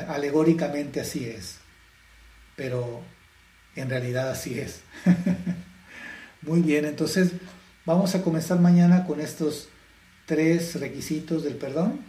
Alegóricamente 0.07 1.01
así 1.01 1.25
es, 1.25 1.57
pero 2.55 3.01
en 3.75 3.89
realidad 3.89 4.31
así 4.31 4.59
es. 4.59 4.81
Muy 6.41 6.61
bien, 6.61 6.85
entonces 6.85 7.33
Vamos 7.85 8.15
a 8.15 8.21
comenzar 8.21 8.61
mañana 8.61 9.05
con 9.05 9.19
estos 9.19 9.67
tres 10.25 10.79
requisitos 10.79 11.43
del 11.43 11.55
perdón. 11.55 12.01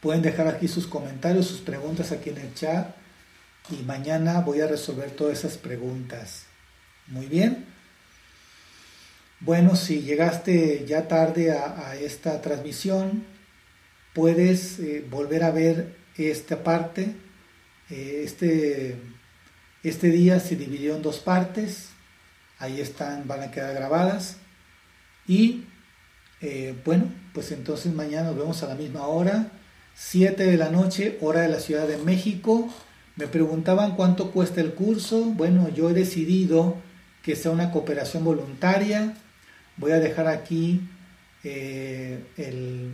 Pueden 0.00 0.22
dejar 0.22 0.46
aquí 0.48 0.68
sus 0.68 0.86
comentarios, 0.86 1.46
sus 1.46 1.60
preguntas 1.60 2.12
aquí 2.12 2.30
en 2.30 2.38
el 2.38 2.54
chat 2.54 2.94
y 3.70 3.82
mañana 3.84 4.40
voy 4.40 4.60
a 4.60 4.66
resolver 4.66 5.10
todas 5.12 5.38
esas 5.38 5.56
preguntas. 5.56 6.46
Muy 7.06 7.26
bien. 7.26 7.64
Bueno, 9.40 9.76
si 9.76 10.02
llegaste 10.02 10.84
ya 10.86 11.08
tarde 11.08 11.52
a, 11.52 11.96
esta 11.96 12.40
transmisión, 12.40 13.24
puedes 14.12 14.78
eh, 14.78 15.04
volver 15.08 15.44
a 15.44 15.50
ver 15.50 15.96
esta 16.16 16.62
parte. 16.62 17.14
Eh, 17.90 18.22
este, 18.24 18.96
este 19.82 20.08
día 20.08 20.40
se 20.40 20.56
dividió 20.56 20.96
en 20.96 21.02
dos 21.02 21.18
partes 21.18 21.94
ahí 22.58 22.80
están, 22.80 23.26
van 23.26 23.42
a 23.42 23.50
quedar 23.50 23.74
grabadas. 23.74 24.38
Y 25.26 25.64
eh, 26.46 26.74
bueno, 26.84 27.10
pues 27.32 27.52
entonces 27.52 27.94
mañana 27.94 28.24
nos 28.24 28.36
vemos 28.36 28.62
a 28.62 28.68
la 28.68 28.74
misma 28.74 29.06
hora, 29.06 29.50
7 29.94 30.44
de 30.44 30.58
la 30.58 30.68
noche, 30.68 31.16
hora 31.22 31.40
de 31.40 31.48
la 31.48 31.58
Ciudad 31.58 31.88
de 31.88 31.96
México. 31.96 32.68
Me 33.16 33.26
preguntaban 33.26 33.96
cuánto 33.96 34.30
cuesta 34.30 34.60
el 34.60 34.74
curso. 34.74 35.22
Bueno, 35.24 35.70
yo 35.70 35.88
he 35.88 35.94
decidido 35.94 36.76
que 37.22 37.34
sea 37.34 37.50
una 37.50 37.70
cooperación 37.70 38.24
voluntaria. 38.24 39.14
Voy 39.78 39.92
a 39.92 40.00
dejar 40.00 40.26
aquí 40.26 40.82
eh, 41.44 42.22
el, 42.36 42.92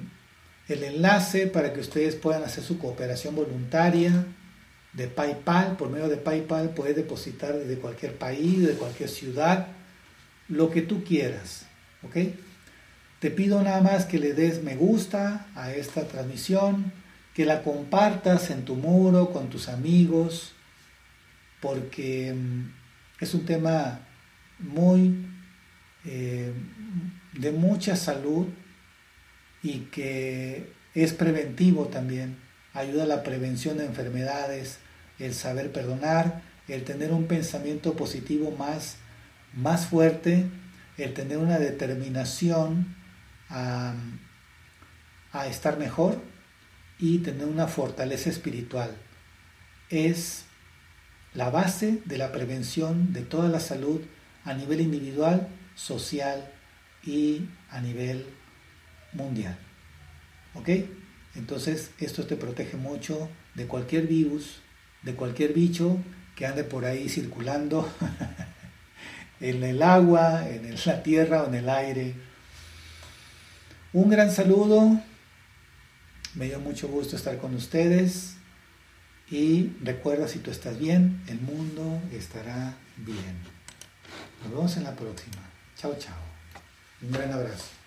el 0.69 0.85
enlace 0.85 1.49
para 1.49 1.73
que 1.73 1.81
ustedes 1.81 2.15
puedan 2.15 2.45
hacer 2.45 2.63
su 2.63 2.79
cooperación 2.79 3.35
voluntaria 3.35 4.27
de 4.93 5.09
PayPal, 5.09 5.77
por 5.77 5.91
medio 5.91 6.09
de 6.09 6.19
PayPal 6.19 6.71
puedes 6.71 6.95
depositar 6.95 7.55
desde 7.55 7.81
cualquier 7.81 8.15
país, 8.15 8.65
de 8.65 8.75
cualquier 8.75 9.09
ciudad, 9.09 9.67
lo 10.49 10.71
que 10.71 10.83
tú 10.83 11.03
quieras, 11.03 11.67
¿ok? 12.05 12.17
Te 13.21 13.31
pido 13.31 13.63
nada 13.63 13.83
más 13.83 14.07
que 14.07 14.19
le 14.19 14.33
des 14.33 14.63
me 14.63 14.77
gusta 14.77 15.47
a 15.55 15.73
esta 15.73 16.09
transmisión, 16.09 16.91
que 17.35 17.45
la 17.45 17.63
compartas 17.63 18.51
en 18.51 18.65
tu 18.65 18.77
muro 18.77 19.31
con 19.31 19.51
tus 19.51 19.69
amigos, 19.69 20.55
porque 21.61 22.33
mm, 22.33 22.73
es 23.21 23.35
un 23.35 23.45
tema 23.45 24.01
muy 24.59 25.27
eh, 26.07 26.51
de 27.35 27.53
mucha 27.53 27.95
salud 27.95 28.47
y 29.63 29.81
que 29.93 30.73
es 30.95 31.13
preventivo 31.13 31.89
también, 31.89 32.39
ayuda 32.73 33.03
a 33.03 33.07
la 33.07 33.23
prevención 33.23 33.77
de 33.77 33.85
enfermedades, 33.85 34.79
el 35.19 35.35
saber 35.35 35.73
perdonar, 35.73 36.41
el 36.69 36.85
tener 36.85 37.13
un 37.13 37.27
pensamiento 37.27 37.97
positivo 37.97 38.51
más, 38.51 38.97
más 39.55 39.85
fuerte, 39.85 40.47
el 40.97 41.13
tener 41.13 41.37
una 41.37 41.59
determinación 41.59 42.99
a, 43.51 43.95
estar 45.49 45.79
mejor 45.79 46.21
y 46.99 47.19
tener 47.19 47.47
una 47.47 47.67
fortaleza 47.67 48.31
espiritual. 48.31 48.97
Es 49.89 50.45
la 51.35 51.51
base 51.51 52.03
de 52.05 52.19
la 52.19 52.33
prevención 52.33 53.13
de 53.13 53.23
toda 53.23 53.49
la 53.49 53.61
salud 53.61 54.01
a 54.45 54.55
nivel 54.55 54.81
individual, 54.81 55.49
social 55.75 56.51
y 57.05 57.49
a 57.71 57.81
nivel 57.81 58.27
mundial. 59.13 59.57
¿Ok? 60.55 60.69
Entonces 61.35 61.93
esto 61.99 62.27
te 62.27 62.37
protege 62.37 62.77
mucho 62.77 63.29
de 63.55 63.67
cualquier 63.67 64.07
virus, 64.07 64.61
de 65.03 65.15
cualquier 65.15 65.53
bicho 65.53 65.99
que 66.35 66.47
ande 66.47 66.65
por 66.65 66.85
ahí 66.85 67.09
circulando 67.09 67.89
en 69.41 69.63
el 69.63 69.83
agua, 69.83 70.49
en 70.49 70.75
la 70.85 71.03
tierra 71.03 71.43
o 71.43 71.49
en 71.49 71.55
el 71.55 71.69
aire. 71.69 72.30
Un 73.93 74.09
gran 74.09 74.31
saludo, 74.31 75.01
me 76.35 76.45
dio 76.47 76.61
mucho 76.61 76.87
gusto 76.87 77.17
estar 77.17 77.39
con 77.39 77.57
ustedes 77.57 78.37
y 79.29 79.73
recuerda 79.83 80.29
si 80.29 80.39
tú 80.39 80.53
estás 80.53 80.79
bien, 80.79 81.21
el 81.27 81.41
mundo 81.41 82.01
estará 82.13 82.77
bien. 82.99 83.37
Nos 84.43 84.53
vemos 84.53 84.77
en 84.77 84.85
la 84.85 84.95
próxima. 84.95 85.43
Chao, 85.77 85.97
chao. 85.99 86.15
Un 87.03 87.11
gran 87.11 87.33
abrazo. 87.33 87.80